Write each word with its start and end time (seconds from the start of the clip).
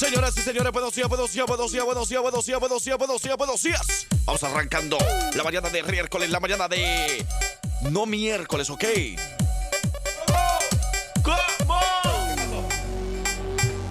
Señoras 0.00 0.34
y 0.38 0.40
señores, 0.40 0.72
buenos 0.72 0.94
días, 0.94 1.06
buenos 1.10 1.30
días, 1.30 1.46
buenos 1.46 1.70
días, 1.70 1.84
buenos 1.84 2.08
días, 2.08 2.22
buenos 2.22 2.46
días, 2.46 2.58
buenos 2.58 2.82
días, 2.82 2.96
buenos 2.96 3.22
días, 3.22 3.36
buenos 3.36 3.62
días. 3.62 4.06
Vamos 4.24 4.42
arrancando 4.44 4.96
la 5.34 5.44
mañana 5.44 5.68
de 5.68 5.82
miércoles, 5.82 6.30
la 6.30 6.40
mañana 6.40 6.68
de... 6.68 7.22
No 7.82 8.06
miércoles, 8.06 8.70
¿ok? 8.70 8.84
¿Cómo? 11.22 11.80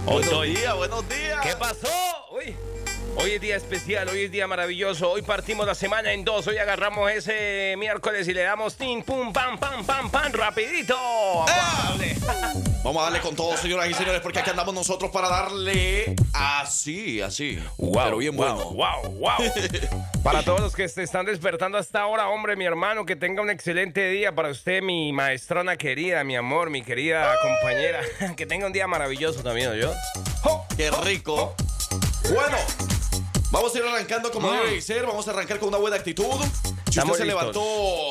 Buenos 0.08 0.46
días, 0.46 0.76
buenos 0.76 1.08
días. 1.10 1.42
¿Qué 1.44 1.56
pasó? 1.56 2.09
Hoy 3.22 3.32
es 3.32 3.42
día 3.42 3.58
especial, 3.58 4.08
hoy 4.08 4.24
es 4.24 4.32
día 4.32 4.48
maravilloso. 4.48 5.12
Hoy 5.12 5.22
partimos 5.22 5.68
la 5.68 5.76
semana 5.76 6.14
en 6.14 6.24
dos. 6.24 6.48
Hoy 6.48 6.58
agarramos 6.58 7.12
ese 7.12 7.76
miércoles 7.78 8.26
y 8.30 8.34
le 8.34 8.44
damos 8.44 8.78
tin, 8.78 9.04
pum, 9.04 9.34
pam, 9.34 9.58
pam, 9.60 9.86
pam, 9.86 10.10
pam, 10.10 10.32
rapidito. 10.32 10.96
Vamos 10.96 11.52
a 11.52 11.90
darle. 11.90 12.16
Vamos 12.82 13.02
a 13.02 13.04
darle 13.06 13.20
con 13.20 13.36
todo, 13.36 13.58
señoras 13.58 13.90
y 13.90 13.94
señores, 13.94 14.22
porque 14.22 14.40
aquí 14.40 14.50
andamos 14.50 14.74
nosotros 14.74 15.12
para 15.12 15.28
darle 15.28 16.16
así, 16.32 17.20
así. 17.20 17.62
Wow, 17.78 18.04
pero 18.06 18.18
bien 18.18 18.38
wow, 18.38 18.56
bueno. 18.56 18.72
Wow, 18.72 19.12
wow. 19.20 19.38
Para 20.24 20.44
todos 20.44 20.62
los 20.62 20.76
que 20.76 20.88
se 20.88 21.04
están 21.04 21.26
despertando 21.26 21.78
hasta 21.78 22.02
ahora, 22.02 22.30
hombre, 22.30 22.56
mi 22.56 22.66
hermano, 22.66 23.06
que 23.06 23.18
tenga 23.18 23.42
un 23.42 23.50
excelente 23.50 24.10
día. 24.10 24.34
Para 24.34 24.50
usted, 24.50 24.82
mi 24.82 25.12
maestrona 25.12 25.76
querida, 25.76 26.24
mi 26.24 26.38
amor, 26.38 26.70
mi 26.70 26.84
querida 26.84 27.36
compañera. 27.42 28.02
Que 28.38 28.46
tenga 28.46 28.66
un 28.66 28.74
día 28.74 28.88
maravilloso 28.88 29.44
también, 29.44 29.74
yo. 29.74 29.92
Qué 30.78 30.90
rico. 31.04 31.56
Bueno, 32.34 32.58
vamos 33.52 33.74
a 33.76 33.78
ir 33.80 33.84
arrancando 33.86 34.32
como 34.32 34.50
Mm. 34.52 34.58
debe 34.58 34.82
ser. 34.82 35.06
Vamos 35.06 35.28
a 35.28 35.32
arrancar 35.32 35.60
con 35.60 35.70
una 35.70 35.78
buena 35.78 35.96
actitud. 35.98 36.26
Si 36.90 37.00
usted 37.00 37.14
se 37.14 37.26
levantó 37.26 37.62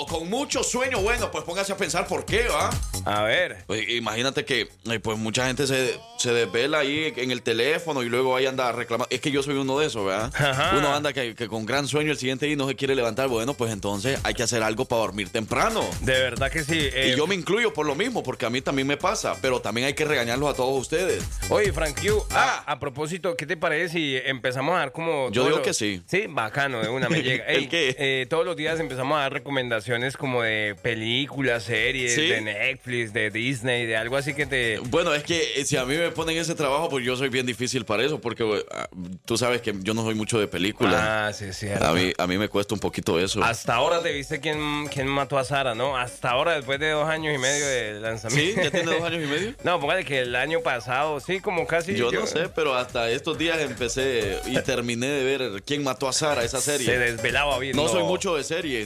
con 0.08 0.28
mucho 0.30 0.62
sueño, 0.62 1.00
bueno, 1.00 1.30
pues 1.30 1.44
póngase 1.44 1.72
a 1.72 1.76
pensar 1.76 2.06
por 2.06 2.24
qué, 2.24 2.46
¿va? 2.48 2.70
A 3.04 3.22
ver. 3.22 3.64
Pues, 3.66 3.88
imagínate 3.90 4.44
que 4.44 4.68
eh, 4.90 5.00
pues 5.00 5.18
mucha 5.18 5.46
gente 5.46 5.66
se, 5.66 5.98
se 6.18 6.32
desvela 6.32 6.78
ahí 6.80 7.12
en 7.16 7.30
el 7.30 7.42
teléfono 7.42 8.02
y 8.02 8.08
luego 8.08 8.36
ahí 8.36 8.46
anda 8.46 8.70
reclamando. 8.72 9.08
Es 9.10 9.20
que 9.20 9.30
yo 9.30 9.42
soy 9.42 9.56
uno 9.56 9.78
de 9.78 9.86
esos, 9.86 10.04
¿verdad? 10.06 10.32
Ajá. 10.34 10.76
Uno 10.78 10.94
anda 10.94 11.12
que, 11.12 11.34
que 11.34 11.48
con 11.48 11.66
gran 11.66 11.88
sueño 11.88 12.12
el 12.12 12.18
siguiente 12.18 12.46
día 12.46 12.56
no 12.56 12.68
se 12.68 12.76
quiere 12.76 12.94
levantar. 12.94 13.28
Bueno, 13.28 13.54
pues 13.54 13.72
entonces 13.72 14.18
hay 14.22 14.34
que 14.34 14.42
hacer 14.42 14.62
algo 14.62 14.84
para 14.84 15.00
dormir 15.02 15.30
temprano. 15.30 15.82
De 16.00 16.12
verdad 16.12 16.50
que 16.50 16.62
sí. 16.64 16.78
eh, 16.78 17.10
Y 17.12 17.16
yo 17.16 17.26
me 17.26 17.34
incluyo 17.34 17.72
por 17.72 17.86
lo 17.86 17.94
mismo, 17.94 18.22
porque 18.22 18.46
a 18.46 18.50
mí 18.50 18.60
también 18.60 18.86
me 18.86 18.96
pasa, 18.96 19.36
pero 19.42 19.60
también 19.60 19.86
hay 19.88 19.94
que 19.94 20.04
regañarlos 20.04 20.50
a 20.50 20.54
todos 20.54 20.80
ustedes. 20.80 21.24
Oye, 21.50 21.72
Frank 21.72 22.00
Q, 22.00 22.24
Ah. 22.30 22.64
a, 22.66 22.72
a 22.72 22.78
propósito, 22.80 23.36
¿qué 23.36 23.46
te 23.46 23.56
parece 23.56 23.94
si 23.94 24.16
empezamos 24.16 24.74
a 24.76 24.78
dar 24.78 24.92
como... 24.92 25.30
Yo 25.30 25.44
digo 25.44 25.62
que 25.62 25.72
sí. 25.74 26.02
Sí, 26.06 26.24
bacano, 26.28 26.80
de 26.82 26.88
una 26.88 27.08
me 27.08 27.22
llega. 27.22 27.44
¿El 27.48 27.68
qué? 27.68 27.96
eh, 27.98 28.26
todos 28.28 28.44
los 28.44 28.56
días 28.56 28.67
empezamos 28.78 29.16
a 29.18 29.22
dar 29.22 29.32
recomendaciones 29.32 30.16
como 30.16 30.42
de 30.42 30.76
películas, 30.82 31.64
series, 31.64 32.14
¿Sí? 32.14 32.28
de 32.28 32.40
Netflix, 32.40 33.12
de 33.12 33.30
Disney, 33.30 33.86
de 33.86 33.96
algo 33.96 34.16
así 34.16 34.34
que 34.34 34.46
te... 34.46 34.78
Bueno, 34.78 35.14
es 35.14 35.22
que 35.24 35.60
eh, 35.60 35.64
si 35.64 35.76
a 35.76 35.84
mí 35.84 35.96
me 35.96 36.10
ponen 36.10 36.36
ese 36.36 36.54
trabajo, 36.54 36.88
pues 36.88 37.04
yo 37.04 37.16
soy 37.16 37.28
bien 37.28 37.46
difícil 37.46 37.84
para 37.84 38.04
eso, 38.04 38.20
porque 38.20 38.44
eh, 38.44 38.64
ah, 38.72 38.88
tú 39.24 39.36
sabes 39.38 39.62
que 39.62 39.74
yo 39.80 39.94
no 39.94 40.04
soy 40.04 40.14
mucho 40.14 40.38
de 40.38 40.46
películas. 40.46 40.94
Ah, 40.96 41.32
sí, 41.32 41.52
sí. 41.52 41.68
a, 41.68 41.92
mí, 41.92 42.12
a 42.16 42.26
mí 42.26 42.38
me 42.38 42.48
cuesta 42.48 42.74
un 42.74 42.80
poquito 42.80 43.18
eso. 43.18 43.42
Hasta 43.42 43.74
ahora 43.74 44.02
te 44.02 44.12
viste 44.12 44.40
quién, 44.40 44.86
quién 44.88 45.06
mató 45.08 45.38
a 45.38 45.44
Sara, 45.44 45.74
¿no? 45.74 45.96
Hasta 45.96 46.30
ahora, 46.30 46.52
después 46.54 46.78
de 46.78 46.90
dos 46.90 47.08
años 47.08 47.34
y 47.34 47.38
medio 47.38 47.66
de 47.66 47.94
¿Sí? 47.96 48.00
lanzamiento. 48.00 48.62
¿Ya 48.62 48.70
tiene 48.70 48.92
dos 48.92 49.02
años 49.02 49.22
y 49.24 49.26
medio? 49.26 49.54
No, 49.64 49.80
póngale 49.80 50.04
que 50.04 50.20
el 50.20 50.34
año 50.36 50.60
pasado, 50.60 51.20
sí, 51.20 51.40
como 51.40 51.66
casi... 51.66 51.94
Yo 51.94 52.10
no 52.12 52.26
sé, 52.26 52.48
pero 52.54 52.74
hasta 52.74 53.10
estos 53.10 53.38
días 53.38 53.58
empecé 53.60 54.40
y 54.46 54.58
terminé 54.62 55.06
de 55.06 55.24
ver 55.24 55.62
quién 55.64 55.82
mató 55.82 56.08
a 56.08 56.12
Sara, 56.12 56.42
esa 56.44 56.60
Se 56.60 56.78
serie. 56.78 56.98
desvelaba 56.98 57.58
bien. 57.58 57.76
No 57.76 57.88
soy 57.88 58.02
mucho 58.02 58.34
de 58.36 58.44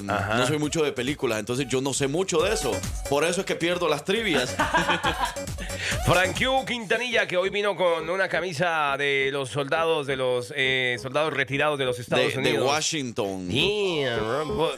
Ajá. 0.08 0.34
no 0.36 0.46
soy 0.46 0.58
mucho 0.58 0.82
de 0.82 0.92
películas, 0.92 1.38
entonces 1.38 1.66
yo 1.68 1.80
no 1.80 1.92
sé 1.94 2.08
mucho 2.08 2.38
de 2.42 2.52
eso. 2.54 2.72
Por 3.08 3.24
eso 3.24 3.40
es 3.40 3.46
que 3.46 3.54
pierdo 3.54 3.88
las 3.88 4.04
trivias. 4.04 4.54
Frank 6.06 6.36
Q. 6.38 6.64
Quintanilla, 6.66 7.26
que 7.26 7.36
hoy 7.36 7.50
vino 7.50 7.76
con 7.76 8.08
una 8.10 8.28
camisa 8.28 8.96
de 8.96 9.30
los 9.32 9.50
soldados, 9.50 10.06
de 10.06 10.16
los 10.16 10.52
eh, 10.56 10.96
soldados 11.00 11.32
retirados 11.32 11.78
de 11.78 11.84
los 11.84 11.98
Estados 11.98 12.26
de, 12.26 12.32
de 12.32 12.38
Unidos. 12.50 12.66
Washington. 12.66 13.48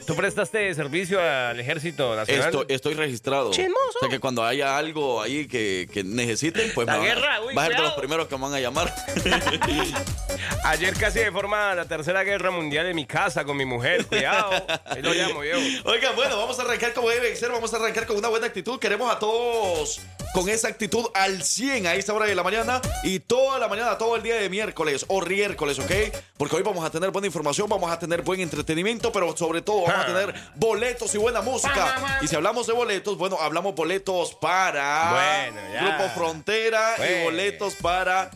¿Tú 0.05 0.15
prestaste 0.15 0.73
servicio 0.73 1.19
al 1.21 1.59
ejército 1.59 2.15
nacional? 2.15 2.45
Estoy, 2.45 2.65
estoy 2.69 2.93
registrado. 2.93 3.51
Chismoso. 3.51 3.75
O 3.95 3.99
sea 3.99 4.09
que 4.09 4.19
cuando 4.19 4.43
haya 4.43 4.77
algo 4.77 5.21
ahí 5.21 5.47
que, 5.47 5.87
que 5.91 6.03
necesiten, 6.03 6.71
pues 6.73 6.87
La 6.87 6.97
me 6.97 7.07
van 7.15 7.17
a- 7.23 7.41
uy, 7.41 7.53
ser 7.55 7.75
de 7.75 7.81
los 7.83 7.93
primeros 7.93 8.27
que 8.27 8.35
me 8.35 8.41
van 8.43 8.53
a 8.53 8.59
llamar. 8.59 8.93
Ayer 10.63 10.93
casi 10.95 11.19
de 11.19 11.31
forma 11.31 11.73
la 11.75 11.85
tercera 11.85 12.23
guerra 12.23 12.51
mundial 12.51 12.85
en 12.87 12.95
mi 12.95 13.05
casa 13.05 13.43
con 13.45 13.55
mi 13.57 13.65
mujer. 13.65 14.05
Cuidado. 14.05 14.51
Ahí 14.85 15.01
lo 15.01 15.13
llamo 15.13 15.43
yo. 15.43 15.57
Oiga, 15.85 16.11
bueno, 16.11 16.37
vamos 16.37 16.57
a 16.59 16.61
arrancar 16.61 16.93
como 16.93 17.09
debe 17.09 17.35
ser, 17.35 17.49
vamos 17.51 17.73
a 17.73 17.77
arrancar 17.77 18.05
con 18.05 18.17
una 18.17 18.27
buena 18.29 18.47
actitud. 18.47 18.79
Queremos 18.79 19.11
a 19.11 19.17
todos 19.19 19.99
con 20.33 20.47
esa 20.49 20.67
actitud 20.67 21.05
al 21.13 21.41
100 21.43 21.87
a 21.87 21.95
esta 21.95 22.13
hora 22.13 22.25
de 22.25 22.35
la 22.35 22.43
mañana 22.43 22.81
y 23.03 23.19
toda 23.19 23.57
la 23.57 23.67
mañana, 23.67 23.97
todo 23.97 24.15
el 24.17 24.21
día 24.21 24.35
de 24.35 24.49
miércoles 24.49 25.05
o 25.07 25.21
miércoles, 25.21 25.79
¿ok? 25.79 25.91
Porque 26.37 26.57
hoy 26.57 26.61
vamos 26.63 26.85
a 26.85 26.89
tener 26.89 27.09
buena 27.09 27.25
información, 27.27 27.67
vamos 27.69 27.89
a 27.89 27.97
tener 27.97 28.21
buen 28.21 28.41
entretenimiento, 28.41 29.11
pero 29.11 29.35
sobre 29.35 29.61
todo 29.61 29.81
vamos 29.83 29.95
a 29.95 30.01
Ah. 30.01 30.05
tener 30.05 30.35
boletos 30.55 31.15
y 31.15 31.17
buena 31.17 31.41
música. 31.41 32.19
Y 32.21 32.27
si 32.27 32.35
hablamos 32.35 32.67
de 32.67 32.73
boletos, 32.73 33.17
bueno, 33.17 33.37
hablamos 33.39 33.73
boletos 33.75 34.35
para 34.35 35.11
Bueno, 35.51 35.61
ya. 35.73 35.81
Grupo 35.97 36.09
Frontera 36.13 36.95
y 36.99 37.23
boletos 37.23 37.75
para 37.75 38.29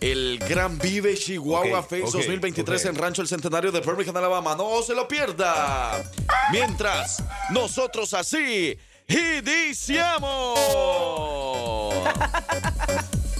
el 0.00 0.38
Gran 0.38 0.78
Vive 0.78 1.14
Chihuahua 1.14 1.82
Face 1.82 2.02
ok, 2.02 2.12
2023 2.12 2.84
ok. 2.84 2.90
en 2.90 2.96
Rancho 2.96 3.22
El 3.22 3.28
Centenario 3.28 3.72
de 3.72 3.80
Birmingham, 3.80 4.16
Alabama. 4.16 4.54
No 4.56 4.82
se 4.82 4.94
lo 4.94 5.06
pierda. 5.08 6.02
Mientras, 6.50 7.22
nosotros 7.50 8.14
así 8.14 8.78
iniciamos. 9.08 10.58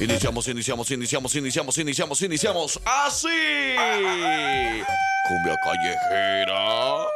Iniciamos, 0.01 0.49
iniciamos, 0.49 0.91
iniciamos, 0.91 1.35
iniciamos, 1.37 1.79
iniciamos, 1.79 2.23
iniciamos 2.23 2.81
así. 2.85 3.29
Cumbia 5.29 5.57
callejera. 5.63 7.07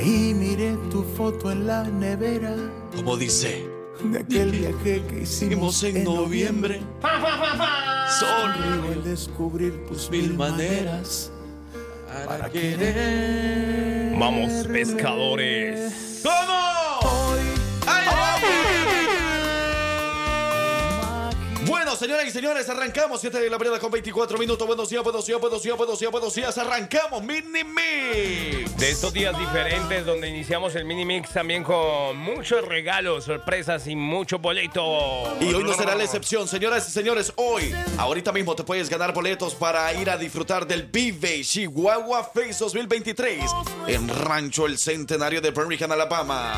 Ahí 0.00 0.32
miré 0.32 0.78
tu 0.90 1.02
foto 1.02 1.52
en 1.52 1.66
la 1.66 1.84
nevera 1.84 2.56
Como 2.96 3.18
dice, 3.18 3.68
de 4.02 4.20
aquel 4.20 4.50
viaje 4.50 5.02
que 5.06 5.20
hicimos 5.24 5.82
en 5.82 6.04
noviembre. 6.04 6.80
Sol 8.18 8.52
Conmigo 8.54 8.92
el 8.92 9.04
descubrir 9.04 9.84
tus 9.86 10.10
mil 10.10 10.32
maneras 10.38 11.30
para 12.26 12.48
querer. 12.48 14.16
Vamos, 14.18 14.66
pescadores. 14.68 16.22
¿Cómo? 16.22 16.69
Señoras 22.00 22.24
y 22.26 22.30
señores, 22.30 22.66
arrancamos 22.70 23.20
7 23.20 23.38
de 23.38 23.50
la 23.50 23.58
mañana 23.58 23.78
con 23.78 23.90
24 23.90 24.38
minutos. 24.38 24.66
Buenos 24.66 24.88
días, 24.88 25.04
buenos 25.04 25.26
días, 25.26 25.38
buenos 25.38 25.62
días, 25.62 25.76
buenos 25.76 25.98
días, 25.98 26.10
buenos 26.10 26.34
días. 26.34 26.56
Arrancamos 26.56 27.22
Mini 27.22 27.62
Mix. 27.62 28.74
De 28.78 28.90
estos 28.90 29.12
días 29.12 29.38
diferentes 29.38 30.06
donde 30.06 30.26
iniciamos 30.26 30.74
el 30.76 30.86
mini 30.86 31.04
mix 31.04 31.28
también 31.28 31.62
con 31.62 32.16
muchos 32.16 32.66
regalos, 32.66 33.24
sorpresas 33.24 33.86
y 33.86 33.96
mucho 33.96 34.38
boleto. 34.38 35.36
Y 35.42 35.52
hoy 35.52 35.62
no 35.62 35.74
será 35.74 35.94
la 35.94 36.04
excepción, 36.04 36.48
señoras 36.48 36.88
y 36.88 36.90
señores. 36.90 37.34
Hoy, 37.36 37.74
ahorita 37.98 38.32
mismo 38.32 38.56
te 38.56 38.64
puedes 38.64 38.88
ganar 38.88 39.12
boletos 39.12 39.54
para 39.54 39.92
ir 39.92 40.08
a 40.08 40.16
disfrutar 40.16 40.66
del 40.66 40.84
Vive 40.84 41.42
Chihuahua 41.42 42.24
Face 42.24 42.56
2023 42.60 43.44
en 43.88 44.08
Rancho 44.08 44.64
El 44.64 44.78
Centenario 44.78 45.42
de 45.42 45.50
Birmingham, 45.50 45.92
Alabama. 45.92 46.54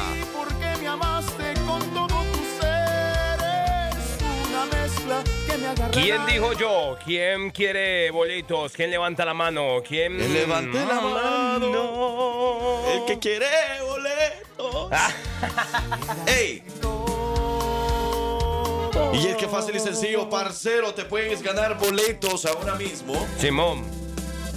¿Quién 5.92 6.26
dijo 6.26 6.52
yo? 6.52 6.96
¿Quién 7.04 7.50
quiere 7.50 8.10
boletos? 8.10 8.72
¿Quién 8.72 8.90
levanta 8.90 9.24
la 9.24 9.34
mano? 9.34 9.82
¿Quién? 9.86 10.18
Que 10.18 10.28
levante 10.28 10.78
la 10.78 11.00
mano. 11.00 11.10
mano. 11.10 12.82
El 12.92 13.04
que 13.06 13.18
quiere 13.18 13.46
boletos. 13.86 14.90
¡Ey! 16.26 16.62
Y 19.12 19.26
es 19.26 19.36
que 19.36 19.46
fácil 19.46 19.76
y 19.76 19.80
sencillo, 19.80 20.28
parcero, 20.28 20.94
te 20.94 21.04
puedes 21.04 21.42
ganar 21.42 21.78
boletos 21.78 22.46
ahora 22.46 22.74
mismo 22.74 23.14
Simón. 23.38 24.01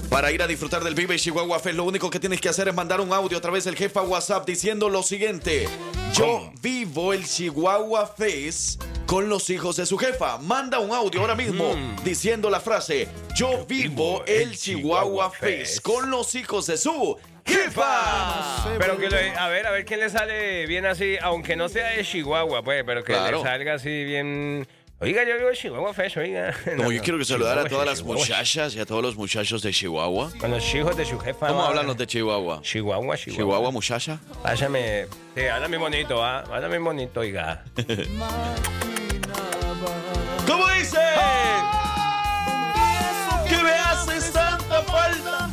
Para 0.10 0.32
ir 0.32 0.42
a 0.42 0.48
disfrutar 0.48 0.84
del 0.84 0.96
Vive 0.96 1.18
Chihuahua 1.18 1.60
Fest. 1.60 1.76
Lo 1.76 1.84
único 1.84 2.10
que 2.10 2.20
tienes 2.20 2.40
que 2.42 2.50
hacer 2.50 2.68
es 2.68 2.74
mandar 2.74 3.02
un 3.02 3.12
audio 3.14 3.38
a 3.38 3.42
través 3.42 3.64
del 3.66 3.76
jefa 3.76 4.02
WhatsApp 4.02 4.46
diciendo 4.46 4.90
lo 4.90 5.04
siguiente: 5.04 5.68
Yo 6.14 6.52
vivo 6.62 7.14
el 7.14 7.26
Chihuahua 7.26 8.08
Fest 8.08 8.82
con 9.06 9.30
los 9.30 9.50
hijos 9.50 9.76
de 9.78 9.86
su 9.86 9.98
jefa. 9.98 10.38
Manda 10.40 10.80
un 10.80 10.92
audio 10.94 11.22
ahora 11.22 11.36
mismo 11.36 11.74
Mm. 11.76 12.04
diciendo 12.04 12.50
la 12.50 12.60
frase: 12.60 13.08
Yo 13.36 13.66
vivo 13.68 14.24
el 14.26 14.58
Chihuahua 14.58 15.30
Fest 15.32 15.82
con 15.82 16.10
los 16.10 16.34
hijos 16.36 16.68
de 16.68 16.78
su 16.78 17.18
jefa. 17.46 18.76
Pero 18.80 18.98
que 18.98 19.10
le- 19.10 19.36
a 19.36 19.48
ver, 19.50 19.68
a 19.68 19.72
ver 19.72 19.86
quién 19.86 20.00
le 20.00 20.10
sale 20.10 20.66
bien 20.68 20.86
así, 20.86 21.18
aunque 21.22 21.56
no 21.56 21.70
sea 21.70 21.90
de 21.90 22.04
Chihuahua, 22.04 22.64
pues, 22.64 22.84
pero 22.86 23.04
que 23.04 23.14
Claro. 23.14 23.38
le 23.38 23.44
salga 23.44 23.74
así 23.76 24.04
bien 24.04 24.68
Oiga, 25.02 25.26
yo 25.26 25.36
vivo 25.36 25.50
en 25.50 25.56
Chihuahua 25.56 25.94
Fest, 25.94 26.16
oiga. 26.16 26.56
Como 26.78 26.90
yo 26.90 27.02
quiero 27.02 27.20
que 27.20 27.26
saludar 27.26 27.60
a 27.60 27.64
Chihuahua, 27.64 27.84
todas 27.86 28.00
las 28.00 28.02
muchachas 28.04 28.76
y 28.76 28.80
a 28.80 28.86
todos 28.86 29.02
los 29.02 29.18
muchachos 29.18 29.62
de 29.62 29.74
Chihuahua. 29.74 30.32
Con 30.40 30.52
los 30.52 30.74
hijos 30.74 30.96
de 30.96 31.04
su 31.04 31.20
jefa. 31.20 31.48
¿Cómo 31.48 31.64
hablan 31.64 31.86
los 31.86 31.98
de 31.98 32.08
Chihuahua? 32.08 32.62
Chihuahua, 32.62 33.18
Chihuahua. 33.18 33.38
Chihuahua, 33.38 33.72
muchacha. 33.72 34.20
Pásame. 34.42 35.08
Sí, 35.36 35.46
habla 35.48 35.68
muy 35.68 35.78
bonito, 35.80 36.24
¿ah? 36.24 36.46
Habla 36.50 36.70
muy 36.70 36.78
bonito, 36.78 37.20
oiga. 37.20 37.66
¿Cómo 40.48 40.66
dice? 40.70 40.98
Que 43.50 43.58
me 43.64 43.72
haces 43.72 44.32
tanta 44.32 44.82
falta. 44.84 45.50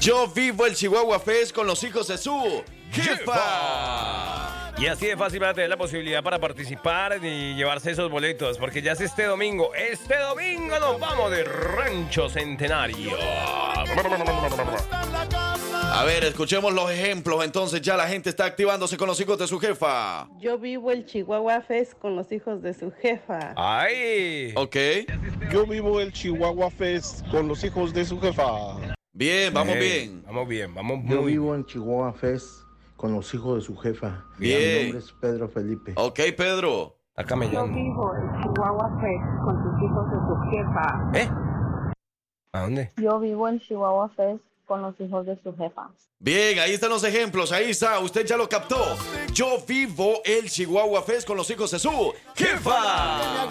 Yo 0.00 0.28
vivo 0.28 0.64
el 0.66 0.76
Chihuahua 0.76 1.18
Fest 1.18 1.52
con 1.52 1.66
los 1.66 1.82
hijos 1.82 2.06
de 2.06 2.18
su 2.18 2.62
jefa. 2.92 4.53
Y 4.76 4.86
así 4.86 5.06
de 5.06 5.16
fácil 5.16 5.38
van 5.38 5.50
a 5.50 5.54
tener 5.54 5.70
la 5.70 5.76
posibilidad 5.76 6.22
para 6.22 6.40
participar 6.40 7.18
y 7.22 7.54
llevarse 7.54 7.92
esos 7.92 8.10
boletos, 8.10 8.58
porque 8.58 8.82
ya 8.82 8.92
es 8.92 9.00
este 9.00 9.24
domingo. 9.24 9.72
Este 9.74 10.18
domingo 10.18 10.78
nos 10.80 10.98
vamos 10.98 11.30
de 11.30 11.44
Rancho 11.44 12.28
Centenario. 12.28 13.12
A 15.92 16.04
ver, 16.04 16.24
escuchemos 16.24 16.72
los 16.72 16.90
ejemplos. 16.90 17.44
Entonces 17.44 17.80
ya 17.82 17.96
la 17.96 18.08
gente 18.08 18.30
está 18.30 18.46
activándose 18.46 18.96
con 18.96 19.06
los 19.06 19.20
hijos 19.20 19.38
de 19.38 19.46
su 19.46 19.60
jefa. 19.60 20.28
Yo 20.40 20.58
vivo 20.58 20.90
el 20.90 21.06
Chihuahua 21.06 21.60
Fest 21.60 21.94
con 21.94 22.16
los 22.16 22.32
hijos 22.32 22.60
de 22.60 22.74
su 22.74 22.90
jefa. 22.90 23.54
¡Ay! 23.56 24.52
Ok. 24.56 24.76
Yo 25.52 25.66
vivo 25.66 26.00
el 26.00 26.12
Chihuahua 26.12 26.72
Fest 26.72 27.24
con 27.30 27.46
los 27.46 27.62
hijos 27.62 27.94
de 27.94 28.04
su 28.04 28.20
jefa. 28.20 28.76
Bien, 29.12 29.54
vamos 29.54 29.76
bien. 29.78 30.24
Vamos 30.26 30.48
bien, 30.48 30.74
vamos 30.74 30.98
muy 30.98 31.14
Yo 31.14 31.22
vivo 31.22 31.54
en 31.54 31.64
Chihuahua 31.64 32.12
Fest 32.12 32.63
con 33.04 33.12
los 33.12 33.34
hijos 33.34 33.56
de 33.56 33.60
su 33.60 33.76
jefa. 33.76 34.24
Bien. 34.38 34.58
Mi 34.58 34.82
nombre 34.84 34.98
es 35.00 35.12
Pedro 35.20 35.46
Felipe. 35.46 35.92
Ok, 35.98 36.20
Pedro. 36.38 36.96
Está 37.08 37.24
camellando. 37.24 37.74
vivo 37.74 38.14
el 38.14 38.42
Chihuahua 38.42 38.98
Fest 38.98 39.44
con 39.44 39.62
sus 39.62 39.82
hijos 39.82 40.10
de 40.10 40.16
su 40.26 40.34
jefa. 40.50 41.10
¿Eh? 41.12 41.28
¿A 42.52 42.60
dónde? 42.62 42.92
Yo 42.96 43.20
vivo 43.20 43.46
en 43.46 43.60
Chihuahua 43.60 44.08
Fest 44.16 44.42
con 44.66 44.82
los 44.82 44.94
hijos 45.00 45.26
de 45.26 45.36
su 45.42 45.54
jefa. 45.56 45.90
Bien, 46.18 46.58
ahí 46.58 46.72
están 46.72 46.90
los 46.90 47.04
ejemplos. 47.04 47.52
Ahí 47.52 47.70
está, 47.70 47.98
usted 47.98 48.24
ya 48.26 48.36
lo 48.36 48.48
captó. 48.48 48.96
Yo 49.32 49.62
vivo 49.66 50.22
el 50.24 50.48
Chihuahua 50.50 51.02
Fest 51.02 51.26
con 51.26 51.36
los 51.36 51.48
hijos 51.50 51.70
de 51.70 51.78
su 51.78 52.14
jefa. 52.34 53.46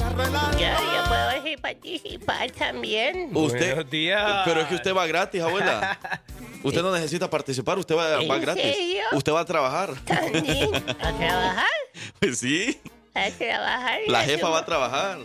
Ya, 0.57 0.77
yo 0.79 1.09
puedo 1.09 1.61
participar 1.61 2.49
también. 2.51 3.29
Usted, 3.35 3.75
Buenos 3.75 3.91
días. 3.91 4.41
pero 4.45 4.61
es 4.61 4.67
que 4.67 4.75
usted 4.75 4.95
va 4.95 5.05
gratis, 5.05 5.41
abuela. 5.41 5.99
Usted 6.63 6.81
no 6.81 6.93
necesita 6.93 7.29
participar, 7.29 7.77
usted 7.77 7.93
va, 7.93 8.21
¿En 8.21 8.31
va 8.31 8.37
gratis. 8.37 8.63
serio? 8.63 9.03
Usted 9.11 9.33
va 9.33 9.41
a 9.41 9.45
trabajar. 9.45 9.93
También. 10.05 10.73
¿A 11.01 11.11
trabajar? 11.17 11.67
Pues 12.19 12.39
sí, 12.39 12.79
A 13.13 13.29
trabajar. 13.31 13.99
la 14.07 14.23
jefa 14.23 14.47
va 14.49 14.59
a 14.59 14.65
trabajar. 14.65 15.19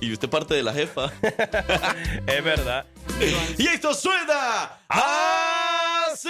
Y 0.00 0.10
usted 0.12 0.30
parte 0.30 0.54
de 0.54 0.62
la 0.62 0.72
jefa. 0.72 1.12
Es 2.26 2.42
verdad. 2.42 2.86
Y 3.58 3.66
esto 3.66 3.94
suena 3.94 4.78
así. 4.88 6.28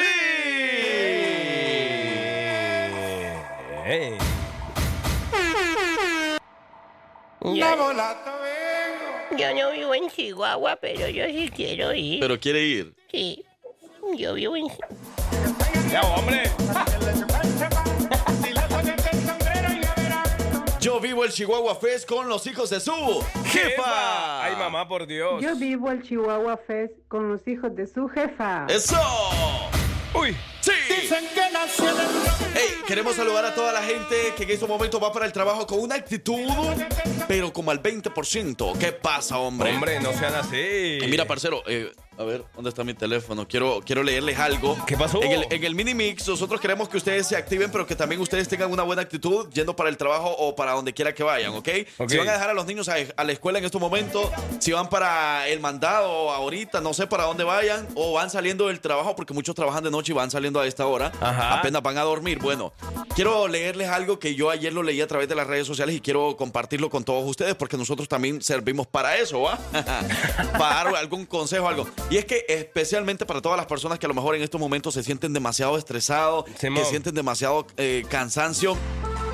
Yo 9.36 9.54
no 9.54 9.70
vivo 9.72 9.94
en 9.94 10.10
Chihuahua, 10.10 10.76
pero 10.76 11.08
yo 11.08 11.24
sí 11.26 11.50
quiero 11.54 11.94
ir. 11.94 12.20
Pero 12.20 12.38
quiere 12.38 12.60
ir. 12.60 12.94
Sí. 13.10 13.44
Yo 14.16 14.34
vivo 14.34 14.56
en... 14.56 14.68
Ya, 15.90 16.02
hombre. 16.02 16.50
Yo 20.80 21.00
vivo 21.00 21.24
el 21.24 21.32
Chihuahua 21.32 21.74
Fest 21.76 22.08
con 22.08 22.28
los 22.28 22.46
hijos 22.46 22.70
de 22.70 22.80
su 22.80 23.24
jefa. 23.46 24.19
Mamá, 24.70 24.86
por 24.86 25.04
Dios. 25.04 25.42
Yo 25.42 25.56
vivo 25.56 25.90
el 25.90 26.00
Chihuahua 26.00 26.56
Fest 26.56 26.94
con 27.08 27.28
los 27.28 27.46
hijos 27.48 27.74
de 27.74 27.88
su 27.88 28.08
jefa. 28.08 28.66
¡Eso! 28.68 29.00
Uy. 30.14 30.36
¡Sí! 30.60 30.70
Hey, 32.54 32.68
queremos 32.86 33.16
saludar 33.16 33.44
a 33.46 33.54
toda 33.54 33.72
la 33.72 33.82
gente 33.82 34.14
que 34.36 34.44
en 34.44 34.50
estos 34.50 34.68
momentos 34.68 35.02
va 35.02 35.12
para 35.12 35.26
el 35.26 35.32
trabajo 35.32 35.66
con 35.66 35.80
una 35.80 35.96
actitud, 35.96 36.46
pero 37.26 37.52
como 37.52 37.72
al 37.72 37.82
20%. 37.82 38.78
¿Qué 38.78 38.92
pasa, 38.92 39.38
hombre? 39.38 39.74
Hombre, 39.74 39.98
no 39.98 40.12
sean 40.12 40.34
así. 40.34 40.56
Eh, 40.56 41.06
mira, 41.10 41.24
parcero, 41.24 41.64
eh, 41.66 41.90
a 42.20 42.24
ver, 42.24 42.44
¿dónde 42.54 42.68
está 42.68 42.84
mi 42.84 42.92
teléfono? 42.92 43.48
Quiero, 43.48 43.80
quiero 43.82 44.02
leerles 44.02 44.38
algo. 44.38 44.76
¿Qué 44.86 44.94
pasó? 44.94 45.22
En 45.22 45.32
el, 45.32 45.46
en 45.48 45.64
el 45.64 45.74
mini 45.74 45.94
mix, 45.94 46.28
nosotros 46.28 46.60
queremos 46.60 46.86
que 46.86 46.98
ustedes 46.98 47.26
se 47.26 47.34
activen, 47.34 47.72
pero 47.72 47.86
que 47.86 47.96
también 47.96 48.20
ustedes 48.20 48.46
tengan 48.46 48.70
una 48.70 48.82
buena 48.82 49.00
actitud 49.00 49.48
yendo 49.54 49.74
para 49.74 49.88
el 49.88 49.96
trabajo 49.96 50.28
o 50.36 50.54
para 50.54 50.72
donde 50.72 50.92
quiera 50.92 51.14
que 51.14 51.22
vayan, 51.22 51.54
¿ok? 51.54 51.68
Ok. 51.96 52.10
Si 52.10 52.18
van 52.18 52.28
a 52.28 52.32
dejar 52.32 52.50
a 52.50 52.52
los 52.52 52.66
niños 52.66 52.90
a, 52.90 52.96
a 53.16 53.24
la 53.24 53.32
escuela 53.32 53.58
en 53.58 53.64
estos 53.64 53.80
momentos, 53.80 54.28
si 54.58 54.70
van 54.70 54.90
para 54.90 55.48
el 55.48 55.60
mandado 55.60 56.30
ahorita, 56.30 56.82
no 56.82 56.92
sé 56.92 57.06
para 57.06 57.24
dónde 57.24 57.42
vayan, 57.42 57.88
o 57.94 58.12
van 58.12 58.28
saliendo 58.28 58.66
del 58.66 58.80
trabajo, 58.80 59.16
porque 59.16 59.32
muchos 59.32 59.54
trabajan 59.54 59.82
de 59.82 59.90
noche 59.90 60.12
y 60.12 60.14
van 60.14 60.30
saliendo 60.30 60.60
a 60.60 60.66
esta 60.66 60.86
hora, 60.86 61.12
Ajá. 61.22 61.54
apenas 61.60 61.80
van 61.82 61.96
a 61.96 62.02
dormir. 62.02 62.38
Bueno, 62.38 62.74
quiero 63.14 63.48
leerles 63.48 63.88
algo 63.88 64.18
que 64.18 64.34
yo 64.34 64.50
ayer 64.50 64.74
lo 64.74 64.82
leí 64.82 65.00
a 65.00 65.06
través 65.06 65.26
de 65.26 65.36
las 65.36 65.46
redes 65.46 65.66
sociales 65.66 65.96
y 65.96 66.00
quiero 66.02 66.36
compartirlo 66.36 66.90
con 66.90 67.02
todos 67.02 67.24
ustedes, 67.26 67.54
porque 67.54 67.78
nosotros 67.78 68.08
también 68.08 68.42
servimos 68.42 68.86
para 68.86 69.16
eso, 69.16 69.40
¿va? 69.40 69.58
para 70.58 70.74
dar 70.74 70.96
algún 70.96 71.24
consejo, 71.24 71.66
algo. 71.66 71.88
Y 72.10 72.16
es 72.16 72.24
que 72.24 72.44
especialmente 72.48 73.24
para 73.24 73.40
todas 73.40 73.56
las 73.56 73.66
personas 73.66 73.98
que 73.98 74.06
a 74.06 74.08
lo 74.08 74.14
mejor 74.14 74.34
en 74.34 74.42
estos 74.42 74.60
momentos 74.60 74.94
se 74.94 75.02
sienten 75.04 75.32
demasiado 75.32 75.78
estresados, 75.78 76.44
que 76.80 76.84
sienten 76.90 77.14
demasiado 77.14 77.66
eh, 77.76 78.04
cansancio. 78.08 78.76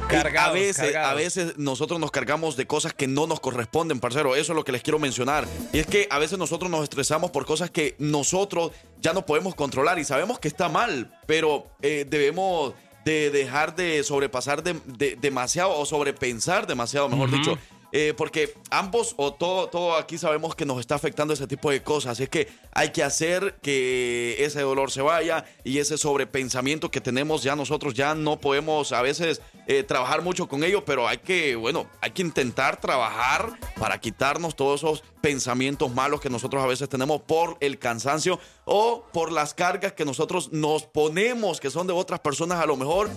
Cargados, 0.08 0.50
a 0.50 0.52
veces, 0.52 0.76
cargados. 0.92 1.10
a 1.10 1.14
veces 1.14 1.58
nosotros 1.58 1.98
nos 1.98 2.12
cargamos 2.12 2.56
de 2.56 2.64
cosas 2.66 2.92
que 2.94 3.08
no 3.08 3.26
nos 3.26 3.40
corresponden, 3.40 3.98
parcero. 3.98 4.36
Eso 4.36 4.52
es 4.52 4.56
lo 4.56 4.62
que 4.62 4.70
les 4.70 4.82
quiero 4.82 5.00
mencionar. 5.00 5.48
Y 5.72 5.78
es 5.80 5.86
que 5.86 6.06
a 6.10 6.18
veces 6.20 6.38
nosotros 6.38 6.70
nos 6.70 6.84
estresamos 6.84 7.32
por 7.32 7.44
cosas 7.44 7.70
que 7.72 7.96
nosotros 7.98 8.70
ya 9.00 9.12
no 9.12 9.26
podemos 9.26 9.56
controlar 9.56 9.98
y 9.98 10.04
sabemos 10.04 10.38
que 10.38 10.46
está 10.46 10.68
mal, 10.68 11.18
pero 11.26 11.66
eh, 11.82 12.06
debemos 12.08 12.74
de 13.04 13.30
dejar 13.30 13.74
de 13.74 14.04
sobrepasar 14.04 14.62
de- 14.62 14.78
de- 14.84 15.16
demasiado 15.16 15.76
o 15.76 15.84
sobrepensar 15.86 16.66
demasiado, 16.68 17.08
mejor 17.08 17.30
dicho. 17.32 17.58
Eh, 17.98 18.12
porque 18.14 18.52
ambos 18.70 19.14
o 19.16 19.32
todo, 19.32 19.68
todo 19.68 19.96
aquí 19.96 20.18
sabemos 20.18 20.54
que 20.54 20.66
nos 20.66 20.80
está 20.80 20.96
afectando 20.96 21.32
ese 21.32 21.46
tipo 21.46 21.70
de 21.70 21.82
cosas. 21.82 22.20
Es 22.20 22.28
que 22.28 22.46
hay 22.72 22.90
que 22.90 23.02
hacer 23.02 23.54
que 23.62 24.36
ese 24.38 24.60
dolor 24.60 24.90
se 24.90 25.00
vaya 25.00 25.46
y 25.64 25.78
ese 25.78 25.96
sobrepensamiento 25.96 26.90
que 26.90 27.00
tenemos 27.00 27.42
ya 27.42 27.56
nosotros 27.56 27.94
ya 27.94 28.14
no 28.14 28.38
podemos 28.38 28.92
a 28.92 29.00
veces 29.00 29.40
eh, 29.66 29.82
trabajar 29.82 30.20
mucho 30.20 30.46
con 30.46 30.62
ello, 30.62 30.84
pero 30.84 31.08
hay 31.08 31.16
que, 31.16 31.56
bueno, 31.56 31.88
hay 32.02 32.10
que 32.10 32.20
intentar 32.20 32.78
trabajar 32.78 33.58
para 33.80 33.98
quitarnos 33.98 34.56
todos 34.56 34.80
esos 34.80 35.02
pensamientos 35.22 35.90
malos 35.90 36.20
que 36.20 36.28
nosotros 36.28 36.62
a 36.62 36.66
veces 36.66 36.90
tenemos 36.90 37.22
por 37.22 37.56
el 37.60 37.78
cansancio 37.78 38.38
o 38.66 39.06
por 39.10 39.32
las 39.32 39.54
cargas 39.54 39.94
que 39.94 40.04
nosotros 40.04 40.52
nos 40.52 40.82
ponemos, 40.82 41.60
que 41.60 41.70
son 41.70 41.86
de 41.86 41.94
otras 41.94 42.20
personas 42.20 42.60
a 42.60 42.66
lo 42.66 42.76
mejor 42.76 43.08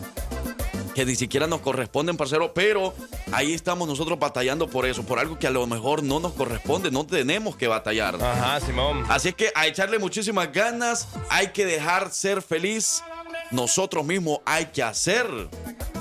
que 0.93 1.05
ni 1.05 1.15
siquiera 1.15 1.47
nos 1.47 1.61
corresponden, 1.61 2.17
parcero, 2.17 2.53
pero 2.53 2.93
ahí 3.31 3.53
estamos 3.53 3.87
nosotros 3.87 4.19
batallando 4.19 4.67
por 4.67 4.85
eso, 4.85 5.03
por 5.03 5.19
algo 5.19 5.37
que 5.39 5.47
a 5.47 5.51
lo 5.51 5.65
mejor 5.67 6.03
no 6.03 6.19
nos 6.19 6.33
corresponde, 6.33 6.91
no 6.91 7.05
tenemos 7.05 7.55
que 7.55 7.67
batallar. 7.67 8.15
Ajá, 8.21 8.59
Simón. 8.59 9.05
Así 9.09 9.29
es 9.29 9.35
que 9.35 9.51
a 9.55 9.67
echarle 9.67 9.99
muchísimas 9.99 10.51
ganas, 10.51 11.07
hay 11.29 11.47
que 11.47 11.65
dejar 11.65 12.11
ser 12.11 12.41
feliz. 12.41 13.03
Nosotros 13.51 14.05
mismos 14.05 14.39
hay 14.45 14.67
que 14.67 14.83
hacer, 14.83 15.25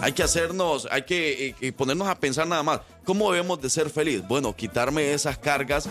hay 0.02 0.12
que 0.12 0.22
hacernos, 0.22 0.86
hay 0.90 1.02
que 1.02 1.48
eh, 1.48 1.54
eh, 1.60 1.72
ponernos 1.72 2.08
a 2.08 2.18
pensar 2.18 2.46
nada 2.46 2.62
más. 2.62 2.80
¿Cómo 3.04 3.32
debemos 3.32 3.60
de 3.60 3.70
ser 3.70 3.88
feliz? 3.88 4.22
Bueno, 4.28 4.54
quitarme 4.54 5.12
esas 5.12 5.38
cargas 5.38 5.88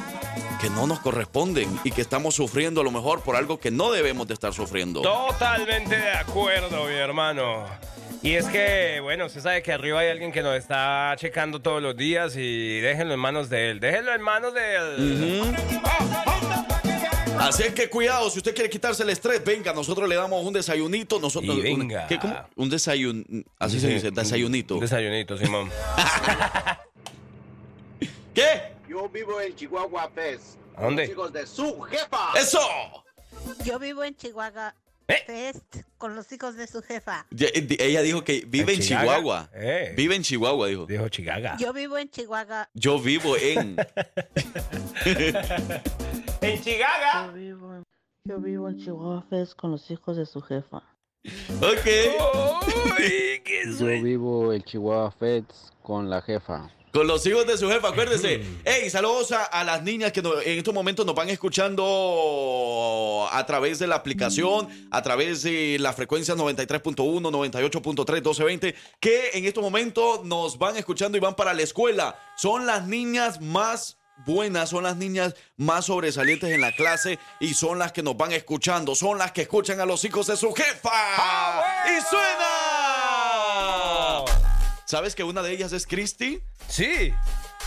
que 0.61 0.69
no 0.69 0.85
nos 0.85 0.99
corresponden 0.99 1.79
y 1.83 1.91
que 1.91 2.01
estamos 2.01 2.35
sufriendo 2.35 2.81
a 2.81 2.83
lo 2.83 2.91
mejor 2.91 3.21
por 3.21 3.35
algo 3.35 3.59
que 3.59 3.71
no 3.71 3.91
debemos 3.91 4.27
de 4.27 4.35
estar 4.35 4.53
sufriendo. 4.53 5.01
Totalmente 5.01 5.97
de 5.97 6.11
acuerdo, 6.11 6.85
mi 6.85 6.93
hermano. 6.93 7.65
Y 8.27 8.35
es 8.35 8.45
que, 8.47 8.99
bueno, 9.01 9.27
usted 9.27 9.39
sabe 9.39 9.63
que 9.63 9.71
arriba 9.71 10.01
hay 10.01 10.09
alguien 10.09 10.33
que 10.33 10.41
nos 10.43 10.53
está 10.57 11.13
checando 11.15 11.61
todos 11.61 11.81
los 11.81 11.95
días 11.95 12.35
y 12.35 12.81
déjenlo 12.81 13.13
en 13.13 13.21
manos 13.21 13.49
de 13.49 13.71
él. 13.71 13.79
Déjenlo 13.79 14.13
en 14.13 14.21
manos 14.21 14.53
de 14.53 14.75
él. 14.75 15.55
Así 17.39 17.63
es 17.63 17.71
que 17.73 17.89
cuidado, 17.89 18.29
si 18.29 18.39
usted 18.39 18.53
quiere 18.53 18.69
quitarse 18.69 19.03
el 19.03 19.11
estrés, 19.11 19.41
venga, 19.45 19.71
nosotros 19.71 20.09
le 20.09 20.15
damos 20.15 20.45
un 20.45 20.51
desayunito. 20.51 21.21
Nosotros, 21.21 21.55
Y 21.55 21.71
un- 21.71 21.79
venga. 21.79 22.05
¿qué, 22.07 22.19
cómo? 22.19 22.35
Un 22.57 22.69
desayun, 22.69 23.45
así 23.59 23.79
se 23.79 23.87
dice, 23.87 24.11
desayunito. 24.11 24.73
Un 24.73 24.81
desayunito, 24.81 25.37
Simón. 25.37 25.71
¿Qué? 28.35 28.73
Yo 28.89 29.07
vivo 29.07 29.39
en 29.39 29.55
Chihuahua 29.55 30.11
Fest. 30.13 30.57
¿A 30.75 30.83
dónde? 30.83 31.03
Los 31.03 31.11
hijos 31.13 31.31
de 31.31 31.47
su 31.47 31.79
jefa. 31.83 32.31
¡Eso! 32.37 32.59
Yo 33.63 33.79
vivo 33.79 34.03
en 34.03 34.17
Chihuahua 34.17 34.75
¿Eh? 35.07 35.23
Fest 35.25 35.83
con 35.97 36.15
los 36.15 36.31
hijos 36.31 36.55
de 36.55 36.67
su 36.67 36.81
jefa. 36.81 37.25
Ya, 37.31 37.47
eh, 37.47 37.67
Ella 37.79 38.01
dijo 38.01 38.23
que 38.23 38.43
vive 38.45 38.73
en 38.73 38.81
¿En 38.81 38.85
Chihuahua? 38.85 39.49
Eh. 39.53 39.93
Vive 39.95 40.15
en 40.15 40.23
Chihuahua, 40.23 40.67
dijo. 40.67 40.85
Dijo 40.85 41.07
Chicaga. 41.09 41.55
Yo 41.57 41.71
vivo 41.73 41.97
en 41.97 42.09
Chihuahua. 42.09 42.69
Yo 42.73 42.99
vivo 42.99 43.37
en. 43.37 43.77
En 46.39 46.61
Chicaga. 46.61 47.25
Yo 47.27 47.33
vivo, 47.33 47.83
yo 48.23 48.39
vivo 48.39 48.69
en 48.69 48.77
Chihuahua 48.77 49.25
Fest 49.29 49.55
con 49.55 49.71
los 49.71 49.89
hijos 49.89 50.17
de 50.17 50.25
su 50.25 50.39
jefa. 50.41 50.83
Ok. 51.61 51.87
Uy, 52.99 53.41
qué 53.43 53.63
Yo 53.77 53.87
vivo 54.03 54.53
el 54.53 54.63
Chihuahua 54.63 55.11
Feds 55.11 55.73
con 55.81 56.09
la 56.09 56.21
jefa. 56.21 56.69
Con 56.97 57.05
los 57.05 57.23
hijos 57.27 57.45
de 57.45 57.55
su 57.59 57.69
jefa, 57.69 57.89
acuérdese. 57.89 58.41
Hey, 58.65 58.89
saludos 58.89 59.31
a, 59.31 59.43
a 59.43 59.63
las 59.63 59.83
niñas 59.83 60.11
que 60.11 60.23
no- 60.23 60.41
en 60.41 60.57
estos 60.57 60.73
momentos 60.73 61.05
nos 61.05 61.13
van 61.13 61.29
escuchando 61.29 63.27
a 63.31 63.45
través 63.45 63.77
de 63.77 63.85
la 63.85 63.93
aplicación, 63.97 64.67
a 64.89 65.03
través 65.03 65.43
de 65.43 65.77
la 65.79 65.93
frecuencia 65.93 66.33
93.1, 66.33 66.95
98.3, 66.95 68.13
1220, 68.15 68.73
que 68.99 69.29
en 69.35 69.45
estos 69.45 69.61
momentos 69.63 70.25
nos 70.25 70.57
van 70.57 70.75
escuchando 70.75 71.19
y 71.19 71.21
van 71.21 71.35
para 71.35 71.53
la 71.53 71.61
escuela. 71.61 72.15
Son 72.35 72.65
las 72.65 72.87
niñas 72.87 73.41
más 73.41 73.97
buenas, 74.25 74.69
son 74.69 74.83
las 74.83 74.97
niñas 74.97 75.35
más 75.55 75.85
sobresalientes 75.85 76.49
en 76.49 76.61
la 76.61 76.71
clase 76.75 77.19
y 77.39 77.53
son 77.53 77.77
las 77.77 77.91
que 77.91 78.01
nos 78.01 78.17
van 78.17 78.31
escuchando, 78.31 78.95
son 78.95 79.19
las 79.19 79.33
que 79.33 79.43
escuchan 79.43 79.79
a 79.79 79.85
los 79.85 80.03
hijos 80.03 80.25
de 80.25 80.35
su 80.35 80.51
jefa. 80.51 80.89
¡Y 81.95 82.01
suena! 82.09 82.86
¿Sabes 84.87 85.15
que 85.15 85.23
una 85.25 85.41
de 85.41 85.51
ellas 85.51 85.73
es 85.73 85.85
Christy? 85.85 86.41
Sí, 86.69 87.13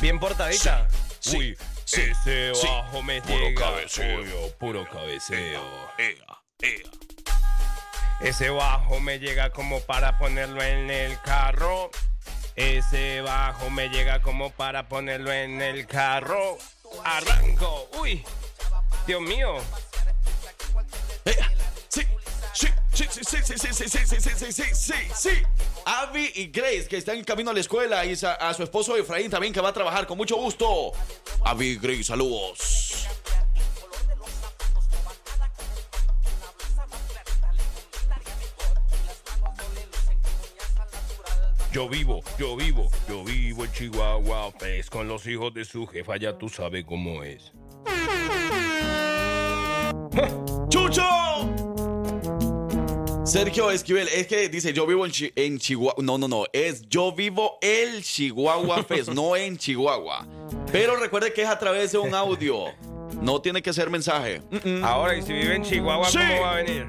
bien 0.00 0.18
portadita. 0.18 0.88
Sí, 1.18 1.36
Uy, 1.36 1.58
sí, 1.84 2.00
ese 2.00 2.54
sí. 2.54 2.66
bajo 2.66 3.02
me 3.02 3.20
Puro 3.20 3.38
llega. 3.48 3.60
cabeceo. 3.60 4.20
Uy, 4.22 4.52
puro 4.58 4.84
cabeceo. 4.88 5.90
Ea, 5.98 6.14
ea. 6.60 6.90
Ese 8.22 8.48
bajo 8.48 9.00
me 9.00 9.18
llega 9.18 9.50
como 9.50 9.80
para 9.80 10.16
ponerlo 10.18 10.62
en 10.62 10.90
el 10.90 11.20
carro. 11.20 11.90
Ese 12.56 13.20
bajo 13.20 13.68
me 13.68 13.88
llega 13.90 14.22
como 14.22 14.50
para 14.50 14.88
ponerlo 14.88 15.30
en 15.30 15.60
el 15.60 15.86
carro. 15.86 16.56
Arranco. 17.04 17.88
Uy, 18.00 18.24
Dios 19.06 19.20
mío. 19.20 19.56
Sí, 23.30 23.36
sí, 23.44 23.58
sí, 23.58 23.68
sí, 23.72 23.88
sí, 23.88 24.20
sí, 24.20 24.20
sí, 24.20 24.52
sí, 24.52 24.64
sí, 24.74 24.94
sí. 25.14 25.30
Abby 25.84 26.32
y 26.34 26.46
Grace, 26.48 26.86
que 26.88 26.96
están 26.96 27.16
en 27.16 27.24
camino 27.24 27.50
a 27.50 27.54
la 27.54 27.60
escuela, 27.60 28.04
y 28.04 28.14
a, 28.24 28.32
a 28.32 28.54
su 28.54 28.62
esposo 28.62 28.96
Efraín 28.96 29.30
también, 29.30 29.52
que 29.52 29.60
va 29.60 29.68
a 29.68 29.72
trabajar 29.72 30.06
con 30.06 30.16
mucho 30.16 30.36
gusto. 30.36 30.92
Abby 31.44 31.68
y 31.68 31.76
Grace, 31.76 32.04
saludos. 32.04 33.06
Yo 41.72 41.88
vivo, 41.88 42.20
yo 42.36 42.56
vivo, 42.56 42.90
yo 43.08 43.22
vivo 43.22 43.64
en 43.64 43.70
Chihuahua, 43.70 44.50
pues 44.58 44.90
con 44.90 45.06
los 45.06 45.24
hijos 45.28 45.54
de 45.54 45.64
su 45.64 45.86
jefa, 45.86 46.16
ya 46.16 46.36
tú 46.36 46.48
sabes 46.48 46.84
cómo 46.84 47.22
es. 47.22 47.52
¡Chucho! 50.68 51.19
Sergio 53.30 53.70
Esquivel, 53.70 54.08
es 54.08 54.26
que 54.26 54.48
dice 54.48 54.72
yo 54.72 54.86
vivo 54.86 55.06
en, 55.06 55.12
Chi- 55.12 55.32
en 55.36 55.58
Chihuahua. 55.58 56.02
No, 56.02 56.18
no, 56.18 56.26
no. 56.26 56.44
Es 56.52 56.82
yo 56.88 57.12
vivo 57.12 57.58
el 57.62 58.02
Chihuahua 58.02 58.82
Fest, 58.82 59.10
no 59.10 59.36
en 59.36 59.56
Chihuahua. 59.56 60.26
Pero 60.72 60.96
recuerde 60.96 61.32
que 61.32 61.42
es 61.42 61.48
a 61.48 61.58
través 61.58 61.92
de 61.92 61.98
un 61.98 62.12
audio. 62.14 62.64
No 63.22 63.40
tiene 63.40 63.62
que 63.62 63.72
ser 63.72 63.88
mensaje. 63.88 64.42
Ahora, 64.82 65.16
y 65.16 65.22
si 65.22 65.32
vive 65.32 65.54
en 65.54 65.62
Chihuahua, 65.62 66.10
Sí. 66.10 66.18
¿cómo 66.18 66.42
va 66.42 66.52
a 66.52 66.56
venir? 66.56 66.86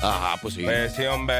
Ajá, 0.00 0.36
pues 0.40 0.54
sí. 0.54 0.62
Pues 0.62 0.94
sí, 0.94 1.04
hombre. 1.06 1.38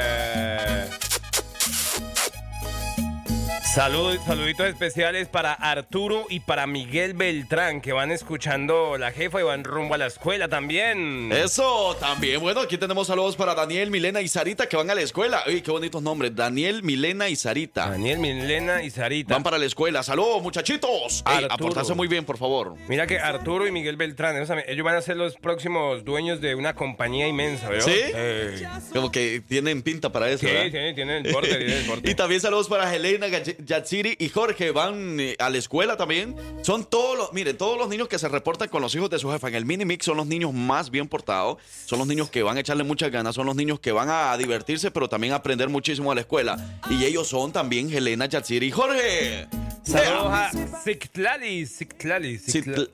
Salud, 3.75 4.16
saluditos 4.25 4.69
especiales 4.69 5.26
para 5.26 5.52
Arturo 5.52 6.26
y 6.31 6.38
para 6.38 6.64
Miguel 6.64 7.14
Beltrán, 7.14 7.81
que 7.81 7.93
van 7.93 8.12
escuchando 8.12 8.97
la 8.99 9.11
jefa 9.11 9.40
y 9.40 9.43
van 9.43 9.64
rumbo 9.64 9.95
a 9.95 9.99
la 9.99 10.07
escuela 10.07 10.47
también. 10.47 11.33
Eso 11.33 11.97
también. 11.99 12.40
Bueno, 12.40 12.61
aquí 12.61 12.78
tenemos 12.78 13.09
saludos 13.09 13.35
para 13.35 13.52
Daniel, 13.57 13.90
Milena 13.90 14.21
y 14.21 14.28
Sarita 14.28 14.69
que 14.69 14.76
van 14.76 14.90
a 14.90 14.95
la 14.95 15.00
escuela. 15.00 15.43
Uy, 15.49 15.61
qué 15.61 15.73
bonitos 15.73 16.00
nombres. 16.00 16.37
Daniel, 16.37 16.85
Milena 16.85 17.28
y 17.28 17.35
Sarita. 17.35 17.90
Daniel, 17.90 18.21
Milena 18.21 18.85
y 18.85 18.90
Sarita. 18.90 19.35
Van 19.35 19.43
para 19.43 19.59
la 19.59 19.64
escuela. 19.64 20.04
Saludos, 20.04 20.40
muchachitos. 20.40 21.25
Ey, 21.28 21.45
aportarse 21.50 21.95
muy 21.95 22.07
bien, 22.07 22.25
por 22.25 22.38
favor. 22.38 22.76
Mira 22.87 23.09
que 23.09 23.19
Arturo 23.19 23.66
y 23.66 23.73
Miguel 23.73 23.97
Beltrán, 23.97 24.37
ellos, 24.37 24.85
van 24.85 24.95
a 24.95 25.02
ser 25.02 25.16
los 25.16 25.35
próximos 25.35 26.04
dueños 26.04 26.40
de 26.40 26.54
una 26.54 26.76
compañía 26.76 27.26
inmensa, 27.26 27.69
¿verdad? 27.69 27.87
¿Sí? 27.87 28.93
Como 28.93 29.11
que 29.11 29.43
tienen 29.49 29.83
pinta 29.83 30.12
para 30.12 30.28
eso, 30.31 30.47
Sí, 30.47 30.47
¿verdad? 30.47 30.71
tienen, 30.71 30.95
tienen 30.95 31.26
el 31.26 31.33
porte, 31.33 31.49
tienen 31.57 31.78
el 31.78 31.87
porte. 31.87 32.11
Y 32.14 32.14
también 32.14 32.40
saludos 32.40 32.69
para 32.69 32.95
Helena, 32.95 33.26
Yatsiri 33.64 34.16
y 34.18 34.28
Jorge. 34.28 34.71
Van 34.71 35.18
eh, 35.21 35.37
a 35.38 35.50
la 35.50 35.59
escuela 35.59 35.97
también. 35.97 36.35
Son 36.62 36.85
todos 36.85 37.16
los, 37.18 37.33
miren, 37.33 37.56
todos 37.56 37.78
los 37.78 37.88
niños 37.88 38.09
que 38.09 38.18
se 38.18 38.28
reportan 38.28 38.68
con 38.68 38.83
los 38.83 38.94
hijos 38.94 39.11
de 39.11 39.18
su 39.18 39.30
jefa 39.30 39.49
en 39.49 39.54
el 39.54 39.64
mini 39.64 39.85
mix 39.85 40.04
son 40.04 40.16
los 40.16 40.26
niños 40.26 40.52
más 40.52 40.90
bien 40.90 41.09
portados. 41.09 41.59
Son 41.87 41.99
los 41.99 42.09
niños 42.09 42.30
que 42.30 42.42
van 42.42 42.56
a 42.56 42.61
echarle 42.61 42.85
muchas 42.85 43.11
ganas. 43.11 43.35
Son 43.35 43.47
los 43.47 43.56
niños 43.56 43.80
que 43.80 43.92
van 43.92 44.09
a 44.11 44.37
divertirse, 44.37 44.90
pero 44.90 45.09
también 45.09 45.33
a 45.33 45.37
aprender 45.37 45.68
muchísimo 45.68 46.12
a 46.12 46.14
la 46.14 46.21
escuela. 46.23 46.80
Y 46.90 47.04
ellos 47.04 47.28
son 47.28 47.52
también 47.52 47.92
Helena, 47.92 48.26
Yatsiri 48.26 48.66
y 48.66 48.71
Jorge. 48.71 49.47
Saludos 49.85 50.26
a 50.33 50.50
Cictlali, 50.83 51.66
Cictlali, 51.66 52.38
Citl- 52.38 52.90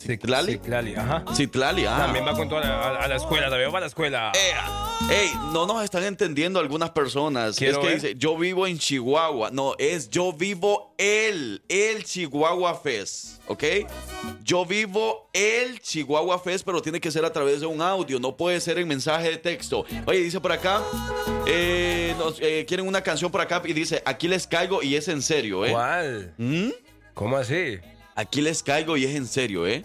Cit- 0.00 0.20
Citlali. 0.20 0.52
Cictlali, 0.52 0.94
ajá. 0.94 1.24
Citlali, 1.34 1.84
ah. 1.86 1.96
También 1.98 2.26
va 2.26 2.32
con 2.32 2.48
toda 2.48 2.62
la, 2.62 2.80
a, 2.82 2.96
a 3.04 3.08
la 3.08 3.16
escuela, 3.16 3.50
también 3.50 3.72
va 3.72 3.78
a 3.78 3.80
la 3.82 3.86
escuela. 3.86 4.32
Ea. 4.34 4.86
Ey, 5.10 5.30
no 5.52 5.66
nos 5.66 5.82
están 5.82 6.04
entendiendo 6.04 6.58
algunas 6.60 6.90
personas. 6.90 7.56
Quiero 7.56 7.74
es 7.74 7.78
que 7.80 7.86
ver. 7.86 7.94
dice, 8.00 8.14
yo 8.16 8.36
vivo 8.38 8.66
en 8.66 8.78
Chihuahua. 8.78 9.50
No, 9.50 9.74
es 9.78 10.08
yo 10.08 10.32
vivo 10.32 10.94
el, 10.98 11.62
el 11.68 12.04
Chihuahua 12.04 12.74
Fest, 12.80 13.40
¿ok? 13.48 13.64
Yo 14.44 14.64
vivo 14.66 15.28
el 15.32 15.80
Chihuahua 15.80 16.38
Fest, 16.38 16.64
pero 16.64 16.80
tiene 16.80 17.00
que 17.00 17.10
ser 17.10 17.24
a 17.24 17.32
través 17.32 17.60
de 17.60 17.66
un 17.66 17.80
audio, 17.82 18.20
no 18.20 18.36
puede 18.36 18.60
ser 18.60 18.78
en 18.78 18.86
mensaje 18.88 19.30
de 19.30 19.36
texto. 19.38 19.84
Oye, 20.06 20.20
dice 20.20 20.38
por 20.40 20.52
acá, 20.52 20.82
eh, 21.46 22.14
nos, 22.18 22.38
eh, 22.40 22.64
quieren 22.68 22.86
una 22.86 23.02
canción 23.02 23.30
por 23.32 23.40
acá 23.40 23.60
y 23.64 23.72
dice, 23.72 24.02
aquí 24.04 24.28
les 24.28 24.46
caigo 24.46 24.82
y 24.82 24.94
es 24.96 25.08
en 25.08 25.22
serio, 25.22 25.64
¿eh? 25.64 25.72
¿Cuál? 25.72 26.34
¿Mm? 26.38 26.68
¿Cómo 27.14 27.36
así? 27.36 27.78
Aquí 28.20 28.42
les 28.42 28.62
caigo 28.62 28.98
y 28.98 29.06
es 29.06 29.16
en 29.16 29.26
serio, 29.26 29.66
¿eh? 29.66 29.82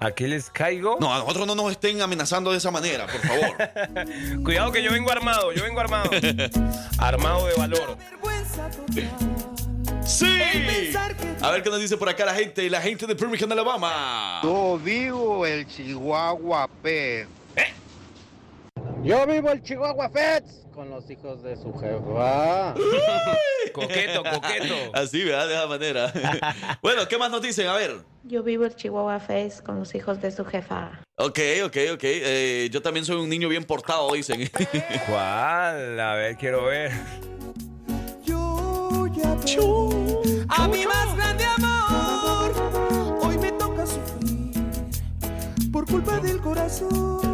¿Aquí 0.00 0.26
les 0.26 0.50
caigo? 0.50 0.96
No, 1.00 1.14
a 1.14 1.20
nosotros 1.20 1.46
no 1.46 1.54
nos 1.54 1.70
estén 1.70 2.02
amenazando 2.02 2.50
de 2.50 2.58
esa 2.58 2.72
manera, 2.72 3.06
por 3.06 3.20
favor. 3.20 4.42
Cuidado 4.42 4.72
que 4.72 4.82
yo 4.82 4.90
vengo 4.90 5.12
armado, 5.12 5.52
yo 5.52 5.62
vengo 5.62 5.78
armado. 5.78 6.10
armado 6.98 7.46
de 7.46 7.54
valor. 7.54 7.96
¡Sí! 10.04 10.92
A 11.40 11.52
ver 11.52 11.62
qué 11.62 11.70
nos 11.70 11.78
dice 11.78 11.96
por 11.96 12.08
acá 12.08 12.24
la 12.24 12.34
gente, 12.34 12.68
la 12.68 12.80
gente 12.80 13.06
de 13.06 13.14
Birmingham, 13.14 13.52
Alabama. 13.52 14.40
Yo 14.42 14.76
vivo 14.82 15.46
el 15.46 15.64
Chihuahua 15.68 16.68
Pez. 16.82 17.28
Yo 19.02 19.26
vivo 19.26 19.50
el 19.50 19.60
Chihuahua 19.62 20.08
Feds 20.08 20.64
con 20.72 20.88
los 20.88 21.10
hijos 21.10 21.42
de 21.42 21.56
su 21.56 21.72
jefa. 21.74 22.72
Coqueto, 23.72 24.22
coqueto. 24.22 24.74
Así, 24.92 25.24
¿verdad? 25.24 25.48
De 25.48 25.54
esa 25.54 25.66
manera. 25.66 26.12
bueno, 26.82 27.08
¿qué 27.08 27.18
más 27.18 27.30
nos 27.30 27.42
dicen? 27.42 27.66
A 27.66 27.74
ver. 27.74 27.96
Yo 28.22 28.42
vivo 28.42 28.64
el 28.64 28.76
Chihuahua 28.76 29.18
Face 29.18 29.62
con 29.64 29.78
los 29.78 29.94
hijos 29.94 30.20
de 30.20 30.30
su 30.30 30.44
jefa. 30.44 31.00
Ok, 31.16 31.38
ok, 31.64 31.76
ok. 31.94 32.04
Eh, 32.04 32.68
yo 32.70 32.80
también 32.82 33.04
soy 33.04 33.16
un 33.16 33.28
niño 33.28 33.48
bien 33.48 33.64
portado, 33.64 34.12
dicen. 34.12 34.48
¿Cuál? 35.08 35.98
A 35.98 36.14
ver, 36.14 36.36
quiero 36.36 36.64
ver. 36.66 36.92
Yo 38.24 39.06
ya 39.16 39.36
a 40.48 40.68
mi 40.68 40.86
más 40.86 41.16
grande 41.16 41.44
amor. 41.44 42.52
Hoy 43.20 43.38
me 43.38 43.50
toca 43.52 43.84
sufrir 43.86 44.52
por 45.72 45.86
culpa 45.86 46.20
del 46.20 46.40
corazón. 46.40 47.31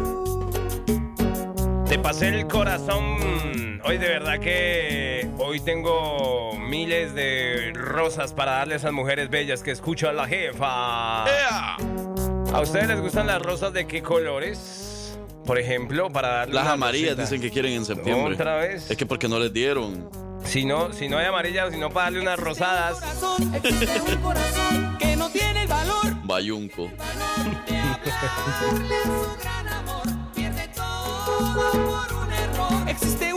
Te 1.89 1.97
pasé 1.97 2.27
el 2.27 2.47
corazón. 2.47 3.81
Hoy 3.83 3.97
de 3.97 4.07
verdad 4.07 4.39
que 4.39 5.27
hoy 5.39 5.59
tengo 5.59 6.55
miles 6.59 7.15
de 7.15 7.71
rosas 7.73 8.31
para 8.33 8.51
darle 8.53 8.75
a 8.75 8.77
esas 8.77 8.91
mujeres 8.91 9.29
bellas 9.31 9.63
que 9.63 9.71
escuchan 9.71 10.11
a 10.11 10.13
la 10.13 10.27
jefa. 10.27 11.23
¿A 11.23 12.61
ustedes 12.61 12.87
les 12.87 13.01
gustan 13.01 13.25
las 13.25 13.41
rosas 13.41 13.73
de 13.73 13.87
qué 13.87 14.03
colores? 14.03 15.17
Por 15.45 15.57
ejemplo, 15.57 16.11
para 16.11 16.27
darle 16.29 16.53
Las 16.53 16.67
amarillas 16.67 17.17
rosita. 17.17 17.23
dicen 17.23 17.41
que 17.41 17.49
quieren 17.51 17.73
en 17.73 17.85
septiembre. 17.85 18.35
¿Otra 18.35 18.55
vez? 18.57 18.91
Es 18.91 18.95
que 18.95 19.07
porque 19.07 19.27
no 19.27 19.39
les 19.39 19.51
dieron. 19.51 20.09
Si 20.43 20.65
no, 20.65 20.93
si 20.93 21.09
no 21.09 21.17
hay 21.17 21.25
amarillas, 21.25 21.71
sino 21.73 21.89
para 21.89 22.05
darle 22.05 22.21
unas 22.21 22.39
rosadas. 22.39 22.99
Corazón, 22.99 23.55
existe 23.55 24.01
un 24.01 24.15
corazón 24.21 24.97
que 24.99 25.15
no 25.15 25.29
tiene 25.31 25.63
el 25.63 25.67
valor. 25.67 26.05
Bayunco. 26.23 26.89
Un. 31.55 32.87
Existe 32.89 33.29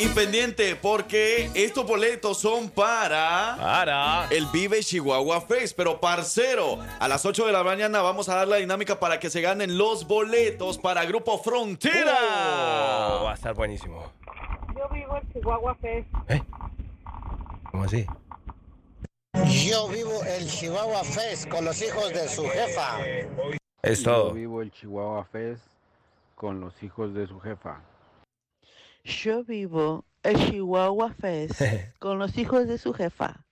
y 0.00 0.08
pendiente, 0.08 0.76
porque 0.76 1.50
estos 1.54 1.86
boletos 1.86 2.38
son 2.38 2.70
para 2.70 3.56
Para. 3.58 4.26
el 4.30 4.46
Vive 4.46 4.80
Chihuahua 4.80 5.40
Fest. 5.40 5.76
Pero, 5.76 6.00
parcero, 6.00 6.78
a 6.98 7.08
las 7.08 7.24
8 7.26 7.46
de 7.46 7.52
la 7.52 7.64
mañana 7.64 8.00
vamos 8.00 8.28
a 8.28 8.36
dar 8.36 8.48
la 8.48 8.56
dinámica 8.56 8.98
para 9.00 9.18
que 9.18 9.30
se 9.30 9.40
ganen 9.40 9.76
los 9.76 10.06
boletos 10.06 10.78
para 10.78 11.04
Grupo 11.04 11.38
Frontera. 11.38 12.16
Oh, 13.20 13.24
va 13.24 13.32
a 13.32 13.34
estar 13.34 13.54
buenísimo. 13.54 14.12
Yo 14.76 14.88
vivo 14.90 15.16
el 15.16 15.32
Chihuahua 15.32 15.74
Fest. 15.76 16.08
¿Cómo 17.70 17.84
así? 17.84 18.06
Yo 19.66 19.88
vivo 19.88 20.22
el 20.24 20.48
Chihuahua 20.48 21.04
Fest 21.04 21.48
con 21.48 21.64
los 21.64 21.80
hijos 21.82 22.08
de 22.12 22.28
su 22.28 22.48
jefa. 22.48 22.98
Es 23.82 24.02
Yo 24.02 24.12
todo. 24.12 24.32
vivo 24.32 24.62
el 24.62 24.70
Chihuahua 24.72 25.24
Fest 25.24 25.62
con 26.38 26.60
los 26.60 26.82
hijos 26.84 27.14
de 27.14 27.26
su 27.26 27.40
jefa. 27.40 27.82
Yo 29.02 29.42
vivo 29.42 30.04
el 30.22 30.36
Chihuahua 30.36 31.12
Fest 31.12 31.60
con 31.98 32.20
los 32.20 32.38
hijos 32.38 32.68
de 32.68 32.78
su 32.78 32.94
jefa. 32.94 33.44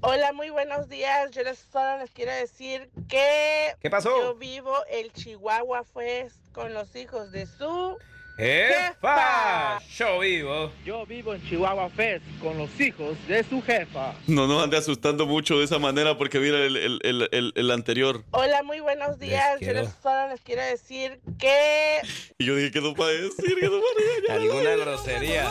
Hola, 0.00 0.32
muy 0.32 0.50
buenos 0.50 0.88
días. 0.88 1.30
Yo 1.30 1.44
les, 1.44 1.58
solo 1.60 1.98
les 1.98 2.10
quiero 2.10 2.32
decir 2.32 2.90
que 3.08 3.72
¿Qué 3.80 3.88
pasó? 3.88 4.10
yo 4.20 4.34
vivo 4.34 4.74
el 4.90 5.12
Chihuahua 5.12 5.84
Fest 5.84 6.52
con 6.52 6.74
los 6.74 6.94
hijos 6.96 7.30
de 7.30 7.46
su 7.46 7.96
¡Jefa! 8.36 9.78
Yo 9.96 10.18
vivo. 10.18 10.72
Yo 10.84 11.06
vivo 11.06 11.34
en 11.34 11.48
Chihuahua 11.48 11.88
Fest 11.90 12.24
con 12.42 12.58
los 12.58 12.68
hijos 12.80 13.16
de 13.28 13.44
su 13.44 13.62
jefa. 13.62 14.12
No 14.26 14.48
nos 14.48 14.64
ande 14.64 14.76
asustando 14.76 15.24
mucho 15.24 15.58
de 15.58 15.64
esa 15.66 15.78
manera 15.78 16.18
porque 16.18 16.40
mira 16.40 16.58
el, 16.58 16.76
el- 16.76 16.98
el- 17.04 17.28
el- 17.30 17.52
el 17.54 17.70
anterior. 17.70 18.24
Hola, 18.32 18.64
muy 18.64 18.80
buenos 18.80 19.20
días. 19.20 19.60
Yo 19.60 19.72
les, 19.72 19.88
solo 20.02 20.28
les 20.30 20.40
quiero 20.40 20.62
decir 20.62 21.20
que 21.38 22.00
Y 22.38 22.44
yo 22.46 22.56
dije 22.56 22.72
que 22.72 22.80
no 22.80 22.92
para 22.94 23.10
decir, 23.10 23.54
que 23.60 23.66
no 23.68 23.80
para 24.28 24.34
Alguna 24.40 24.70
grosería. 24.76 25.48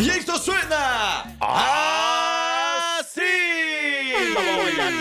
Y 0.00 0.10
esto 0.10 0.36
suena 0.38 1.20
así. 2.98 3.20
Vamos 4.34 4.52
a 4.52 4.56
bailar. 4.64 4.92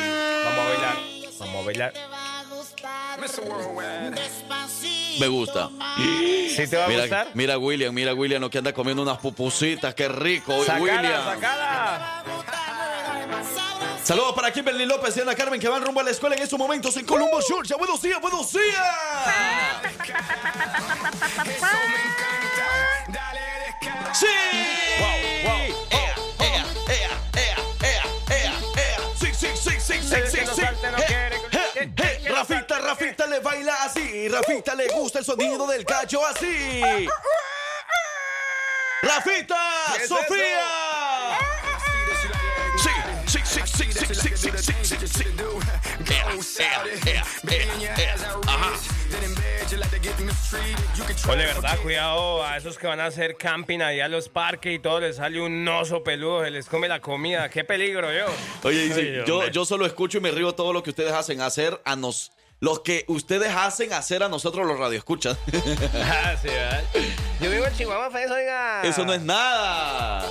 Vamos 0.46 0.60
a 0.60 0.70
bailar. 0.70 0.96
Vamos 1.40 1.56
a 1.56 1.66
bailar. 1.66 1.94
Me 5.20 5.28
gusta. 5.28 5.70
¿Sí 6.56 6.68
te 6.68 6.78
va 6.78 6.86
a 6.86 6.88
Mira, 6.88 7.02
gustar? 7.02 7.28
mira 7.34 7.58
William, 7.58 7.94
mira 7.94 8.14
William, 8.14 8.42
lo 8.42 8.50
que 8.50 8.58
anda 8.58 8.74
comiendo 8.74 9.04
unas 9.04 9.18
pupusitas, 9.20 9.94
qué 9.94 10.08
rico, 10.08 10.64
Sacala, 10.64 10.80
William. 10.82 11.26
sacala. 11.26 12.24
Saludos 14.04 14.34
para 14.34 14.52
Kimberly 14.52 14.86
López 14.86 15.16
y 15.18 15.22
Ana 15.22 15.36
Carmen 15.36 15.60
que 15.60 15.70
van 15.70 15.84
rumbo 15.84 16.00
a 16.00 16.04
la 16.04 16.10
escuela 16.12 16.36
en 16.36 16.42
estos 16.42 16.58
momentos 16.58 16.98
en 16.98 17.06
Colombo, 17.06 17.40
Georgia. 17.48 17.78
Buenos 17.78 18.02
días, 18.02 18.20
buenos 18.20 18.52
días. 18.52 18.62
Sí. 24.14 24.28
Wow. 25.00 25.21
Así. 34.22 34.30
Rafita 34.30 34.76
le 34.76 34.88
gusta 34.90 35.20
el 35.20 35.26
sonido 35.26 35.68
del 35.68 35.84
gallo 35.84 36.26
así. 36.26 36.82
Rafita, 39.02 39.94
¿Qué 39.96 40.04
es 40.04 40.10
Sofía. 40.10 41.38
Sí, 42.78 42.90
sí, 43.28 43.40
sí, 43.46 43.62
sí, 43.66 43.92
sí, 43.92 44.16
sí, 44.16 44.30
sí, 44.36 44.74
sí, 44.84 44.96
sí, 44.98 45.08
sí. 45.08 45.24
Ea, 46.10 46.26
ea, 46.60 46.84
ea, 47.06 47.26
ea, 47.50 47.96
ea. 47.98 48.16
Ajá. 48.48 48.72
Oye, 51.30 51.46
verdad, 51.46 51.80
cuidado 51.82 52.44
a 52.44 52.58
esos 52.58 52.78
que 52.78 52.88
van 52.88 53.00
a 53.00 53.06
hacer 53.06 53.38
camping 53.38 53.80
allá 53.80 54.06
a 54.06 54.10
los 54.10 54.28
parques 54.28 54.76
y 54.76 54.80
todo 54.80 55.00
les 55.00 55.16
sale 55.16 55.40
un 55.42 55.66
oso 55.68 56.04
peludo, 56.04 56.44
se 56.44 56.52
les 56.52 56.68
come 56.68 56.88
la 56.88 57.00
comida. 57.00 57.50
Qué 57.50 57.64
peligro, 57.64 58.12
yo. 58.12 58.26
Oye, 58.64 58.84
dice, 58.84 59.24
yo, 59.26 59.48
yo 59.48 59.66
solo 59.66 59.86
escucho 59.86 60.18
y 60.18 60.22
me 60.22 60.32
río 60.32 60.54
todo 60.54 60.74
lo 60.74 60.84
que 60.84 60.90
ustedes 60.90 61.14
hacen 61.14 61.42
hacer 61.42 61.80
a 61.86 61.96
nos. 61.96 62.32
Lo 62.62 62.84
que 62.84 63.06
ustedes 63.08 63.52
hacen 63.56 63.92
hacer 63.92 64.22
a 64.22 64.30
nosotros 64.30 64.68
los 64.68 64.78
radioescuchas. 64.78 65.36
Ah, 65.96 66.36
sí, 66.40 66.48
¿verdad? 66.48 66.84
Yo 67.42 67.50
vivo 67.50 67.66
en 67.66 67.76
Chihuahua, 67.76 68.12
Fes, 68.12 68.30
oiga. 68.30 68.84
Eso 68.84 69.04
no 69.04 69.14
es 69.14 69.22
nada. 69.22 70.24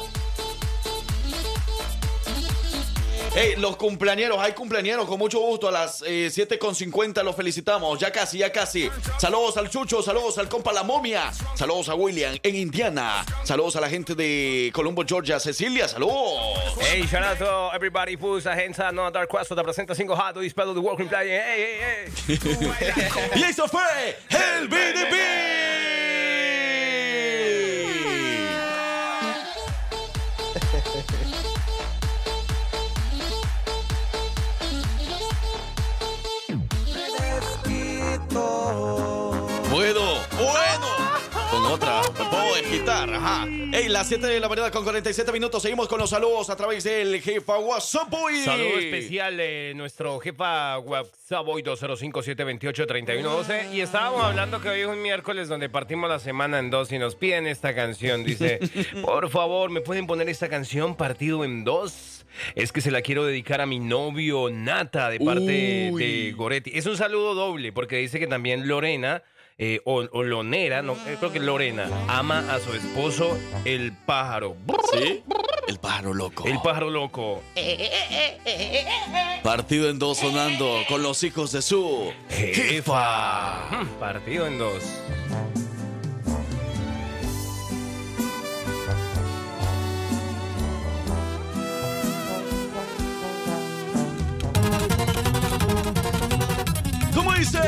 Hey, 3.32 3.54
los 3.56 3.76
cumpleañeros, 3.76 4.38
hay 4.40 4.52
cumpleañeros 4.54 5.06
con 5.06 5.16
mucho 5.16 5.38
gusto 5.38 5.68
a 5.68 5.70
las 5.70 6.02
eh, 6.02 6.26
7.50 6.26 7.22
los 7.22 7.36
felicitamos, 7.36 7.96
ya 8.00 8.10
casi, 8.10 8.38
ya 8.38 8.50
casi. 8.50 8.90
Saludos 9.18 9.56
al 9.56 9.70
Chucho, 9.70 10.02
saludos 10.02 10.36
al 10.38 10.48
compa 10.48 10.72
La 10.72 10.82
Momia, 10.82 11.32
saludos 11.54 11.88
a 11.90 11.94
William 11.94 12.36
en 12.42 12.56
Indiana, 12.56 13.24
saludos 13.44 13.76
a 13.76 13.80
la 13.82 13.88
gente 13.88 14.16
de 14.16 14.72
Colombo, 14.74 15.04
Georgia, 15.06 15.38
Cecilia, 15.38 15.86
saludos. 15.86 16.76
Hey, 16.80 17.06
shout 17.06 17.22
out 17.22 17.38
to 17.38 17.70
everybody 17.72 18.16
who's 18.16 18.46
a 18.46 18.52
hands 18.52 18.78
no 18.92 19.08
Dark 19.12 19.30
Quest 19.30 19.54
te 19.54 19.62
presenta 19.62 19.94
5 19.94 20.12
hot 20.16 20.34
to 20.34 20.42
spell 20.48 20.74
the 20.74 20.80
working 20.80 21.08
play. 21.08 21.28
Hey, 21.28 21.78
hey, 21.78 22.08
hey. 22.26 22.38
y 23.36 23.44
eso 23.44 23.68
fue 23.68 23.82
el 24.30 24.66
BDP. 24.66 25.99
Puedo 39.70 40.19
otra, 41.70 42.02
me 42.18 42.24
puedo 42.28 42.54
desquitar, 42.56 43.14
ajá. 43.14 43.46
Ey, 43.72 43.88
las 43.88 44.08
7 44.08 44.26
de 44.26 44.40
la 44.40 44.48
mañana 44.48 44.72
con 44.72 44.82
47 44.82 45.30
minutos. 45.30 45.62
Seguimos 45.62 45.86
con 45.86 46.00
los 46.00 46.10
saludos 46.10 46.50
a 46.50 46.56
través 46.56 46.82
del 46.82 47.20
jefa 47.20 47.58
WhatsApp 47.58 48.10
Boy. 48.10 48.42
Saludo 48.42 48.76
especial 48.78 49.36
de 49.36 49.72
nuestro 49.76 50.18
jefa 50.18 50.80
WhatsApp 50.80 51.46
hoy 51.46 51.62
205-728-3112. 51.62 53.72
Y 53.72 53.82
estábamos 53.82 54.24
hablando 54.24 54.60
que 54.60 54.68
hoy 54.68 54.80
es 54.80 54.88
un 54.88 55.00
miércoles 55.00 55.48
donde 55.48 55.68
partimos 55.68 56.10
la 56.10 56.18
semana 56.18 56.58
en 56.58 56.70
dos 56.70 56.90
y 56.90 56.98
nos 56.98 57.14
piden 57.14 57.46
esta 57.46 57.72
canción. 57.72 58.24
Dice, 58.24 58.58
por 59.04 59.30
favor, 59.30 59.70
¿me 59.70 59.80
pueden 59.80 60.08
poner 60.08 60.28
esta 60.28 60.48
canción 60.48 60.96
partido 60.96 61.44
en 61.44 61.62
dos? 61.62 62.26
Es 62.56 62.72
que 62.72 62.80
se 62.80 62.90
la 62.90 63.02
quiero 63.02 63.24
dedicar 63.24 63.60
a 63.60 63.66
mi 63.66 63.78
novio 63.78 64.50
Nata 64.50 65.08
de 65.08 65.20
parte 65.20 65.90
Uy. 65.92 66.02
de 66.02 66.32
Goretti. 66.32 66.72
Es 66.74 66.86
un 66.86 66.96
saludo 66.96 67.34
doble 67.34 67.72
porque 67.72 67.98
dice 67.98 68.18
que 68.18 68.26
también 68.26 68.66
Lorena... 68.66 69.22
eh, 69.62 69.82
o, 69.84 69.96
o 70.10 70.22
Lonera, 70.22 70.80
no, 70.80 70.94
eh, 71.06 71.16
creo 71.18 71.30
que 71.30 71.38
Lorena 71.38 71.86
ama 72.08 72.38
a 72.50 72.58
su 72.60 72.72
esposo 72.72 73.38
el 73.66 73.92
pájaro. 73.92 74.56
¿Sí? 74.90 75.22
El 75.68 75.78
pájaro 75.78 76.14
loco. 76.14 76.46
El 76.46 76.62
pájaro 76.62 76.88
loco. 76.88 77.42
Partido 79.42 79.90
en 79.90 79.98
dos 79.98 80.16
sonando 80.16 80.78
con 80.88 81.02
los 81.02 81.22
hijos 81.24 81.52
de 81.52 81.60
su 81.60 82.10
Jefa. 82.30 83.68
Partido 84.00 84.46
en 84.46 84.58
dos. 84.58 84.82
¿Cómo 97.14 97.34
dice? 97.34 97.60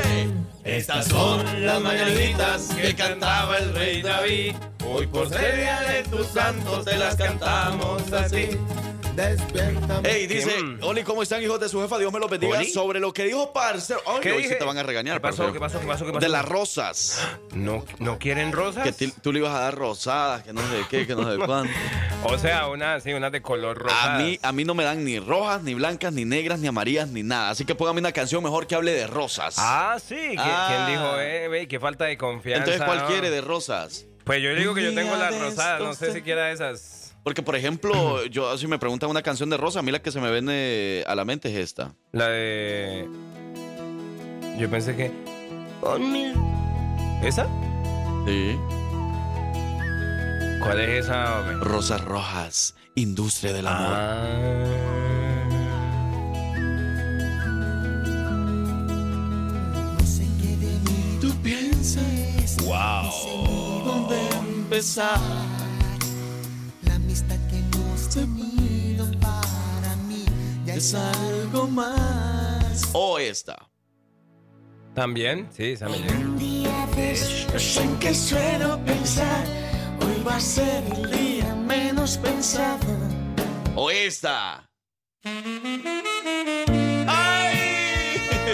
Estas 0.65 1.07
son 1.09 1.45
las 1.67 1.81
mañanitas 1.81 2.69
que 2.81 2.95
cantaba 2.95 3.59
el 3.59 3.75
rey 3.75 4.01
David. 4.03 4.55
Hoy 4.87 5.07
por 5.07 5.29
ser 5.29 5.57
día 5.57 5.81
de 5.81 6.03
tus 6.05 6.27
santos 6.29 6.85
te 6.85 6.97
las 6.97 7.17
cantamos 7.17 8.13
así. 8.13 8.49
Ey, 10.05 10.27
dice, 10.27 10.63
Mm. 10.63 10.79
Oli, 10.85 11.03
¿cómo 11.03 11.23
están 11.23 11.43
hijos 11.43 11.61
de 11.61 11.69
su 11.69 11.79
jefa? 11.83 11.99
Dios 11.99 12.11
me 12.11 12.19
los 12.19 12.31
bendiga. 12.31 12.57
¿Oli? 12.59 12.71
Sobre 12.71 12.99
lo 12.99 13.13
que 13.13 13.25
dijo 13.25 13.53
Parcero. 13.53 14.01
Ay, 14.07 14.21
¿Qué 14.23 14.33
hoy 14.33 14.39
dije? 14.39 14.55
sí 14.55 14.59
te 14.59 14.65
van 14.65 14.79
a 14.79 14.83
regañar, 14.83 15.17
¿Qué 15.19 15.21
pasó? 15.21 15.53
¿Qué 15.53 15.61
pasó? 15.61 15.79
¿Qué 15.81 15.87
pasó? 15.87 16.07
¿Qué 16.07 16.13
pasó? 16.13 16.25
De 16.25 16.31
las 16.31 16.45
rosas. 16.47 17.21
¿No, 17.53 17.85
¿No 17.99 18.19
quieren 18.19 18.53
rosas? 18.53 18.85
Que 18.97 19.09
tú 19.09 19.31
le 19.35 19.41
ibas 19.41 19.53
a 19.55 19.61
dar 19.61 19.75
rosadas, 19.75 20.43
que 20.45 20.55
no 20.55 20.63
sé 20.63 20.67
qué, 20.89 21.07
que 21.07 21.15
no 21.15 21.31
sé 21.31 21.37
cuánto. 21.47 21.71
O 22.25 22.39
sea, 22.39 22.69
unas 22.69 23.03
sí, 23.03 23.13
unas 23.13 23.31
de 23.33 23.43
color 23.43 23.77
rosa. 23.77 24.15
A 24.15 24.19
mí, 24.19 24.39
a 24.43 24.51
mí 24.53 24.65
no 24.65 24.73
me 24.75 24.83
dan 24.85 25.05
ni 25.05 25.19
rojas, 25.19 25.63
ni 25.63 25.75
blancas, 25.75 26.15
ni 26.15 26.25
negras, 26.25 26.59
ni 26.61 26.69
amarillas, 26.69 27.09
ni 27.09 27.23
nada. 27.23 27.51
Así 27.51 27.67
que 27.67 27.75
póngame 27.75 28.01
una 28.01 28.13
canción 28.13 28.43
mejor 28.43 28.67
que 28.67 28.77
hable 28.77 28.93
de 28.93 29.07
rosas. 29.07 29.57
Ah, 29.59 29.99
sí. 30.03 30.15
¿Quién, 30.17 30.39
Ah. 30.55 30.67
quién 30.69 30.99
dijo, 30.99 31.21
eh, 31.21 31.49
ve, 31.49 31.69
qué 31.69 31.81
falta 31.81 32.05
de 32.05 32.17
confianza? 32.17 32.65
Entonces, 32.65 32.83
¿cuál 32.85 32.99
¿no? 33.01 33.07
quiere 33.07 33.31
de 33.31 33.41
rosas? 33.41 34.07
Pues 34.25 34.43
yo 34.43 34.55
digo 34.55 34.75
que 34.75 34.83
yo 34.83 34.95
tengo 34.95 35.17
las 35.17 35.39
rosadas, 35.39 35.81
no 35.81 35.95
sé 35.95 36.13
si 36.13 36.23
quiera 36.23 36.51
esas. 36.51 37.17
Porque, 37.25 37.43
por 37.43 37.57
ejemplo, 37.57 38.25
yo 38.31 38.57
si 38.59 38.67
me 38.67 38.79
preguntan 38.79 39.11
una 39.11 39.23
canción 39.23 39.51
de 39.51 39.57
rosa, 39.57 39.81
a 39.81 39.83
mí 39.83 39.91
la 39.93 40.01
que 40.01 40.11
se 40.13 40.21
me 40.21 40.31
viene 40.31 41.05
a 41.07 41.15
la 41.15 41.25
mente 41.25 41.49
es 41.51 41.57
esta. 41.57 41.95
La 42.13 42.29
de. 42.29 43.09
Yo 44.59 44.71
pensé 44.71 44.95
que. 44.97 45.11
¿Esa? 47.23 47.47
Sí. 48.27 48.59
¿Cuál 50.61 50.81
es 50.81 51.05
esa? 51.05 51.39
hombre? 51.41 51.57
Rosas 51.57 52.05
rojas, 52.05 52.77
industria 52.95 53.53
del 53.53 53.67
amor. 53.67 53.97
Ah. 53.97 55.42
Piensas 61.83 62.59
Wow. 62.65 63.85
dónde 63.85 64.17
empezar. 64.39 65.19
La 66.83 66.95
amistad 66.95 67.35
que 67.51 67.59
hemos 67.59 68.09
tenido 68.09 69.11
para 69.19 69.97
mí 70.07 70.25
ya 70.65 70.75
Es 70.75 70.95
algo 70.95 71.67
más. 71.67 72.89
O 72.93 73.19
esta. 73.19 73.69
¿También? 74.95 75.49
Sí, 75.51 75.75
llega. 75.75 75.89
Un 75.89 76.39
día 76.39 76.87
de 76.95 77.13
estos 77.13 77.77
en 77.79 77.99
que 77.99 78.15
suelo 78.15 78.79
pensar, 78.85 79.45
hoy 80.07 80.23
va 80.23 80.37
a 80.37 80.41
ser 80.41 80.85
el 80.85 81.11
día 81.11 81.53
menos 81.57 82.17
pensado. 82.17 82.87
O 83.75 83.91
esta. 83.91 84.71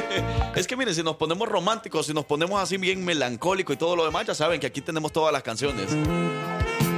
Es 0.56 0.66
que 0.66 0.76
miren, 0.76 0.94
si 0.94 1.02
nos 1.02 1.16
ponemos 1.16 1.48
románticos, 1.48 2.06
si 2.06 2.12
nos 2.14 2.24
ponemos 2.24 2.61
así 2.61 2.76
bien 2.78 3.04
melancólicos 3.04 3.74
y 3.74 3.78
todo 3.78 3.94
lo 3.96 4.04
demás, 4.04 4.26
ya 4.26 4.34
saben 4.34 4.58
que 4.61 4.66
aquí 4.66 4.80
tenemos 4.80 5.12
todas 5.12 5.32
las 5.32 5.42
canciones. 5.42 5.94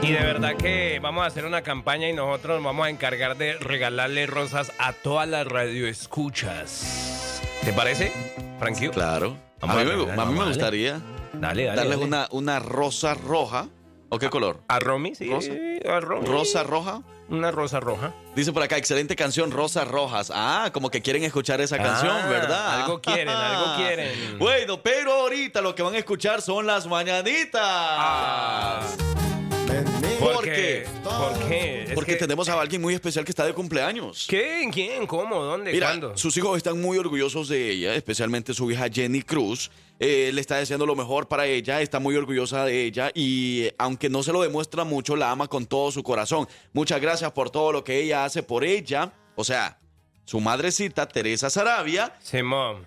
Y 0.02 0.12
de 0.12 0.20
verdad 0.20 0.56
que 0.56 0.98
vamos 1.02 1.24
a 1.24 1.26
hacer 1.26 1.44
una 1.44 1.60
campaña 1.62 2.08
y 2.08 2.14
nosotros 2.14 2.56
nos 2.56 2.64
vamos 2.64 2.86
a 2.86 2.90
encargar 2.90 3.36
de 3.36 3.54
regalarle 3.58 4.26
rosas 4.26 4.72
a 4.78 4.92
todas 4.94 5.28
las 5.28 5.46
radioescuchas. 5.46 7.42
¿Te 7.64 7.72
parece, 7.74 8.12
Frankie? 8.58 8.88
Claro. 8.88 9.36
A 9.60 9.66
mí, 9.66 9.72
a 9.72 9.76
me, 9.76 9.84
regalar, 9.84 10.20
a 10.20 10.24
mí 10.24 10.32
me 10.32 10.38
vamos 10.38 10.38
a 10.38 10.38
darle. 10.38 10.54
gustaría 10.54 11.00
Dale, 11.34 11.64
dale. 11.64 11.76
darles 11.76 11.98
dale. 11.98 12.04
Una, 12.06 12.28
una 12.30 12.58
rosa 12.60 13.12
roja. 13.14 13.68
¿O 14.11 14.18
qué 14.18 14.29
color? 14.29 14.61
¿A 14.68 14.79
Romy? 14.81 15.14
Sí, 15.14 15.31
Rosa. 15.31 15.53
a 15.88 16.01
Romy. 16.01 16.27
¿Rosa 16.27 16.62
roja? 16.64 17.03
Una 17.29 17.53
rosa 17.53 17.79
roja. 17.79 18.12
Dice 18.35 18.53
por 18.53 18.61
acá, 18.62 18.77
excelente 18.77 19.14
canción, 19.14 19.53
Rosas 19.53 19.87
Rojas. 19.87 20.33
Ah, 20.35 20.70
como 20.73 20.90
que 20.90 21.01
quieren 21.01 21.23
escuchar 21.23 21.61
esa 21.61 21.79
canción, 21.79 22.16
Ah, 22.25 22.27
¿verdad? 22.29 22.81
algo 22.83 23.01
quieren, 23.01 23.29
algo 23.29 23.77
quieren. 23.77 24.37
Bueno, 24.38 24.83
pero 24.83 25.12
ahorita 25.12 25.61
lo 25.61 25.75
que 25.77 25.83
van 25.85 25.94
a 25.94 25.99
escuchar 25.99 26.42
son 26.42 26.66
las 26.66 26.88
mañanitas. 26.88 27.61
Ah. 27.62 28.81
¿Por, 30.18 30.35
¿Por 30.35 30.44
qué? 30.44 30.52
qué? 30.52 30.87
¿Por 31.02 31.48
qué? 31.48 31.83
Es 31.85 31.92
Porque 31.94 32.12
que- 32.12 32.18
tenemos 32.18 32.48
a 32.48 32.61
alguien 32.61 32.83
muy 32.83 32.94
especial 32.94 33.24
que 33.24 33.30
está 33.30 33.46
de 33.46 33.54
cumpleaños. 33.54 34.26
¿Quién? 34.28 34.70
¿Quién? 34.70 35.06
¿Cómo? 35.06 35.42
¿Dónde? 35.42 35.72
Mira, 35.72 35.88
¿Cuándo? 35.88 36.16
sus 36.16 36.37
hijos 36.37 36.56
están 36.56 36.80
muy 36.80 36.98
orgullosos 36.98 37.48
de 37.48 37.70
ella, 37.70 37.94
especialmente 37.94 38.52
su 38.52 38.70
hija 38.70 38.88
Jenny 38.92 39.22
Cruz. 39.22 39.70
Eh, 39.98 40.30
le 40.33 40.40
está 40.40 40.56
deseando 40.56 40.87
lo 40.87 40.94
mejor 40.96 41.28
para 41.28 41.46
ella, 41.46 41.80
está 41.83 41.98
muy 42.00 42.16
orgullosa 42.16 42.64
de 42.64 42.85
ella 42.85 43.11
y 43.14 43.62
eh, 43.64 43.74
aunque 43.78 44.09
no 44.09 44.22
se 44.22 44.33
lo 44.33 44.40
demuestra 44.42 44.85
mucho, 44.85 45.14
la 45.16 45.30
ama 45.30 45.46
con 45.48 45.66
todo 45.66 45.90
su 45.92 46.02
corazón. 46.02 46.46
Muchas 46.72 47.00
gracias 47.00 47.33
por 47.33 47.50
todo 47.50 47.72
lo 47.72 47.83
que 47.85 48.00
ella 48.00 48.24
hace 48.24 48.42
por 48.42 48.64
ella. 48.64 49.12
O 49.37 49.44
sea, 49.44 49.78
su 50.24 50.40
madrecita, 50.40 51.09
Teresa 51.09 51.50
Sarabia, 51.50 52.16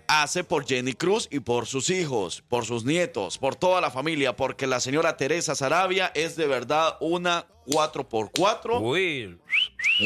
hace 0.07 0.45
por 0.45 0.65
Jenny 0.65 0.93
Cruz 0.93 1.27
y 1.29 1.41
por 1.41 1.67
sus 1.67 1.89
hijos, 1.89 2.41
por 2.47 2.65
sus 2.65 2.85
nietos, 2.85 3.37
por 3.37 3.55
toda 3.55 3.81
la 3.81 3.91
familia, 3.91 4.33
porque 4.35 4.65
la 4.65 4.79
señora 4.79 5.17
Teresa 5.17 5.53
Sarabia 5.53 6.11
es 6.15 6.37
de 6.37 6.47
verdad 6.47 6.95
una 7.01 7.45
4x4. 7.67 8.79
Uy. 8.81 9.37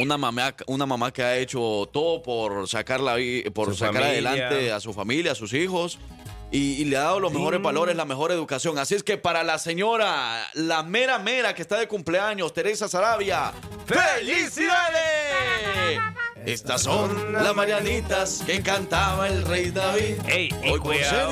Una 0.01 0.17
mamá, 0.17 0.55
una 0.65 0.85
mamá 0.87 1.13
que 1.13 1.21
ha 1.23 1.37
hecho 1.37 1.87
todo 1.93 2.23
por 2.23 2.67
sacarla, 2.67 3.15
por 3.53 3.67
Su 3.69 3.75
sacar 3.75 4.01
familia. 4.03 4.31
adelante 4.31 4.71
a 4.71 4.79
su 4.79 4.93
familia, 4.93 5.33
a 5.33 5.35
sus 5.35 5.53
hijos. 5.53 5.99
Y, 6.49 6.81
y 6.81 6.85
le 6.85 6.95
ha 6.95 7.01
dado 7.01 7.19
los 7.19 7.33
mejores 7.33 7.61
valores, 7.61 7.97
la 7.97 8.05
mejor 8.05 8.31
educación. 8.31 8.79
Así 8.79 8.95
es 8.95 9.03
que 9.03 9.17
para 9.17 9.43
la 9.43 9.59
señora, 9.59 10.47
la 10.53 10.81
mera 10.81 11.19
mera 11.19 11.53
que 11.53 11.61
está 11.61 11.77
de 11.77 11.89
cumpleaños, 11.89 12.53
Teresa 12.53 12.87
Sarabia, 12.87 13.51
¡Felicidades! 13.85 15.99
Estas 16.47 16.83
son 16.83 17.33
las 17.33 17.53
mañanitas 17.53 18.41
que 18.45 18.61
cantaba 18.61 19.27
el 19.27 19.43
rey 19.43 19.69
David. 19.69 20.15
Ey, 20.29 20.49
Hoy 20.71 20.79
cuidado, 20.79 21.29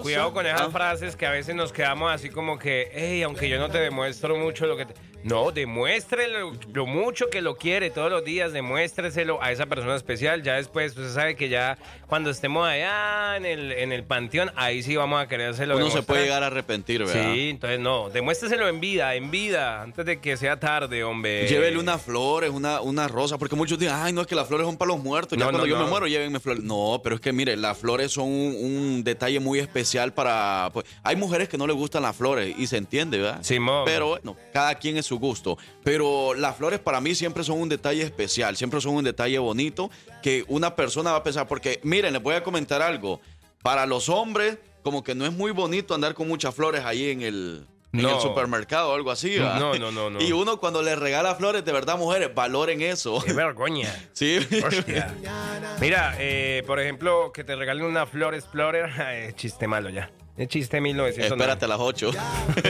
cuidado 0.00 0.32
con 0.32 0.46
esas 0.46 0.72
frases 0.72 1.14
que 1.14 1.26
a 1.26 1.30
veces 1.30 1.54
nos 1.54 1.74
quedamos 1.74 2.10
así 2.10 2.30
como 2.30 2.58
que, 2.58 2.90
hey, 2.94 3.22
aunque 3.22 3.50
yo 3.50 3.58
no 3.58 3.68
te 3.68 3.76
demuestro 3.76 4.34
mucho 4.38 4.64
lo 4.64 4.78
que 4.78 4.86
te... 4.86 4.94
No, 5.26 5.50
demuéstrelo 5.50 6.52
lo 6.72 6.86
mucho 6.86 7.28
que 7.30 7.42
lo 7.42 7.56
quiere 7.56 7.90
todos 7.90 8.10
los 8.10 8.24
días, 8.24 8.52
demuéstreselo 8.52 9.42
a 9.42 9.50
esa 9.52 9.66
persona 9.66 9.96
especial. 9.96 10.42
Ya 10.42 10.54
después, 10.54 10.92
usted 10.96 11.12
sabe 11.12 11.36
que 11.36 11.48
ya 11.48 11.78
cuando 12.06 12.30
estemos 12.30 12.66
allá 12.66 13.36
en 13.36 13.44
el, 13.44 13.72
en 13.72 13.92
el 13.92 14.04
panteón, 14.04 14.50
ahí 14.56 14.82
sí 14.82 14.94
vamos 14.96 15.20
a 15.20 15.26
querérselo 15.26 15.74
Uno 15.76 15.86
se 15.86 15.90
demostrar. 15.90 16.04
puede 16.06 16.22
llegar 16.24 16.42
a 16.42 16.46
arrepentir, 16.46 17.04
¿verdad? 17.04 17.32
Sí, 17.34 17.50
entonces 17.50 17.80
no, 17.80 18.08
demuéstreselo 18.10 18.68
en 18.68 18.80
vida, 18.80 19.14
en 19.16 19.30
vida, 19.30 19.82
antes 19.82 20.06
de 20.06 20.20
que 20.20 20.36
sea 20.36 20.58
tarde, 20.60 21.02
hombre. 21.04 21.48
Llévele 21.48 21.78
unas 21.78 22.00
flores, 22.02 22.50
una, 22.50 22.80
una 22.80 23.08
rosa, 23.08 23.36
porque 23.36 23.56
muchos 23.56 23.78
dicen, 23.78 23.94
ay, 23.98 24.12
no, 24.12 24.20
es 24.20 24.26
que 24.26 24.34
las 24.36 24.46
flores 24.46 24.66
son 24.66 24.76
para 24.76 24.88
los 24.92 25.00
muertos. 25.02 25.36
Ya 25.36 25.44
No, 25.44 25.50
cuando 25.50 25.66
no, 25.66 25.66
yo 25.66 25.76
no. 25.78 25.84
me 25.84 25.90
muero, 25.90 26.06
llévenme 26.06 26.38
flores. 26.40 26.62
No, 26.62 27.00
pero 27.02 27.16
es 27.16 27.20
que 27.20 27.32
mire, 27.32 27.56
las 27.56 27.76
flores 27.76 28.12
son 28.12 28.26
un, 28.28 28.56
un 28.60 29.04
detalle 29.04 29.40
muy 29.40 29.58
especial 29.58 30.12
para. 30.12 30.70
Pues, 30.72 30.86
hay 31.02 31.16
mujeres 31.16 31.48
que 31.48 31.58
no 31.58 31.66
les 31.66 31.74
gustan 31.76 32.02
las 32.02 32.14
flores 32.14 32.54
y 32.56 32.66
se 32.68 32.76
entiende, 32.76 33.18
¿verdad? 33.18 33.42
Simón. 33.42 33.82
Pero 33.84 34.08
bueno, 34.08 34.36
cada 34.52 34.74
quien 34.76 34.96
es 34.96 35.06
su 35.06 35.15
gusto. 35.18 35.58
Pero 35.84 36.34
las 36.34 36.56
flores 36.56 36.80
para 36.80 37.00
mí 37.00 37.14
siempre 37.14 37.44
son 37.44 37.60
un 37.60 37.68
detalle 37.68 38.02
especial, 38.02 38.56
siempre 38.56 38.80
son 38.80 38.94
un 38.94 39.04
detalle 39.04 39.38
bonito 39.38 39.90
que 40.22 40.44
una 40.48 40.74
persona 40.76 41.12
va 41.12 41.18
a 41.18 41.22
pensar. 41.22 41.46
Porque 41.48 41.80
miren, 41.82 42.12
les 42.12 42.22
voy 42.22 42.34
a 42.34 42.42
comentar 42.42 42.82
algo. 42.82 43.20
Para 43.62 43.84
los 43.86 44.08
hombres, 44.08 44.58
como 44.82 45.02
que 45.02 45.14
no 45.14 45.26
es 45.26 45.32
muy 45.32 45.50
bonito 45.50 45.94
andar 45.94 46.14
con 46.14 46.28
muchas 46.28 46.54
flores 46.54 46.84
ahí 46.84 47.10
en 47.10 47.22
el. 47.22 47.66
En 47.92 48.02
No. 48.02 48.16
el 48.16 48.20
supermercado 48.20 48.90
o 48.90 48.94
algo 48.94 49.10
así, 49.10 49.38
¿verdad? 49.38 49.58
No, 49.58 49.74
no, 49.74 49.90
no, 49.90 50.10
no. 50.10 50.20
Y 50.22 50.32
uno 50.32 50.58
cuando 50.60 50.82
le 50.82 50.94
regala 50.96 51.34
flores, 51.36 51.64
de 51.64 51.72
verdad, 51.72 51.96
mujeres, 51.96 52.34
valoren 52.34 52.82
eso. 52.82 53.22
Qué 53.24 53.32
vergüenza. 53.32 53.94
Sí. 54.12 54.38
Hostia. 54.66 55.14
Mira, 55.80 56.14
eh, 56.18 56.62
por 56.66 56.78
ejemplo, 56.78 57.32
que 57.32 57.42
te 57.44 57.56
regalen 57.56 57.84
una 57.84 58.04
Flor 58.06 58.34
Explorer, 58.34 58.90
es 59.12 59.34
chiste 59.36 59.66
malo 59.66 59.88
ya. 59.88 60.10
Es 60.36 60.48
chiste 60.48 60.80
1900. 60.80 61.32
Espérate 61.32 61.64
a 61.64 61.68
las 61.68 61.78
8. 61.80 62.10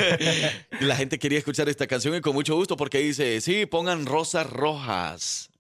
La 0.81 0.97
gente 0.97 1.19
quería 1.19 1.39
escuchar 1.39 1.69
esta 1.69 1.87
canción 1.87 2.15
y 2.15 2.21
con 2.21 2.33
mucho 2.35 2.55
gusto 2.55 2.77
porque 2.77 2.99
dice, 2.99 3.41
sí, 3.41 3.67
pongan 3.67 4.07
rosas 4.07 4.49
rojas. 4.49 5.51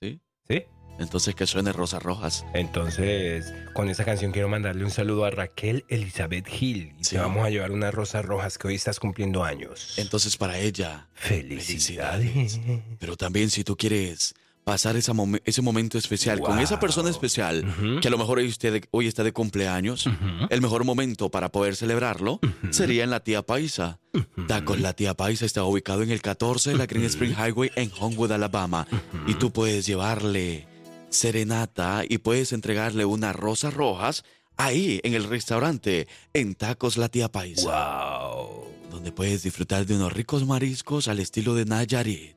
¿Sí? 0.00 0.20
¿Sí? 0.48 0.62
Entonces 0.98 1.34
que 1.34 1.46
suene 1.46 1.72
rosas 1.72 2.02
rojas. 2.02 2.46
Entonces, 2.54 3.52
con 3.74 3.90
esa 3.90 4.04
canción 4.04 4.30
quiero 4.32 4.48
mandarle 4.48 4.84
un 4.84 4.90
saludo 4.92 5.24
a 5.24 5.30
Raquel 5.30 5.84
Elizabeth 5.88 6.46
Gil. 6.46 6.94
Y 6.98 7.04
Sí. 7.04 7.16
te 7.16 7.18
vamos 7.20 7.44
a 7.44 7.50
llevar 7.50 7.72
unas 7.72 7.92
rosas 7.92 8.24
rojas 8.24 8.56
que 8.58 8.68
hoy 8.68 8.76
estás 8.76 9.00
cumpliendo 9.00 9.42
años. 9.44 9.98
Entonces 9.98 10.36
para 10.36 10.58
ella, 10.58 11.08
Felicidades. 11.14 12.60
pero 13.00 13.16
también 13.16 13.50
si 13.50 13.64
tú 13.64 13.76
quieres 13.76 14.34
pasar 14.64 14.96
esa 14.96 15.12
ese 15.44 15.62
momento 15.62 15.98
especial 15.98 16.40
con 16.40 16.58
esa 16.58 16.80
persona 16.80 17.10
especial 17.10 17.64
que 18.00 18.08
a 18.08 18.10
lo 18.10 18.18
mejor 18.18 18.38
hoy, 18.38 18.48
usted, 18.48 18.84
hoy 18.90 19.06
está 19.06 19.22
de 19.22 19.32
cumpleaños, 19.32 20.08
el 20.50 20.60
mejor 20.60 20.84
momento 20.84 21.30
para 21.30 21.52
poder 21.52 21.76
celebrarlo 21.76 22.40
sería 22.70 23.04
en 23.04 23.10
la 23.10 23.20
tía 23.20 23.42
Paisa. 23.42 24.00
Tacos 24.46 24.80
La 24.80 24.92
Tía 24.92 25.14
Paisa 25.14 25.44
está 25.44 25.64
ubicado 25.64 26.02
en 26.02 26.10
el 26.10 26.22
14 26.22 26.70
de 26.70 26.76
la 26.76 26.86
Green 26.86 27.04
Spring 27.04 27.32
Highway 27.32 27.70
en 27.74 27.90
Homewood, 27.98 28.32
Alabama. 28.32 28.86
Y 29.26 29.34
tú 29.34 29.52
puedes 29.52 29.86
llevarle 29.86 30.68
serenata 31.08 32.04
y 32.08 32.18
puedes 32.18 32.52
entregarle 32.52 33.04
unas 33.04 33.34
rosas 33.34 33.74
rojas 33.74 34.24
ahí 34.56 35.00
en 35.02 35.14
el 35.14 35.24
restaurante 35.24 36.06
en 36.32 36.54
Tacos 36.54 36.96
La 36.96 37.08
Tía 37.08 37.30
Paisa. 37.30 37.64
Wow. 37.64 38.64
Donde 38.90 39.12
puedes 39.12 39.42
disfrutar 39.42 39.86
de 39.86 39.96
unos 39.96 40.12
ricos 40.12 40.46
mariscos 40.46 41.08
al 41.08 41.18
estilo 41.18 41.54
de 41.54 41.64
Nayarit. 41.64 42.36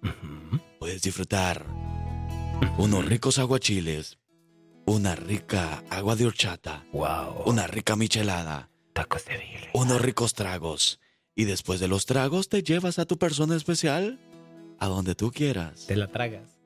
Puedes 0.80 1.02
disfrutar 1.02 1.66
unos 2.78 3.06
ricos 3.06 3.40
aguachiles, 3.40 4.18
una 4.86 5.16
rica 5.16 5.84
agua 5.90 6.16
de 6.16 6.26
horchata, 6.28 6.84
Wow. 6.92 7.44
una 7.46 7.68
rica 7.68 7.96
michelada, 7.96 8.70
Tacos 8.94 9.26
de 9.26 9.38
birria. 9.38 9.70
unos 9.74 10.02
ricos 10.02 10.34
tragos. 10.34 11.00
Y 11.36 11.46
después 11.46 11.80
de 11.80 11.88
los 11.88 12.06
tragos 12.06 12.50
te 12.50 12.64
llevas 12.64 12.98
a 12.98 13.06
tu 13.06 13.18
persona 13.20 13.56
especial 13.56 14.20
a 14.80 14.88
donde 14.88 15.14
tú 15.14 15.32
quieras. 15.32 15.86
Te 15.86 15.96
la 15.96 16.08
tragas. 16.08 16.60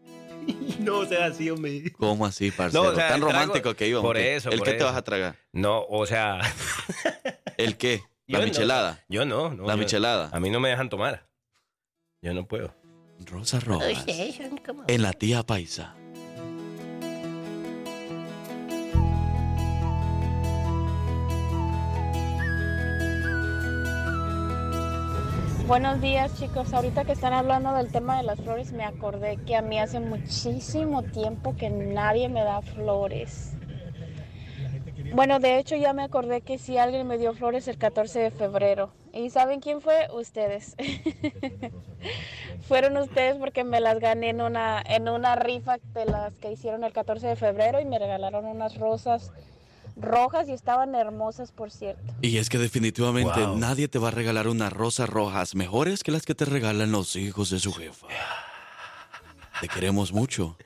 no 0.80 1.06
sea 1.06 1.26
así, 1.26 1.50
hombre. 1.50 1.92
¿Cómo 1.94 2.26
así, 2.26 2.52
parcero? 2.52 2.84
No, 2.84 2.90
o 2.92 2.96
sea, 2.96 3.10
Tan 3.10 3.20
trago- 3.20 3.32
romántico 3.32 3.76
que 3.76 3.88
íbamos. 3.88 4.08
por 4.08 4.18
eso, 4.18 4.50
¿El 4.50 4.60
por 4.60 4.68
qué 4.68 4.74
te 4.76 4.84
vas 4.84 4.96
a 4.96 5.02
tragar? 5.04 5.36
No, 5.52 5.84
o 5.90 6.06
sea. 6.06 6.40
¿El 7.58 7.78
qué? 7.78 8.02
La 8.28 8.40
yo 8.40 8.46
no. 8.46 8.46
michelada. 8.46 9.04
Yo 9.10 9.26
no, 9.26 9.54
no. 9.54 9.66
La 9.68 9.74
yo- 9.74 9.80
michelada. 9.80 10.30
A 10.32 10.40
mí 10.40 10.50
no 10.50 10.60
me 10.62 10.70
dejan 10.70 10.90
tomar. 10.90 11.28
Yo 12.22 12.34
no 12.34 12.48
puedo. 12.48 12.74
Rosas 13.26 13.64
rojas. 13.64 14.06
En 14.88 15.02
la 15.02 15.14
tía 15.14 15.44
Paisa. 15.44 15.96
Buenos 25.68 26.02
días 26.02 26.38
chicos, 26.38 26.74
ahorita 26.74 27.06
que 27.06 27.14
están 27.14 27.32
hablando 27.32 27.74
del 27.74 27.90
tema 27.92 28.18
de 28.18 28.24
las 28.24 28.42
flores 28.42 28.74
me 28.74 28.84
acordé 28.84 29.38
que 29.46 29.56
a 29.56 29.62
mí 29.62 29.80
hace 29.80 30.02
muchísimo 30.02 31.02
tiempo 31.02 31.56
que 31.56 31.70
nadie 31.70 32.28
me 32.28 32.44
da 32.44 32.62
flores. 32.62 33.51
Bueno, 35.14 35.40
de 35.40 35.60
hecho 35.60 35.76
ya 35.76 35.94
me 35.94 36.04
acordé 36.04 36.42
que 36.42 36.58
sí 36.58 36.78
alguien 36.78 37.08
me 37.08 37.18
dio 37.18 37.34
flores 37.34 37.68
el 37.68 37.78
14 37.78 38.20
de 38.20 38.32
febrero. 38.32 38.92
¿Y 39.14 39.30
saben 39.30 39.60
quién 39.60 39.82
fue? 39.82 40.08
Ustedes. 40.14 40.76
Fueron 42.68 42.98
ustedes 42.98 43.36
porque 43.38 43.64
me 43.64 43.82
las 43.82 44.00
gané 44.00 44.30
en 44.30 44.42
una, 44.42 44.82
en 44.86 45.10
una 45.10 45.36
rifa 45.36 45.78
de 45.94 46.06
las 46.06 46.34
que 46.36 46.52
hicieron 46.52 46.84
el 46.84 46.94
14 46.94 47.28
de 47.28 47.36
febrero 47.36 47.82
y 47.82 47.86
me 47.86 48.00
regalaron 48.00 48.46
unas 48.46 48.78
rosas 48.78 49.32
rojas 49.98 50.48
y 50.48 50.54
estaban 50.54 50.96
hermosas, 50.96 51.52
por 51.52 51.70
cierto. 51.72 52.02
Y 52.22 52.38
es 52.38 52.50
que 52.50 52.58
definitivamente 52.58 53.46
Wow. 53.46 53.58
nadie 53.58 53.88
te 53.90 54.00
va 54.00 54.08
a 54.08 54.12
regalar 54.12 54.48
unas 54.48 54.72
rosas 54.72 55.10
rojas 55.10 55.54
mejores 55.56 56.04
que 56.04 56.12
las 56.12 56.24
que 56.26 56.34
te 56.36 56.46
regalan 56.46 56.92
los 56.92 57.16
hijos 57.18 57.50
de 57.50 57.60
su 57.60 57.74
jefa. 57.74 58.08
Te 59.62 59.68
queremos 59.70 60.12
mucho. 60.12 60.58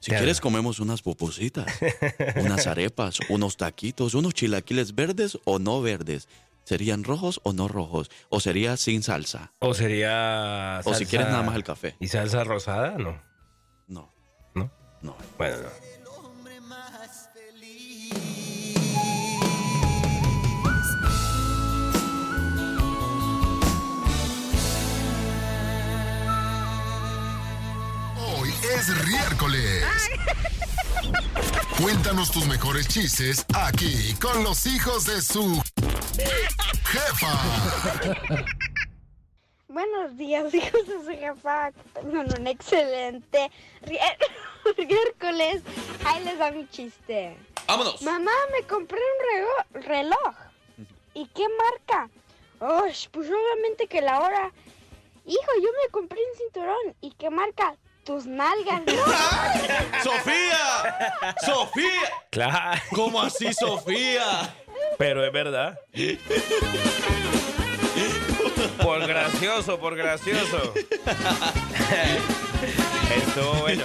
Si 0.00 0.10
quieres 0.10 0.40
comemos 0.40 0.80
unas 0.80 1.02
pupusitas, 1.02 1.66
unas 2.36 2.66
arepas, 2.66 3.18
unos 3.28 3.56
taquitos, 3.56 4.14
unos 4.14 4.34
chilaquiles 4.34 4.94
verdes 4.94 5.38
o 5.44 5.58
no 5.58 5.80
verdes. 5.80 6.28
¿Serían 6.64 7.04
rojos 7.04 7.40
o 7.44 7.52
no 7.52 7.68
rojos? 7.68 8.10
¿O 8.28 8.38
sería 8.40 8.76
sin 8.76 9.02
salsa? 9.02 9.52
O 9.60 9.72
sería. 9.72 10.80
O 10.84 10.94
si 10.94 11.04
salsa- 11.04 11.08
quieres 11.10 11.28
nada 11.28 11.42
más 11.42 11.56
el 11.56 11.64
café. 11.64 11.96
¿Y 12.00 12.08
salsa 12.08 12.44
rosada? 12.44 12.98
No. 12.98 13.20
No. 13.88 14.12
¿No? 14.54 14.70
No. 15.00 15.16
Bueno, 15.38 15.56
no. 15.62 15.68
Riércoles. 28.62 29.84
Cuéntanos 31.80 32.30
tus 32.30 32.46
mejores 32.46 32.86
chistes 32.88 33.46
aquí 33.54 34.14
con 34.20 34.44
los 34.44 34.66
hijos 34.66 35.06
de 35.06 35.22
su 35.22 35.62
jefa. 36.84 38.44
Buenos 39.68 40.16
días, 40.16 40.52
hijos 40.54 40.86
de 40.86 41.04
su 41.04 41.10
jefa. 41.10 41.72
Tengan 41.94 42.28
un 42.38 42.46
excelente 42.46 43.50
miércoles. 44.76 45.62
Ahí 46.04 46.24
les 46.24 46.38
da 46.38 46.50
mi 46.50 46.68
chiste. 46.68 47.36
Vámonos. 47.66 48.02
Mamá, 48.02 48.32
me 48.52 48.66
compré 48.66 49.00
un 49.74 49.82
reloj. 49.82 50.34
¿Y 51.14 51.26
qué 51.28 51.46
marca? 51.48 52.10
Oh, 52.60 52.84
pues 53.12 53.30
obviamente 53.30 53.86
que 53.86 54.02
la 54.02 54.20
hora. 54.20 54.52
Hijo, 55.24 55.50
yo 55.62 55.68
me 55.84 55.90
compré 55.90 56.18
un 56.18 56.38
cinturón. 56.38 56.96
¿Y 57.00 57.12
qué 57.12 57.30
marca? 57.30 57.74
Tus 58.04 58.26
nalgas. 58.26 58.82
¡Sofía! 60.02 61.34
¡Sofía! 61.44 62.12
Claro. 62.30 62.80
¿Cómo 62.94 63.20
así, 63.20 63.52
Sofía? 63.52 64.54
Pero 64.98 65.24
es 65.24 65.32
verdad. 65.32 65.78
Por 68.82 69.06
gracioso, 69.06 69.78
por 69.78 69.94
gracioso. 69.96 70.72
Estuvo 73.16 73.52
bueno. 73.60 73.82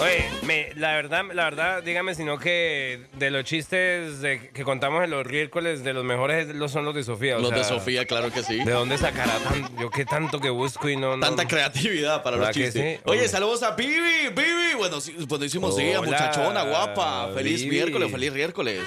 Oye, 0.00 0.28
me- 0.42 0.72
la 0.76 0.92
verdad, 0.94 1.24
la 1.32 1.44
verdad, 1.44 1.82
dígame 1.82 2.14
si 2.14 2.24
no 2.24 2.38
que 2.38 3.00
de 3.14 3.30
los 3.30 3.44
chistes 3.44 4.20
de- 4.20 4.50
que 4.54 4.62
contamos 4.64 5.02
en 5.04 5.10
los 5.10 5.26
miércoles, 5.26 5.82
de 5.84 5.92
los 5.92 6.04
mejores 6.04 6.48
los 6.54 6.70
son 6.72 6.84
los 6.84 6.94
de 6.94 7.02
Sofía. 7.02 7.36
o 7.36 7.40
Los 7.40 7.50
de 7.52 7.64
Sofía, 7.64 8.04
claro 8.06 8.30
que 8.32 8.42
sí. 8.42 8.62
¿De 8.64 8.72
dónde 8.72 8.96
sacará 8.98 9.36
tan, 9.38 9.76
yo 9.78 9.90
qué 9.90 10.04
tanto 10.04 10.40
que 10.40 10.50
busco 10.50 10.88
y 10.88 10.96
no, 10.96 11.16
no 11.16 11.26
Tanta 11.26 11.46
creatividad 11.46 12.22
para 12.22 12.36
los 12.36 12.46
¿Verdad 12.46 12.54
que 12.60 12.64
chistes. 12.66 12.96
sí? 12.98 13.02
Oye, 13.04 13.28
saludos 13.28 13.62
a 13.62 13.74
Pibi, 13.74 14.30
Pibi. 14.34 14.74
Bueno, 14.76 15.00
días, 15.76 15.98
Hola, 15.98 16.06
muchachona, 16.10 16.62
guapa. 16.62 17.30
Feliz 17.34 17.62
Vivi. 17.64 17.76
miércoles, 17.76 18.10
feliz 18.12 18.32
miércoles. 18.32 18.80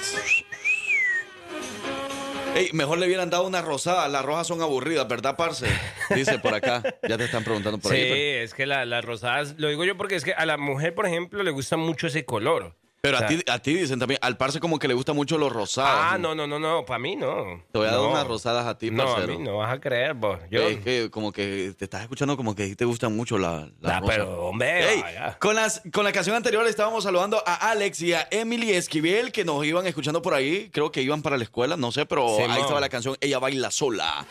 Ey, 2.54 2.68
mejor 2.72 2.98
le 2.98 3.06
hubieran 3.06 3.30
dado 3.30 3.46
una 3.46 3.62
rosada. 3.62 4.06
Las 4.08 4.24
rojas 4.24 4.46
son 4.46 4.60
aburridas, 4.60 5.08
¿verdad, 5.08 5.36
parce? 5.36 5.66
Dice 6.14 6.38
por 6.38 6.54
acá. 6.54 6.82
Ya 7.08 7.16
te 7.16 7.24
están 7.24 7.44
preguntando 7.44 7.78
por 7.78 7.90
sí, 7.92 7.98
ahí. 7.98 8.10
Pero, 8.10 8.44
es 8.44 8.52
que 8.54 8.66
la- 8.66 8.84
las 8.84 9.04
rosadas, 9.04 9.54
lo 9.58 9.68
digo 9.68 9.84
yo 9.84 9.96
porque 9.96 10.16
es 10.16 10.24
que 10.24 10.34
a 10.34 10.44
la 10.44 10.58
mujer, 10.58 10.94
por 10.94 11.06
ejemplo, 11.06 11.42
le 11.42 11.50
gusta 11.50 11.76
mucho 11.78 12.06
ese 12.06 12.24
color. 12.26 12.76
Pero 13.02 13.16
O 13.16 13.18
sea, 13.18 13.26
a, 13.26 13.30
ti, 13.30 13.42
a 13.48 13.58
ti 13.58 13.74
dicen 13.74 13.98
también, 13.98 14.20
al 14.22 14.36
parce 14.36 14.60
como 14.60 14.78
que 14.78 14.86
le 14.86 14.94
gusta 14.94 15.12
mucho 15.12 15.36
los 15.36 15.52
rosados. 15.52 15.90
Ah, 15.92 16.18
no, 16.18 16.36
no, 16.36 16.46
no, 16.46 16.60
no, 16.60 16.84
para 16.86 17.00
mí 17.00 17.16
no. 17.16 17.60
Te 17.72 17.78
voy 17.78 17.88
a 17.88 17.90
dar 17.90 18.00
unas 18.00 18.26
rosadas 18.28 18.64
a 18.64 18.78
ti, 18.78 18.92
No, 18.92 19.02
a 19.02 19.06
parcero. 19.16 19.38
mí 19.38 19.44
no 19.44 19.56
vas 19.56 19.74
a 19.74 19.80
creer, 19.80 20.14
vos. 20.14 20.38
Yo, 20.52 20.62
Es 20.62 20.78
que 20.84 21.10
como 21.10 21.32
que 21.32 21.74
te 21.76 21.84
estás 21.84 22.02
escuchando 22.02 22.36
como 22.36 22.54
que 22.54 22.76
te 22.76 22.84
gustan 22.84 23.16
mucho 23.16 23.38
la, 23.38 23.68
la 23.80 23.96
Ah, 23.96 24.00
rosa. 24.00 24.12
pero, 24.12 24.42
hombre, 24.46 24.88
Ey, 24.94 25.00
vaya. 25.02 25.36
con, 25.40 25.56
las, 25.56 25.82
con 25.92 26.04
la 26.04 26.12
canción 26.12 26.36
anterior 26.36 26.64
estábamos 26.68 27.02
saludando 27.02 27.42
a 27.44 27.70
Alex 27.72 28.00
y 28.02 28.12
a 28.14 28.28
Emily 28.30 28.70
Esquivel 28.70 29.32
que 29.32 29.44
nos 29.44 29.64
iban 29.66 29.84
escuchando 29.88 30.22
por 30.22 30.34
ahí. 30.34 30.70
Creo 30.72 30.92
que 30.92 31.02
iban 31.02 31.22
para 31.22 31.36
la 31.36 31.42
escuela, 31.42 31.76
no 31.76 31.90
sé, 31.90 32.06
pero 32.06 32.28
ahí 32.38 32.60
estaba 32.60 32.78
la 32.80 32.88
canción 32.88 33.16
Ella 33.20 33.40
baila 33.40 33.72
sola. 33.72 34.24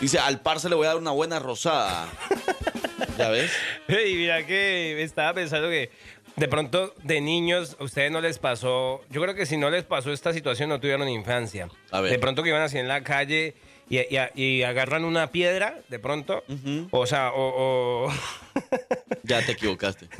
Dice, 0.00 0.20
al 0.20 0.40
parce 0.40 0.68
le 0.68 0.76
voy 0.76 0.84
a 0.86 0.90
dar 0.90 0.98
una 0.98 1.10
buena 1.10 1.40
rosada. 1.40 2.06
¿Ya 3.18 3.28
ves? 3.28 3.52
Y 3.88 4.14
mira 4.16 4.44
que 4.46 5.02
estaba 5.02 5.32
pensando 5.34 5.68
que 5.68 5.90
de 6.36 6.48
pronto 6.48 6.94
de 7.02 7.20
niños 7.20 7.76
a 7.78 7.84
ustedes 7.84 8.10
no 8.10 8.20
les 8.20 8.38
pasó, 8.38 9.02
yo 9.10 9.22
creo 9.22 9.34
que 9.34 9.46
si 9.46 9.56
no 9.56 9.70
les 9.70 9.84
pasó 9.84 10.12
esta 10.12 10.32
situación 10.32 10.68
no 10.68 10.80
tuvieron 10.80 11.08
infancia. 11.08 11.68
A 11.90 12.00
ver. 12.00 12.10
De 12.12 12.18
pronto 12.18 12.42
que 12.42 12.48
iban 12.50 12.62
así 12.62 12.78
en 12.78 12.88
la 12.88 13.02
calle 13.04 13.54
y, 13.88 13.98
y- 13.98 14.18
y 14.34 14.62
agarran 14.62 15.04
una 15.04 15.30
piedra, 15.30 15.78
de 15.88 15.98
pronto, 15.98 16.42
o 16.90 17.06
sea, 17.06 17.30
o... 17.32 18.06
o- 18.08 18.12
Ya 19.24 19.44
te 19.44 19.52
equivocaste. 19.52 20.08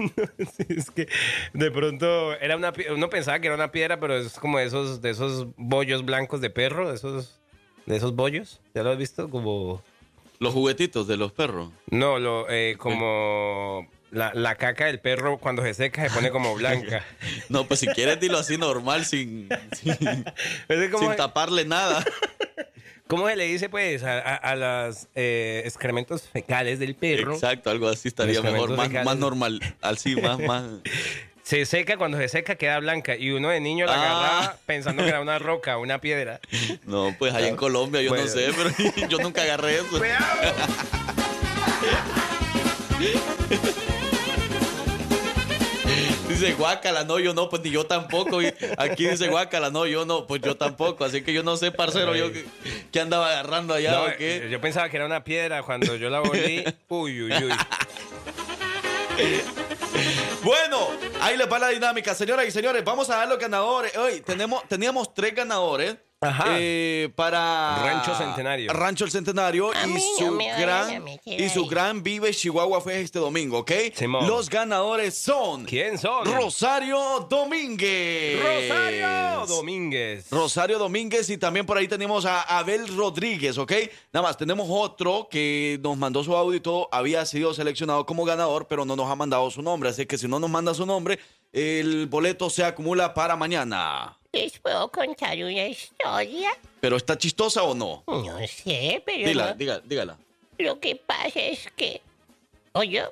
Sí, 0.57 0.65
es 0.69 0.91
que 0.91 1.07
de 1.53 1.71
pronto 1.71 2.33
era 2.41 2.57
una 2.57 2.73
pi- 2.73 2.87
uno 2.91 3.09
pensaba 3.11 3.39
que 3.41 3.47
era 3.49 3.57
una 3.57 3.71
piedra, 3.71 3.99
pero 4.01 4.17
es 4.17 4.39
como 4.39 4.59
de 4.59 4.65
esos 4.67 5.03
de 5.03 5.11
esos 5.11 5.49
bollos 5.57 6.05
blancos 6.05 6.41
de 6.41 6.49
perro, 6.51 6.89
de 6.89 6.95
esos 6.95 7.39
de 7.87 7.97
esos 7.97 8.15
bollos. 8.15 8.61
¿Ya 8.75 8.83
lo 8.83 8.91
has 8.93 8.99
visto? 8.99 9.29
Como 9.29 9.83
Los 10.39 10.53
juguetitos 10.55 11.07
de 11.07 11.17
los 11.19 11.33
perros. 11.33 11.71
no, 11.91 12.19
lo 12.19 12.49
eh, 12.51 12.77
como 12.79 13.87
la, 14.15 14.33
la 14.35 14.55
caca 14.55 14.87
del 14.87 15.01
perro 15.01 15.39
cuando 15.39 15.63
se 15.63 15.75
seca 15.75 16.09
se 16.09 16.15
pone 16.15 16.31
como 16.31 16.55
blanca. 16.57 17.05
No, 17.49 17.67
pues 17.67 17.81
si 17.81 17.87
quieres 17.89 18.19
dilo 18.21 18.39
así 18.39 18.57
normal, 18.57 19.05
sin, 19.05 19.49
sin, 19.73 20.25
Es 20.69 20.91
como- 20.91 21.09
sin 21.09 21.17
taparle 21.17 21.65
nada. 21.65 22.05
¿Cómo 23.07 23.29
se 23.29 23.37
le 23.37 23.45
dice 23.45 23.69
pues 23.69 24.03
a, 24.03 24.19
a, 24.19 24.35
a 24.37 24.57
los 24.57 25.09
eh, 25.15 25.61
excrementos 25.67 26.23
fecales 26.23 26.79
del 26.79 26.95
perro? 26.95 27.35
Exacto, 27.35 27.69
algo 27.71 27.87
así 27.89 28.09
estaría 28.09 28.41
mejor, 28.41 28.71
más, 28.77 28.91
más 29.05 29.17
normal, 29.19 29.61
así, 29.83 30.17
más, 30.17 30.39
más. 30.39 30.65
Se 31.45 31.67
seca, 31.67 31.99
cuando 31.99 32.17
se 32.17 32.27
seca 32.29 32.55
queda 32.55 32.79
blanca 32.79 33.17
y 33.17 33.31
uno 33.31 33.51
de 33.51 33.61
niño 33.61 33.85
la 33.85 33.93
Ah. 33.93 33.97
agarraba 33.97 34.57
pensando 34.65 35.03
que 35.03 35.11
era 35.11 35.21
una 35.21 35.39
roca, 35.39 35.77
una 35.77 36.01
piedra. 36.01 36.41
No, 36.87 37.15
pues 37.19 37.35
allá 37.35 37.49
en 37.49 37.57
Colombia 37.57 38.01
yo 38.01 38.09
Bueno. 38.09 38.25
no 38.25 38.31
sé, 38.31 38.49
pero 38.57 39.09
yo 39.11 39.19
nunca 39.19 39.43
agarré 39.43 39.75
eso. 39.75 40.01
Dice 46.45 46.57
guácala, 46.57 47.05
no, 47.05 47.19
yo 47.19 47.33
no, 47.35 47.49
pues 47.49 47.63
ni 47.63 47.71
yo 47.71 47.87
tampoco. 47.87 48.43
Y 48.43 48.53
aquí 48.77 49.07
dice 49.07 49.29
guácala, 49.29 49.71
no, 49.71 49.87
yo 49.87 50.05
no, 50.05 50.27
pues 50.27 50.43
yo 50.43 50.57
tampoco. 50.57 51.05
Así 51.05 51.23
que 51.23 51.33
yo 51.33 51.43
no 51.43 51.57
sé, 51.57 51.71
parcero, 51.73 52.15
yo 52.15 52.31
que 52.93 53.01
andaba 53.01 53.31
agarrando 53.31 53.73
allá 53.75 53.93
No, 53.93 54.03
o 54.05 54.07
qué. 54.19 54.37
eh, 54.47 54.49
Yo 54.51 54.61
pensaba 54.61 54.89
que 54.89 54.97
era 54.97 55.07
una 55.07 55.25
piedra 55.25 55.63
cuando 55.63 55.97
yo 55.97 56.11
la 56.11 56.21
volví. 56.21 56.65
Uy, 56.89 57.23
uy, 57.23 57.33
uy. 57.33 57.53
Bueno, 60.43 60.89
ahí 61.21 61.37
les 61.37 61.51
va 61.51 61.59
la 61.59 61.69
dinámica, 61.69 62.15
señoras 62.15 62.47
y 62.47 62.51
señores. 62.51 62.85
Vamos 62.85 63.09
a 63.11 63.17
dar 63.17 63.29
los 63.29 63.39
ganadores. 63.39 63.97
Hoy 63.97 64.21
tenemos, 64.21 64.67
teníamos 64.69 65.15
tres 65.15 65.35
ganadores. 65.35 65.97
Ajá. 66.27 66.45
eh, 66.59 67.11
para 67.15 67.83
Rancho 67.83 68.15
Centenario. 68.17 68.73
Rancho 68.73 69.05
El 69.05 69.11
Centenario 69.11 69.71
y 69.73 69.89
mí 69.89 70.03
su 70.19 70.37
gran 70.59 71.05
y 71.25 71.49
su 71.49 71.67
gran 71.67 72.03
Vive 72.03 72.33
Chihuahua 72.33 72.81
Fest 72.81 73.05
este 73.05 73.19
domingo, 73.19 73.59
¿ok? 73.59 73.73
Simón. 73.95 74.27
Los 74.27 74.49
ganadores 74.49 75.17
son 75.17 75.65
¿Quién 75.65 75.99
son? 75.99 76.25
Rosario 76.25 77.27
Domínguez. 77.31 78.41
Rosario 78.43 79.47
Domínguez. 79.47 80.31
Rosario 80.31 80.79
Domínguez 80.79 81.29
y 81.31 81.39
también 81.39 81.67
por 81.67 81.77
ahí 81.77 81.89
tenemos 81.89 82.25
a 82.25 82.43
Abel 82.43 82.89
Rodríguez, 82.97 83.59
¿ok? 83.59 83.73
Nada 84.13 84.29
más, 84.29 84.37
tenemos 84.37 84.67
otro 84.71 85.29
que 85.31 85.79
nos 85.83 85.97
mandó 85.97 86.25
su 86.25 86.35
audio 86.37 86.57
y 86.57 86.61
todo, 86.61 86.89
había 86.93 87.25
sido 87.27 87.53
seleccionado 87.55 88.07
como 88.07 88.25
ganador, 88.25 88.67
pero 88.69 88.85
no 88.85 88.97
nos 88.97 89.11
ha 89.11 89.15
mandado 89.15 89.51
su 89.51 89.63
nombre, 89.63 89.91
así 89.91 90.07
que 90.07 90.19
si 90.19 90.29
no 90.29 90.39
nos 90.41 90.51
manda 90.51 90.75
su 90.75 90.87
nombre, 90.87 91.19
el 91.53 92.07
boleto 92.07 92.51
se 92.51 92.65
acumula 92.65 93.15
para 93.15 93.37
mañana. 93.37 94.19
¿Les 94.35 94.59
puedo 94.59 94.91
contar 94.91 95.37
una 95.39 95.67
historia? 95.69 96.51
¿Pero 96.81 96.97
está 96.97 97.17
chistosa 97.17 97.63
o 97.63 97.75
no? 97.75 98.03
No 98.07 98.39
sé, 98.47 99.03
pero 99.07 99.27
Dígala, 99.29 99.51
no- 99.53 99.55
dígala, 99.57 99.83
dígala. 99.87 100.19
lo 100.59 100.81
que 100.81 100.97
pasa 100.97 101.41
es 101.41 101.69
que... 101.77 102.01
O 102.73 102.83
yo, 102.83 103.05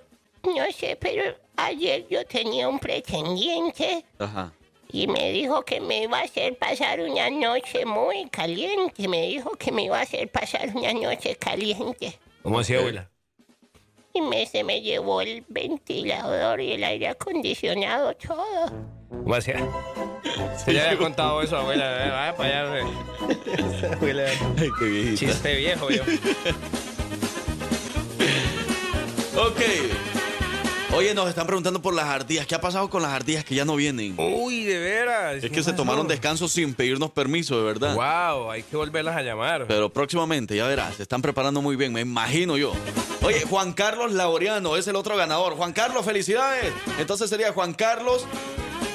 no 0.43 0.73
sé, 0.73 0.97
pero 0.97 1.37
ayer 1.57 2.07
yo 2.09 2.25
tenía 2.27 2.69
un 2.69 2.79
pretendiente 2.81 4.05
Ajá. 4.19 4.53
y 4.91 5.07
me 5.07 5.31
dijo 5.31 5.65
que 5.65 5.81
me 5.81 6.03
iba 6.03 6.19
a 6.19 6.23
hacer 6.25 6.59
pasar 6.59 7.01
una 7.01 7.31
noche 7.31 7.87
muy 7.87 8.29
caliente. 8.29 9.07
Me 9.07 9.23
dijo 9.29 9.53
que 9.53 9.71
me 9.71 9.85
iba 9.85 9.99
a 9.99 10.03
hacer 10.03 10.29
pasar 10.31 10.71
una 10.75 10.93
noche 10.93 11.37
caliente. 11.37 12.19
¿Cómo 12.43 12.59
hacía, 12.59 12.79
abuela? 12.81 13.09
Y 14.15 14.21
me, 14.21 14.47
se 14.47 14.63
me 14.63 14.81
llevó 14.83 15.21
el 15.23 15.45
ventilador 15.49 16.61
y 16.61 16.73
el 16.73 16.85
aire 16.85 17.09
acondicionado, 17.09 18.15
todo. 18.15 18.71
¿Cómo 19.09 19.35
hacía? 19.35 19.57
Se 20.57 20.73
le 20.73 20.83
había 20.83 20.99
contado 20.99 21.43
eso, 21.43 21.57
abuela. 21.57 22.07
Eh, 22.07 22.11
Vaya 22.11 22.37
para 22.37 22.73
allá. 22.73 22.87
Abuela. 23.93 24.25
Ay, 24.59 24.69
qué 24.79 24.85
viejita. 24.85 25.33
Chiste 25.33 25.57
viejo, 25.57 25.91
yo. 25.91 26.03
Ok. 29.35 29.61
Oye, 30.95 31.15
nos 31.15 31.27
están 31.27 31.47
preguntando 31.47 31.81
por 31.81 31.95
las 31.95 32.05
ardillas. 32.05 32.47
¿Qué 32.47 32.55
ha 32.55 32.61
pasado 32.61 32.91
con 32.91 33.01
las 33.01 33.13
ardillas 33.13 33.45
que 33.45 33.55
ya 33.55 33.65
no 33.65 33.77
vienen? 33.77 34.15
Uy, 34.19 34.65
de 34.65 34.79
veras. 34.79 35.43
Es 35.43 35.51
que 35.51 35.63
se 35.63 35.73
tomaron 35.73 36.07
descanso 36.07 36.49
sin 36.49 36.75
pedirnos 36.75 37.11
permiso, 37.11 37.57
de 37.57 37.65
verdad. 37.65 37.95
Wow, 37.95 38.51
hay 38.51 38.63
que 38.63 38.77
volverlas 38.77 39.17
a 39.17 39.23
llamar. 39.23 39.65
Pero 39.67 39.89
próximamente, 39.89 40.55
ya 40.55 40.67
verás, 40.67 40.97
se 40.97 41.03
están 41.03 41.23
preparando 41.23 41.63
muy 41.63 41.77
bien, 41.77 41.95
me 41.95 42.03
imagino 42.03 42.59
yo. 42.59 42.75
Oye, 43.23 43.41
Juan 43.49 43.73
Carlos 43.73 44.13
Laureano 44.13 44.77
es 44.77 44.87
el 44.87 44.97
otro 44.97 45.17
ganador. 45.17 45.55
Juan 45.55 45.73
Carlos, 45.73 46.05
felicidades. 46.05 46.71
Entonces 46.99 47.31
sería 47.31 47.53
Juan 47.53 47.73
Carlos 47.73 48.27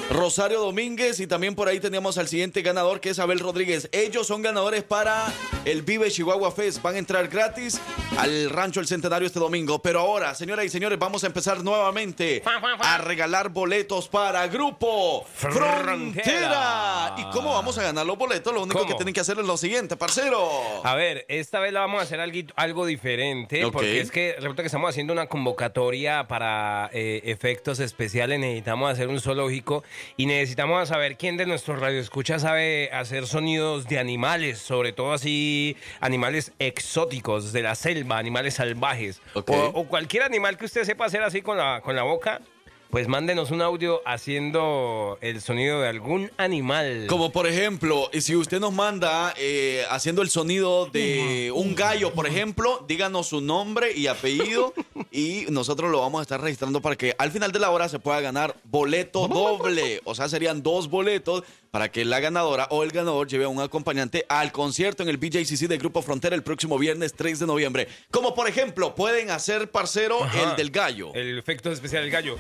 Rosario 0.09 0.61
Domínguez 0.61 1.19
y 1.19 1.27
también 1.27 1.53
por 1.53 1.67
ahí 1.67 1.81
teníamos 1.81 2.17
al 2.17 2.29
siguiente 2.29 2.61
ganador 2.61 3.01
que 3.01 3.09
es 3.09 3.19
Abel 3.19 3.39
Rodríguez. 3.39 3.89
Ellos 3.91 4.25
son 4.25 4.41
ganadores 4.41 4.83
para 4.83 5.33
el 5.65 5.81
Vive 5.81 6.09
Chihuahua 6.09 6.51
Fest. 6.51 6.81
Van 6.81 6.95
a 6.95 6.97
entrar 6.97 7.27
gratis 7.27 7.79
al 8.17 8.49
Rancho 8.49 8.79
El 8.79 8.87
Centenario 8.87 9.27
este 9.27 9.39
domingo. 9.39 9.79
Pero 9.81 9.99
ahora, 9.99 10.33
señoras 10.33 10.65
y 10.65 10.69
señores, 10.69 10.97
vamos 10.97 11.25
a 11.25 11.27
empezar 11.27 11.61
nuevamente 11.61 12.41
a 12.79 12.97
regalar 12.99 13.49
boletos 13.49 14.07
para 14.07 14.47
Grupo 14.47 15.25
Frontera. 15.35 15.77
Frontera. 15.83 17.15
¿Y 17.17 17.23
cómo 17.31 17.53
vamos 17.53 17.77
a 17.77 17.83
ganar 17.83 18.05
los 18.05 18.17
boletos? 18.17 18.53
Lo 18.53 18.63
único 18.63 18.79
¿Cómo? 18.79 18.89
que 18.89 18.95
tienen 18.95 19.13
que 19.13 19.19
hacer 19.19 19.37
es 19.39 19.45
lo 19.45 19.57
siguiente, 19.57 19.97
parcero. 19.97 20.49
A 20.85 20.95
ver, 20.95 21.25
esta 21.27 21.59
vez 21.59 21.73
la 21.73 21.81
vamos 21.81 21.99
a 21.99 22.03
hacer 22.03 22.21
algo, 22.21 22.39
algo 22.55 22.85
diferente, 22.85 23.61
porque 23.71 23.99
es 23.99 24.09
que 24.09 24.35
resulta 24.37 24.63
que 24.63 24.67
estamos 24.67 24.89
haciendo 24.89 25.11
una 25.11 25.27
convocatoria 25.27 26.29
para 26.29 26.89
eh, 26.93 27.21
efectos 27.25 27.79
especiales, 27.79 28.39
necesitamos 28.39 28.89
hacer 28.89 29.09
un 29.09 29.19
zoológico 29.19 29.83
y 30.15 30.25
necesitamos 30.25 30.89
saber 30.89 31.17
quién 31.17 31.38
de 31.38 31.45
nuestros 31.45 31.79
radioescuchas 31.79 32.41
sabe 32.41 32.89
hacer 32.91 33.27
sonidos 33.27 33.88
de 33.88 33.99
animales, 33.99 34.60
sobre 34.60 34.93
todo 34.93 35.13
así 35.13 35.77
animales 35.99 36.51
exóticos 36.60 37.53
de 37.53 37.62
la 37.62 37.75
selva, 37.75 38.17
animales 38.17 38.55
salvajes, 38.55 39.21
o, 39.33 39.41
o 39.41 39.88
cualquier 39.88 40.23
animal 40.23 40.57
que 40.57 40.65
usted 40.65 40.83
sepa 40.83 41.05
hacer 41.05 41.23
así 41.23 41.41
con 41.41 41.57
la, 41.57 41.81
con 41.81 41.95
la 41.95 42.03
boca. 42.03 42.41
Pues 42.89 43.10
mándenos 43.10 43.52
un 43.52 43.62
audio 43.62 44.02
haciendo 44.06 45.17
el 45.19 45.41
sonido 45.41 45.82
de 45.82 45.89
algún 45.89 46.32
animal. 46.38 47.08
Como 47.08 47.32
por 47.32 47.45
ejemplo, 47.45 48.10
si 48.13 48.36
usted 48.36 48.62
nos 48.62 48.73
manda 48.73 49.34
eh, 49.38 49.84
haciendo 49.89 50.21
el 50.21 50.30
sonido 50.30 50.86
de 50.86 51.52
un 51.54 51.76
gallo, 51.76 52.13
por 52.13 52.28
ejemplo, 52.28 52.86
díganos 52.88 53.28
su 53.28 53.41
nombre 53.41 53.91
y 53.93 54.08
apellido 54.08 54.73
y 55.12 55.45
nosotros 55.50 55.91
lo 55.91 56.00
vamos 56.00 56.19
a 56.19 56.21
estar 56.21 56.39
registrando 56.39 56.82
para 56.82 56.95
que 56.95 57.13
al 57.17 57.32
final 57.32 57.52
de 57.52 57.60
la 57.60 57.71
hora 57.71 57.89
se 57.89 58.00
pueda 58.00 58.21
ganar 58.21 58.56
boleto 58.63 59.28
doble. 59.28 60.00
O 60.06 60.15
sea, 60.15 60.30
serían 60.30 60.63
dos 60.63 60.89
boletos 60.89 61.43
para 61.71 61.91
que 61.91 62.06
la 62.06 62.19
ganadora 62.19 62.67
o 62.71 62.84
el 62.84 62.91
ganador 62.91 63.27
lleve 63.27 63.45
a 63.45 63.49
un 63.49 63.60
acompañante 63.62 64.25
al 64.30 64.51
concierto 64.51 65.03
en 65.03 65.10
el 65.10 65.17
BJCC 65.17 65.67
de 65.67 65.77
Grupo 65.77 66.01
Frontera 66.01 66.36
el 66.36 66.43
próximo 66.43 66.77
viernes 66.77 67.13
3 67.13 67.39
de 67.39 67.45
noviembre. 67.47 67.88
Como 68.12 68.34
por 68.34 68.47
ejemplo, 68.47 68.95
pueden 68.95 69.30
hacer 69.32 69.69
parcero 69.71 70.23
Ajá. 70.23 70.51
el 70.51 70.56
del 70.56 70.69
gallo. 70.71 71.12
El 71.13 71.38
efecto 71.38 71.71
especial 71.71 72.03
del 72.03 72.12
gallo. 72.12 72.38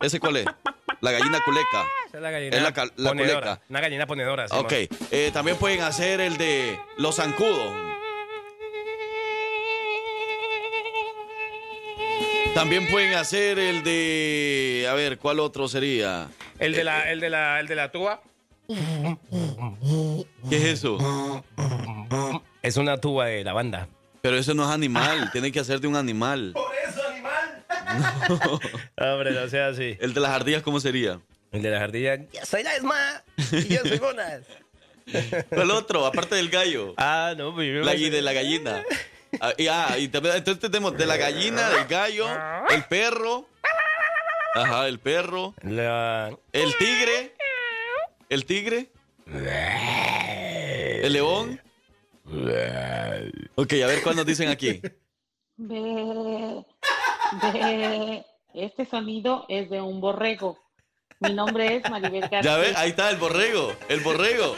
¿Ese 0.00 0.18
cuál 0.18 0.36
es? 0.38 0.46
La 1.00 1.12
gallina 1.12 1.40
culeca. 1.44 1.86
Esa 2.08 2.16
es 2.18 2.22
la 2.22 2.30
gallina 2.30 2.56
Es 2.56 2.62
la 2.62 2.72
ca- 2.72 2.88
la 2.96 3.10
ponedora. 3.10 3.40
culeca. 3.40 3.62
Una 3.68 3.80
gallina 3.80 4.06
ponedora. 4.06 4.48
sí, 4.48 4.54
Ok, 4.56 4.72
eh, 5.10 5.30
también 5.32 5.56
pueden 5.56 5.80
hacer 5.82 6.20
el 6.20 6.36
de 6.38 6.78
los 6.96 7.16
zancudos. 7.16 7.89
También 12.54 12.88
pueden 12.88 13.14
hacer 13.14 13.58
el 13.58 13.82
de. 13.82 14.86
A 14.90 14.94
ver, 14.94 15.18
¿cuál 15.18 15.40
otro 15.40 15.68
sería? 15.68 16.28
El 16.58 16.72
de 16.74 16.84
la, 16.84 17.10
el 17.10 17.20
de 17.20 17.30
la, 17.30 17.60
el 17.60 17.66
de 17.66 17.74
la 17.74 17.90
tuba. 17.90 18.22
¿Qué 20.48 20.56
es 20.56 20.64
eso? 20.64 20.98
Es 22.62 22.76
una 22.76 22.98
tuba 22.98 23.26
de 23.26 23.44
lavanda. 23.44 23.88
Pero 24.22 24.36
eso 24.36 24.52
no 24.54 24.64
es 24.64 24.70
animal, 24.70 25.30
tiene 25.32 25.50
que 25.50 25.60
hacer 25.60 25.80
de 25.80 25.88
un 25.88 25.96
animal. 25.96 26.54
Hombre, 28.96 29.32
no 29.32 29.48
sea 29.48 29.68
así. 29.68 29.96
El 30.00 30.14
de 30.14 30.20
las 30.20 30.30
ardillas, 30.30 30.62
¿cómo 30.62 30.80
sería? 30.80 31.20
El 31.52 31.62
de 31.62 31.70
las 31.70 31.82
ardillas. 31.82 32.20
Ya 32.32 32.44
soy 32.44 32.62
la 32.62 32.76
esma. 32.76 33.24
Y 33.36 33.74
yo 33.74 33.80
soy 33.80 33.98
Jonas. 33.98 34.42
¿Cuál 35.48 35.70
otro? 35.70 36.06
Aparte 36.06 36.34
del 36.36 36.50
gallo. 36.50 36.94
Ah, 36.96 37.34
no, 37.36 37.54
pues 37.54 37.68
yo 37.68 37.80
La, 37.82 37.94
de 37.94 38.22
la 38.22 38.32
gallina. 38.32 38.84
Ah, 39.40 39.52
y, 39.56 39.66
ah, 39.68 39.96
y 39.98 40.08
también- 40.08 40.36
entonces 40.36 40.60
tenemos 40.70 40.96
de 40.96 41.06
la 41.06 41.16
gallina, 41.16 41.70
del 41.70 41.86
gallo, 41.86 42.26
el 42.70 42.84
perro. 42.84 43.46
Ajá, 44.54 44.88
el 44.88 44.98
perro. 44.98 45.54
La- 45.62 46.30
El 46.52 46.76
tigre. 46.76 47.34
El 48.28 48.44
tigre. 48.44 48.90
El 51.02 51.12
león. 51.12 51.60
Ok, 53.54 53.72
a 53.82 53.86
ver 53.86 54.02
cuál 54.02 54.16
nos 54.16 54.26
dicen 54.26 54.48
aquí. 54.48 54.80
Este 58.54 58.84
sonido 58.86 59.46
es 59.48 59.70
de 59.70 59.80
un 59.80 60.00
borrego. 60.00 60.58
Mi 61.20 61.32
nombre 61.34 61.76
es 61.76 61.90
Maribel 61.90 62.22
García. 62.22 62.40
Ya 62.42 62.56
ves, 62.56 62.76
ahí 62.76 62.90
está 62.90 63.10
el 63.10 63.16
borrego. 63.16 63.72
El 63.88 64.00
borrego. 64.00 64.56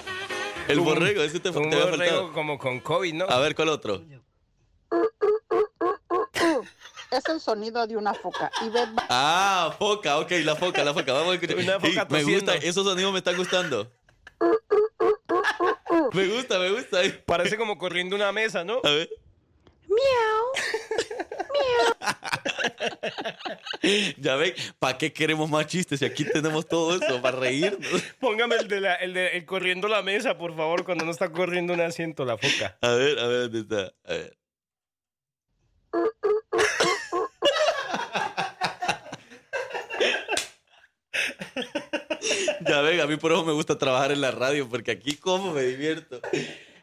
El 0.68 0.78
Un- 0.78 0.84
borrego, 0.84 1.22
ese 1.22 1.40
te, 1.40 1.50
Un 1.50 1.70
te 1.70 1.76
borrego 1.76 2.32
como 2.32 2.56
con 2.58 2.80
COVID, 2.80 3.14
¿no? 3.14 3.24
A 3.28 3.38
ver, 3.40 3.54
¿cuál 3.54 3.68
otro? 3.68 4.02
Es 7.12 7.29
el 7.29 7.40
sonido 7.40 7.87
de 7.87 7.96
una 7.96 8.14
foca. 8.14 8.51
Y 8.64 8.70
ve, 8.70 8.81
Ah, 9.11 9.75
foca, 9.79 10.18
ok, 10.18 10.31
la 10.44 10.57
foca, 10.57 10.83
la 10.83 10.94
foca. 10.94 11.12
Vamos 11.12 11.33
a 11.33 11.35
escuchar. 11.35 11.57
Una 11.59 11.79
foca 11.79 12.07
me 12.09 12.25
gusta, 12.25 12.55
esos 12.55 12.85
sonidos 12.87 13.12
me 13.12 13.18
están 13.18 13.37
gustando. 13.37 13.92
Me 16.14 16.27
gusta, 16.29 16.59
me 16.59 16.70
gusta. 16.70 17.01
Parece 17.27 17.59
como 17.59 17.77
corriendo 17.77 18.16
una 18.16 18.33
mesa, 18.33 18.64
¿no? 18.64 18.81
A 18.83 18.90
ver. 18.90 19.11
Ya 24.18 24.37
ven, 24.37 24.55
¿para 24.79 24.96
qué 24.96 25.12
queremos 25.12 25.51
más 25.51 25.66
chistes 25.66 25.98
si 25.98 26.05
aquí 26.05 26.25
tenemos 26.25 26.66
todo 26.66 26.94
eso? 26.96 27.20
Para 27.20 27.38
reírnos. 27.38 28.03
Póngame 28.20 28.57
el 28.57 28.68
de, 28.68 28.81
la, 28.81 28.94
el 28.94 29.12
de 29.12 29.37
el 29.37 29.44
corriendo 29.44 29.88
la 29.88 30.03
mesa, 30.03 30.38
por 30.38 30.57
favor, 30.57 30.85
cuando 30.85 31.05
no 31.05 31.11
está 31.11 31.31
corriendo 31.33 31.75
un 31.75 31.81
asiento 31.81 32.25
la 32.25 32.38
foca. 32.38 32.79
A 32.81 32.90
ver, 32.90 33.18
a 33.18 33.27
ver, 33.27 33.51
¿dónde 33.51 33.61
está? 33.61 33.92
A 34.05 34.12
ver. 34.14 34.38
Ya 42.66 42.80
ven, 42.80 43.00
a 43.00 43.06
mí 43.06 43.16
por 43.16 43.32
eso 43.32 43.44
me 43.44 43.52
gusta 43.52 43.78
trabajar 43.78 44.12
en 44.12 44.20
la 44.20 44.30
radio, 44.30 44.68
porque 44.68 44.92
aquí 44.92 45.16
como 45.16 45.52
me 45.52 45.62
divierto. 45.62 46.20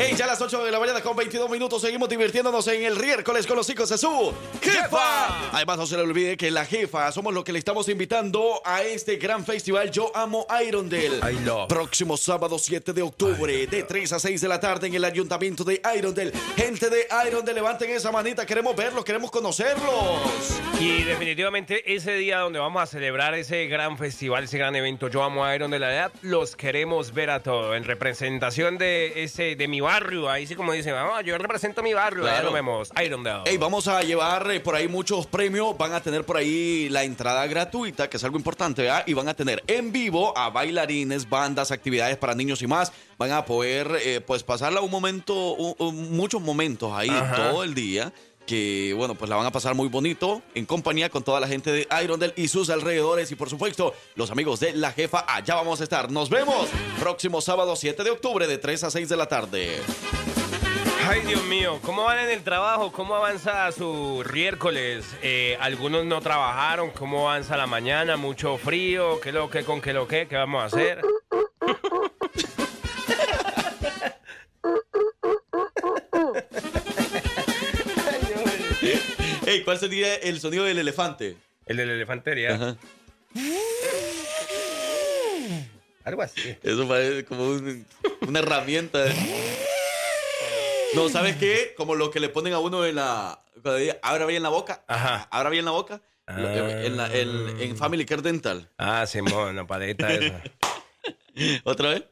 ¡Ey, 0.00 0.16
ya 0.16 0.24
a 0.24 0.28
las 0.28 0.40
8 0.40 0.64
de 0.64 0.70
la 0.70 0.80
mañana 0.80 1.02
con 1.02 1.14
22 1.14 1.50
minutos 1.50 1.82
seguimos 1.82 2.08
divirtiéndonos 2.08 2.66
en 2.68 2.84
el 2.84 2.98
miércoles 2.98 3.46
con 3.46 3.54
los 3.54 3.68
hijos 3.68 3.90
de 3.90 3.98
su 3.98 4.32
jefa. 4.62 5.50
Además, 5.52 5.76
no 5.76 5.86
se 5.86 5.94
le 5.94 6.02
olvide 6.02 6.38
que 6.38 6.50
la 6.50 6.64
jefa 6.64 7.12
somos 7.12 7.34
los 7.34 7.44
que 7.44 7.52
le 7.52 7.58
estamos 7.58 7.86
invitando 7.90 8.62
a 8.64 8.82
este 8.82 9.16
gran 9.16 9.44
festival 9.44 9.90
Yo 9.90 10.10
Amo 10.16 10.46
Irondale. 10.66 11.20
Próximo 11.68 12.16
sábado 12.16 12.58
7 12.58 12.94
de 12.94 13.02
octubre, 13.02 13.66
de 13.66 13.82
3 13.82 14.14
a 14.14 14.18
6 14.18 14.40
de 14.40 14.48
la 14.48 14.58
tarde 14.58 14.86
en 14.86 14.94
el 14.94 15.04
ayuntamiento 15.04 15.64
de 15.64 15.82
Irondale. 15.94 16.32
Gente 16.56 16.88
de 16.88 17.06
Irondale, 17.26 17.60
levanten 17.60 17.90
esa 17.90 18.10
manita, 18.10 18.46
queremos 18.46 18.74
verlos, 18.74 19.04
queremos 19.04 19.30
conocerlos. 19.30 20.58
Y 20.80 21.02
definitivamente 21.02 21.94
ese 21.94 22.14
día 22.14 22.38
donde 22.38 22.58
vamos 22.58 22.82
a 22.82 22.86
celebrar 22.86 23.34
ese 23.34 23.66
gran 23.66 23.98
festival, 23.98 24.44
ese 24.44 24.56
gran 24.56 24.74
evento, 24.76 25.08
Yo 25.08 25.22
Amo 25.22 25.44
a 25.44 25.54
Iron 25.54 25.70
de 25.70 25.78
la 25.78 25.92
Edad, 25.92 26.12
los 26.22 26.56
queremos 26.56 27.12
ver 27.12 27.28
a 27.28 27.42
todos. 27.42 27.76
En 27.76 27.84
representación 27.84 28.78
de 28.78 29.24
ese 29.24 29.56
de 29.56 29.68
mi 29.68 29.82
barrio, 29.82 29.89
ahí 30.30 30.46
sí 30.46 30.54
como 30.54 30.72
dicen, 30.72 30.94
vamos, 30.94 31.22
yo 31.24 31.36
represento 31.36 31.82
mi 31.82 31.92
barrio, 31.92 32.22
Claro. 32.22 32.36
ya 32.38 32.42
lo 32.44 32.52
vemos, 32.52 32.90
Irondale. 33.02 33.50
Ey, 33.50 33.56
vamos 33.58 33.88
a 33.88 34.02
llevar 34.02 34.50
eh, 34.50 34.60
por 34.60 34.74
ahí 34.74 34.88
muchos 34.88 35.26
premios. 35.26 35.76
Van 35.76 35.92
a 35.92 36.00
tener 36.00 36.24
por 36.24 36.36
ahí 36.36 36.88
la 36.88 37.02
entrada 37.04 37.46
gratuita, 37.46 38.08
que 38.08 38.16
es 38.16 38.24
algo 38.24 38.36
importante, 38.36 38.82
¿verdad? 38.82 39.04
Y 39.06 39.14
van 39.14 39.28
a 39.28 39.34
tener 39.34 39.62
en 39.66 39.92
vivo 39.92 40.36
a 40.36 40.50
bailarines, 40.50 41.28
bandas, 41.28 41.70
actividades 41.70 42.16
para 42.16 42.34
niños 42.34 42.62
y 42.62 42.66
más. 42.66 42.92
Van 43.18 43.32
a 43.32 43.44
poder, 43.44 43.98
eh, 44.04 44.20
pues, 44.20 44.42
pasarla 44.42 44.80
un 44.80 44.90
momento, 44.90 45.34
un- 45.54 45.74
un- 45.78 46.16
muchos 46.16 46.40
momentos 46.40 46.92
ahí 46.92 47.10
Ajá. 47.10 47.50
todo 47.50 47.64
el 47.64 47.74
día. 47.74 48.12
Que, 48.50 48.92
bueno, 48.96 49.14
pues 49.14 49.28
la 49.28 49.36
van 49.36 49.46
a 49.46 49.52
pasar 49.52 49.76
muy 49.76 49.86
bonito 49.86 50.42
en 50.56 50.66
compañía 50.66 51.08
con 51.08 51.22
toda 51.22 51.38
la 51.38 51.46
gente 51.46 51.70
de 51.70 51.86
Irondale 52.02 52.32
y 52.34 52.48
sus 52.48 52.68
alrededores. 52.68 53.30
Y, 53.30 53.36
por 53.36 53.48
supuesto, 53.48 53.94
los 54.16 54.32
amigos 54.32 54.58
de 54.58 54.72
La 54.72 54.90
Jefa, 54.90 55.24
allá 55.28 55.54
vamos 55.54 55.80
a 55.80 55.84
estar. 55.84 56.10
Nos 56.10 56.30
vemos 56.30 56.66
próximo 56.98 57.40
sábado 57.40 57.76
7 57.76 58.02
de 58.02 58.10
octubre 58.10 58.48
de 58.48 58.58
3 58.58 58.82
a 58.82 58.90
6 58.90 59.08
de 59.08 59.16
la 59.16 59.26
tarde. 59.26 59.78
Ay, 61.08 61.20
Dios 61.20 61.44
mío, 61.44 61.78
¿cómo 61.82 62.02
van 62.02 62.18
en 62.18 62.30
el 62.30 62.42
trabajo? 62.42 62.90
¿Cómo 62.90 63.14
avanza 63.14 63.70
su 63.70 64.24
miércoles? 64.34 65.06
Eh, 65.22 65.56
algunos 65.60 66.04
no 66.04 66.20
trabajaron, 66.20 66.90
¿cómo 66.90 67.30
avanza 67.30 67.56
la 67.56 67.68
mañana? 67.68 68.16
¿Mucho 68.16 68.58
frío? 68.58 69.20
¿Qué 69.20 69.30
lo 69.30 69.48
que 69.48 69.62
con 69.62 69.80
qué 69.80 69.92
lo 69.92 70.08
que? 70.08 70.26
¿Qué 70.26 70.34
vamos 70.34 70.64
a 70.64 70.66
hacer? 70.66 71.02
Ey, 79.50 79.62
¿cuál 79.64 79.78
sería 79.78 80.14
el 80.16 80.40
sonido 80.40 80.64
del 80.64 80.78
elefante? 80.78 81.36
El 81.66 81.76
del 81.78 81.90
elefantería. 81.90 82.54
Ajá. 82.54 82.76
Algo 86.04 86.22
así. 86.22 86.56
Eso 86.62 86.86
parece 86.88 87.24
como 87.24 87.44
un- 87.48 87.86
una 88.26 88.38
herramienta. 88.38 89.04
No, 90.94 91.08
¿sabes 91.08 91.36
qué? 91.36 91.74
Como 91.76 91.94
lo 91.94 92.10
que 92.10 92.20
le 92.20 92.28
ponen 92.28 92.52
a 92.52 92.58
uno 92.58 92.84
en 92.86 92.94
la. 92.96 93.40
Cuando 93.62 93.76
diga, 93.76 93.98
abra 94.02 94.26
bien 94.26 94.42
la 94.42 94.48
boca. 94.48 94.82
Ajá. 94.88 95.28
Abra 95.30 95.50
bien 95.50 95.64
la 95.64 95.70
boca. 95.72 96.00
Lo- 96.26 96.48
En, 96.68 96.96
la- 96.96 97.12
en- 97.12 97.60
en 97.60 97.76
Family 97.76 98.06
Care 98.06 98.22
Dental. 98.22 98.68
Ah, 98.78 99.04
Simón, 99.06 99.56
la 99.56 99.66
paleta 99.66 100.12
esa. 100.12 100.42
¿Otra 101.64 101.90
vez? 101.90 102.04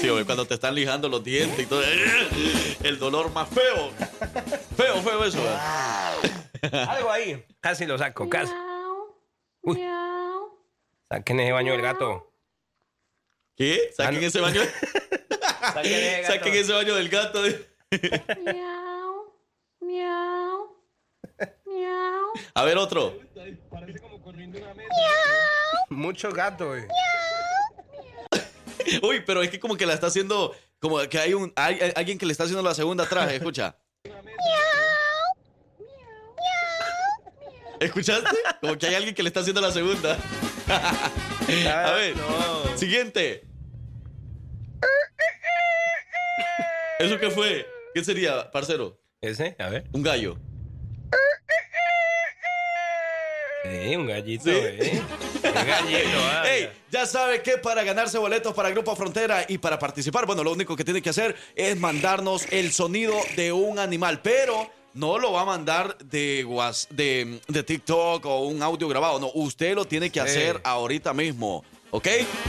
Sí, 0.00 0.08
cuando 0.24 0.46
te 0.46 0.54
están 0.54 0.74
lijando 0.74 1.08
los 1.08 1.22
dientes 1.24 1.58
y 1.58 1.66
todo. 1.66 1.82
El 2.82 2.98
dolor 2.98 3.30
más 3.32 3.48
feo. 3.48 3.90
Feo, 4.76 5.02
feo 5.02 5.24
eso. 5.24 5.40
Algo 6.88 7.10
ahí. 7.10 7.44
Casi 7.60 7.86
lo 7.86 7.96
saco, 7.98 8.28
casi. 8.28 8.52
Uy. 9.62 9.82
Saquen 11.08 11.40
ese 11.40 11.52
baño 11.52 11.72
del 11.72 11.82
gato. 11.82 12.32
¿Qué? 13.56 13.90
Saquen 13.96 14.22
ese 14.22 14.40
baño. 14.40 14.60
Saquen 15.74 15.92
ese 15.92 16.22
gato. 16.22 16.34
Saquen 16.34 16.54
ese 16.54 16.72
baño 16.72 16.94
del 16.94 17.08
gato. 17.08 17.42
Miau, 18.44 19.34
miau, 19.80 20.76
miau. 21.64 22.32
A 22.54 22.64
ver, 22.64 22.76
otro. 22.76 23.18
Mucho 25.88 26.30
gato, 26.32 26.68
güey. 26.68 26.82
Uy, 29.02 29.22
pero 29.26 29.42
es 29.42 29.50
que 29.50 29.60
como 29.60 29.76
que 29.76 29.86
la 29.86 29.94
está 29.94 30.08
haciendo. 30.08 30.54
Como 30.78 30.98
que 31.08 31.18
hay 31.18 31.34
un 31.34 31.52
hay, 31.56 31.80
hay 31.80 31.92
alguien 31.96 32.18
que 32.18 32.26
le 32.26 32.32
está 32.32 32.44
haciendo 32.44 32.62
la 32.62 32.74
segunda 32.74 33.08
traje, 33.08 33.36
escucha. 33.36 33.76
¿Escuchaste? 37.80 38.36
Como 38.60 38.76
que 38.78 38.86
hay 38.86 38.94
alguien 38.94 39.14
que 39.14 39.22
le 39.22 39.28
está 39.28 39.40
haciendo 39.40 39.60
la 39.60 39.70
segunda. 39.70 40.16
A 40.68 41.92
ver, 41.92 42.14
siguiente. 42.76 43.44
¿Eso 46.98 47.18
qué 47.18 47.30
fue? 47.30 47.66
¿Qué 47.94 48.02
sería, 48.02 48.50
parcero? 48.50 48.98
¿Ese? 49.20 49.56
A 49.58 49.68
ver. 49.68 49.84
Un 49.92 50.02
gallo. 50.02 50.38
Un 53.96 54.06
gallito, 54.06 54.44
Sí. 54.44 54.50
güey. 54.50 54.90
Un 54.98 55.06
gallito, 55.66 56.18
ah. 56.32 56.44
Ey, 56.48 56.68
ya 56.90 57.06
sabe 57.06 57.42
que 57.42 57.58
para 57.58 57.82
ganarse 57.84 58.18
boletos 58.18 58.54
para 58.54 58.70
Grupo 58.70 58.94
Frontera 58.96 59.44
y 59.48 59.58
para 59.58 59.78
participar, 59.78 60.26
bueno, 60.26 60.42
lo 60.44 60.52
único 60.52 60.76
que 60.76 60.84
tiene 60.84 61.00
que 61.02 61.10
hacer 61.10 61.34
es 61.54 61.78
mandarnos 61.78 62.46
el 62.50 62.72
sonido 62.72 63.14
de 63.36 63.52
un 63.52 63.78
animal, 63.78 64.20
pero 64.22 64.70
no 64.94 65.18
lo 65.18 65.32
va 65.32 65.42
a 65.42 65.44
mandar 65.44 65.96
de, 65.98 66.46
de, 66.90 67.40
de 67.48 67.62
TikTok 67.62 68.24
o 68.26 68.40
un 68.46 68.62
audio 68.62 68.88
grabado, 68.88 69.18
no, 69.20 69.30
usted 69.34 69.74
lo 69.74 69.84
tiene 69.84 70.10
que 70.10 70.20
Sí. 70.20 70.26
hacer 70.26 70.60
ahorita 70.64 71.12
mismo, 71.12 71.64
¿ok? 71.90 72.08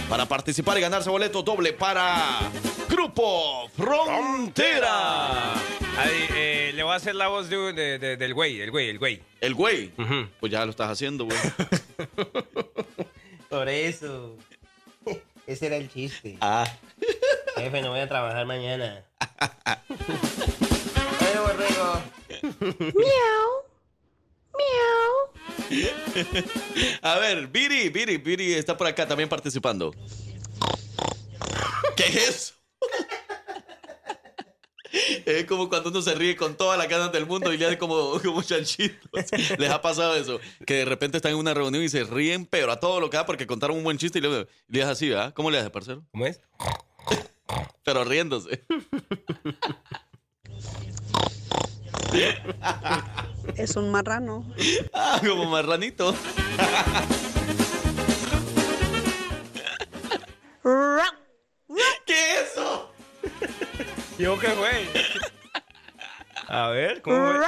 Para 0.09 0.25
participar 0.25 0.77
y 0.77 0.81
ganarse 0.81 1.09
boletos 1.09 1.43
doble 1.45 1.73
para 1.73 2.39
Grupo 2.89 3.69
Frontera. 3.75 5.53
Ahí, 5.97 6.25
eh, 6.35 6.71
le 6.75 6.83
voy 6.83 6.93
a 6.93 6.95
hacer 6.95 7.15
la 7.15 7.27
voz 7.27 7.49
de, 7.49 7.73
de- 7.73 7.97
de- 7.99 8.17
del 8.17 8.33
güey, 8.33 8.61
el 8.61 8.69
güey, 8.71 8.89
el 8.89 8.99
güey. 8.99 9.21
El 9.41 9.53
güey, 9.55 9.91
pues 10.39 10.51
ya 10.51 10.63
lo 10.65 10.71
estás 10.71 10.89
haciendo, 10.91 11.25
güey. 11.25 11.37
Por 13.49 13.69
eso. 13.69 14.35
Ese 15.47 15.67
era 15.67 15.77
el 15.77 15.89
chiste. 15.91 16.37
Ah. 16.41 16.65
Jefe, 17.55 17.81
no 17.81 17.91
voy 17.91 18.01
a 18.01 18.07
trabajar 18.07 18.45
mañana. 18.45 19.03
Miau, 22.59 23.49
miau. 24.57 25.37
A 27.01 27.19
ver, 27.19 27.47
Viri, 27.47 27.89
Viri, 27.89 28.17
Viri 28.17 28.53
está 28.53 28.75
por 28.77 28.87
acá 28.87 29.07
también 29.07 29.29
participando. 29.29 29.93
¿Qué 31.95 32.03
es 32.03 32.15
eso? 32.29 32.53
Es 35.25 35.45
como 35.45 35.69
cuando 35.69 35.89
uno 35.89 36.01
se 36.01 36.15
ríe 36.15 36.35
con 36.35 36.55
todas 36.55 36.77
las 36.77 36.87
ganas 36.87 37.11
del 37.11 37.25
mundo 37.25 37.53
y 37.53 37.57
le 37.57 37.65
hace 37.65 37.77
como, 37.77 38.19
como 38.23 38.41
chanchitos. 38.41 39.09
Les 39.57 39.69
ha 39.69 39.81
pasado 39.81 40.15
eso, 40.15 40.39
que 40.65 40.75
de 40.75 40.85
repente 40.85 41.17
están 41.17 41.33
en 41.33 41.37
una 41.37 41.53
reunión 41.53 41.83
y 41.83 41.89
se 41.89 42.03
ríen, 42.03 42.45
pero 42.45 42.71
a 42.71 42.79
todo 42.79 42.99
lo 42.99 43.09
que 43.09 43.17
da 43.17 43.25
porque 43.25 43.45
contaron 43.45 43.77
un 43.77 43.83
buen 43.83 43.97
chiste 43.97 44.19
y 44.19 44.21
le, 44.21 44.47
le 44.67 44.81
hace 44.81 44.91
así, 44.91 45.09
¿verdad? 45.09 45.33
¿Cómo 45.33 45.51
le 45.51 45.59
hace, 45.59 45.69
parcero? 45.69 46.05
¿Cómo 46.11 46.25
es? 46.25 46.41
Pero 47.83 48.03
riéndose. 48.05 48.63
Es 53.55 53.75
un 53.75 53.91
marrano. 53.91 54.45
Ah, 54.93 55.21
como 55.25 55.45
marranito. 55.45 56.15
¿Qué 62.05 62.33
es 62.33 62.51
eso? 62.51 62.91
¿Yo 64.17 64.39
qué 64.39 64.47
fue? 64.49 64.87
A 66.47 66.69
ver, 66.69 67.01
¿cómo 67.01 67.33
fue? 67.33 67.45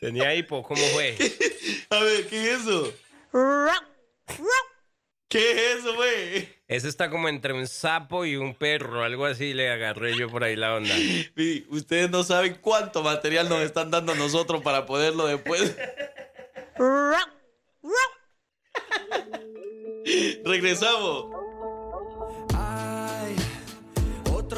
Tenía 0.00 0.34
hipo, 0.34 0.62
¿cómo 0.62 0.82
fue? 0.92 1.16
A 1.90 2.00
ver, 2.00 2.26
¿qué 2.28 2.52
es 2.52 2.60
eso? 2.60 2.92
¿Qué 5.32 5.52
es 5.52 5.78
eso, 5.78 5.94
güey? 5.94 6.46
Ese 6.68 6.88
está 6.88 7.08
como 7.08 7.26
entre 7.26 7.54
un 7.54 7.66
sapo 7.66 8.26
y 8.26 8.36
un 8.36 8.54
perro, 8.54 9.02
algo 9.02 9.24
así 9.24 9.54
le 9.54 9.70
agarré 9.70 10.14
yo 10.14 10.28
por 10.28 10.44
ahí 10.44 10.56
la 10.56 10.74
onda. 10.74 10.94
Ustedes 11.70 12.10
no 12.10 12.22
saben 12.22 12.58
cuánto 12.60 13.02
material 13.02 13.48
nos 13.48 13.62
están 13.62 13.90
dando 13.90 14.12
a 14.12 14.14
nosotros 14.14 14.60
para 14.60 14.84
poderlo 14.84 15.26
después. 15.26 15.74
Regresamos. 20.44 21.51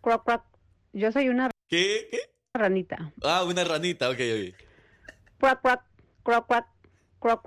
cuac, 0.00 0.22
cuac. 0.24 0.42
Yo 0.92 1.12
soy 1.12 1.28
una 1.28 1.50
¿Qué? 1.68 2.08
¿Qué? 2.10 2.18
ranita. 2.54 3.12
Ah, 3.22 3.44
una 3.44 3.62
ranita, 3.64 4.08
ok, 4.08 4.16
ok. 4.18 4.54
Cuac, 5.38 5.60
cuac, 5.60 5.82
cuac, 6.24 6.46
cuac, 6.46 6.66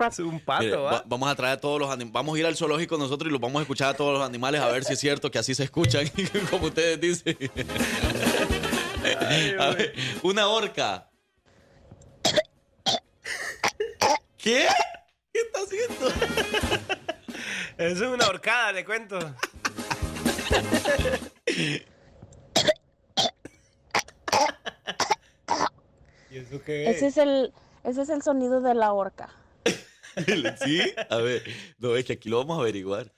Es 0.08 0.18
un 0.18 0.32
Mire, 0.32 0.40
pato, 0.44 0.82
va- 0.82 0.92
¿va? 0.92 1.02
vamos 1.06 1.30
a 1.30 1.34
traer 1.34 1.54
a 1.54 1.60
todos 1.60 1.80
los 1.80 1.88
animales. 1.90 2.12
Vamos 2.12 2.36
a 2.36 2.38
ir 2.38 2.46
al 2.46 2.56
zoológico 2.56 2.98
nosotros 2.98 3.28
y 3.28 3.32
los 3.32 3.40
vamos 3.40 3.60
a 3.60 3.62
escuchar 3.62 3.88
a 3.88 3.94
todos 3.94 4.12
los 4.18 4.26
animales 4.26 4.60
a 4.60 4.68
ver 4.68 4.84
si 4.84 4.92
es 4.92 5.00
cierto 5.00 5.30
que 5.30 5.38
así 5.38 5.54
se 5.54 5.64
escuchan, 5.64 6.04
como 6.50 6.66
ustedes 6.66 7.00
dicen. 7.00 7.36
A 9.58 9.70
ver, 9.70 9.94
una 10.22 10.48
orca. 10.48 11.08
¿Qué? 14.36 14.66
¿Qué 15.32 15.40
está 15.40 15.60
haciendo? 15.60 16.08
Eso 17.78 18.04
es 18.04 18.10
una 18.10 18.26
horcada, 18.28 18.72
le 18.72 18.84
cuento. 18.84 19.18
¿Y 26.30 26.38
eso 26.38 26.60
qué 26.64 26.90
Ese 26.90 27.06
es 27.08 27.16
el, 27.18 27.52
ese 27.84 28.02
es 28.02 28.08
el 28.08 28.22
sonido 28.22 28.60
de 28.60 28.74
la 28.74 28.92
horca. 28.92 29.30
¿Sí? 30.64 30.80
A 31.10 31.16
ver, 31.18 31.42
no, 31.78 31.96
es 31.96 32.04
que 32.04 32.14
aquí 32.14 32.28
lo 32.28 32.38
vamos 32.38 32.58
a 32.58 32.60
averiguar. 32.62 33.12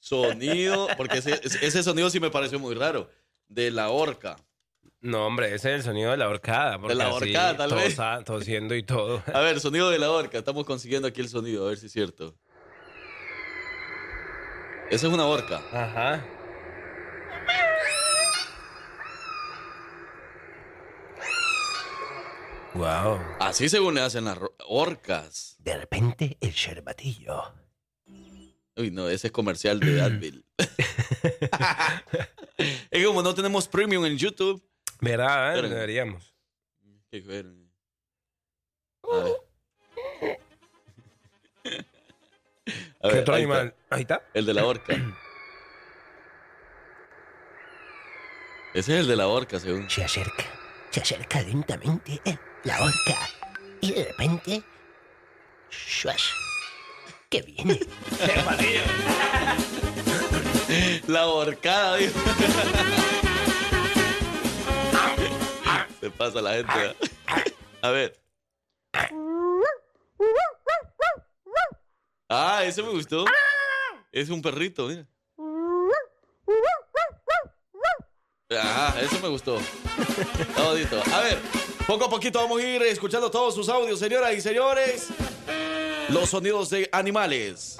Sonido, 0.00 0.86
porque 0.96 1.18
ese, 1.18 1.40
ese 1.62 1.82
sonido 1.82 2.08
sí 2.10 2.20
me 2.20 2.30
pareció 2.30 2.58
muy 2.58 2.74
raro. 2.74 3.10
De 3.48 3.70
la 3.70 3.88
orca. 3.90 4.36
No, 5.00 5.26
hombre, 5.26 5.54
ese 5.54 5.70
es 5.70 5.76
el 5.76 5.82
sonido 5.82 6.10
de 6.12 6.16
la 6.16 6.28
horcada. 6.28 6.78
porque 6.78 6.94
la 6.94 7.12
horcada, 7.12 7.56
tal 7.56 7.74
vez. 7.74 7.96
tosa- 7.96 8.22
Tosiendo 8.24 8.74
y 8.74 8.82
todo. 8.82 9.22
A 9.32 9.40
ver, 9.40 9.60
sonido 9.60 9.90
de 9.90 9.98
la 9.98 10.10
orca. 10.10 10.38
Estamos 10.38 10.64
consiguiendo 10.64 11.08
aquí 11.08 11.20
el 11.20 11.28
sonido, 11.28 11.66
a 11.66 11.68
ver 11.70 11.78
si 11.78 11.86
es 11.86 11.92
cierto. 11.92 12.36
Esa 14.90 15.06
es 15.06 15.12
una 15.12 15.26
orca. 15.26 15.62
Ajá. 15.72 16.24
Wow. 22.74 23.18
Así 23.40 23.68
según 23.68 23.94
le 23.94 24.02
hacen 24.02 24.24
las 24.24 24.38
orcas. 24.66 25.56
De 25.58 25.76
repente, 25.76 26.36
el 26.40 26.52
cervatillo. 26.52 27.42
Uy, 28.76 28.90
no, 28.92 29.08
ese 29.08 29.26
es 29.28 29.32
comercial 29.32 29.80
de 29.80 30.00
Advil. 30.02 30.44
es 32.90 33.06
como 33.06 33.22
no 33.22 33.34
tenemos 33.34 33.66
premium 33.68 34.04
en 34.06 34.16
YouTube. 34.16 34.62
¿Verdad? 35.00 35.58
eh? 35.58 35.62
Deberíamos. 35.68 36.34
Qué 37.10 37.20
bueno. 37.22 37.50
A 39.02 39.16
ver. 39.24 39.34
A 43.00 43.08
¿Qué 43.08 43.14
ver, 43.14 43.22
otro 43.22 43.34
ahí 43.34 43.42
animal? 43.44 43.68
está. 43.68 43.94
Ahí 43.96 44.02
está. 44.02 44.22
El 44.34 44.44
de 44.44 44.54
la 44.54 44.66
orca. 44.66 44.94
Ese 48.74 48.92
es 48.94 49.00
el 49.00 49.08
de 49.08 49.16
la 49.16 49.28
orca, 49.28 49.58
según. 49.58 49.88
Se 49.88 50.04
acerca, 50.04 50.44
se 50.90 51.00
acerca 51.00 51.40
lentamente 51.42 52.20
eh, 52.24 52.38
la 52.64 52.80
horca. 52.82 53.18
Y 53.80 53.92
de 53.92 54.04
repente. 54.04 54.62
¡shuash! 55.70 56.24
¡Que 57.28 57.42
viene! 57.42 57.78
La 61.06 61.26
horcada, 61.26 61.96
dijo. 61.96 62.18
Se 66.00 66.10
pasa 66.10 66.40
la 66.42 66.54
gente. 66.54 66.96
A 67.82 67.90
ver. 67.90 68.20
Ah, 72.28 72.62
ese 72.64 72.82
me 72.82 72.90
gustó. 72.90 73.24
Es 74.12 74.28
un 74.28 74.42
perrito, 74.42 74.86
mira. 74.88 75.06
Ah, 78.56 78.94
eso 79.02 79.20
me 79.20 79.28
gustó. 79.28 79.58
Está 79.58 80.62
bonito. 80.62 81.02
A 81.12 81.20
ver, 81.20 81.38
poco 81.86 82.06
a 82.06 82.08
poquito 82.10 82.38
vamos 82.40 82.58
a 82.62 82.64
ir 82.66 82.82
escuchando 82.84 83.30
todos 83.30 83.54
sus 83.54 83.68
audios, 83.68 83.98
señoras 83.98 84.32
y 84.34 84.40
señores. 84.40 85.08
Los 86.08 86.30
sonidos 86.30 86.70
de 86.70 86.88
animales. 86.90 87.76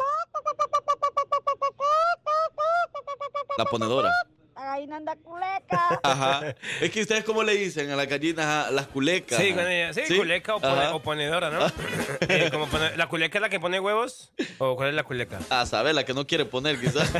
La 3.56 3.64
ponedora. 3.64 4.12
Ay, 4.54 4.86
nanda 4.86 5.16
culeca. 5.16 6.00
Ajá. 6.02 6.54
Es 6.82 6.90
que 6.90 7.00
ustedes 7.00 7.24
cómo 7.24 7.42
le 7.44 7.54
dicen 7.54 7.90
a 7.90 7.96
las 7.96 8.06
gallinas, 8.06 8.70
las 8.70 8.88
culecas. 8.88 9.38
Sí, 9.40 9.54
con 9.54 9.66
ella. 9.66 9.94
Sí, 9.94 10.16
culeca 10.16 10.56
o, 10.56 10.60
pone- 10.60 10.82
Ajá. 10.82 10.94
o 10.94 11.02
ponedora, 11.02 11.48
¿no? 11.48 11.66
Eh, 12.28 12.50
como 12.52 12.66
pone- 12.66 12.94
¿La 12.96 13.08
culeca 13.08 13.38
es 13.38 13.42
la 13.42 13.48
que 13.48 13.58
pone 13.60 13.80
huevos? 13.80 14.32
¿O 14.58 14.76
cuál 14.76 14.90
es 14.90 14.94
la 14.94 15.04
culeca? 15.04 15.38
A 15.48 15.64
saber, 15.64 15.94
la 15.94 16.04
que 16.04 16.12
no 16.12 16.26
quiere 16.26 16.44
poner, 16.44 16.78
quizás. 16.78 17.08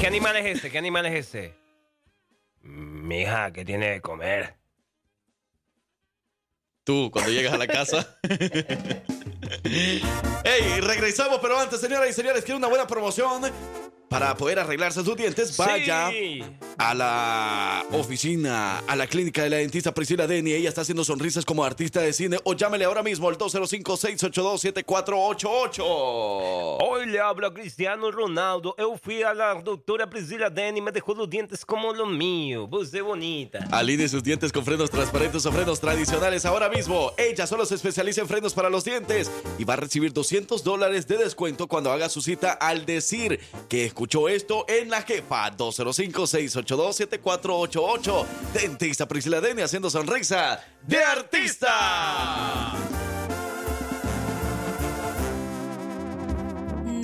¿Qué, 0.00 0.06
animal 0.06 0.34
es 0.36 0.56
este? 0.56 0.70
¿Qué 0.70 0.78
animal 0.78 1.04
es 1.04 1.26
este? 1.26 1.54
Mija, 2.62 3.52
¿qué 3.52 3.66
tiene 3.66 3.90
de 3.90 4.00
comer? 4.00 4.56
Tú, 6.84 7.10
cuando 7.12 7.30
llegas 7.30 7.52
a 7.52 7.58
la 7.58 7.66
casa. 7.66 8.18
Ey, 9.62 10.80
regresamos, 10.80 11.38
pero 11.42 11.58
antes, 11.58 11.82
señoras 11.82 12.08
y 12.08 12.14
señores, 12.14 12.44
quiero 12.44 12.56
una 12.56 12.68
buena 12.68 12.86
promoción. 12.86 13.42
Para 14.08 14.34
poder 14.36 14.58
arreglarse 14.58 15.04
sus 15.04 15.16
dientes, 15.16 15.54
vaya 15.58 16.08
Sí. 16.08 16.42
A 16.80 16.94
la 16.94 17.84
oficina, 17.92 18.78
a 18.78 18.96
la 18.96 19.06
clínica 19.06 19.42
de 19.42 19.50
la 19.50 19.58
dentista 19.58 19.92
Priscila 19.92 20.26
Deni. 20.26 20.52
Ella 20.52 20.70
está 20.70 20.80
haciendo 20.80 21.04
sonrisas 21.04 21.44
como 21.44 21.62
artista 21.62 22.00
de 22.00 22.14
cine. 22.14 22.38
O 22.44 22.54
llámele 22.54 22.86
ahora 22.86 23.02
mismo 23.02 23.28
al 23.28 23.36
205-682-7488. 23.36 25.82
Hoy 25.84 27.04
le 27.04 27.20
habla 27.20 27.52
Cristiano 27.52 28.10
Ronaldo. 28.10 28.74
Eu 28.78 28.96
fui 28.96 29.22
a 29.22 29.34
la 29.34 29.60
doctora 29.60 30.08
Priscila 30.08 30.48
Deni 30.48 30.78
y 30.78 30.82
me 30.82 30.90
dejó 30.90 31.12
los 31.12 31.28
dientes 31.28 31.66
como 31.66 31.92
los 31.92 32.08
míos. 32.08 32.66
Você 32.70 33.02
bonita. 33.02 33.58
Alinee 33.70 34.08
sus 34.08 34.22
dientes 34.22 34.50
con 34.50 34.64
frenos 34.64 34.88
transparentes 34.88 35.44
o 35.44 35.52
frenos 35.52 35.80
tradicionales 35.80 36.46
ahora 36.46 36.70
mismo. 36.70 37.12
Ella 37.18 37.46
solo 37.46 37.66
se 37.66 37.74
especializa 37.74 38.22
en 38.22 38.28
frenos 38.28 38.54
para 38.54 38.70
los 38.70 38.84
dientes 38.84 39.30
y 39.58 39.64
va 39.64 39.74
a 39.74 39.76
recibir 39.76 40.14
200 40.14 40.64
dólares 40.64 41.06
de 41.06 41.18
descuento 41.18 41.68
cuando 41.68 41.92
haga 41.92 42.08
su 42.08 42.22
cita 42.22 42.52
al 42.52 42.86
decir 42.86 43.38
que 43.68 43.84
escuchó 43.84 44.30
esto 44.30 44.64
en 44.66 44.88
la 44.88 45.02
jefa 45.02 45.50
205-682-7488. 46.76 48.26
Dentista 48.54 49.06
Priscila 49.06 49.40
Deni 49.40 49.62
haciendo 49.62 49.90
sonrisa 49.90 50.60
de 50.86 51.02
artista. 51.02 52.76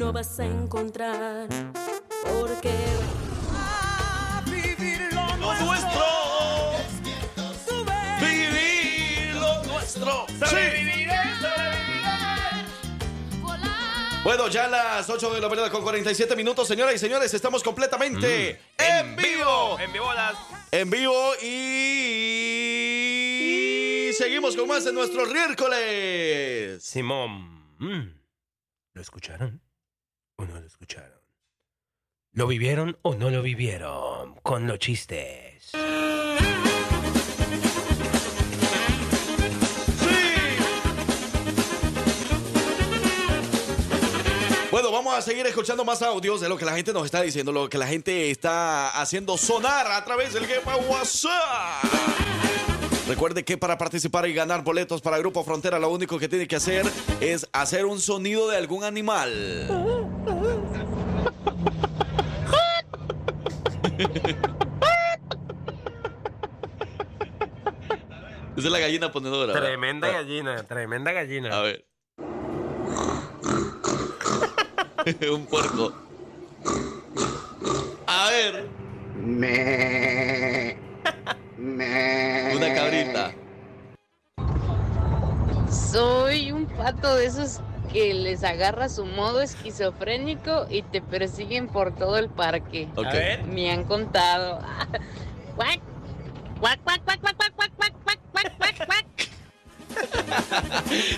no 0.06 0.12
vas 0.12 0.38
a 0.38 0.44
encontrar 0.44 1.48
porque 2.22 2.72
vivir 4.44 5.08
lo 5.12 5.26
Lo 5.38 5.54
nuestro. 5.64 6.06
Vivir 8.20 9.34
lo 9.34 9.64
nuestro. 9.64 10.26
Sobreviviré, 10.38 10.95
Bueno, 14.26 14.48
ya 14.48 14.64
a 14.64 14.68
las 14.68 15.08
8 15.08 15.34
de 15.34 15.40
la 15.40 15.48
mañana 15.48 15.70
con 15.70 15.82
47 15.84 16.34
minutos, 16.34 16.66
señoras 16.66 16.96
y 16.96 16.98
señores, 16.98 17.32
estamos 17.32 17.62
completamente 17.62 18.58
en 18.76 19.14
vivo. 19.14 19.78
En 19.78 19.92
vivo 19.92 20.12
las. 20.12 20.36
En 20.72 20.90
vivo 20.90 21.32
y... 21.40 22.50
seguimos 24.18 24.56
con 24.56 24.66
más 24.66 24.84
en 24.84 24.96
nuestro 24.96 25.26
miércoles. 25.26 26.82
Simón. 26.82 27.76
mm, 27.78 28.18
¿Lo 28.94 29.00
escucharon? 29.00 29.62
¿O 30.34 30.44
no 30.44 30.60
lo 30.60 30.66
escucharon? 30.66 31.20
¿Lo 32.32 32.48
vivieron 32.48 32.98
o 33.02 33.14
no 33.14 33.30
lo 33.30 33.42
vivieron? 33.42 34.34
Con 34.42 34.66
los 34.66 34.80
chistes. 34.80 35.70
Bueno, 44.76 44.92
vamos 44.92 45.14
a 45.14 45.22
seguir 45.22 45.46
escuchando 45.46 45.86
más 45.86 46.02
audios 46.02 46.42
de 46.42 46.50
lo 46.50 46.58
que 46.58 46.66
la 46.66 46.74
gente 46.74 46.92
nos 46.92 47.06
está 47.06 47.22
diciendo, 47.22 47.50
lo 47.50 47.66
que 47.66 47.78
la 47.78 47.86
gente 47.86 48.30
está 48.30 48.90
haciendo 49.00 49.38
sonar 49.38 49.90
a 49.90 50.04
través 50.04 50.34
del 50.34 50.46
Game 50.46 50.60
WhatsApp. 50.86 51.82
Recuerde 53.08 53.42
que 53.42 53.56
para 53.56 53.78
participar 53.78 54.28
y 54.28 54.34
ganar 54.34 54.62
boletos 54.62 55.00
para 55.00 55.16
Grupo 55.16 55.42
Frontera, 55.44 55.78
lo 55.78 55.88
único 55.88 56.18
que 56.18 56.28
tiene 56.28 56.46
que 56.46 56.56
hacer 56.56 56.84
es 57.22 57.48
hacer 57.54 57.86
un 57.86 57.98
sonido 57.98 58.50
de 58.50 58.58
algún 58.58 58.84
animal. 58.84 59.32
Esa 68.58 68.66
es 68.66 68.72
la 68.72 68.78
gallina 68.78 69.10
ponedora. 69.10 69.54
¿verdad? 69.54 69.68
Tremenda 69.68 70.10
gallina, 70.10 70.62
tremenda 70.64 71.12
gallina. 71.12 71.58
A 71.58 71.62
ver. 71.62 71.85
un 75.32 75.46
puerco. 75.46 75.92
A 78.06 78.30
ver. 78.30 78.68
Me. 79.14 80.76
Me. 81.56 82.56
Una 82.56 82.74
cabrita. 82.74 83.32
Soy 85.70 86.50
un 86.50 86.66
pato 86.66 87.14
de 87.14 87.26
esos 87.26 87.60
que 87.92 88.14
les 88.14 88.42
agarra 88.42 88.88
su 88.88 89.06
modo 89.06 89.40
esquizofrénico 89.42 90.66
y 90.68 90.82
te 90.82 91.00
persiguen 91.00 91.68
por 91.68 91.94
todo 91.94 92.18
el 92.18 92.28
parque. 92.28 92.88
Ok. 92.96 93.06
A 93.06 93.12
ver. 93.12 93.44
Me 93.44 93.70
han 93.70 93.84
contado. 93.84 94.60
Cuac, 95.56 95.80
cuac, 96.60 96.80
cuac, 96.82 97.04
cuac, 97.04 97.20
cuac, 97.20 97.54
cuac, 97.54 97.72
cuac, 97.76 97.92
cuac, 98.02 98.20
cuac, 98.32 98.56
cuac, 98.58 98.86
cuac. 98.86 99.15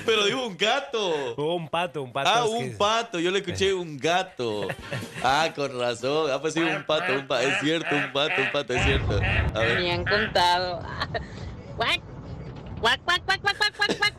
Pero 0.07 0.25
dijo 0.27 0.47
un 0.47 0.57
gato. 0.57 1.35
Oh, 1.37 1.55
un 1.55 1.69
pato, 1.69 2.03
un 2.03 2.13
pato. 2.13 2.31
Ah, 2.33 2.45
un 2.45 2.71
que- 2.71 2.77
pato. 2.77 3.19
Yo 3.21 3.31
le 3.31 3.39
escuché 3.41 3.73
un 3.75 3.99
gato. 3.99 4.67
Ah, 5.23 5.51
con 5.55 5.79
razón. 5.79 6.31
Ah, 6.31 6.41
pues 6.41 6.55
sí, 6.55 6.61
un 6.61 6.85
pato, 6.85 7.13
un 7.13 7.27
pato. 7.27 7.43
Es 7.47 7.61
cierto, 7.61 7.95
un 7.95 8.13
pato, 8.13 8.41
un 8.41 8.53
pato, 8.53 8.73
es 8.75 8.85
cierto. 8.85 9.17
A 9.17 9.59
Me 9.61 9.65
ver. 9.75 9.91
han 9.91 10.05
contado. 10.05 10.81
Guac, 11.77 12.01
guac, 12.81 13.01
guac, 13.05 13.25
guac, 13.25 13.41
guac, 13.43 13.57
guac, 13.59 13.77
guac, 13.77 13.99
guac, 13.99 14.17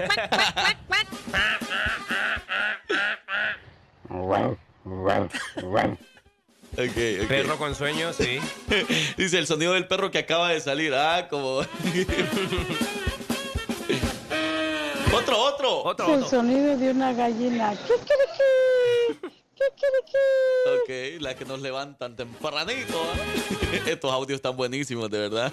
guac, 4.08 4.58
guac, 4.86 5.32
guac, 5.62 5.92
Ok, 6.74 6.98
ok. 7.24 7.28
Perro 7.28 7.58
con 7.58 7.76
sueño, 7.76 8.14
sí. 8.14 8.40
Dice 9.18 9.40
el 9.40 9.48
sonido 9.48 9.74
del 9.74 9.88
perro 9.88 10.12
que 10.12 10.20
acaba 10.20 10.50
de 10.50 10.60
salir. 10.62 10.94
Ah, 10.94 11.28
como. 11.30 11.62
Otro, 15.14 15.38
otro. 15.42 15.84
Otro, 15.84 16.14
El 16.16 16.26
sonido 16.26 16.78
de 16.78 16.92
una 16.92 17.14
gallina. 17.14 17.74
Ok, 20.82 20.90
la 21.22 21.36
que 21.36 21.46
nos 21.46 21.60
levantan 21.62 22.16
tempranito. 22.16 23.02
¿ah? 23.02 23.18
Estos 23.88 24.12
audios 24.12 24.38
están 24.38 24.56
buenísimos, 24.56 25.10
de 25.10 25.20
verdad. 25.20 25.52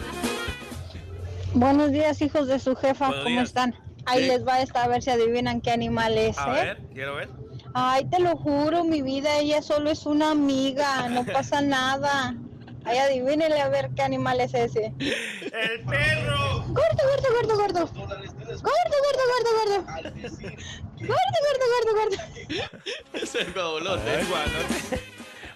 Buenos 1.54 1.90
días, 1.90 2.20
hijos 2.20 2.48
de 2.48 2.58
su 2.58 2.76
jefa. 2.76 3.06
Buenos 3.08 3.24
¿Cómo 3.24 3.36
días. 3.36 3.48
están? 3.48 3.74
Ahí 4.04 4.22
Sí. 4.24 4.28
les 4.28 4.46
va 4.46 4.60
esta 4.60 4.84
a 4.84 4.88
ver 4.88 5.02
si 5.02 5.10
adivinan 5.10 5.60
qué 5.60 5.70
animal 5.72 6.16
es. 6.16 6.38
A 6.38 6.50
¿eh? 6.50 6.64
ver, 6.64 6.78
quiero 6.92 7.16
ver. 7.16 7.28
Ay, 7.74 8.04
te 8.04 8.20
lo 8.20 8.36
juro, 8.36 8.84
mi 8.84 9.02
vida, 9.02 9.38
ella 9.38 9.60
solo 9.62 9.90
es 9.90 10.06
una 10.06 10.30
amiga, 10.30 11.08
no 11.08 11.24
pasa 11.32 11.60
nada. 11.60 12.34
Ay, 12.84 12.98
adivínenle 12.98 13.60
a 13.60 13.68
ver 13.68 13.90
qué 13.96 14.02
animal 14.02 14.38
es 14.40 14.54
ese. 14.54 14.94
¡El 15.00 15.82
perro! 15.84 16.62
Gordo, 16.68 17.02
gordo, 17.10 17.34
gordo, 17.34 17.56
gordo. 17.56 17.90
Gordo, 17.96 18.85
gordo, 19.76 19.84
gordo, 19.84 20.12
gordo. 20.14 20.36
Gordo, 21.00 21.38
gordo, 21.72 21.94
gordo. 21.94 22.16
Es 23.14 23.34
el 23.34 23.52
guanote. 23.52 25.00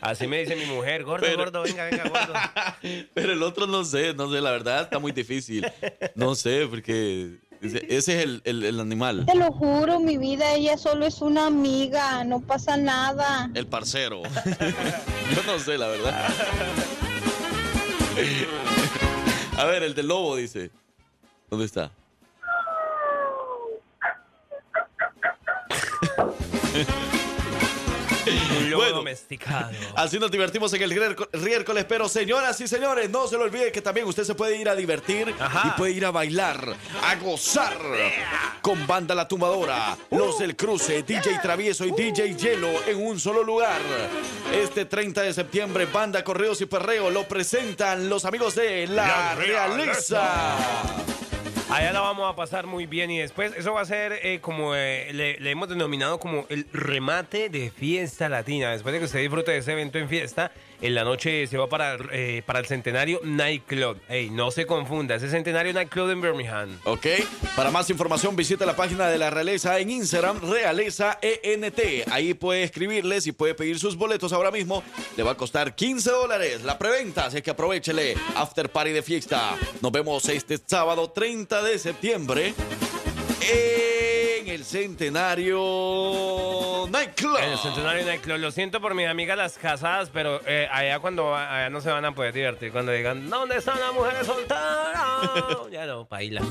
Así 0.01 0.27
me 0.27 0.39
dice 0.41 0.57
mi 0.57 0.65
mujer, 0.65 1.05
gordo, 1.05 1.27
Pero- 1.27 1.37
gordo, 1.39 1.63
venga, 1.63 1.85
venga, 1.85 2.05
gordo. 2.09 2.33
Pero 3.15 3.33
el 3.33 3.43
otro 3.43 3.67
no 3.67 3.85
sé, 3.85 4.15
no 4.15 4.31
sé, 4.33 4.41
la 4.41 4.51
verdad 4.51 4.83
está 4.83 4.99
muy 4.99 5.13
difícil. 5.13 5.67
No 6.15 6.35
sé, 6.35 6.67
porque 6.71 7.37
ese 7.61 7.85
ese 7.95 8.17
es 8.19 8.25
el, 8.25 8.41
el- 8.45 8.65
el 8.65 8.81
animal, 8.81 9.27
Te 9.27 9.35
lo 9.35 9.53
juro, 9.53 10.01
mi 10.01 10.17
vida, 10.17 10.55
ella 10.55 10.79
solo 10.79 11.05
es 11.07 11.21
una 11.21 11.47
amiga, 11.47 12.25
no 12.25 12.41
pasa 12.41 12.79
nada. 12.79 13.51
el 13.55 13.67
parcero. 13.67 14.23
Yo 14.25 15.43
no 15.47 15.59
sé, 15.59 15.77
la 15.77 15.89
verdad. 15.89 16.29
A 19.59 19.65
ver, 19.67 19.83
el 19.83 19.95
del 19.95 20.09
lobo 20.09 20.37
dice. 20.37 20.71
¿Dónde 21.51 21.67
está? 21.67 21.91
Un 28.61 28.71
lobo 28.71 28.83
Bueno. 28.83 28.97
domesticado. 28.99 29.71
Así 29.97 30.19
nos 30.19 30.31
divertimos 30.31 30.73
en 30.75 30.83
el 30.83 30.91
riérco- 30.91 31.29
riércoles, 31.33 31.87
pero 31.89 32.07
señoras 32.09 32.61
y 32.61 32.69
señores, 32.69 33.09
no 33.09 33.27
se 33.27 33.37
lo 33.39 33.45
olvide 33.45 33.73
que 33.73 33.81
también 33.81 34.07
usted 34.07 34.25
se 34.25 34.35
puede 34.35 34.57
ir 34.57 34.69
a 34.69 34.75
divertir 34.77 35.35
Ajá. 35.41 35.69
y 35.69 35.71
puede 35.79 35.93
ir 35.93 36.05
a 36.05 36.11
bailar, 36.11 36.77
a 37.03 37.15
gozar 37.17 37.79
con 38.61 38.87
Banda 38.87 39.15
La 39.15 39.27
Tumbadora, 39.27 39.97
Los 40.11 40.39
del 40.39 40.55
Cruce, 40.55 41.03
DJ 41.03 41.39
Travieso 41.41 41.87
y 41.87 41.93
DJ 41.93 42.35
Hielo 42.37 42.69
en 42.87 43.05
un 43.05 43.19
solo 43.19 43.43
lugar. 43.43 43.81
Este 44.53 44.85
30 44.85 45.23
de 45.23 45.33
septiembre, 45.33 45.87
Banda 45.87 46.23
Correos 46.23 46.61
y 46.61 46.67
Perreo 46.67 47.11
lo 47.11 47.27
presentan 47.27 48.09
los 48.11 48.27
amigos 48.27 48.55
de 48.55 48.87
La, 48.87 49.07
La 49.07 49.35
Realeza. 49.35 50.57
Allá 51.73 51.93
la 51.93 52.01
vamos 52.01 52.29
a 52.29 52.35
pasar 52.35 52.67
muy 52.67 52.87
bien 52.87 53.13
y 53.13 53.19
después 53.19 53.53
eso 53.57 53.73
va 53.73 53.83
a 53.83 53.85
ser 53.85 54.19
eh, 54.25 54.41
como 54.41 54.75
eh, 54.75 55.13
le, 55.13 55.39
le 55.39 55.51
hemos 55.51 55.69
denominado 55.69 56.19
como 56.19 56.45
el 56.49 56.67
remate 56.73 57.49
de 57.49 57.71
fiesta 57.71 58.29
latina. 58.29 58.73
Después 58.73 58.93
de 58.93 58.99
que 58.99 59.05
usted 59.05 59.21
disfrute 59.21 59.53
de 59.53 59.59
ese 59.59 59.73
evento 59.73 59.99
en 59.99 60.09
fiesta, 60.09 60.51
en 60.81 60.95
la 60.95 61.05
noche 61.05 61.47
se 61.47 61.59
va 61.59 61.69
para, 61.69 61.97
eh, 62.13 62.43
para 62.45 62.59
el 62.59 62.67
Centenario 62.67 63.21
Nightclub. 63.25 63.99
Ey, 64.09 64.31
no 64.31 64.51
se 64.51 64.67
confunda, 64.67 65.15
ese 65.15 65.31
Centenario 65.31 65.73
Nightclub 65.73 66.11
en 66.11 66.21
Birmingham. 66.21 66.79
Ok, 66.85 67.07
para 67.57 67.71
más 67.71 67.91
información 67.91 68.37
visita 68.37 68.67
la 68.67 68.77
página 68.77 69.09
de 69.09 69.19
la 69.19 69.31
Realeza 69.31 69.79
en 69.79 69.91
Instagram, 69.91 70.41
Realeza 70.51 71.19
ENT. 71.23 72.11
Ahí 72.11 72.35
puede 72.35 72.63
escribirles 72.63 73.27
y 73.27 73.33
puede 73.33 73.55
pedir 73.55 73.79
sus 73.79 73.97
boletos 73.97 74.33
ahora 74.33 74.51
mismo. 74.51 74.83
Le 75.17 75.23
va 75.23 75.33
a 75.33 75.37
costar 75.37 75.75
15 75.75 76.11
dólares 76.11 76.63
la 76.63 76.79
preventa, 76.79 77.27
así 77.27 77.43
que 77.43 77.51
aprovechele. 77.51 78.15
After 78.37 78.71
Party 78.71 78.93
de 78.93 79.03
fiesta. 79.03 79.57
Nos 79.81 79.93
vemos 79.93 80.29
este 80.29 80.59
sábado 80.65 81.11
30 81.11 81.63
de 81.63 81.79
septiembre 81.79 82.55
en 83.41 84.00
el 84.51 84.65
Centenario 84.65 85.59
Nightclub. 86.91 87.37
En 87.39 87.51
el 87.53 87.59
Centenario 87.59 88.05
Nightclub. 88.05 88.39
Lo 88.39 88.51
siento 88.51 88.81
por 88.81 88.95
mis 88.95 89.07
amigas 89.07 89.37
las 89.37 89.57
casadas, 89.59 90.11
pero 90.13 90.41
eh, 90.47 90.69
allá 90.73 90.99
cuando 90.99 91.27
va- 91.27 91.55
allá 91.57 91.71
no 91.71 91.81
se 91.81 91.91
van 91.91 92.05
a 92.05 92.13
poder 92.15 92.33
divertir. 92.35 92.73
Cuando 92.73 92.91
digan, 92.93 93.31
¿dónde 93.31 93.57
están 93.57 93.79
las 93.81 93.93
mujeres 93.95 94.27
solteras? 94.27 95.71
ya 95.71 95.87
no, 95.87 96.05
paila. 96.07 96.43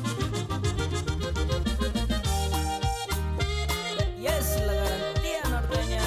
Y 4.17 4.25
es 4.27 4.59
la 4.65 4.73
garantía 4.73 5.41
norteña. 5.49 6.01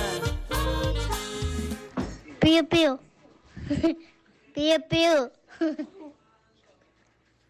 Pío, 2.41 2.67
pío. 2.69 2.99
Pío, 4.55 4.77
pío. 4.89 5.31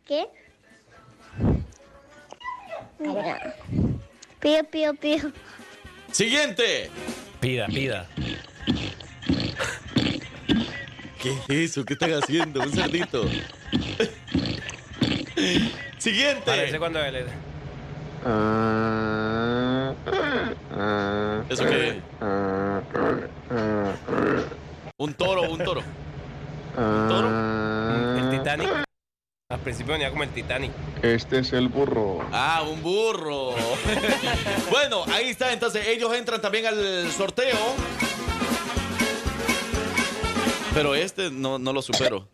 ¿Qué? 0.07 0.27
Mira. 2.99 3.57
Pío, 4.43 4.65
pío, 4.65 4.93
pío. 4.95 5.33
Siguiente. 6.11 6.91
Pida, 7.39 7.67
pida. 7.69 8.09
¿Qué 11.23 11.31
es 11.31 11.71
eso? 11.71 11.85
¿Qué 11.85 11.93
están 11.93 12.11
haciendo? 12.11 12.61
Un 12.61 12.73
cerdito. 12.73 13.23
Siguiente. 15.99 16.43
Parece 16.45 16.79
cuando 16.81 16.99
él... 17.05 17.25
¿Eso 21.49 21.65
qué 21.65 21.89
es? 21.89 21.97
Un 24.97 25.15
toro, 25.15 25.43
un 25.43 25.59
toro. 25.59 25.83
¿Un 26.77 27.09
toro? 27.09 27.29
El 28.19 28.39
Titanic. 28.39 28.92
Al 29.53 29.61
principio 29.61 29.93
venía 29.93 30.09
como 30.09 30.23
el 30.23 30.31
Titanic. 30.31 30.73
Este 31.03 31.41
es 31.41 31.53
el 31.53 31.69
burro. 31.69 32.27
Ah, 32.33 32.65
un 32.67 32.83
burro. 32.83 33.51
bueno, 34.71 35.05
ahí 35.13 35.29
está. 35.29 35.53
Entonces, 35.53 35.87
ellos 35.89 36.11
entran 36.15 36.41
también 36.41 36.65
al 36.65 37.13
sorteo. 37.13 37.59
Pero 40.73 40.95
este 40.95 41.31
no, 41.31 41.59
no 41.59 41.75
lo 41.75 41.83
supero. 41.83 42.27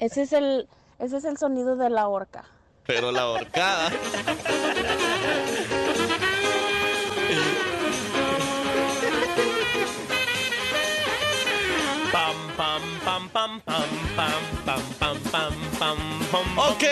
Ese 0.00 0.22
es 0.22 0.32
el, 0.32 0.68
ese 0.98 1.18
es 1.18 1.24
el 1.24 1.38
sonido 1.38 1.76
de 1.76 1.88
la 1.88 2.08
horca. 2.08 2.46
Pero 2.84 3.12
la 3.12 3.28
horcada. 3.28 3.92
Pam, 12.10 12.49
pam, 12.60 12.82
pam, 13.02 13.28
pam, 13.30 13.60
pam, 13.62 13.88
pam, 14.14 14.32
pam, 14.66 14.82
pam, 14.98 15.18
pam, 15.30 15.52
pam, 15.78 15.96
pam. 16.30 16.58
Ok, 16.58 16.84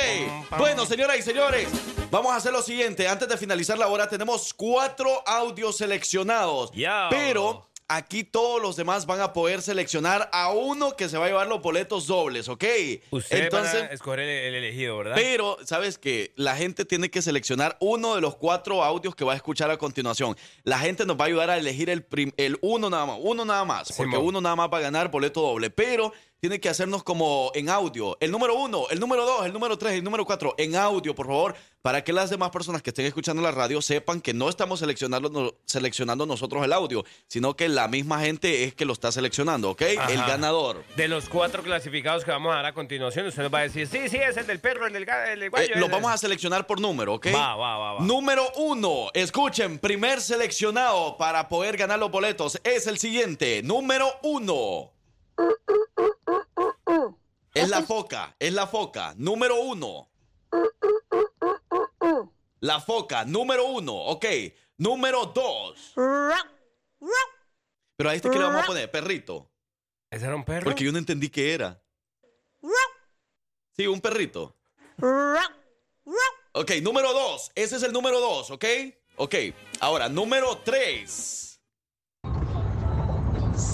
bueno, 0.56 0.86
señoras 0.86 1.18
y 1.18 1.22
señores, 1.22 1.68
vamos 2.10 2.32
a 2.32 2.36
hacer 2.36 2.52
lo 2.52 2.62
siguiente. 2.62 3.06
Antes 3.06 3.28
de 3.28 3.36
finalizar 3.36 3.76
la 3.76 3.88
hora, 3.88 4.08
tenemos 4.08 4.54
cuatro 4.54 5.22
audios 5.26 5.76
seleccionados. 5.76 6.70
Ya. 6.72 7.08
Pero 7.10 7.67
aquí 7.88 8.22
todos 8.22 8.60
los 8.60 8.76
demás 8.76 9.06
van 9.06 9.20
a 9.20 9.32
poder 9.32 9.62
seleccionar 9.62 10.28
a 10.32 10.52
uno 10.52 10.94
que 10.94 11.08
se 11.08 11.16
va 11.16 11.24
a 11.24 11.28
llevar 11.28 11.46
los 11.46 11.62
boletos 11.62 12.06
dobles, 12.06 12.48
¿ok? 12.48 12.64
Ustedes 13.10 13.44
Entonces, 13.44 13.80
van 13.80 13.90
a 13.90 13.94
escoger 13.94 14.20
el, 14.20 14.28
el 14.28 14.54
elegido, 14.56 14.98
¿verdad? 14.98 15.14
pero, 15.16 15.56
¿sabes 15.64 15.96
qué? 15.98 16.32
La 16.36 16.54
gente 16.56 16.84
tiene 16.84 17.10
que 17.10 17.22
seleccionar 17.22 17.76
uno 17.80 18.14
de 18.14 18.20
los 18.20 18.36
cuatro 18.36 18.84
audios 18.84 19.14
que 19.14 19.24
va 19.24 19.32
a 19.32 19.36
escuchar 19.36 19.70
a 19.70 19.78
continuación. 19.78 20.36
La 20.64 20.78
gente 20.78 21.06
nos 21.06 21.18
va 21.18 21.24
a 21.24 21.28
ayudar 21.28 21.50
a 21.50 21.56
elegir 21.56 21.88
el, 21.88 22.06
el 22.36 22.58
uno 22.60 22.90
nada 22.90 23.06
más, 23.06 23.18
uno 23.20 23.44
nada 23.44 23.64
más, 23.64 23.88
porque 23.96 24.12
Simón. 24.12 24.26
uno 24.26 24.40
nada 24.40 24.56
más 24.56 24.68
va 24.72 24.78
a 24.78 24.82
ganar 24.82 25.10
boleto 25.10 25.40
doble, 25.40 25.70
pero 25.70 26.12
tiene 26.40 26.60
que 26.60 26.68
hacernos 26.68 27.02
como 27.02 27.50
en 27.54 27.68
audio. 27.68 28.16
El 28.20 28.30
número 28.30 28.54
uno, 28.54 28.86
el 28.90 29.00
número 29.00 29.24
dos, 29.26 29.44
el 29.46 29.52
número 29.52 29.76
tres, 29.76 29.94
el 29.94 30.04
número 30.04 30.24
cuatro, 30.24 30.54
en 30.58 30.76
audio, 30.76 31.14
por 31.14 31.26
favor, 31.26 31.54
para 31.82 32.04
que 32.04 32.12
las 32.12 32.30
demás 32.30 32.50
personas 32.50 32.82
que 32.82 32.90
estén 32.90 33.06
escuchando 33.06 33.42
la 33.42 33.50
radio 33.50 33.80
sepan 33.82 34.20
que 34.20 34.34
no 34.34 34.48
estamos 34.48 34.78
seleccionando, 34.80 35.28
no- 35.30 35.54
seleccionando 35.64 36.26
nosotros 36.26 36.64
el 36.64 36.72
audio, 36.72 37.04
sino 37.28 37.54
que 37.56 37.68
la 37.68 37.88
misma 37.88 38.20
gente 38.20 38.64
es 38.64 38.74
que 38.74 38.84
lo 38.84 38.92
está 38.92 39.10
seleccionando, 39.10 39.70
¿ok? 39.70 39.82
El 39.82 40.18
ganador. 40.26 40.84
De 40.96 41.08
los 41.08 41.28
cuatro 41.28 41.62
clasificados 41.62 42.24
que 42.24 42.30
vamos 42.30 42.52
a 42.52 42.56
dar 42.56 42.66
a 42.66 42.72
continuación, 42.74 43.26
usted 43.26 43.42
nos 43.42 43.52
va 43.54 43.60
a 43.60 43.62
decir, 43.62 43.86
sí, 43.86 44.08
sí, 44.08 44.16
es 44.16 44.36
el 44.36 44.46
del 44.46 44.60
perro, 44.60 44.86
el 44.86 44.92
del, 44.92 45.06
el 45.32 45.40
del 45.40 45.50
guayo. 45.50 45.74
Eh, 45.74 45.78
lo 45.78 45.86
ese". 45.86 45.94
vamos 45.94 46.12
a 46.12 46.18
seleccionar 46.18 46.66
por 46.66 46.80
número, 46.80 47.14
¿ok? 47.14 47.28
Va, 47.34 47.56
va, 47.56 47.78
va, 47.78 47.92
va. 47.94 48.00
Número 48.00 48.44
uno, 48.56 49.08
escuchen, 49.14 49.78
primer 49.78 50.20
seleccionado 50.20 51.16
para 51.16 51.48
poder 51.48 51.76
ganar 51.76 51.98
los 51.98 52.10
boletos 52.10 52.60
es 52.64 52.86
el 52.86 52.98
siguiente. 52.98 53.62
Número 53.62 54.08
uno. 54.22 54.92
Es 57.58 57.68
la 57.68 57.82
foca, 57.82 58.36
es 58.38 58.52
la 58.52 58.66
foca. 58.66 59.14
Número 59.16 59.60
uno. 59.60 60.08
La 62.60 62.80
foca, 62.80 63.24
número 63.24 63.66
uno. 63.66 63.94
Ok. 63.94 64.26
Número 64.76 65.26
dos. 65.26 65.94
Pero 67.96 68.10
a 68.10 68.14
este, 68.14 68.30
¿qué 68.30 68.38
le 68.38 68.44
vamos 68.44 68.62
a 68.62 68.66
poner? 68.66 68.90
Perrito. 68.90 69.50
¿Ese 70.10 70.24
era 70.26 70.36
un 70.36 70.44
perro? 70.44 70.64
Porque 70.64 70.84
yo 70.84 70.92
no 70.92 70.98
entendí 70.98 71.28
qué 71.28 71.52
era. 71.52 71.82
Sí, 73.76 73.86
un 73.86 74.00
perrito. 74.00 74.56
Ok, 76.52 76.70
número 76.82 77.12
dos. 77.12 77.50
Ese 77.54 77.76
es 77.76 77.82
el 77.82 77.92
número 77.92 78.20
dos, 78.20 78.50
¿ok? 78.50 78.64
Ok. 79.16 79.34
Ahora, 79.80 80.08
número 80.08 80.58
tres. 80.58 81.60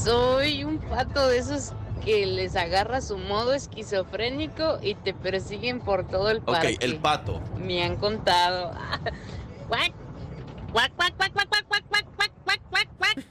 Soy 0.04 0.64
un 0.64 0.78
pato 0.80 1.28
de 1.28 1.38
esos 1.38 1.72
que 2.04 2.26
les 2.26 2.54
agarra 2.56 3.00
su 3.00 3.16
modo 3.16 3.54
esquizofrénico 3.54 4.78
y 4.82 4.94
te 4.94 5.14
persiguen 5.14 5.80
por 5.80 6.06
todo 6.06 6.30
el 6.30 6.42
parque. 6.42 6.74
Ok, 6.74 6.82
el 6.82 6.96
pato. 6.98 7.40
Me 7.56 7.82
han 7.82 7.96
contado. 7.96 8.72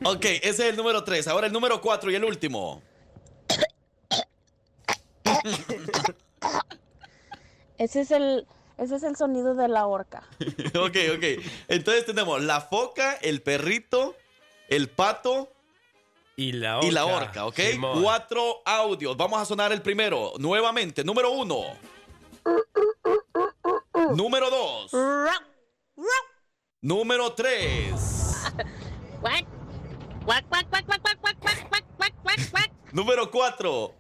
ok, 0.06 0.26
ese 0.26 0.48
es 0.48 0.60
el 0.60 0.76
número 0.76 1.04
3. 1.04 1.28
Ahora 1.28 1.48
el 1.48 1.54
número 1.54 1.82
4 1.82 2.12
y 2.12 2.16
el 2.16 2.24
último. 2.24 2.82
ese 7.78 8.02
es 8.02 8.12
el 8.12 8.48
ese 8.78 8.96
es 8.96 9.04
el 9.04 9.16
sonido 9.16 9.54
de 9.54 9.68
la 9.68 9.86
horca. 9.86 10.24
ok, 10.76 10.98
ok. 11.16 11.24
Entonces 11.68 12.06
tenemos 12.06 12.42
la 12.42 12.62
foca, 12.62 13.14
el 13.22 13.42
perrito, 13.42 14.16
el 14.68 14.90
pato, 14.90 15.53
y 16.36 16.52
la 16.54 16.78
orca. 16.78 16.88
Y 16.88 16.92
la 16.92 17.06
orca, 17.06 17.46
¿ok? 17.46 17.60
Cuatro 18.02 18.62
audios. 18.66 19.16
Vamos 19.16 19.40
a 19.40 19.46
sonar 19.46 19.72
el 19.72 19.82
primero. 19.82 20.34
Nuevamente. 20.40 21.04
Número 21.04 21.32
uno. 21.32 21.78
Número 24.16 24.50
dos. 24.50 24.92
Número 26.82 27.34
tres. 27.34 27.94
Número 32.92 33.32
cuatro. 33.32 33.94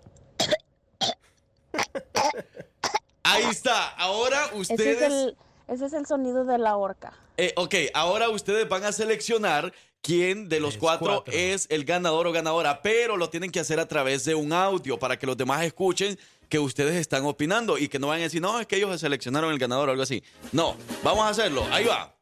Ahí 3.23 3.43
está. 3.43 3.89
Ahora 3.89 4.49
ustedes 4.53 5.33
ese 5.67 5.85
es 5.85 5.93
el 5.93 6.05
sonido 6.05 6.45
de 6.45 6.57
la 6.57 6.77
orca. 6.77 7.13
Eh, 7.37 7.53
ok, 7.55 7.75
ahora 7.93 8.29
ustedes 8.29 8.67
van 8.67 8.83
a 8.83 8.91
seleccionar 8.91 9.73
quién 10.01 10.49
de 10.49 10.59
los 10.59 10.77
cuatro, 10.77 11.23
cuatro. 11.23 11.33
es 11.33 11.65
el 11.69 11.85
ganador 11.85 12.27
o 12.27 12.31
ganadora, 12.31 12.81
pero 12.81 13.17
lo 13.17 13.29
tienen 13.29 13.51
que 13.51 13.59
hacer 13.59 13.79
a 13.79 13.87
través 13.87 14.25
de 14.25 14.35
un 14.35 14.53
audio 14.53 14.99
para 14.99 15.17
que 15.17 15.25
los 15.25 15.37
demás 15.37 15.63
escuchen 15.63 16.19
que 16.49 16.59
ustedes 16.59 16.95
están 16.95 17.25
opinando 17.25 17.77
y 17.77 17.87
que 17.87 17.97
no 17.97 18.07
vayan 18.07 18.21
a 18.21 18.25
decir, 18.25 18.41
no, 18.41 18.59
es 18.59 18.67
que 18.67 18.75
ellos 18.75 18.99
seleccionaron 18.99 19.51
el 19.51 19.57
ganador 19.57 19.89
o 19.89 19.91
algo 19.91 20.03
así. 20.03 20.23
No, 20.51 20.75
vamos 21.03 21.25
a 21.25 21.29
hacerlo. 21.29 21.65
Ahí 21.71 21.85
va. 21.85 22.13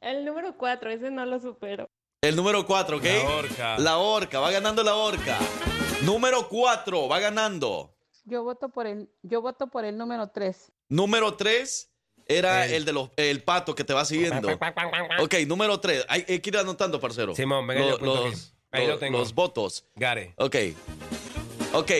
El 0.00 0.24
número 0.24 0.56
4, 0.58 0.90
ese 0.90 1.10
no 1.10 1.24
lo 1.24 1.38
supero. 1.40 1.88
El 2.22 2.36
número 2.36 2.66
cuatro, 2.66 2.98
¿ok? 2.98 3.04
La 3.04 3.34
orca. 3.34 3.78
La 3.78 3.98
orca, 3.98 4.40
va 4.40 4.50
ganando 4.50 4.82
la 4.82 4.94
orca. 4.94 5.38
Número 6.02 6.48
cuatro, 6.48 7.08
va 7.08 7.18
ganando. 7.18 7.94
Yo 8.24 8.44
voto 8.44 8.68
por 8.68 8.86
el, 8.86 9.08
yo 9.22 9.40
voto 9.40 9.68
por 9.68 9.86
el 9.86 9.96
número 9.96 10.28
3. 10.28 10.70
Número 10.90 11.34
tres 11.34 11.89
era 12.36 12.66
el, 12.66 12.84
de 12.84 12.92
los 12.92 13.10
el 13.16 13.42
pato 13.42 13.74
que 13.74 13.84
te 13.84 13.92
va 13.92 14.04
siguiendo. 14.04 14.48
Ok, 15.20 15.34
número 15.46 15.78
tres. 15.80 16.04
Hay, 16.08 16.24
hay 16.28 16.40
que 16.40 16.50
ir 16.50 16.56
anotando, 16.58 17.00
parcero. 17.00 17.34
Simón, 17.34 17.66
venga, 17.66 17.84
Lo- 17.84 17.98
los, 17.98 18.54
Ahí 18.70 18.84
lo 18.86 18.92
los- 18.92 19.00
tengo. 19.00 19.18
los 19.18 19.34
votos. 19.34 19.84
Gare. 19.96 20.34
Ok. 20.36 20.56
Ok. 21.72 21.90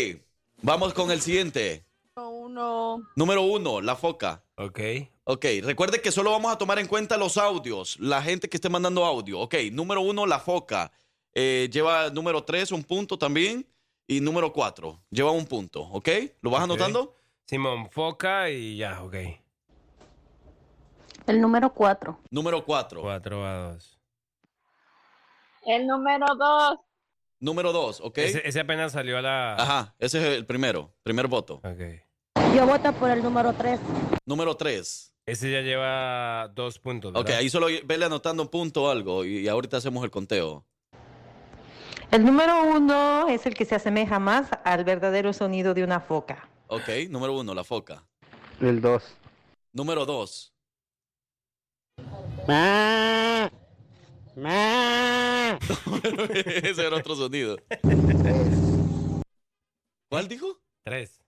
Vamos 0.62 0.94
con 0.94 1.10
el 1.10 1.20
siguiente. 1.20 1.84
Uno. 2.16 3.02
Número 3.16 3.42
uno, 3.42 3.80
la 3.80 3.96
foca. 3.96 4.42
Ok. 4.56 4.80
Ok, 5.24 5.44
recuerde 5.62 6.00
que 6.00 6.10
solo 6.10 6.32
vamos 6.32 6.52
a 6.52 6.58
tomar 6.58 6.78
en 6.80 6.86
cuenta 6.88 7.16
los 7.16 7.36
audios, 7.36 7.96
la 8.00 8.20
gente 8.22 8.48
que 8.48 8.56
esté 8.56 8.68
mandando 8.68 9.04
audio. 9.04 9.38
Ok, 9.40 9.54
número 9.72 10.00
uno, 10.00 10.26
la 10.26 10.40
foca. 10.40 10.90
Eh, 11.34 11.68
lleva 11.72 12.10
número 12.10 12.42
tres, 12.42 12.72
un 12.72 12.82
punto 12.82 13.16
también. 13.18 13.66
Y 14.08 14.20
número 14.20 14.52
cuatro, 14.52 15.00
lleva 15.08 15.30
un 15.30 15.46
punto. 15.46 15.82
¿Ok? 15.82 16.08
¿Lo 16.40 16.50
vas 16.50 16.62
anotando? 16.64 17.14
Simón, 17.46 17.88
foca 17.92 18.50
y 18.50 18.76
ya, 18.76 19.02
ok. 19.04 19.14
El 21.30 21.40
número 21.40 21.72
4. 21.72 22.18
Número 22.30 22.64
cuatro. 22.64 23.02
4 23.02 23.46
a 23.46 23.72
2. 23.74 23.98
El 25.64 25.86
número 25.86 26.26
2. 26.34 26.78
Número 27.38 27.72
dos, 27.72 28.00
¿ok? 28.00 28.18
Ese, 28.18 28.42
ese 28.48 28.58
apenas 28.58 28.90
salió 28.90 29.16
a 29.16 29.22
la. 29.22 29.54
Ajá, 29.54 29.94
ese 30.00 30.18
es 30.18 30.36
el 30.36 30.44
primero, 30.44 30.92
primer 31.04 31.28
voto. 31.28 31.60
Ok. 31.62 32.52
Yo 32.56 32.66
voto 32.66 32.92
por 32.94 33.10
el 33.10 33.22
número 33.22 33.52
3. 33.52 33.78
Número 34.26 34.56
tres. 34.56 35.14
Ese 35.24 35.52
ya 35.52 35.60
lleva 35.60 36.48
dos 36.48 36.80
puntos. 36.80 37.12
Ok, 37.12 37.26
¿verdad? 37.26 37.38
ahí 37.38 37.48
solo 37.48 37.68
vele 37.84 38.04
anotando 38.06 38.42
un 38.42 38.48
punto 38.48 38.82
o 38.82 38.90
algo 38.90 39.24
y, 39.24 39.38
y 39.38 39.48
ahorita 39.48 39.76
hacemos 39.76 40.02
el 40.02 40.10
conteo. 40.10 40.66
El 42.10 42.24
número 42.24 42.64
uno 42.64 43.28
es 43.28 43.46
el 43.46 43.54
que 43.54 43.64
se 43.64 43.76
asemeja 43.76 44.18
más 44.18 44.48
al 44.64 44.82
verdadero 44.82 45.32
sonido 45.32 45.74
de 45.74 45.84
una 45.84 46.00
foca. 46.00 46.48
Ok, 46.66 46.88
número 47.08 47.38
uno, 47.38 47.54
la 47.54 47.62
foca. 47.62 48.04
El 48.60 48.80
2. 48.80 49.16
Número 49.72 50.04
dos. 52.46 53.50
Ese 56.62 56.86
era 56.86 56.96
otro 56.96 57.14
sonido. 57.14 57.56
¿Cuál 60.08 60.28
dijo? 60.28 60.58
Tres. 60.84 61.20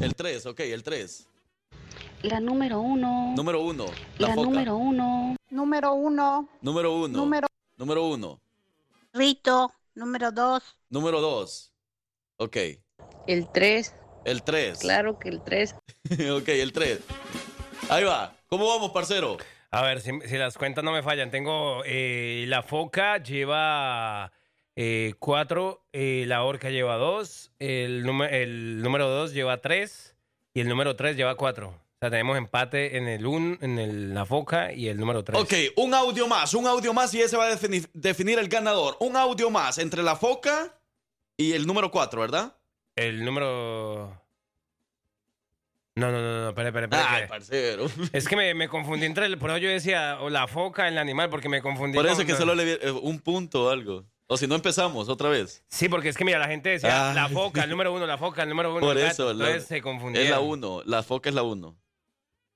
El 0.00 0.14
3, 0.14 0.46
ok, 0.46 0.60
el 0.60 0.82
3. 0.82 1.26
La 2.22 2.40
número 2.40 2.80
1. 2.80 3.34
Número 3.36 3.60
1, 3.62 3.84
la, 4.18 4.28
La 4.28 4.34
foca. 4.34 4.48
número 4.48 4.76
1. 4.76 5.36
Número 5.50 5.92
uno. 5.94 6.48
Número 6.60 6.96
1. 6.96 7.08
Número. 7.16 7.46
Número 7.76 8.06
1. 8.08 8.40
Rito. 9.12 9.72
Número 9.94 10.30
dos. 10.32 10.62
Número 10.90 11.20
2. 11.20 11.72
Ok. 12.38 12.56
El 13.26 13.50
3. 13.50 13.94
El 14.24 14.42
3. 14.42 14.78
Claro 14.78 15.18
que 15.18 15.28
el 15.30 15.42
3. 15.42 15.74
ok, 16.36 16.48
el 16.48 16.72
3. 16.72 17.00
Ahí 17.88 18.04
va. 18.04 18.35
¿Cómo 18.48 18.68
vamos, 18.68 18.90
parcero? 18.92 19.36
A 19.70 19.82
ver, 19.82 20.00
si, 20.00 20.10
si 20.26 20.36
las 20.38 20.56
cuentas 20.56 20.84
no 20.84 20.92
me 20.92 21.02
fallan, 21.02 21.30
tengo 21.30 21.82
eh, 21.84 22.44
la 22.48 22.62
foca 22.62 23.18
lleva 23.18 24.32
eh, 24.76 25.14
cuatro, 25.18 25.84
eh, 25.92 26.24
la 26.26 26.44
orca 26.44 26.70
lleva 26.70 26.96
dos, 26.96 27.50
el, 27.58 28.04
número 28.04 28.32
el 28.34 28.82
número 28.82 29.08
dos 29.08 29.32
lleva 29.32 29.60
tres 29.60 30.14
y 30.54 30.60
el 30.60 30.68
número 30.68 30.94
tres 30.96 31.16
lleva 31.16 31.34
cuatro. 31.36 31.68
O 31.70 31.98
sea, 31.98 32.10
tenemos 32.10 32.36
empate 32.36 32.98
en 32.98 33.08
el 33.08 33.26
un, 33.26 33.58
en 33.62 33.78
el- 33.78 34.14
la 34.14 34.26
foca 34.26 34.72
y 34.72 34.88
el 34.88 34.98
número 34.98 35.24
tres. 35.24 35.40
Ok, 35.40 35.52
un 35.76 35.94
audio 35.94 36.28
más, 36.28 36.52
un 36.54 36.66
audio 36.66 36.92
más 36.92 37.12
y 37.14 37.22
ese 37.22 37.36
va 37.36 37.46
a 37.46 37.50
definir, 37.50 37.88
definir 37.94 38.38
el 38.38 38.48
ganador. 38.48 38.96
Un 39.00 39.16
audio 39.16 39.50
más 39.50 39.78
entre 39.78 40.02
la 40.02 40.14
foca 40.14 40.78
y 41.38 41.52
el 41.54 41.66
número 41.66 41.90
4, 41.90 42.20
¿verdad? 42.20 42.54
El 42.94 43.24
número... 43.24 44.22
No, 45.96 46.12
no, 46.12 46.20
no, 46.20 46.40
no, 46.42 46.48
espera, 46.50 46.68
espera, 46.68 46.84
espera. 46.86 47.06
Ay, 47.10 47.22
que- 47.22 47.28
parcero. 47.28 47.86
Es 48.12 48.28
que 48.28 48.36
me, 48.36 48.52
me 48.54 48.68
confundí 48.68 49.06
entre 49.06 49.26
el... 49.26 49.38
Por 49.38 49.50
eso 49.50 49.58
yo 49.58 49.68
decía 49.70 50.18
o 50.20 50.28
la 50.30 50.46
foca, 50.46 50.86
el 50.88 50.98
animal, 50.98 51.30
porque 51.30 51.48
me 51.48 51.62
confundí. 51.62 51.96
Por 51.96 52.06
eso 52.06 52.16
con- 52.16 52.26
que 52.26 52.34
solo 52.34 52.54
le 52.54 52.64
di 52.66 52.78
eh, 52.82 52.90
un 52.90 53.18
punto 53.18 53.64
o 53.64 53.70
algo. 53.70 54.04
O 54.28 54.36
si 54.36 54.46
no 54.46 54.54
empezamos 54.56 55.08
otra 55.08 55.28
vez. 55.30 55.64
Sí, 55.68 55.88
porque 55.88 56.08
es 56.10 56.16
que 56.16 56.24
mira, 56.24 56.38
la 56.38 56.48
gente 56.48 56.68
decía 56.68 57.10
Ay. 57.10 57.14
la 57.16 57.28
foca, 57.28 57.64
el 57.64 57.70
número 57.70 57.92
uno, 57.94 58.06
la 58.06 58.18
foca, 58.18 58.42
el 58.42 58.48
número 58.50 58.72
uno. 58.72 58.80
Por 58.80 58.98
eso. 58.98 59.26
gato, 59.28 59.34
la- 59.34 59.58
se 59.60 59.80
confundieron. 59.80 60.26
es 60.26 60.30
la 60.30 60.40
1. 60.40 60.82
La 60.84 61.02
foca 61.02 61.28
es 61.30 61.34
la 61.34 61.42
1. 61.44 61.76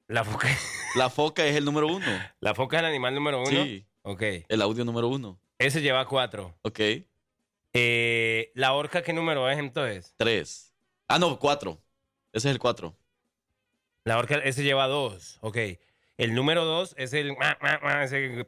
La 0.09 0.24
foca. 0.24 0.49
La 0.97 1.09
foca 1.09 1.47
es 1.47 1.55
el 1.57 1.64
número 1.64 1.86
1. 1.86 2.05
La 2.41 2.55
foca 2.55 2.76
es 2.76 2.80
el 2.80 2.86
animal 2.88 3.14
número 3.14 3.38
uno. 3.43 3.49
Sí. 3.64 3.86
Ok. 4.03 4.22
El 4.49 4.61
audio 4.61 4.84
número 4.84 5.07
1. 5.09 5.41
Ese 5.59 5.80
lleva 5.82 6.05
cuatro. 6.05 6.59
Ok. 6.62 6.80
Eh, 7.72 8.51
la 8.55 8.72
orca, 8.72 9.03
¿qué 9.03 9.12
número 9.12 9.49
es 9.49 9.59
entonces? 9.59 10.12
3. 10.16 10.74
Ah, 11.09 11.18
no, 11.20 11.38
4. 11.38 11.80
Ese 12.32 12.49
es 12.49 12.53
el 12.53 12.59
4. 12.59 12.97
La 14.11 14.18
orca, 14.18 14.38
ese 14.38 14.64
lleva 14.64 14.88
dos. 14.88 15.38
Ok. 15.40 15.56
El 16.16 16.34
número 16.34 16.64
dos 16.64 16.96
es 16.98 17.12
el. 17.12 17.36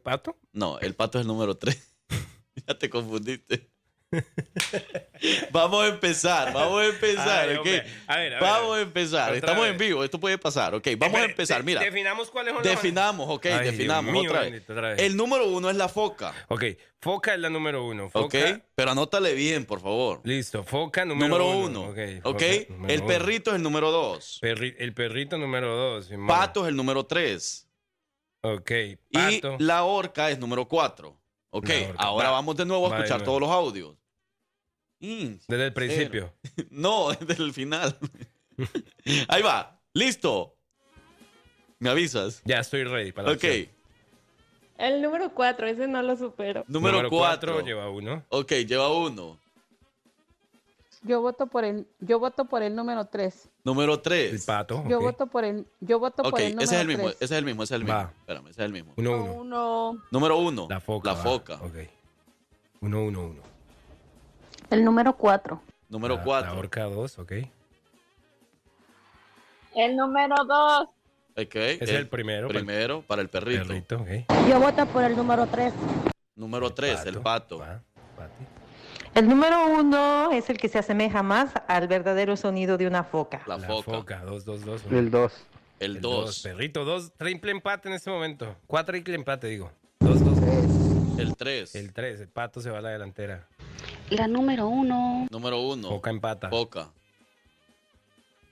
pato. 0.03 0.37
No, 0.51 0.81
el 0.81 0.97
pato 0.97 1.21
es 1.21 1.23
el 1.23 1.29
número 1.29 1.57
3. 1.57 1.99
ya 2.67 2.77
te 2.77 2.91
confundiste. 2.91 3.72
vamos 5.51 5.85
a 5.85 5.89
empezar, 5.89 6.53
vamos 6.53 6.83
a 6.83 6.87
empezar. 6.87 7.49
A 7.49 7.57
ver, 7.63 7.83
a 8.07 8.17
ver, 8.19 8.41
vamos 8.41 8.77
a 8.77 8.81
empezar. 8.81 9.35
Estamos 9.35 9.63
vez. 9.63 9.73
en 9.73 9.79
vivo, 9.79 10.05
esto 10.05 10.21
puede 10.21 10.39
pasar, 10.39 10.75
¿ok? 10.75 10.87
Vamos 10.99 11.21
a 11.21 11.25
empezar, 11.25 11.59
de- 11.59 11.65
mira. 11.65 11.81
Definamos 11.81 12.31
cuáles 12.31 12.55
son 12.55 12.63
Definamos, 12.63 13.27
ok, 13.29 13.47
Ay, 13.47 13.65
definamos 13.71 14.13
mío, 14.13 14.31
otra 14.31 14.41
vez. 14.43 14.51
bendito, 14.53 14.73
otra 14.73 14.89
vez. 14.91 15.01
El 15.01 15.17
número 15.17 15.47
uno 15.49 15.71
es 15.71 15.77
la 15.77 15.89
foca, 15.89 16.35
Ok. 16.49 16.65
Foca 17.01 17.35
es 17.35 17.41
la 17.41 17.51
número 17.51 17.85
uno. 17.85 18.05
¿ok? 18.07 18.13
Foca. 18.13 18.61
Pero 18.77 18.91
anótale 18.93 19.35
bien, 19.35 19.65
por 19.65 19.81
favor. 19.81 20.21
Listo. 20.23 20.63
Foca 20.63 21.05
número, 21.05 21.29
Número 21.29 21.51
uno. 21.51 21.81
uno, 21.83 21.91
Ok. 21.91 21.99
¿ok? 22.23 22.33
foca 22.43 22.47
número 22.69 22.95
El 22.95 23.01
uno. 23.01 23.09
perrito 23.09 23.51
es 23.51 23.57
el 23.57 23.63
número 23.63 23.91
dos. 23.91 24.39
Perri- 24.41 24.77
el 24.79 24.95
perrito 24.95 25.37
número 25.37 25.75
dos. 25.77 26.09
Pato 26.29 26.63
es 26.63 26.69
el 26.69 26.77
número 26.77 27.05
tres. 27.05 27.69
Ok. 28.43 28.71
Y 28.71 29.41
Pato. 29.41 29.57
la 29.59 29.83
orca 29.85 30.31
es 30.31 30.39
número 30.39 30.67
cuatro. 30.69 31.19
Ok, 31.55 31.69
ahora 31.99 32.29
Va. 32.31 32.37
vamos 32.37 32.57
de 32.57 32.65
nuevo 32.65 32.91
a 32.91 32.97
escuchar 32.97 33.23
todos 33.23 33.39
los 33.41 33.51
audios. 33.51 33.95
Mm, 35.03 35.35
Desde 35.49 35.67
el 35.67 35.73
principio. 35.73 36.33
No, 36.71 37.11
desde 37.21 37.43
el 37.43 37.53
final. 37.53 37.99
Ahí 39.29 39.43
va. 39.43 39.81
Listo. 39.93 40.55
¿Me 41.81 41.91
avisas? 41.91 42.41
Ya 42.45 42.61
estoy 42.61 42.85
ready 42.85 43.11
para 43.13 43.29
la 43.29 43.35
Ok. 43.35 43.45
El 44.79 45.03
número 45.03 45.35
4, 45.35 45.67
ese 45.67 45.87
no 45.89 46.03
lo 46.03 46.17
supero. 46.17 46.65
Número 46.69 46.97
Número 47.03 47.11
4. 47.11 47.53
cuatro, 47.53 47.67
lleva 47.67 47.91
uno. 47.91 48.25
Ok, 48.31 48.53
lleva 48.67 48.93
uno. 48.93 49.39
Yo 51.03 51.21
voto 51.21 51.47
por 51.49 51.65
el, 51.65 51.87
yo 51.99 52.21
voto 52.21 52.45
por 52.45 52.63
el 52.63 52.75
número 52.77 53.05
3. 53.07 53.49
Número 53.65 54.01
3. 54.01 54.33
El 54.33 54.41
pato. 54.43 54.85
Yo 54.89 54.99
ok. 54.99 55.03
voto 55.05 55.27
por 55.27 55.45
el, 55.45 55.67
yo 55.81 55.99
voto 55.99 56.23
Ok, 56.23 56.31
por 56.31 56.41
el 56.41 56.51
número 56.51 56.65
ese 56.65 56.75
es 56.77 56.81
el 56.81 56.87
mismo, 56.87 57.05
3. 57.05 57.17
ese 57.17 57.25
es 57.25 57.31
el 57.39 57.45
mismo, 57.45 57.63
ese 57.65 57.75
es 57.75 57.77
el 57.81 57.85
mismo. 57.85 57.99
Va. 57.99 58.13
Espérame, 58.21 58.47
ese 58.49 58.63
es 58.63 58.67
el 58.67 58.73
mismo. 58.73 58.93
Uno, 58.97 59.11
uno. 59.25 59.33
Uno. 59.91 60.03
Número 60.13 60.37
1. 60.39 60.67
La 60.71 60.81
foca. 60.81 61.11
La 61.11 61.17
va. 61.17 61.23
foca. 61.23 61.55
Ok. 61.57 61.75
Uno, 62.81 63.05
uno, 63.05 63.21
uno. 63.27 63.52
El 64.73 64.87
número 64.87 65.15
4. 65.15 65.61
Número 65.91 66.15
La- 66.15 66.21
La 66.21 66.25
4. 66.25 66.59
orca 66.59 66.85
dos, 66.85 67.19
ok. 67.19 67.33
El 69.75 69.97
número 69.97 70.35
dos. 70.47 70.89
Ok. 71.37 71.55
Ese 71.57 71.85
es 71.85 71.91
el 71.91 72.09
primero. 72.09 72.49
para 72.49 72.59
el 72.59 72.65
Primero 72.65 73.03
para 73.03 73.21
el 73.21 73.29
perrito. 73.29 73.67
perrito, 73.69 73.97
ok. 73.97 74.49
Yo 74.49 74.59
voto 74.59 74.87
por 74.87 75.05
el 75.05 75.15
número 75.15 75.47
3. 75.47 75.75
Número 76.37 76.73
3, 76.73 77.05
el 77.05 77.21
pato. 77.21 77.59
Pati. 77.59 78.45
El 79.15 79.29
número 79.29 79.67
uno 79.67 80.31
es 80.33 80.49
el 80.49 80.57
que 80.57 80.71
se 80.71 80.79
asemeja 80.79 81.23
más 81.23 81.53
al 81.69 81.87
verdadero 81.87 82.35
sonido 82.39 82.79
de 82.79 82.87
una 82.87 83.05
foca. 83.05 83.43
La 83.47 83.59
La 83.59 83.67
foca. 83.67 83.91
foca. 83.93 84.19
Dos, 84.25 84.47
dos, 84.47 84.65
dos. 84.65 84.83
El 84.91 85.11
2. 85.11 85.33
El 85.81 85.97
El 85.97 86.01
dos, 86.01 86.25
2. 86.27 86.43
Perrito, 86.45 86.85
dos. 86.87 87.13
Triple 87.19 87.51
empate 87.53 87.89
en 87.91 87.95
este 87.95 88.09
momento. 88.11 88.57
Cuatro 88.67 88.93
triple 88.95 89.17
empate, 89.17 89.49
digo. 89.49 89.71
Dos, 90.01 90.25
dos. 90.25 90.39
El 91.19 91.37
3. 91.37 91.75
El 91.75 91.93
tres. 91.93 92.21
El 92.23 92.29
pato 92.29 92.63
se 92.63 92.71
va 92.71 92.79
a 92.79 92.81
la 92.81 92.89
delantera. 92.91 93.47
La 94.11 94.27
número 94.29 94.69
1. 94.69 95.29
Número 95.31 95.61
1. 95.61 95.89
Foca 95.89 96.11
empata. 96.11 96.49
Foca. 96.51 96.91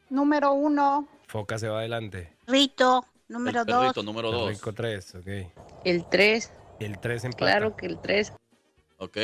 Número 0.08 0.52
uno. 0.52 1.06
Foca 1.28 1.58
se 1.58 1.68
va 1.68 1.78
adelante. 1.78 2.32
Rito. 2.46 3.04
Número 3.28 3.60
el 3.60 3.66
dos. 3.66 3.80
perrito, 3.82 4.02
número 4.02 4.32
2. 4.32 4.50
Rico 4.50 4.72
tres, 4.74 5.14
ok. 5.14 5.28
El 5.84 6.04
3, 6.08 6.50
El 6.80 6.98
tres 6.98 7.22
empata. 7.22 7.44
claro 7.44 7.76
que 7.76 7.86
el 7.86 8.00
3. 8.00 8.32
Ok. 8.98 9.16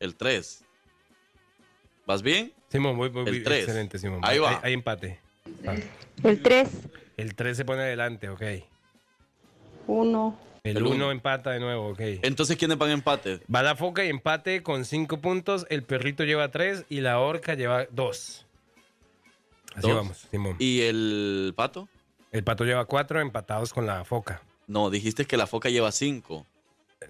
El 0.00 0.16
3. 0.16 0.64
¿Vas 2.06 2.22
bien? 2.22 2.54
Simón, 2.70 2.96
muy, 2.96 3.10
muy 3.10 3.24
El 3.24 3.30
bien. 3.32 3.44
tres. 3.44 3.64
Excelente, 3.64 3.98
Simón. 3.98 4.20
Ahí 4.22 4.38
va. 4.38 4.48
Hay, 4.50 4.56
hay 4.62 4.72
empate. 4.72 5.20
Va. 5.66 5.74
El 6.22 6.40
3. 6.42 6.70
El 7.18 7.34
3 7.34 7.54
se 7.58 7.64
pone 7.66 7.82
adelante, 7.82 8.30
ok. 8.30 8.42
1. 9.88 10.38
El 10.64 10.78
El 10.78 10.82
1 10.84 10.94
uno. 10.94 11.10
empata 11.10 11.50
de 11.50 11.60
nuevo, 11.60 11.90
ok. 11.90 12.00
Entonces, 12.22 12.56
¿quiénes 12.56 12.78
van 12.78 12.88
a 12.88 12.92
empate? 12.94 13.40
Va 13.54 13.62
la 13.62 13.76
foca 13.76 14.02
y 14.02 14.08
empate 14.08 14.62
con 14.62 14.86
5 14.86 15.18
puntos. 15.20 15.66
El 15.68 15.82
perrito 15.82 16.24
lleva 16.24 16.50
3 16.50 16.86
y 16.88 17.00
la 17.02 17.20
orca 17.20 17.52
lleva 17.54 17.84
2. 17.90 18.46
Así 19.76 19.86
Dos. 19.88 19.94
vamos, 19.94 20.26
Simón. 20.30 20.56
¿Y 20.58 20.80
el 20.80 21.52
pato? 21.54 21.86
El 22.32 22.44
pato 22.44 22.64
lleva 22.64 22.86
4 22.86 23.20
empatados 23.20 23.74
con 23.74 23.84
la 23.84 24.04
foca. 24.04 24.42
No, 24.66 24.88
dijiste 24.88 25.26
que 25.26 25.36
la 25.36 25.46
foca 25.46 25.68
lleva 25.68 25.92
5. 25.92 26.46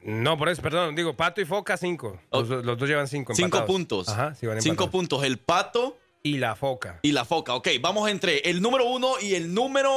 No, 0.03 0.37
por 0.37 0.49
eso, 0.49 0.61
perdón. 0.61 0.97
Digo, 0.97 1.15
pato 1.15 1.41
y 1.41 1.45
foca 1.45 1.77
5. 1.77 2.21
Los, 2.33 2.49
los 2.49 2.77
dos 2.77 2.89
llevan 2.89 3.07
5 3.07 3.37
5 3.37 3.67
puntos. 3.67 4.09
Ajá, 4.09 4.35
sí 4.35 4.47
van 4.47 4.61
5 4.61 4.73
empatados. 4.73 4.91
puntos. 4.91 5.23
El 5.23 5.39
pato 5.39 5.97
y 6.27 6.39
la 6.39 6.57
foca. 6.57 7.01
Y 7.03 7.13
la 7.13 7.27
foca, 7.27 7.55
ok. 7.55 7.69
Vamos 7.83 8.09
entre 8.09 8.39
el 8.49 8.63
número 8.63 8.87
uno 8.87 9.21
y 9.21 9.35
el 9.35 9.53
número 9.53 9.93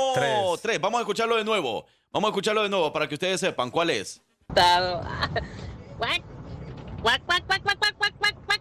tres. 0.61 0.82
Vamos 0.82 0.99
a 0.99 1.01
escucharlo 1.01 1.38
de 1.38 1.45
nuevo. 1.45 1.86
Vamos 2.11 2.28
a 2.28 2.32
escucharlo 2.32 2.63
de 2.63 2.69
nuevo 2.69 2.91
para 2.91 3.07
que 3.07 3.13
ustedes 3.13 3.39
sepan 3.39 3.71
cuál 3.71 3.91
es. 3.91 4.21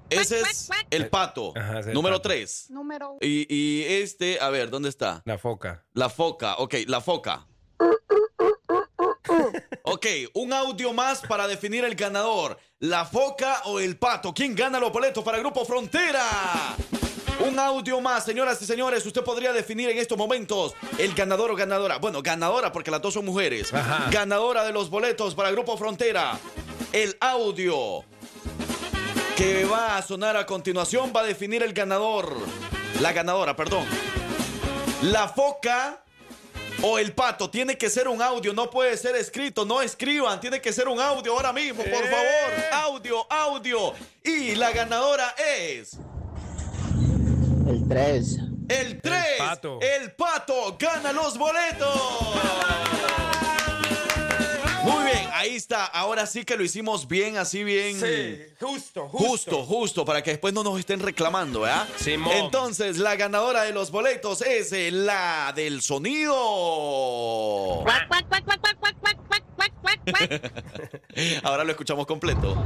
Ese 0.08 0.40
es 0.42 0.70
el 0.90 1.08
pato, 1.08 1.52
Ajá, 1.56 1.80
es 1.80 1.88
el 1.88 1.94
número 1.94 2.20
tres 2.20 2.66
Número 2.70 3.16
y, 3.20 3.52
y, 3.52 3.82
este, 3.82 4.38
a 4.40 4.50
ver, 4.50 4.70
¿dónde 4.70 4.88
está? 4.88 5.22
La 5.24 5.36
foca. 5.36 5.84
La 5.92 6.08
foca, 6.08 6.54
ok, 6.58 6.74
la 6.86 7.00
foca. 7.00 7.48
ok, 9.82 10.06
un 10.34 10.52
audio 10.52 10.92
más 10.92 11.22
para 11.22 11.48
definir 11.48 11.84
el 11.84 11.96
ganador. 11.96 12.56
¿La 12.78 13.04
foca 13.04 13.62
o 13.64 13.80
el 13.80 13.98
pato? 13.98 14.32
¿Quién 14.32 14.54
gana 14.54 14.78
los 14.78 14.92
boletos 14.92 15.24
para 15.24 15.38
el 15.38 15.42
Grupo 15.42 15.64
Frontera? 15.64 16.76
Un 17.40 17.58
audio 17.58 18.00
más, 18.00 18.24
señoras 18.24 18.60
y 18.62 18.66
señores. 18.66 19.04
Usted 19.04 19.22
podría 19.22 19.52
definir 19.52 19.90
en 19.90 19.98
estos 19.98 20.16
momentos 20.16 20.74
el 20.98 21.14
ganador 21.14 21.50
o 21.50 21.56
ganadora. 21.56 21.98
Bueno, 21.98 22.22
ganadora 22.22 22.72
porque 22.72 22.90
las 22.90 23.02
dos 23.02 23.14
son 23.14 23.24
mujeres. 23.24 23.72
Ajá. 23.74 24.08
Ganadora 24.10 24.64
de 24.64 24.72
los 24.72 24.88
boletos 24.88 25.34
para 25.34 25.50
Grupo 25.50 25.76
Frontera. 25.76 26.38
El 26.92 27.16
audio 27.20 28.04
que 29.36 29.64
va 29.66 29.98
a 29.98 30.02
sonar 30.02 30.36
a 30.36 30.46
continuación 30.46 31.12
va 31.14 31.20
a 31.20 31.24
definir 31.24 31.62
el 31.62 31.72
ganador. 31.74 32.34
La 33.00 33.12
ganadora, 33.12 33.54
perdón. 33.54 33.84
La 35.02 35.28
foca 35.28 36.02
o 36.82 36.98
el 36.98 37.12
pato 37.12 37.50
tiene 37.50 37.76
que 37.76 37.90
ser 37.90 38.08
un 38.08 38.20
audio, 38.22 38.54
no 38.54 38.70
puede 38.70 38.96
ser 38.96 39.14
escrito, 39.16 39.64
no 39.66 39.82
escriban, 39.82 40.40
tiene 40.40 40.60
que 40.60 40.72
ser 40.72 40.88
un 40.88 40.98
audio 41.00 41.32
ahora 41.34 41.52
mismo, 41.52 41.82
por 41.82 41.92
Eh. 41.92 42.10
favor. 42.10 42.64
Audio, 42.94 43.26
audio. 43.30 43.92
Y 44.24 44.54
la 44.54 44.70
ganadora 44.72 45.34
es 45.38 45.98
el 47.66 47.88
3. 47.88 48.38
El 48.68 49.00
3. 49.00 49.24
El 49.32 49.38
pato. 49.38 49.78
El 49.80 50.12
pato 50.12 50.76
gana 50.78 51.12
los 51.12 51.36
boletos. 51.36 52.00
Muy 54.84 55.04
bien, 55.04 55.28
ahí 55.32 55.56
está. 55.56 55.84
Ahora 55.86 56.26
sí 56.26 56.44
que 56.44 56.56
lo 56.56 56.62
hicimos 56.62 57.08
bien, 57.08 57.38
así 57.38 57.64
bien. 57.64 58.00
Sí, 58.00 58.54
justo, 58.60 59.08
justo. 59.08 59.28
Justo, 59.28 59.64
justo, 59.64 60.04
para 60.04 60.22
que 60.22 60.30
después 60.30 60.54
no 60.54 60.62
nos 60.62 60.78
estén 60.78 61.00
reclamando, 61.00 61.62
¿verdad? 61.62 61.88
Simón. 61.96 62.32
Entonces, 62.36 62.98
la 62.98 63.16
ganadora 63.16 63.64
de 63.64 63.72
los 63.72 63.90
boletos 63.90 64.42
es 64.42 64.72
eh, 64.72 64.92
la 64.92 65.52
del 65.56 65.82
sonido. 65.82 66.36
Ahora 71.42 71.64
lo 71.64 71.72
escuchamos 71.72 72.06
completo. 72.06 72.56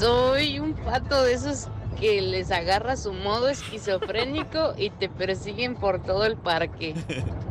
Soy 0.00 0.58
un 0.58 0.74
pato 0.74 1.22
de 1.22 1.34
esos 1.34 1.68
que 1.98 2.20
les 2.20 2.50
agarra 2.50 2.96
su 2.96 3.12
modo 3.12 3.48
esquizofrénico 3.48 4.74
y 4.76 4.90
te 4.90 5.08
persiguen 5.08 5.74
por 5.76 6.02
todo 6.02 6.24
el 6.24 6.36
parque. 6.36 6.94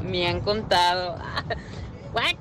Me 0.03 0.27
han 0.27 0.41
contado. 0.41 1.17
Cuac, 2.13 2.37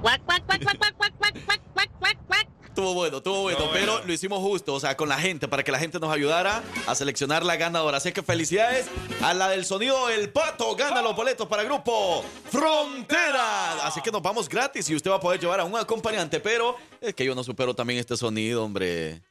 cuac, 0.00 0.22
cuac, 0.24 0.44
cuac, 0.46 0.62
cuac, 0.64 0.78
cuac, 0.78 0.96
cuac, 0.96 1.14
cuac, 1.18 1.44
cuac, 1.46 1.60
cuac, 1.74 1.90
cuac, 1.98 2.26
cuac. 2.26 2.48
Estuvo 2.64 2.94
bueno, 2.94 3.16
estuvo 3.18 3.42
bueno, 3.42 3.58
Estuvo 3.58 3.72
pero 3.72 3.92
bueno. 3.92 4.06
lo 4.06 4.12
hicimos 4.12 4.38
justo, 4.40 4.74
o 4.74 4.80
sea, 4.80 4.96
con 4.96 5.08
la 5.08 5.18
gente, 5.18 5.48
para 5.48 5.64
que 5.64 5.72
la 5.72 5.78
gente 5.78 5.98
nos 5.98 6.12
ayudara 6.12 6.62
a 6.86 6.94
seleccionar 6.94 7.44
la 7.44 7.56
ganadora. 7.56 7.96
Así 7.96 8.12
que 8.12 8.22
felicidades 8.22 8.86
a 9.22 9.34
la 9.34 9.48
del 9.48 9.64
sonido 9.64 10.08
El 10.08 10.30
Pato, 10.30 10.74
gana 10.76 11.02
los 11.02 11.16
boletos 11.16 11.48
para 11.48 11.62
el 11.62 11.68
grupo 11.68 12.24
Frontera. 12.50 13.86
Así 13.86 14.00
que 14.00 14.12
nos 14.12 14.22
vamos 14.22 14.48
gratis 14.48 14.88
y 14.88 14.94
usted 14.94 15.10
va 15.10 15.16
a 15.16 15.20
poder 15.20 15.40
llevar 15.40 15.60
a 15.60 15.64
un 15.64 15.76
acompañante, 15.76 16.38
pero 16.40 16.76
es 17.00 17.12
que 17.14 17.24
yo 17.24 17.34
no 17.34 17.42
supero 17.42 17.74
también 17.74 17.98
este 17.98 18.16
sonido, 18.16 18.64
hombre. 18.64 19.22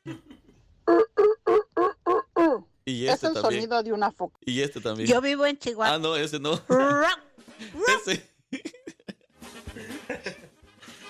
Y 2.90 3.08
Es 3.08 3.16
este 3.16 3.28
el 3.28 3.34
también. 3.34 3.54
sonido 3.62 3.84
de 3.84 3.94
una 3.94 4.12
foca. 4.12 4.38
Y 4.46 4.62
este 4.62 4.82
también. 4.82 5.08
Yo 5.08 5.22
vivo 5.22 5.46
en 5.46 5.58
Chihuahua. 5.58 5.96
Ah, 5.96 6.00
no, 6.00 6.16
ese 6.16 6.40
no. 6.40 6.60
Ese. 8.06 8.28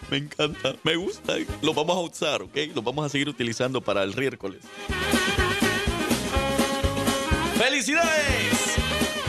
Me 0.10 0.18
encanta, 0.18 0.74
me 0.84 0.96
gusta. 0.96 1.36
Lo 1.62 1.72
vamos 1.76 1.96
a 1.96 2.00
usar, 2.00 2.42
¿ok? 2.42 2.58
Lo 2.74 2.82
vamos 2.82 3.06
a 3.06 3.10
seguir 3.10 3.30
utilizando 3.30 3.80
para 3.80 4.02
el 4.02 4.16
miércoles. 4.16 4.64
¡Felicidades! 7.58 8.76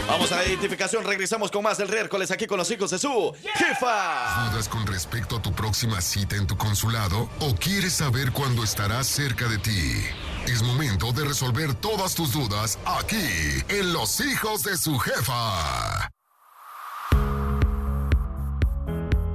Vamos 0.06 0.32
a 0.32 0.36
la 0.36 0.46
identificación, 0.46 1.04
regresamos 1.04 1.50
con 1.50 1.62
más 1.62 1.78
el 1.80 1.88
miércoles 1.88 2.30
aquí 2.30 2.46
con 2.46 2.56
los 2.58 2.70
hijos 2.70 2.90
de 2.90 2.98
su 2.98 3.32
jefa. 3.54 4.48
¿Dudas 4.50 4.68
con 4.68 4.86
respecto 4.86 5.36
a 5.36 5.42
tu 5.42 5.52
próxima 5.52 6.00
cita 6.00 6.34
en 6.36 6.46
tu 6.46 6.56
consulado 6.56 7.28
o 7.40 7.54
quieres 7.54 7.92
saber 7.92 8.32
cuándo 8.32 8.64
estará 8.64 9.04
cerca 9.04 9.46
de 9.48 9.58
ti? 9.58 10.02
Es 10.46 10.62
momento 10.62 11.12
de 11.12 11.24
resolver 11.24 11.74
todas 11.74 12.14
tus 12.14 12.32
dudas 12.32 12.78
aquí, 12.84 13.16
en 13.68 13.92
Los 13.92 14.20
Hijos 14.20 14.62
de 14.62 14.76
su 14.76 14.98
Jefa. 14.98 16.10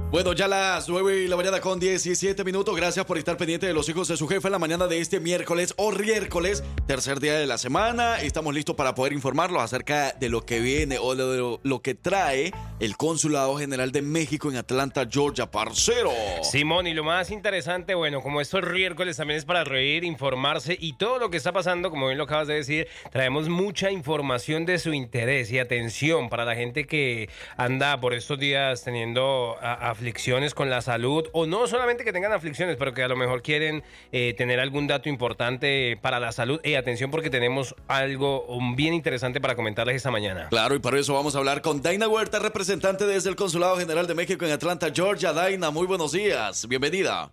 Bueno, 0.08 0.32
ya 0.32 0.46
las 0.48 0.88
9 0.88 1.24
y 1.24 1.28
la 1.28 1.36
mañana 1.36 1.60
con 1.60 1.78
17 1.80 2.42
minutos. 2.44 2.74
Gracias 2.74 3.04
por 3.04 3.18
estar 3.18 3.36
pendiente 3.36 3.66
de 3.66 3.74
los 3.74 3.86
hijos 3.88 4.06
de 4.08 4.16
su 4.16 4.26
jefe 4.28 4.48
en 4.48 4.52
la 4.52 4.58
mañana 4.58 4.86
de 4.86 4.98
este 5.00 5.18
miércoles 5.20 5.74
o 5.76 5.90
miércoles, 5.90 6.62
tercer 6.86 7.18
día 7.20 7.34
de 7.34 7.44
la 7.46 7.58
semana. 7.58 8.20
Estamos 8.22 8.54
listos 8.54 8.76
para 8.76 8.94
poder 8.94 9.12
informarlos 9.12 9.60
acerca 9.62 10.12
de 10.12 10.28
lo 10.30 10.46
que 10.46 10.60
viene 10.60 10.96
o 10.98 11.14
de 11.16 11.58
lo, 11.62 11.82
que 11.82 11.94
trae 11.94 12.52
el 12.78 12.96
Consulado 12.96 13.56
General 13.58 13.90
de 13.92 14.00
México 14.00 14.48
en 14.48 14.56
Atlanta, 14.56 15.06
Georgia, 15.10 15.50
parcero. 15.50 16.12
Simón, 16.42 16.86
y 16.86 16.94
lo 16.94 17.04
más 17.04 17.30
interesante, 17.30 17.94
bueno, 17.94 18.22
como 18.22 18.40
estos 18.40 18.62
miércoles 18.72 19.16
también 19.18 19.38
es 19.38 19.44
para 19.44 19.64
reír, 19.64 20.04
informarse 20.04 20.78
y 20.80 20.94
todo 20.94 21.18
lo 21.18 21.30
que 21.30 21.36
está 21.36 21.52
pasando, 21.52 21.90
como 21.90 22.06
bien 22.06 22.16
lo 22.16 22.24
acabas 22.24 22.46
de 22.48 22.54
decir, 22.54 22.86
traemos 23.10 23.48
mucha 23.50 23.90
información 23.90 24.64
de 24.66 24.78
su 24.78 24.94
interés 24.94 25.50
y 25.50 25.58
atención 25.58 26.28
para 26.30 26.44
la 26.46 26.54
gente 26.54 26.86
que 26.86 27.28
anda 27.58 28.00
por 28.00 28.14
estos 28.14 28.38
días 28.38 28.82
teniendo 28.84 29.56
a- 29.60 29.95
aflicciones 29.96 30.54
con 30.54 30.68
la 30.68 30.82
salud, 30.82 31.26
o 31.32 31.46
no 31.46 31.66
solamente 31.66 32.04
que 32.04 32.12
tengan 32.12 32.32
aflicciones, 32.32 32.76
pero 32.76 32.92
que 32.92 33.02
a 33.02 33.08
lo 33.08 33.16
mejor 33.16 33.40
quieren 33.40 33.82
eh, 34.12 34.34
tener 34.36 34.60
algún 34.60 34.86
dato 34.86 35.08
importante 35.08 35.98
para 36.02 36.20
la 36.20 36.32
salud. 36.32 36.60
Y 36.62 36.74
atención 36.74 37.10
porque 37.10 37.30
tenemos 37.30 37.74
algo 37.88 38.44
um, 38.46 38.76
bien 38.76 38.92
interesante 38.92 39.40
para 39.40 39.56
comentarles 39.56 39.96
esta 39.96 40.10
mañana. 40.10 40.48
Claro, 40.50 40.74
y 40.74 40.80
para 40.80 40.98
eso 40.98 41.14
vamos 41.14 41.34
a 41.34 41.38
hablar 41.38 41.62
con 41.62 41.80
Daina 41.80 42.08
Huerta, 42.08 42.38
representante 42.38 43.06
desde 43.06 43.30
el 43.30 43.36
Consulado 43.36 43.78
General 43.78 44.06
de 44.06 44.14
México 44.14 44.44
en 44.44 44.52
Atlanta, 44.52 44.88
Georgia. 44.94 45.32
Daina, 45.32 45.70
muy 45.70 45.86
buenos 45.86 46.12
días. 46.12 46.68
Bienvenida. 46.68 47.32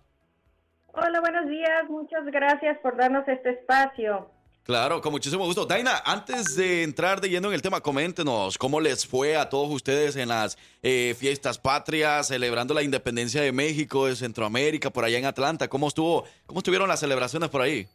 Hola, 0.94 1.20
buenos 1.20 1.46
días. 1.50 1.84
Muchas 1.90 2.24
gracias 2.26 2.78
por 2.78 2.96
darnos 2.96 3.28
este 3.28 3.50
espacio. 3.50 4.30
Claro, 4.64 5.02
con 5.02 5.12
muchísimo 5.12 5.44
gusto. 5.44 5.66
Daina, 5.66 6.02
antes 6.06 6.56
de 6.56 6.82
entrar 6.84 7.20
de 7.20 7.28
lleno 7.28 7.48
en 7.48 7.54
el 7.54 7.60
tema, 7.60 7.82
coméntenos 7.82 8.56
cómo 8.56 8.80
les 8.80 9.06
fue 9.06 9.36
a 9.36 9.50
todos 9.50 9.68
ustedes 9.70 10.16
en 10.16 10.30
las 10.30 10.56
eh, 10.82 11.14
fiestas 11.18 11.58
patrias, 11.58 12.28
celebrando 12.28 12.72
la 12.72 12.82
independencia 12.82 13.42
de 13.42 13.52
México, 13.52 14.06
de 14.06 14.16
Centroamérica, 14.16 14.88
por 14.88 15.04
allá 15.04 15.18
en 15.18 15.26
Atlanta. 15.26 15.68
¿Cómo 15.68 15.88
estuvo? 15.88 16.24
¿Cómo 16.46 16.60
estuvieron 16.60 16.88
las 16.88 17.00
celebraciones 17.00 17.50
por 17.50 17.60
ahí? 17.60 17.86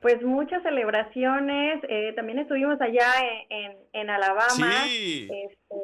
Pues 0.00 0.20
muchas 0.22 0.60
celebraciones. 0.64 1.80
eh, 1.88 2.14
también 2.16 2.40
estuvimos 2.40 2.80
allá 2.80 3.12
en, 3.48 3.64
en, 3.64 3.76
en 3.92 4.10
Alabama. 4.10 4.82
Sí. 4.86 5.28
Este, 5.30 5.76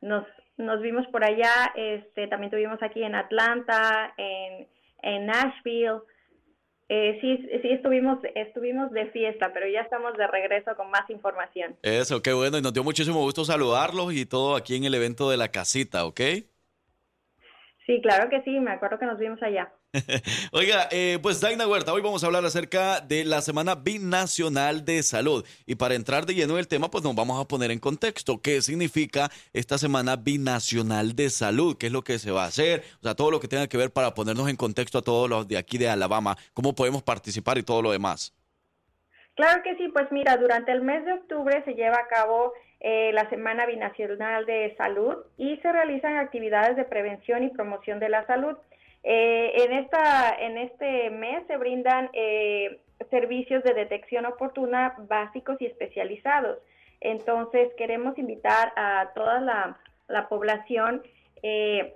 nos, 0.00 0.24
nos 0.56 0.82
vimos 0.82 1.06
por 1.12 1.22
allá. 1.22 1.72
Este, 1.76 2.26
también 2.26 2.52
estuvimos 2.52 2.82
aquí 2.82 3.04
en 3.04 3.14
Atlanta, 3.14 4.12
en, 4.16 4.66
en 5.02 5.26
Nashville. 5.26 6.00
Eh, 6.88 7.18
sí, 7.20 7.48
sí 7.62 7.68
estuvimos, 7.68 8.18
estuvimos 8.34 8.92
de 8.92 9.06
fiesta, 9.06 9.52
pero 9.52 9.66
ya 9.68 9.80
estamos 9.80 10.16
de 10.16 10.26
regreso 10.26 10.76
con 10.76 10.90
más 10.90 11.08
información. 11.10 11.76
Eso, 11.82 12.22
qué 12.22 12.32
bueno. 12.32 12.58
Y 12.58 12.62
nos 12.62 12.72
dio 12.72 12.84
muchísimo 12.84 13.20
gusto 13.20 13.44
saludarlos 13.44 14.12
y 14.12 14.24
todo 14.24 14.54
aquí 14.54 14.76
en 14.76 14.84
el 14.84 14.94
evento 14.94 15.28
de 15.28 15.36
la 15.36 15.48
casita, 15.48 16.04
¿ok? 16.04 16.20
Sí, 17.86 18.00
claro 18.02 18.28
que 18.28 18.42
sí, 18.42 18.58
me 18.58 18.72
acuerdo 18.72 18.98
que 18.98 19.06
nos 19.06 19.16
vimos 19.16 19.40
allá. 19.40 19.72
Oiga, 20.52 20.88
eh, 20.90 21.20
pues 21.22 21.40
Daina 21.40 21.68
Huerta, 21.68 21.92
hoy 21.92 22.02
vamos 22.02 22.24
a 22.24 22.26
hablar 22.26 22.44
acerca 22.44 23.00
de 23.00 23.24
la 23.24 23.40
Semana 23.40 23.76
Binacional 23.76 24.84
de 24.84 25.04
Salud. 25.04 25.46
Y 25.66 25.76
para 25.76 25.94
entrar 25.94 26.26
de 26.26 26.34
lleno 26.34 26.54
en 26.54 26.58
el 26.58 26.66
tema, 26.66 26.90
pues 26.90 27.04
nos 27.04 27.14
vamos 27.14 27.40
a 27.40 27.46
poner 27.46 27.70
en 27.70 27.78
contexto 27.78 28.42
qué 28.42 28.60
significa 28.60 29.30
esta 29.52 29.78
Semana 29.78 30.16
Binacional 30.16 31.14
de 31.14 31.30
Salud, 31.30 31.76
qué 31.78 31.86
es 31.86 31.92
lo 31.92 32.02
que 32.02 32.18
se 32.18 32.32
va 32.32 32.42
a 32.42 32.48
hacer, 32.48 32.82
o 32.98 33.04
sea, 33.04 33.14
todo 33.14 33.30
lo 33.30 33.38
que 33.38 33.46
tenga 33.46 33.68
que 33.68 33.76
ver 33.76 33.92
para 33.92 34.14
ponernos 34.14 34.48
en 34.48 34.56
contexto 34.56 34.98
a 34.98 35.02
todos 35.02 35.30
los 35.30 35.46
de 35.46 35.56
aquí 35.56 35.78
de 35.78 35.88
Alabama, 35.88 36.36
cómo 36.54 36.74
podemos 36.74 37.04
participar 37.04 37.56
y 37.56 37.62
todo 37.62 37.82
lo 37.82 37.92
demás. 37.92 38.34
Claro 39.36 39.62
que 39.62 39.76
sí, 39.76 39.88
pues 39.92 40.10
mira, 40.10 40.36
durante 40.38 40.72
el 40.72 40.80
mes 40.80 41.04
de 41.04 41.12
octubre 41.12 41.62
se 41.64 41.74
lleva 41.74 41.98
a 41.98 42.08
cabo 42.08 42.52
eh, 42.88 43.10
la 43.12 43.28
Semana 43.30 43.66
Binacional 43.66 44.46
de 44.46 44.72
Salud 44.76 45.16
y 45.36 45.56
se 45.56 45.72
realizan 45.72 46.18
actividades 46.18 46.76
de 46.76 46.84
prevención 46.84 47.42
y 47.42 47.48
promoción 47.48 47.98
de 47.98 48.08
la 48.08 48.24
salud. 48.28 48.56
Eh, 49.02 49.64
en, 49.64 49.72
esta, 49.72 50.36
en 50.38 50.56
este 50.56 51.10
mes 51.10 51.44
se 51.48 51.56
brindan 51.56 52.10
eh, 52.12 52.78
servicios 53.10 53.64
de 53.64 53.74
detección 53.74 54.24
oportuna 54.24 54.94
básicos 55.08 55.56
y 55.60 55.66
especializados. 55.66 56.58
Entonces, 57.00 57.72
queremos 57.76 58.16
invitar 58.18 58.72
a 58.76 59.10
toda 59.16 59.40
la, 59.40 59.76
la 60.06 60.28
población 60.28 61.02
eh, 61.42 61.92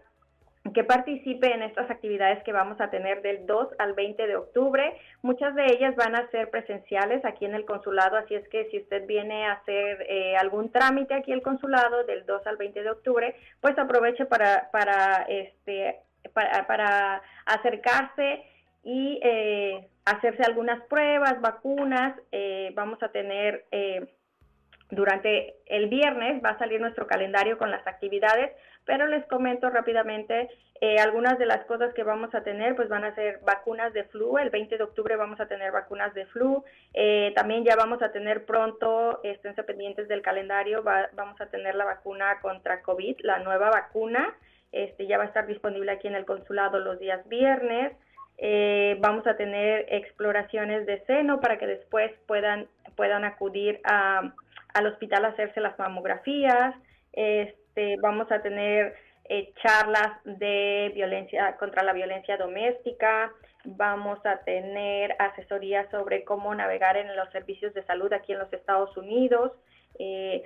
que 0.74 0.84
participe 0.84 1.52
en 1.52 1.62
estas 1.62 1.90
actividades 1.90 2.42
que 2.44 2.52
vamos 2.52 2.80
a 2.80 2.90
tener 2.90 3.22
del 3.22 3.46
2 3.46 3.68
al 3.78 3.94
20 3.94 4.26
de 4.26 4.36
octubre. 4.36 4.94
Muchas 5.22 5.54
de 5.54 5.64
ellas 5.64 5.96
van 5.96 6.14
a 6.14 6.28
ser 6.30 6.50
presenciales 6.50 7.24
aquí 7.24 7.46
en 7.46 7.54
el 7.54 7.64
consulado, 7.64 8.16
así 8.16 8.34
es 8.34 8.46
que 8.48 8.68
si 8.70 8.78
usted 8.78 9.06
viene 9.06 9.46
a 9.46 9.52
hacer 9.52 10.06
eh, 10.08 10.36
algún 10.36 10.70
trámite 10.70 11.14
aquí 11.14 11.32
al 11.32 11.42
consulado 11.42 12.04
del 12.04 12.26
2 12.26 12.46
al 12.46 12.56
20 12.56 12.82
de 12.82 12.90
octubre, 12.90 13.34
pues 13.60 13.76
aproveche 13.78 14.26
para, 14.26 14.70
para, 14.70 15.24
este, 15.28 16.00
para, 16.34 16.66
para 16.66 17.22
acercarse 17.46 18.44
y 18.84 19.18
eh, 19.22 19.88
hacerse 20.04 20.42
algunas 20.42 20.80
pruebas, 20.84 21.40
vacunas. 21.40 22.16
Eh, 22.32 22.72
vamos 22.74 23.02
a 23.02 23.08
tener... 23.08 23.64
Eh, 23.70 24.06
durante 24.92 25.54
el 25.66 25.88
viernes 25.88 26.42
va 26.44 26.50
a 26.50 26.58
salir 26.58 26.80
nuestro 26.80 27.06
calendario 27.06 27.58
con 27.58 27.70
las 27.70 27.86
actividades, 27.86 28.50
pero 28.90 29.06
les 29.06 29.24
comento 29.26 29.70
rápidamente 29.70 30.50
eh, 30.80 30.98
algunas 30.98 31.38
de 31.38 31.46
las 31.46 31.64
cosas 31.66 31.94
que 31.94 32.02
vamos 32.02 32.34
a 32.34 32.42
tener, 32.42 32.74
pues 32.74 32.88
van 32.88 33.04
a 33.04 33.14
ser 33.14 33.38
vacunas 33.44 33.92
de 33.92 34.02
flu, 34.02 34.36
el 34.36 34.50
20 34.50 34.76
de 34.78 34.82
octubre 34.82 35.14
vamos 35.14 35.38
a 35.38 35.46
tener 35.46 35.70
vacunas 35.70 36.12
de 36.12 36.26
flu, 36.26 36.64
eh, 36.92 37.32
también 37.36 37.64
ya 37.64 37.76
vamos 37.76 38.02
a 38.02 38.10
tener 38.10 38.44
pronto, 38.46 39.20
esténse 39.22 39.62
pendientes 39.62 40.08
del 40.08 40.22
calendario, 40.22 40.82
va- 40.82 41.08
vamos 41.12 41.40
a 41.40 41.46
tener 41.46 41.76
la 41.76 41.84
vacuna 41.84 42.40
contra 42.42 42.82
COVID, 42.82 43.20
la 43.20 43.38
nueva 43.38 43.70
vacuna, 43.70 44.34
este 44.72 45.06
ya 45.06 45.18
va 45.18 45.22
a 45.22 45.28
estar 45.28 45.46
disponible 45.46 45.92
aquí 45.92 46.08
en 46.08 46.16
el 46.16 46.24
consulado 46.24 46.80
los 46.80 46.98
días 46.98 47.20
viernes, 47.28 47.92
eh, 48.38 48.96
vamos 48.98 49.24
a 49.28 49.36
tener 49.36 49.86
exploraciones 49.88 50.84
de 50.84 50.98
seno 51.04 51.38
para 51.40 51.58
que 51.58 51.68
después 51.68 52.10
puedan, 52.26 52.66
puedan 52.96 53.24
acudir 53.24 53.80
a, 53.84 54.32
al 54.74 54.86
hospital 54.88 55.26
a 55.26 55.28
hacerse 55.28 55.60
las 55.60 55.78
mamografías. 55.78 56.74
Este, 57.12 57.59
vamos 58.00 58.30
a 58.30 58.42
tener 58.42 58.94
eh, 59.32 59.52
charlas 59.62 60.18
de 60.24 60.90
violencia 60.92 61.56
contra 61.56 61.84
la 61.84 61.92
violencia 61.92 62.36
doméstica. 62.36 63.32
Vamos 63.64 64.18
a 64.24 64.38
tener 64.38 65.14
asesoría 65.20 65.88
sobre 65.90 66.24
cómo 66.24 66.52
navegar 66.52 66.96
en 66.96 67.14
los 67.14 67.30
servicios 67.30 67.72
de 67.74 67.84
salud 67.84 68.12
aquí 68.12 68.32
en 68.32 68.40
los 68.40 68.52
Estados 68.52 68.96
Unidos. 68.96 69.52
eh, 69.98 70.42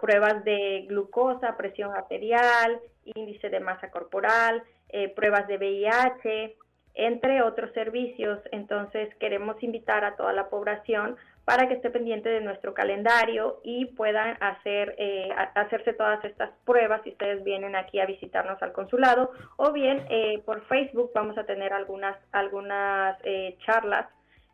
pruebas 0.00 0.42
de 0.44 0.86
glucosa, 0.88 1.56
presión 1.56 1.92
arterial, 1.92 2.80
índice 3.04 3.50
de 3.50 3.60
masa 3.60 3.90
corporal, 3.90 4.62
eh, 4.88 5.08
pruebas 5.08 5.46
de 5.46 5.58
VIH, 5.58 6.56
entre 6.94 7.42
otros 7.42 7.72
servicios. 7.74 8.40
Entonces 8.52 9.14
queremos 9.16 9.62
invitar 9.62 10.04
a 10.04 10.16
toda 10.16 10.32
la 10.32 10.48
población 10.48 11.16
para 11.46 11.66
que 11.68 11.74
esté 11.74 11.90
pendiente 11.90 12.28
de 12.28 12.40
nuestro 12.40 12.74
calendario 12.74 13.60
y 13.62 13.84
puedan 13.86 14.36
hacer 14.40 14.96
eh, 14.98 15.28
hacerse 15.54 15.92
todas 15.92 16.24
estas 16.24 16.50
pruebas 16.64 17.02
si 17.04 17.10
ustedes 17.10 17.44
vienen 17.44 17.76
aquí 17.76 18.00
a 18.00 18.06
visitarnos 18.06 18.60
al 18.62 18.72
consulado 18.72 19.30
o 19.56 19.70
bien 19.72 20.04
eh, 20.10 20.42
por 20.44 20.66
Facebook 20.66 21.12
vamos 21.14 21.38
a 21.38 21.44
tener 21.44 21.72
algunas 21.72 22.16
algunas 22.32 23.16
eh, 23.22 23.56
charlas 23.64 24.08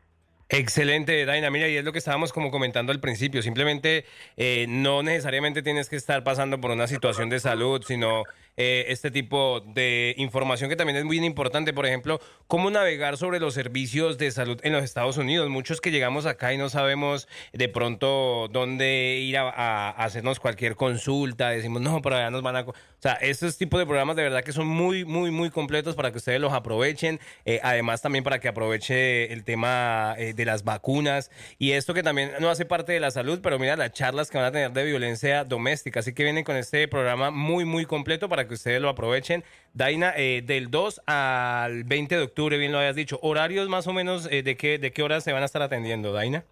Excelente, 0.51 1.27
Daina. 1.27 1.51
Mira, 1.51 1.69
y 1.69 1.77
es 1.77 1.85
lo 1.85 1.93
que 1.93 1.99
estábamos 1.99 2.33
como 2.33 2.51
comentando 2.51 2.91
al 2.91 3.01
principio. 3.01 3.43
Simplemente 3.43 4.07
eh, 4.39 4.65
no 4.69 5.03
necesariamente 5.03 5.63
tienes 5.63 5.91
que 5.91 5.97
estar 5.97 6.25
pasando 6.25 6.59
por 6.59 6.71
una 6.71 6.87
situación 6.87 7.29
de 7.29 7.39
salud, 7.39 7.83
sino 7.87 8.23
eh, 8.59 8.87
este 8.89 9.11
tipo 9.11 9.61
de 9.61 10.15
información 10.19 10.69
que 10.69 10.77
también 10.77 10.97
es 10.97 11.05
muy 11.05 11.19
importante. 11.25 11.73
Por 11.73 11.87
ejemplo, 11.87 12.21
cómo 12.49 12.71
navegar 12.71 13.17
sobre 13.17 13.41
los 13.41 13.55
servicios 13.55 14.19
de 14.19 14.31
salud 14.31 14.59
en 14.65 14.73
los 14.73 14.85
Estados 14.85 15.17
Unidos. 15.17 15.49
Muchos 15.49 15.81
que 15.81 15.91
llegamos 15.91 16.27
acá 16.27 16.53
y 16.53 16.59
no 16.59 16.69
sabemos 16.69 17.29
de 17.53 17.69
pronto 17.69 18.49
dónde 18.53 19.19
ir 19.21 19.39
a, 19.39 19.91
hacernos 19.91 20.41
cualquier 20.41 20.77
consulta. 20.77 21.51
Decimos, 21.51 21.81
no, 21.81 22.03
pero 22.03 22.17
allá 22.17 22.31
nos 22.31 22.43
van 22.43 22.57
a... 22.57 22.65
co-". 22.65 22.73
O 22.73 23.01
sea, 23.01 23.13
estos 23.13 23.57
tipos 23.57 23.79
de 23.79 23.87
programas 23.87 24.17
de 24.17 24.25
verdad 24.25 24.43
que 24.43 24.53
son 24.53 24.67
muy, 24.67 25.05
muy, 25.05 25.31
muy 25.31 25.51
completos 25.51 25.95
para 25.95 26.11
que 26.11 26.19
ustedes 26.19 26.41
los 26.41 26.53
aprovechen. 26.53 27.21
Eh, 27.45 27.61
además, 27.63 28.03
también 28.03 28.25
para 28.25 28.41
que 28.41 28.49
aproveche 28.49 29.33
el 29.33 29.45
tema 29.45 30.17
eh, 30.19 30.35
de 30.35 30.45
las 30.45 30.65
vacunas 30.65 31.31
y 31.59 31.73
esto 31.73 31.95
que 31.95 32.03
también 32.03 32.33
no 32.41 32.51
hace 32.51 32.65
parte 32.65 32.93
de 32.93 33.01
la 33.01 33.13
salud, 33.13 33.39
pero 33.43 33.59
mira 33.59 33.77
las 33.77 33.93
charlas 33.93 34.31
que 34.31 34.39
van 34.39 34.47
a 34.47 34.53
tener 34.53 34.73
de 34.73 34.85
violencia 34.85 35.45
doméstica. 35.45 36.01
Así 36.01 36.13
que 36.13 36.25
vienen 36.25 36.45
con 36.45 36.57
este 36.57 36.89
programa 36.89 37.31
muy, 37.31 37.65
muy 37.65 37.85
completo 37.85 38.29
para 38.29 38.48
que 38.48 38.48
ustedes 38.55 38.81
lo 38.81 38.89
aprovechen. 38.89 39.45
Daina, 39.75 40.13
eh, 40.17 40.43
del 40.45 40.71
2 40.71 41.03
al 41.07 41.85
20 41.85 42.17
de 42.17 42.23
octubre, 42.23 42.59
bien 42.59 42.73
lo 42.73 42.79
habías 42.79 42.97
dicho. 42.97 43.19
¿Horarios 43.23 43.69
más 43.69 43.87
o 43.87 43.93
menos 43.93 44.31
eh, 44.31 44.43
de, 44.43 44.57
qué, 44.57 44.79
de 44.79 44.93
qué 44.93 45.03
horas 45.03 45.25
se 45.25 45.33
van 45.33 45.43
a 45.43 45.47
estar 45.47 45.63
atendiendo, 45.63 46.13
Daina? 46.13 46.45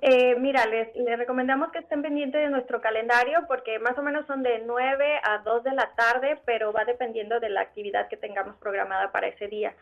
Eh, 0.00 0.36
mira, 0.38 0.64
les, 0.66 0.88
recomendamos 1.18 1.70
que 1.70 1.80
estén 1.80 2.02
pendientes 2.02 2.40
de 2.40 2.48
nuestro 2.50 2.80
calendario 2.80 3.44
porque 3.46 3.78
más 3.78 3.96
o 3.98 4.02
menos 4.02 4.26
son 4.26 4.42
de 4.42 4.62
9 4.66 5.20
a 5.22 5.38
2 5.38 5.64
de 5.64 5.72
la 5.72 5.90
tarde, 5.94 6.38
pero 6.44 6.72
va 6.72 6.84
dependiendo 6.84 7.40
de 7.40 7.50
la 7.50 7.60
actividad 7.60 8.08
que 8.08 8.16
tengamos 8.16 8.56
programada 8.56 9.12
para 9.12 9.28
ese 9.28 9.48
día. 9.48 9.74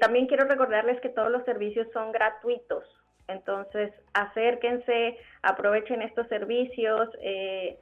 También 0.00 0.28
quiero 0.28 0.46
recordarles 0.46 0.98
que 1.02 1.10
todos 1.10 1.30
los 1.30 1.44
servicios 1.44 1.86
son 1.92 2.10
gratuitos, 2.10 2.84
entonces 3.28 3.92
acérquense, 4.14 5.18
aprovechen 5.42 6.02
estos 6.02 6.26
servicios, 6.28 7.10
eh, 7.20 7.78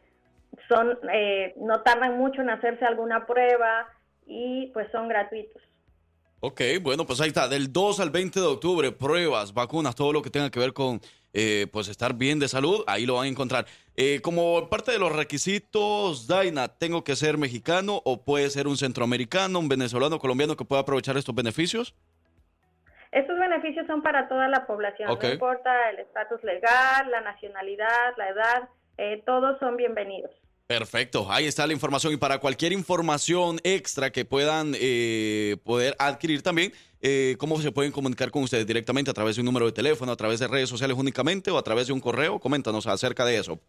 son, 0.68 0.99
eh, 1.12 1.55
no 1.59 1.82
tardan 1.82 2.16
mucho 2.18 2.42
en 2.42 2.51
hacerse 2.51 2.84
alguna 2.84 3.26
prueba 3.26 3.88
y 4.26 4.66
pues 4.72 4.90
son 4.90 5.09
gratuitos. 5.09 5.62
Ok, 6.40 6.61
bueno, 6.82 7.07
pues 7.07 7.20
ahí 7.20 7.28
está, 7.28 7.49
del 7.49 7.72
2 7.72 8.01
al 8.01 8.11
20 8.11 8.40
de 8.40 8.47
octubre, 8.47 8.92
pruebas, 8.92 9.55
vacunas, 9.55 9.94
todo 9.94 10.12
lo 10.12 10.22
que 10.22 10.30
tenga 10.30 10.51
que 10.51 10.61
ver 10.61 10.72
con 10.72 11.01
eh, 11.32 11.66
pues 11.72 11.88
estar 11.88 12.14
bien 12.14 12.38
de 12.38 12.49
salud, 12.49 12.84
ahí 12.86 13.07
lo 13.07 13.14
van 13.14 13.24
a 13.24 13.28
encontrar. 13.28 13.66
Eh, 13.97 14.20
como 14.22 14.68
parte 14.68 14.92
de 14.92 14.99
los 14.99 15.14
requisitos, 15.14 16.26
Daina, 16.26 16.68
¿tengo 16.68 17.05
que 17.05 17.16
ser 17.16 17.38
mexicano 17.38 18.01
o 18.05 18.22
puede 18.22 18.51
ser 18.51 18.68
un 18.68 18.76
centroamericano, 18.76 19.59
un 19.59 19.68
venezolano, 19.68 20.18
colombiano 20.18 20.57
que 20.57 20.64
pueda 20.64 20.82
aprovechar 20.82 21.16
estos 21.16 21.34
beneficios? 21.34 21.94
Estos 23.12 23.38
beneficios 23.38 23.86
son 23.86 24.03
para 24.03 24.28
toda 24.28 24.49
la 24.49 24.66
población, 24.66 25.09
no 25.09 25.28
importa 25.30 25.90
el 25.90 26.01
estatus 26.01 26.42
legal, 26.44 27.11
la 27.11 27.22
nacionalidad, 27.22 28.14
la 28.18 28.28
edad, 28.28 28.68
eh, 28.99 29.22
todos 29.24 29.59
son 29.59 29.76
bienvenidos. 29.76 30.30
Perfecto, 30.66 31.26
ahí 31.30 31.47
está 31.47 31.64
la 31.64 31.72
información 31.72 32.12
y 32.12 32.16
para 32.16 32.38
cualquier 32.38 32.72
información 32.72 33.59
extra 33.62 34.11
que 34.11 34.24
puedan 34.24 34.72
eh, 34.74 35.59
poder 35.64 35.94
adquirir 36.01 36.42
también, 36.42 36.72
eh, 37.01 37.36
¿cómo 37.38 37.57
se 37.59 37.70
pueden 37.70 37.92
comunicar 37.92 38.32
con 38.32 38.42
ustedes 38.42 38.66
directamente 38.66 39.09
a 39.09 39.14
través 39.14 39.36
de 39.36 39.42
un 39.42 39.47
número 39.47 39.66
de 39.66 39.72
teléfono, 39.72 40.11
a 40.11 40.16
través 40.16 40.40
de 40.40 40.49
redes 40.49 40.68
sociales 40.68 40.97
únicamente 40.99 41.53
o 41.53 41.59
a 41.59 41.62
través 41.62 41.86
de 41.86 41.92
un 41.92 42.01
correo? 42.01 42.40
Coméntanos 42.40 42.88
acerca 42.88 43.24
de 43.24 43.38
eso. 43.38 43.61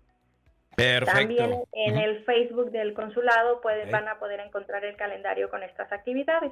Perfecto. 0.79 1.35
También 1.35 1.63
en 1.73 1.97
el 1.97 2.23
Facebook 2.23 2.71
del 2.71 2.93
consulado 2.93 3.61
pueden, 3.61 3.91
van 3.91 4.07
a 4.07 4.19
poder 4.19 4.39
encontrar 4.39 4.85
el 4.85 4.95
calendario 4.95 5.49
con 5.49 5.63
estas 5.63 5.91
actividades. 5.91 6.51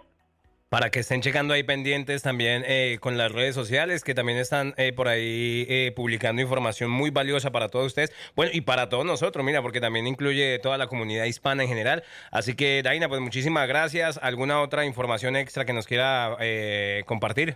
Para 0.69 0.89
que 0.89 0.99
estén 0.99 1.21
checando 1.21 1.53
ahí 1.53 1.63
pendientes 1.63 2.23
también 2.23 2.61
eh, 2.67 2.97
con 2.99 3.17
las 3.17 3.31
redes 3.31 3.55
sociales 3.55 4.03
que 4.03 4.13
también 4.13 4.37
están 4.37 4.73
eh, 4.75 4.91
por 4.91 5.07
ahí 5.07 5.65
eh, 5.69 5.93
publicando 5.95 6.41
información 6.41 6.91
muy 6.91 7.09
valiosa 7.09 7.51
para 7.51 7.69
todos 7.69 7.85
ustedes. 7.85 8.13
Bueno, 8.35 8.51
y 8.53 8.59
para 8.59 8.89
todos 8.89 9.05
nosotros, 9.05 9.45
mira, 9.45 9.61
porque 9.61 9.79
también 9.79 10.07
incluye 10.07 10.59
toda 10.59 10.77
la 10.77 10.87
comunidad 10.87 11.23
hispana 11.23 11.63
en 11.63 11.69
general. 11.69 12.03
Así 12.31 12.53
que, 12.53 12.81
Daina, 12.83 13.07
pues 13.07 13.21
muchísimas 13.21 13.65
gracias. 13.65 14.19
¿Alguna 14.21 14.61
otra 14.61 14.83
información 14.83 15.37
extra 15.37 15.63
que 15.63 15.71
nos 15.71 15.87
quiera 15.87 16.35
eh, 16.41 17.03
compartir? 17.05 17.55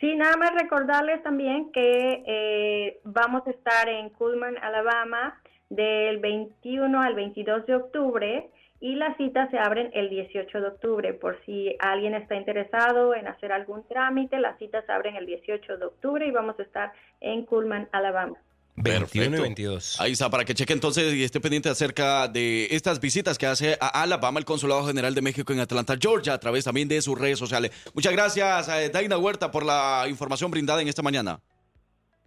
Sí, 0.00 0.14
nada 0.14 0.36
más 0.36 0.52
recordarles 0.54 1.22
también 1.24 1.72
que 1.72 2.22
eh, 2.24 3.00
vamos 3.02 3.44
a 3.46 3.50
estar 3.50 3.88
en 3.88 4.10
Cullman, 4.10 4.56
Alabama, 4.62 5.40
del 5.70 6.18
21 6.18 7.00
al 7.00 7.14
22 7.14 7.66
de 7.66 7.74
octubre 7.74 8.50
y 8.80 8.94
las 8.94 9.16
citas 9.16 9.50
se 9.50 9.58
abren 9.58 9.90
el 9.92 10.08
18 10.08 10.60
de 10.60 10.68
octubre. 10.68 11.14
Por 11.14 11.40
si 11.44 11.74
alguien 11.80 12.14
está 12.14 12.36
interesado 12.36 13.14
en 13.14 13.26
hacer 13.26 13.52
algún 13.52 13.86
trámite, 13.88 14.38
las 14.38 14.58
citas 14.58 14.84
se 14.86 14.92
abren 14.92 15.16
el 15.16 15.26
18 15.26 15.78
de 15.78 15.84
octubre 15.84 16.26
y 16.26 16.30
vamos 16.30 16.58
a 16.58 16.62
estar 16.62 16.92
en 17.20 17.44
Cullman, 17.44 17.88
Alabama. 17.92 18.36
21 18.76 19.36
y 19.36 19.40
22. 19.40 20.00
Ahí 20.00 20.12
está, 20.12 20.30
para 20.30 20.44
que 20.44 20.54
cheque 20.54 20.72
entonces 20.72 21.12
y 21.12 21.24
esté 21.24 21.40
pendiente 21.40 21.68
acerca 21.68 22.28
de 22.28 22.68
estas 22.70 23.00
visitas 23.00 23.36
que 23.36 23.46
hace 23.46 23.76
a 23.80 24.02
Alabama 24.02 24.38
el 24.38 24.44
Consulado 24.44 24.86
General 24.86 25.12
de 25.12 25.20
México 25.20 25.52
en 25.52 25.58
Atlanta, 25.58 25.96
Georgia, 26.00 26.34
a 26.34 26.38
través 26.38 26.64
también 26.64 26.86
de 26.86 27.02
sus 27.02 27.18
redes 27.18 27.40
sociales. 27.40 27.72
Muchas 27.92 28.12
gracias, 28.12 28.68
eh, 28.68 28.88
Daina 28.88 29.18
Huerta, 29.18 29.50
por 29.50 29.64
la 29.64 30.06
información 30.08 30.52
brindada 30.52 30.80
en 30.80 30.86
esta 30.86 31.02
mañana. 31.02 31.40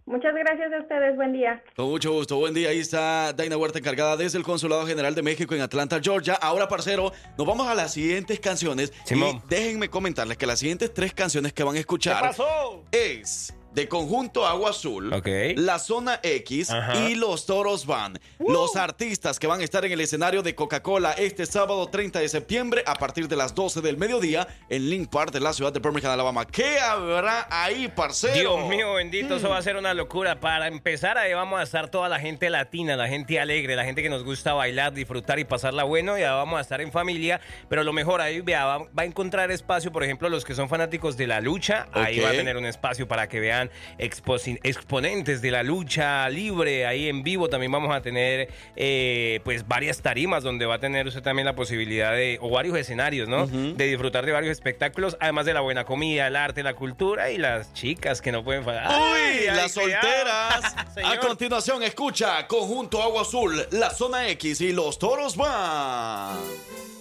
Muchas 0.04 0.34
gracias 0.34 0.72
a 0.72 0.80
ustedes. 0.80 1.14
Buen 1.16 1.32
día. 1.32 1.62
Con 1.76 1.86
mucho 1.88 2.12
gusto, 2.12 2.36
buen 2.36 2.52
día. 2.52 2.70
Ahí 2.70 2.80
está 2.80 3.32
Daina 3.32 3.56
Huerta 3.56 3.78
encargada 3.78 4.16
desde 4.16 4.36
el 4.36 4.44
Consulado 4.44 4.84
General 4.86 5.14
de 5.14 5.22
México 5.22 5.54
en 5.54 5.60
Atlanta, 5.60 6.00
Georgia. 6.02 6.34
Ahora, 6.34 6.66
parcero, 6.66 7.12
nos 7.38 7.46
vamos 7.46 7.68
a 7.68 7.74
las 7.74 7.92
siguientes 7.92 8.40
canciones. 8.40 8.92
Y 9.08 9.14
déjenme 9.48 9.88
comentarles 9.88 10.36
que 10.36 10.46
las 10.46 10.58
siguientes 10.58 10.92
tres 10.92 11.14
canciones 11.14 11.52
que 11.52 11.62
van 11.62 11.76
a 11.76 11.78
escuchar 11.78 12.16
¿Qué 12.16 12.28
pasó? 12.28 12.84
es 12.90 13.54
de 13.74 13.88
conjunto 13.88 14.46
Agua 14.46 14.70
Azul, 14.70 15.12
Ok. 15.12 15.28
la 15.56 15.78
Zona 15.78 16.20
X 16.22 16.70
Ajá. 16.70 16.94
y 17.08 17.14
los 17.14 17.46
Toros 17.46 17.86
Van. 17.86 18.18
Los 18.38 18.76
artistas 18.76 19.38
que 19.38 19.46
van 19.46 19.60
a 19.60 19.64
estar 19.64 19.84
en 19.84 19.92
el 19.92 20.00
escenario 20.00 20.42
de 20.42 20.54
Coca-Cola 20.54 21.12
este 21.12 21.46
sábado 21.46 21.86
30 21.86 22.20
de 22.20 22.28
septiembre 22.28 22.82
a 22.86 22.94
partir 22.94 23.28
de 23.28 23.36
las 23.36 23.54
12 23.54 23.80
del 23.80 23.96
mediodía 23.96 24.46
en 24.68 24.90
Link 24.90 25.10
Park 25.10 25.32
de 25.32 25.40
la 25.40 25.52
ciudad 25.52 25.72
de 25.72 25.80
Birmingham, 25.80 26.12
Alabama. 26.12 26.46
¿Qué 26.46 26.78
habrá 26.78 27.46
ahí, 27.50 27.88
parcero? 27.88 28.34
Dios 28.34 28.68
mío, 28.68 28.94
bendito, 28.94 29.36
eso 29.36 29.48
va 29.48 29.58
a 29.58 29.62
ser 29.62 29.76
una 29.76 29.94
locura. 29.94 30.40
Para 30.40 30.68
empezar, 30.68 31.16
ahí 31.18 31.32
vamos 31.32 31.58
a 31.60 31.62
estar 31.62 31.88
toda 31.90 32.08
la 32.08 32.20
gente 32.20 32.50
latina, 32.50 32.96
la 32.96 33.08
gente 33.08 33.40
alegre, 33.40 33.76
la 33.76 33.84
gente 33.84 34.02
que 34.02 34.10
nos 34.10 34.24
gusta 34.24 34.52
bailar, 34.52 34.92
disfrutar 34.92 35.38
y 35.38 35.44
pasarla 35.44 35.84
bueno. 35.84 36.18
Y 36.18 36.22
ahí 36.22 36.30
vamos 36.30 36.58
a 36.58 36.60
estar 36.60 36.80
en 36.80 36.92
familia. 36.92 37.40
Pero 37.68 37.84
lo 37.84 37.92
mejor, 37.92 38.20
ahí 38.20 38.40
vea, 38.40 38.64
va, 38.64 38.78
va 38.78 39.02
a 39.02 39.04
encontrar 39.04 39.50
espacio, 39.50 39.92
por 39.92 40.04
ejemplo, 40.04 40.28
los 40.28 40.44
que 40.44 40.54
son 40.54 40.68
fanáticos 40.68 41.16
de 41.16 41.26
la 41.26 41.40
lucha. 41.40 41.86
Ahí 41.92 42.20
va 42.20 42.28
a 42.28 42.32
tener 42.32 42.56
un 42.56 42.66
espacio 42.66 43.08
para 43.08 43.28
que 43.28 43.40
vean 43.40 43.61
exponentes 43.98 45.42
de 45.42 45.50
la 45.50 45.62
lucha 45.62 46.28
libre. 46.28 46.86
Ahí 46.86 47.08
en 47.08 47.22
vivo 47.22 47.48
también 47.48 47.72
vamos 47.72 47.94
a 47.94 48.00
tener, 48.02 48.48
eh, 48.76 49.40
pues, 49.44 49.66
varias 49.68 50.00
tarimas 50.02 50.42
donde 50.42 50.66
va 50.66 50.76
a 50.76 50.78
tener 50.78 51.06
usted 51.06 51.22
también 51.22 51.46
la 51.46 51.54
posibilidad 51.54 52.12
de, 52.12 52.38
o 52.40 52.50
varios 52.50 52.76
escenarios, 52.76 53.28
¿no? 53.28 53.46
De 53.46 53.86
disfrutar 53.86 54.26
de 54.26 54.32
varios 54.32 54.52
espectáculos, 54.52 55.16
además 55.20 55.46
de 55.46 55.54
la 55.54 55.60
buena 55.60 55.84
comida, 55.84 56.26
el 56.26 56.36
arte, 56.36 56.62
la 56.62 56.74
cultura 56.74 57.30
y 57.30 57.38
las 57.38 57.72
chicas 57.74 58.20
que 58.20 58.32
no 58.32 58.44
pueden 58.44 58.64
fallar. 58.64 58.88
¡Uy! 58.90 59.46
Las 59.46 59.72
solteras. 59.72 60.74
a 61.04 61.18
continuación, 61.18 61.82
escucha 61.82 62.46
Conjunto 62.46 63.02
Agua 63.02 63.22
Azul, 63.22 63.66
la 63.70 63.90
Zona 63.90 64.28
X 64.28 64.60
y 64.60 64.72
los 64.72 64.98
Toros 64.98 65.36
Van. 65.36 66.91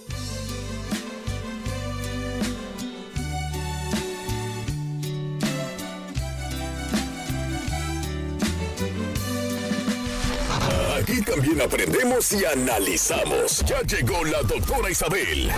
Aquí 11.02 11.20
también 11.24 11.60
aprendemos 11.60 12.32
y 12.32 12.45
analizamos. 12.45 13.64
Ya 13.66 13.82
llegó 13.82 14.24
la 14.24 14.43
doctora 14.43 14.91
Isabel. 14.91 15.52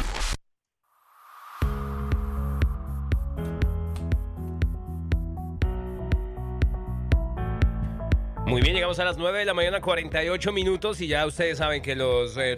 Muy 8.54 8.62
bien, 8.62 8.76
llegamos 8.76 9.00
a 9.00 9.04
las 9.04 9.18
9 9.18 9.40
de 9.40 9.46
la 9.46 9.56
mañana, 9.56 9.82
48 9.82 10.52
minutos 10.52 11.02
y 11.02 11.08
ya 11.08 11.26
ustedes 11.26 11.58
saben 11.58 11.82
que 11.82 11.96
los 11.96 12.38
eh, 12.38 12.56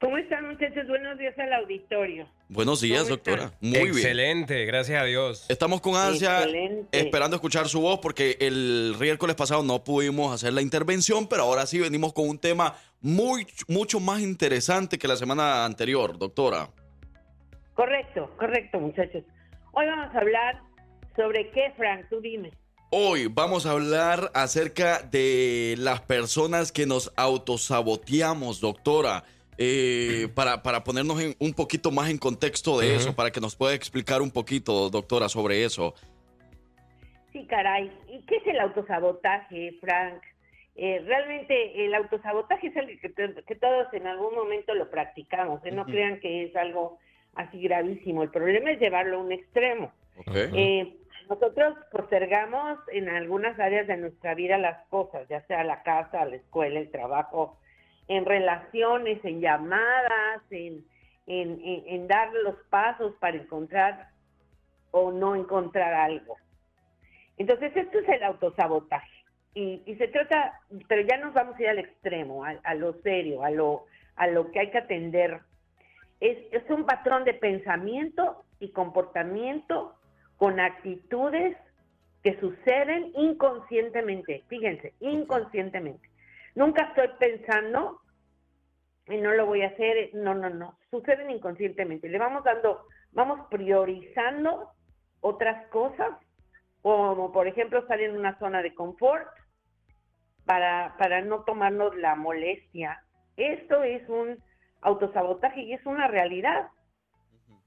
¿Cómo 0.00 0.18
están 0.18 0.46
muchachos? 0.46 0.86
Buenos 0.86 1.18
días 1.18 1.38
al 1.38 1.52
auditorio. 1.54 2.28
Buenos 2.50 2.80
días, 2.82 3.04
¿Cómo 3.04 3.10
doctora. 3.16 3.44
están? 3.44 3.58
Muy 3.62 3.78
bien. 3.84 3.96
Excelente, 3.96 4.64
gracias 4.66 5.00
a 5.00 5.04
Dios. 5.06 5.46
Estamos 5.48 5.80
con 5.80 5.96
ansia 5.96 6.40
Excelente. 6.42 6.98
esperando 6.98 7.36
escuchar 7.36 7.68
su 7.68 7.80
voz 7.80 8.00
porque 8.00 8.36
el 8.40 8.94
miércoles 9.00 9.34
pasado 9.34 9.62
no 9.62 9.82
pudimos 9.82 10.34
hacer 10.34 10.52
la 10.52 10.60
intervención, 10.60 11.26
pero 11.26 11.44
ahora 11.44 11.64
sí 11.64 11.78
venimos 11.80 12.12
con 12.12 12.28
un 12.28 12.38
tema 12.38 12.74
muy, 13.00 13.46
mucho 13.66 13.98
más 13.98 14.20
interesante 14.20 14.98
que 14.98 15.08
la 15.08 15.16
semana 15.16 15.64
anterior, 15.64 16.18
doctora. 16.18 16.68
Correcto, 17.74 18.30
correcto 18.38 18.78
muchachos. 18.80 19.24
Hoy 19.72 19.86
vamos 19.86 20.14
a 20.14 20.18
hablar 20.18 20.60
sobre 21.16 21.50
qué, 21.50 21.72
Frank, 21.78 22.06
tú 22.10 22.20
dime. 22.20 22.50
Hoy 22.96 23.26
vamos 23.26 23.66
a 23.66 23.72
hablar 23.72 24.30
acerca 24.34 25.00
de 25.02 25.74
las 25.78 26.00
personas 26.02 26.70
que 26.70 26.86
nos 26.86 27.12
autosaboteamos, 27.16 28.60
doctora. 28.60 29.24
Eh, 29.58 30.28
para, 30.32 30.62
para 30.62 30.84
ponernos 30.84 31.20
en- 31.20 31.34
un 31.40 31.54
poquito 31.54 31.90
más 31.90 32.08
en 32.08 32.18
contexto 32.18 32.78
de 32.78 32.94
eso, 32.94 33.16
para 33.16 33.32
que 33.32 33.40
nos 33.40 33.56
pueda 33.56 33.74
explicar 33.74 34.22
un 34.22 34.30
poquito, 34.30 34.90
doctora, 34.90 35.28
sobre 35.28 35.64
eso. 35.64 35.94
Sí, 37.32 37.44
caray. 37.48 37.90
¿Y 38.12 38.20
qué 38.26 38.36
es 38.36 38.46
el 38.46 38.60
autosabotaje, 38.60 39.76
Frank? 39.80 40.22
eh, 40.76 41.00
realmente 41.04 41.84
el 41.84 41.94
autosabotaje 41.94 42.68
es 42.68 42.76
algo 42.76 42.92
que, 43.00 43.08
to- 43.08 43.44
que 43.44 43.54
todos 43.56 43.86
en 43.92 44.06
algún 44.08 44.34
momento 44.36 44.72
lo 44.74 44.88
practicamos, 44.90 45.64
¿eh? 45.64 45.70
no 45.72 45.84
crean 45.84 46.18
que 46.20 46.44
es 46.44 46.54
algo 46.56 46.98
así 47.34 47.60
gravísimo. 47.60 48.22
El 48.24 48.30
problema 48.30 48.70
es 48.72 48.78
llevarlo 48.80 49.16
a 49.18 49.20
un 49.20 49.30
extremo. 49.32 49.92
Eh, 50.32 50.96
nosotros 51.28 51.76
postergamos 51.90 52.78
en 52.92 53.08
algunas 53.08 53.58
áreas 53.58 53.86
de 53.86 53.96
nuestra 53.96 54.34
vida 54.34 54.58
las 54.58 54.86
cosas, 54.88 55.26
ya 55.28 55.40
sea 55.46 55.64
la 55.64 55.82
casa, 55.82 56.24
la 56.24 56.36
escuela, 56.36 56.80
el 56.80 56.90
trabajo, 56.90 57.58
en 58.08 58.24
relaciones, 58.24 59.24
en 59.24 59.40
llamadas, 59.40 60.42
en, 60.50 60.84
en, 61.26 62.06
dar 62.06 62.32
los 62.34 62.56
pasos 62.68 63.14
para 63.20 63.36
encontrar 63.36 64.08
o 64.90 65.12
no 65.12 65.34
encontrar 65.34 65.94
algo. 65.94 66.36
Entonces, 67.38 67.74
esto 67.74 67.98
es 67.98 68.08
el 68.08 68.22
autosabotaje. 68.22 69.10
Y, 69.54 69.82
y 69.86 69.96
se 69.96 70.08
trata, 70.08 70.60
pero 70.88 71.02
ya 71.02 71.16
nos 71.18 71.32
vamos 71.32 71.56
a 71.56 71.62
ir 71.62 71.68
al 71.68 71.78
extremo, 71.78 72.44
a, 72.44 72.50
a 72.64 72.74
lo 72.74 73.00
serio, 73.02 73.44
a 73.44 73.50
lo, 73.50 73.86
a 74.16 74.26
lo 74.26 74.50
que 74.50 74.60
hay 74.60 74.70
que 74.70 74.78
atender. 74.78 75.40
Es, 76.20 76.38
es 76.52 76.68
un 76.70 76.84
patrón 76.84 77.24
de 77.24 77.34
pensamiento 77.34 78.44
y 78.60 78.70
comportamiento 78.70 79.93
con 80.36 80.60
actitudes 80.60 81.56
que 82.22 82.38
suceden 82.40 83.12
inconscientemente. 83.14 84.44
Fíjense, 84.48 84.94
inconscientemente. 85.00 86.08
Nunca 86.54 86.84
estoy 86.84 87.08
pensando 87.18 88.00
y 89.06 89.16
no 89.18 89.32
lo 89.32 89.46
voy 89.46 89.62
a 89.62 89.68
hacer. 89.68 90.10
No, 90.14 90.34
no, 90.34 90.50
no. 90.50 90.78
Suceden 90.90 91.30
inconscientemente. 91.30 92.08
Le 92.08 92.18
vamos 92.18 92.44
dando, 92.44 92.86
vamos 93.12 93.46
priorizando 93.50 94.70
otras 95.20 95.66
cosas, 95.68 96.10
como 96.82 97.32
por 97.32 97.46
ejemplo 97.46 97.80
estar 97.80 98.00
en 98.00 98.16
una 98.16 98.38
zona 98.38 98.62
de 98.62 98.74
confort 98.74 99.26
para, 100.44 100.94
para 100.98 101.20
no 101.22 101.44
tomarnos 101.44 101.96
la 101.96 102.14
molestia. 102.14 103.02
Esto 103.36 103.82
es 103.82 104.08
un 104.08 104.38
autosabotaje 104.80 105.62
y 105.62 105.72
es 105.72 105.84
una 105.86 106.08
realidad 106.08 106.68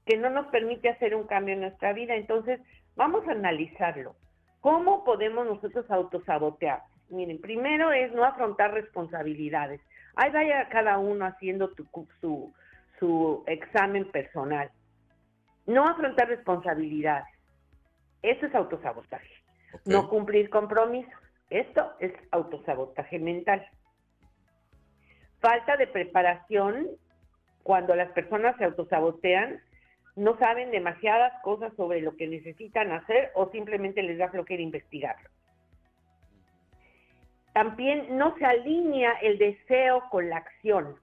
que 0.08 0.16
no 0.16 0.30
nos 0.30 0.46
permite 0.46 0.88
hacer 0.88 1.14
un 1.14 1.26
cambio 1.26 1.52
en 1.52 1.60
nuestra 1.60 1.92
vida. 1.92 2.14
Entonces, 2.14 2.60
vamos 2.96 3.28
a 3.28 3.32
analizarlo. 3.32 4.16
¿Cómo 4.60 5.04
podemos 5.04 5.46
nosotros 5.46 5.84
autosabotear? 5.90 6.80
Miren, 7.10 7.38
primero 7.40 7.92
es 7.92 8.10
no 8.12 8.24
afrontar 8.24 8.72
responsabilidades. 8.72 9.82
Ahí 10.16 10.30
vaya 10.32 10.66
cada 10.70 10.96
uno 10.98 11.26
haciendo 11.26 11.68
tu- 11.74 11.86
su, 12.22 12.52
su 12.98 13.44
examen 13.46 14.10
personal. 14.10 14.70
No 15.66 15.84
afrontar 15.84 16.28
responsabilidades. 16.28 17.28
Eso 18.22 18.46
es 18.46 18.54
autosabotaje. 18.54 19.28
No 19.84 20.08
cumplir 20.08 20.48
compromisos. 20.48 21.12
Esto 21.50 21.92
es 22.00 22.12
autosabotaje 22.30 23.18
mental. 23.18 23.66
Falta 25.40 25.76
de 25.76 25.86
preparación 25.86 26.88
cuando 27.62 27.94
las 27.94 28.10
personas 28.12 28.56
se 28.56 28.64
autosabotean, 28.64 29.60
no 30.18 30.36
saben 30.38 30.72
demasiadas 30.72 31.32
cosas 31.42 31.72
sobre 31.76 32.00
lo 32.00 32.16
que 32.16 32.26
necesitan 32.26 32.90
hacer 32.90 33.30
o 33.34 33.50
simplemente 33.50 34.02
les 34.02 34.18
da 34.18 34.28
flojera 34.28 34.60
investigarlo. 34.60 35.30
También 37.52 38.18
no 38.18 38.36
se 38.36 38.44
alinea 38.44 39.12
el 39.22 39.38
deseo 39.38 40.02
con 40.10 40.28
la 40.28 40.38
acción. 40.38 40.96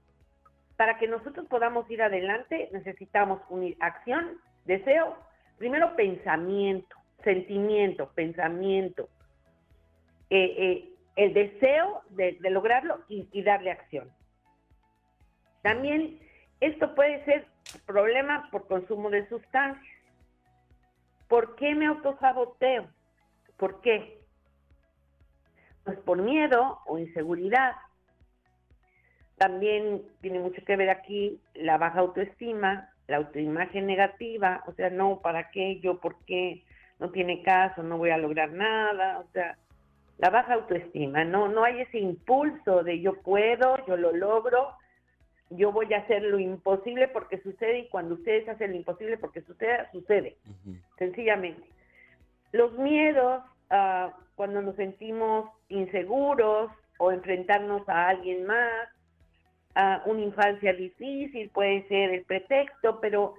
Para 0.76 0.98
que 0.98 1.08
nosotros 1.08 1.46
podamos 1.46 1.90
ir 1.90 2.02
adelante 2.02 2.68
necesitamos 2.72 3.40
unir 3.48 3.76
acción, 3.80 4.38
deseo, 4.66 5.16
primero 5.56 5.96
pensamiento, 5.96 6.96
sentimiento, 7.24 8.12
pensamiento, 8.14 9.08
eh, 10.28 10.54
eh, 10.58 10.88
el 11.16 11.32
deseo 11.32 12.02
de, 12.10 12.36
lograrlo 12.50 13.00
y 13.08 13.42
darle 13.42 13.70
acción. 13.70 14.10
También 15.62 16.20
esto 16.60 16.94
puede 16.94 17.24
ser 17.24 17.46
problema 17.86 18.48
por 18.50 18.66
consumo 18.66 19.10
de 19.10 19.28
sustancias. 19.28 19.96
¿Por 21.28 21.56
qué 21.56 21.74
me 21.74 21.86
autosaboteo? 21.86 22.86
¿Por 23.56 23.80
qué? 23.80 24.20
Pues 25.84 25.98
por 25.98 26.18
miedo 26.18 26.80
o 26.86 26.98
inseguridad. 26.98 27.74
También 29.36 30.02
tiene 30.20 30.38
mucho 30.38 30.64
que 30.64 30.76
ver 30.76 30.90
aquí 30.90 31.40
la 31.54 31.78
baja 31.78 32.00
autoestima, 32.00 32.90
la 33.06 33.18
autoimagen 33.18 33.86
negativa, 33.86 34.62
o 34.66 34.72
sea, 34.72 34.90
no, 34.90 35.20
¿para 35.20 35.50
qué? 35.50 35.78
Yo, 35.80 36.00
¿por 36.00 36.16
qué? 36.24 36.64
No 36.98 37.10
tiene 37.10 37.42
caso, 37.42 37.82
no 37.82 37.98
voy 37.98 38.10
a 38.10 38.18
lograr 38.18 38.52
nada, 38.52 39.18
o 39.18 39.26
sea, 39.32 39.58
la 40.18 40.30
baja 40.30 40.54
autoestima, 40.54 41.24
no, 41.24 41.48
no 41.48 41.64
hay 41.64 41.82
ese 41.82 41.98
impulso 41.98 42.82
de 42.82 43.00
yo 43.00 43.20
puedo, 43.20 43.84
yo 43.86 43.96
lo 43.98 44.12
logro, 44.12 44.72
yo 45.50 45.72
voy 45.72 45.92
a 45.94 45.98
hacer 45.98 46.22
lo 46.22 46.38
imposible 46.38 47.08
porque 47.08 47.38
sucede 47.38 47.80
y 47.80 47.88
cuando 47.88 48.14
ustedes 48.14 48.48
hacen 48.48 48.72
lo 48.72 48.76
imposible 48.76 49.16
porque 49.16 49.42
sucede, 49.42 49.86
sucede, 49.92 50.36
sencillamente. 50.98 51.62
Los 52.52 52.72
miedos, 52.78 53.42
ah, 53.70 54.12
cuando 54.34 54.62
nos 54.62 54.76
sentimos 54.76 55.50
inseguros 55.68 56.70
o 56.98 57.12
enfrentarnos 57.12 57.88
a 57.88 58.08
alguien 58.08 58.46
más, 58.46 58.88
a 59.74 60.02
una 60.06 60.22
infancia 60.22 60.72
difícil 60.72 61.50
puede 61.50 61.86
ser 61.88 62.10
el 62.10 62.24
pretexto, 62.24 62.98
pero 63.00 63.34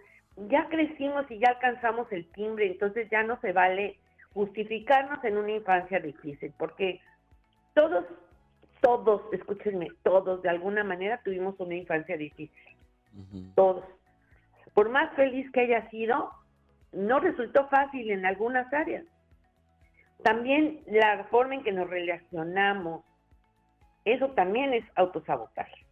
ya 0.47 0.67
crecimos 0.69 1.29
y 1.31 1.39
ya 1.39 1.49
alcanzamos 1.49 2.11
el 2.11 2.27
timbre, 2.31 2.67
entonces 2.67 3.09
ya 3.09 3.23
no 3.23 3.39
se 3.41 3.53
vale 3.53 3.97
justificarnos 4.33 5.23
en 5.23 5.37
una 5.37 5.51
infancia 5.51 5.99
difícil, 5.99 6.53
porque 6.59 7.01
todos, 7.73 8.05
todos, 8.87 9.21
escúchenme, 9.33 9.89
todos 10.01 10.41
de 10.41 10.49
alguna 10.49 10.81
manera 10.81 11.19
tuvimos 11.21 11.59
una 11.59 11.75
infancia 11.75 12.15
difícil, 12.15 12.49
todos. 13.53 13.83
Por 14.73 14.87
más 14.87 15.13
feliz 15.15 15.51
que 15.51 15.61
haya 15.61 15.89
sido, 15.89 16.31
no 16.93 17.19
resultó 17.19 17.67
fácil 17.67 18.09
en 18.09 18.25
algunas 18.25 18.71
áreas. 18.73 19.03
También 20.23 20.79
la 20.87 21.25
forma 21.25 21.55
en 21.55 21.63
que 21.63 21.73
nos 21.73 21.89
relacionamos, 21.89 23.03
eso 24.05 24.29
también 24.29 24.73
es 24.73 24.85
autosabotaje. 24.95 25.85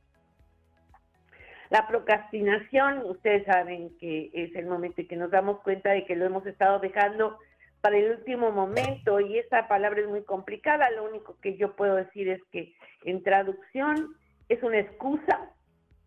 La 1.70 1.88
procrastinación, 1.90 3.02
ustedes 3.10 3.44
saben 3.46 3.90
que 3.98 4.30
es 4.34 4.56
el 4.56 4.68
momento 4.68 5.02
en 5.02 5.10
que 5.10 5.18
nos 5.18 5.32
damos 5.32 5.60
cuenta 5.64 5.90
de 5.90 6.06
que 6.06 6.16
lo 6.16 6.26
hemos 6.26 6.46
estado 6.46 6.80
dejando 6.80 7.40
para 7.86 7.98
el 8.00 8.10
último 8.18 8.50
momento 8.50 9.20
y 9.20 9.38
esa 9.38 9.68
palabra 9.68 10.02
es 10.02 10.08
muy 10.08 10.24
complicada. 10.24 10.90
Lo 10.90 11.04
único 11.04 11.38
que 11.40 11.56
yo 11.56 11.76
puedo 11.76 11.94
decir 11.94 12.28
es 12.30 12.42
que 12.52 12.74
en 13.04 13.22
traducción 13.22 14.16
es 14.50 14.64
una 14.64 14.80
excusa 14.80 15.52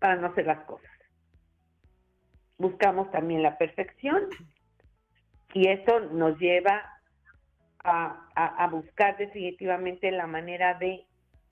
para 0.01 0.17
no 0.17 0.27
hacer 0.27 0.47
las 0.47 0.59
cosas. 0.65 0.91
Buscamos 2.57 3.09
también 3.13 3.45
la 3.45 3.57
perfección 3.59 4.25
y 5.55 5.69
eso 5.69 6.01
nos 6.01 6.37
lleva 6.41 6.83
a, 7.85 8.69
buscar 8.73 9.17
definitivamente 9.17 10.11
la 10.11 10.27
manera 10.27 10.75
de 10.75 11.07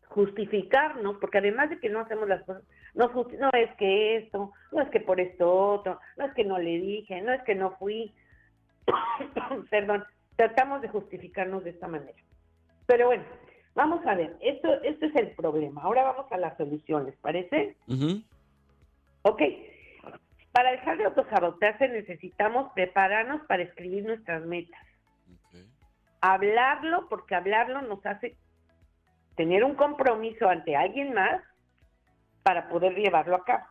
justificarnos, 0.08 1.18
porque 1.18 1.38
además 1.38 1.70
de 1.70 1.78
que 1.78 1.88
no 1.88 2.00
hacemos 2.00 2.28
las 2.28 2.42
cosas, 2.42 2.64
no, 2.94 3.12
no 3.14 3.50
es 3.52 3.72
que 3.76 4.16
esto, 4.16 4.50
no 4.72 4.82
es 4.82 4.90
que 4.90 4.98
por 4.98 5.20
esto 5.20 5.48
otro, 5.48 6.00
no 6.16 6.24
es 6.24 6.34
que 6.34 6.42
no 6.42 6.58
le 6.58 6.80
dije, 6.80 7.22
no 7.22 7.32
es 7.32 7.44
que 7.44 7.54
no 7.54 7.76
fui, 7.76 8.12
perdón, 9.70 10.04
tratamos 10.36 10.82
de 10.82 10.88
justificarnos 10.88 11.64
de 11.64 11.70
esta 11.70 11.88
manera. 11.88 12.18
Pero 12.86 13.06
bueno, 13.06 13.24
vamos 13.74 14.06
a 14.06 14.14
ver, 14.14 14.36
esto, 14.40 14.82
esto 14.82 15.06
es 15.06 15.16
el 15.16 15.30
problema. 15.32 15.82
Ahora 15.82 16.04
vamos 16.04 16.30
a 16.30 16.36
las 16.36 16.56
soluciones, 16.56 17.14
¿parece? 17.20 17.76
Ok, 19.22 19.42
para 20.52 20.70
dejar 20.70 20.98
de 20.98 21.04
autosabotarse 21.04 21.88
necesitamos 21.88 22.72
prepararnos 22.74 23.42
para 23.46 23.62
escribir 23.62 24.04
nuestras 24.04 24.44
metas. 24.44 24.80
Hablarlo, 26.20 27.08
porque 27.08 27.34
hablarlo 27.34 27.82
nos 27.82 28.04
hace 28.06 28.36
tener 29.36 29.64
un 29.64 29.74
compromiso 29.74 30.48
ante 30.48 30.74
alguien 30.74 31.12
más 31.12 31.42
para 32.42 32.68
poder 32.68 32.94
llevarlo 32.94 33.36
a 33.36 33.44
cabo. 33.44 33.66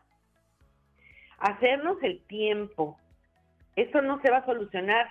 Hacernos 1.40 1.98
el 2.04 2.24
tiempo. 2.28 3.00
Eso 3.76 4.02
no 4.02 4.22
se 4.22 4.30
va 4.30 4.38
a 4.38 4.46
solucionar 4.46 5.08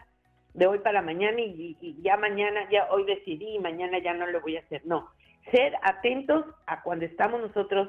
de 0.54 0.68
hoy 0.68 0.78
para 0.78 1.02
mañana 1.02 1.40
y, 1.40 1.96
ya 2.00 2.16
mañana, 2.16 2.68
ya 2.70 2.86
hoy 2.90 3.04
decidí 3.04 3.56
y 3.56 3.58
mañana 3.58 3.98
ya 3.98 4.14
no 4.14 4.26
lo 4.26 4.40
voy 4.40 4.56
a 4.56 4.60
hacer. 4.60 4.82
No, 4.86 5.10
ser 5.50 5.74
atentos 5.82 6.46
a 6.66 6.82
cuando 6.82 7.04
estamos 7.04 7.40
nosotros 7.40 7.88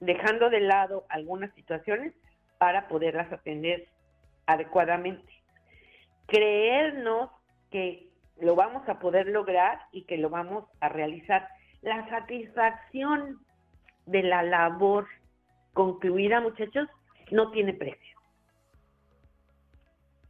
dejando 0.00 0.50
de 0.50 0.60
lado 0.60 1.06
algunas 1.08 1.54
situaciones 1.54 2.12
para 2.58 2.88
poderlas 2.88 3.32
atender 3.32 3.86
adecuadamente. 4.46 5.32
Creernos 6.26 7.30
que 7.70 8.08
lo 8.40 8.56
vamos 8.56 8.88
a 8.88 8.98
poder 8.98 9.28
lograr 9.28 9.80
y 9.92 10.02
que 10.02 10.18
lo 10.18 10.30
vamos 10.30 10.64
a 10.80 10.88
realizar. 10.88 11.48
La 11.80 12.08
satisfacción 12.08 13.38
de 14.06 14.24
la 14.24 14.42
labor 14.42 15.06
concluida, 15.74 16.40
muchachos, 16.40 16.88
no 17.30 17.52
tiene 17.52 17.72
precio. 17.72 18.18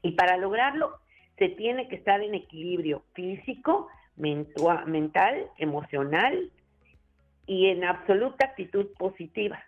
Y 0.02 0.12
para 0.12 0.36
lograrlo 0.36 0.98
se 1.38 1.48
tiene 1.50 1.88
que 1.88 1.96
estar 1.96 2.20
en 2.20 2.34
equilibrio 2.34 3.04
físico, 3.14 3.88
mental, 4.16 5.48
emocional 5.58 6.50
y 7.46 7.66
en 7.68 7.84
absoluta 7.84 8.46
actitud 8.46 8.88
positiva. 8.98 9.62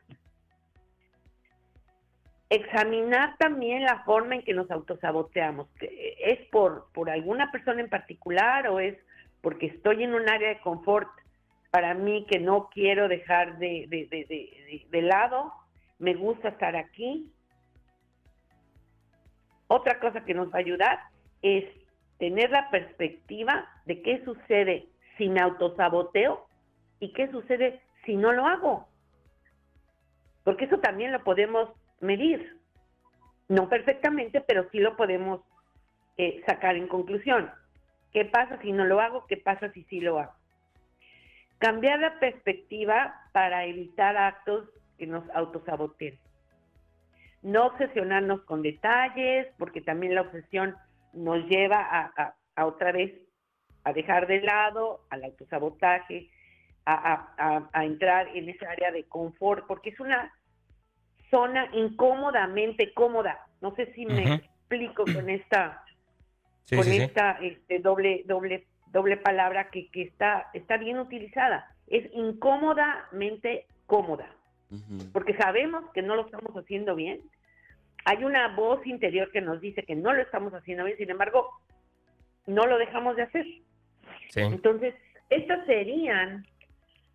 Examinar 2.49 3.37
también 3.39 3.85
la 3.85 4.03
forma 4.03 4.35
en 4.35 4.43
que 4.43 4.55
nos 4.55 4.69
autosaboteamos. 4.71 5.69
¿Es 5.81 6.41
por, 6.51 6.89
por 6.93 7.09
alguna 7.09 7.53
persona 7.53 7.81
en 7.81 7.89
particular 7.89 8.67
o 8.67 8.81
es 8.81 8.99
porque 9.41 9.67
estoy 9.67 10.03
en 10.03 10.15
un 10.15 10.29
área 10.29 10.49
de 10.49 10.61
confort 10.61 11.09
para 11.71 11.95
mí 11.95 12.27
que 12.29 12.41
no 12.41 12.69
quiero 12.75 13.07
dejar 13.07 13.59
de, 13.59 13.87
de, 13.89 14.07
de, 14.11 14.25
de- 14.27 14.87
de 14.91 15.03
lado? 15.03 15.53
Me 16.01 16.15
gusta 16.15 16.49
estar 16.49 16.75
aquí. 16.75 17.33
Otra 19.69 20.01
cosa 20.01 20.25
que 20.25 20.35
nos 20.35 20.49
va 20.49 20.57
a 20.57 20.59
ayudar 20.59 20.99
es 21.43 21.65
tener 22.19 22.51
la 22.51 22.71
perspectiva 22.71 23.69
de 23.87 24.03
qué 24.03 24.23
sucede 24.25 24.87
si 25.17 25.29
me 25.29 25.41
autosaboteo 25.41 26.47
y 27.01 27.13
qué 27.13 27.31
sucede 27.31 27.81
si 28.05 28.17
no 28.17 28.33
lo 28.33 28.47
hago. 28.47 28.89
Porque 30.45 30.67
eso 30.67 30.79
también 30.79 31.13
lo 31.13 31.25
podemos 31.25 31.71
medir. 32.01 32.57
No 33.49 33.69
perfectamente, 33.69 34.41
pero 34.41 34.69
sí 34.71 34.79
lo 34.79 34.97
podemos 34.97 35.41
eh, 36.17 36.43
sacar 36.47 36.77
en 36.77 36.89
conclusión. 36.89 37.51
¿Qué 38.13 38.25
pasa 38.25 38.61
si 38.63 38.73
no 38.73 38.85
lo 38.85 39.01
hago? 39.01 39.27
¿Qué 39.27 39.37
pasa 39.37 39.73
si 39.73 39.85
sí 39.85 40.01
lo 40.01 40.19
hago? 40.19 40.33
Cambiar 41.59 42.01
la 42.01 42.19
perspectiva 42.19 43.15
para 43.33 43.65
evitar 43.65 44.17
actos 44.17 44.69
que 44.99 45.07
nos 45.07 45.29
autosaboteen. 45.31 46.19
No 47.43 47.67
obsesionarnos 47.67 48.43
con 48.43 48.63
detalles, 48.63 49.47
porque 49.59 49.81
también 49.81 50.15
la 50.15 50.23
obsesión 50.23 50.77
nos 51.13 51.45
lleva 51.47 51.81
a, 51.81 52.13
a- 52.17 52.35
a 52.57 52.67
otra 52.67 52.93
vez 52.93 53.13
a 53.85 53.93
dejar 53.93 54.27
de 54.27 54.41
lado 54.43 55.07
al 55.11 55.25
autosabotaje, 55.25 56.31
a, 56.85 56.95
a- 57.13 57.35
a- 57.57 57.71
a 57.73 57.85
entrar 57.85 58.29
en 58.37 58.49
esa 58.49 58.71
área 58.71 58.91
de 58.93 59.05
confort, 59.05 59.67
porque 59.67 59.91
es 59.91 60.01
una 60.01 60.33
zona 61.31 61.69
incómodamente 61.73 62.93
cómoda. 62.93 63.47
No 63.61 63.75
sé 63.77 63.93
si 63.95 64.05
me 64.07 64.35
explico 64.35 65.05
con 65.05 65.29
esta 65.31 65.83
Sí, 66.65 66.77
con 66.77 66.85
sí, 66.85 66.93
sí. 66.93 67.03
esta 67.03 67.33
este, 67.41 67.81
doble 67.81 68.23
doble 68.27 68.67
doble 68.93 69.17
palabra 69.17 69.71
que, 69.71 69.91
que 69.91 70.03
está 70.03 70.51
está 70.53 70.77
bien 70.77 70.99
utilizada. 70.99 71.67
Es 71.89 72.09
incómodamente 72.13 73.67
cómoda, 73.87 74.27
porque 75.13 75.37
sabemos 75.37 75.91
que 75.93 76.03
no 76.03 76.15
lo 76.15 76.27
estamos 76.27 76.53
haciendo 76.57 76.95
bien. 76.95 77.21
Hay 78.05 78.25
una 78.25 78.49
voz 78.55 78.87
interior 78.87 79.31
que 79.31 79.41
nos 79.41 79.61
dice 79.61 79.83
que 79.83 79.95
no 79.95 80.13
lo 80.13 80.23
estamos 80.23 80.53
haciendo 80.55 80.85
bien, 80.85 80.97
sin 80.97 81.11
embargo, 81.11 81.51
no 82.47 82.67
lo 82.67 82.79
dejamos 82.79 83.17
de 83.17 83.23
hacer. 83.23 83.47
Sí. 84.31 84.41
Entonces, 84.41 84.95
estas 85.29 85.65
serían 85.67 86.47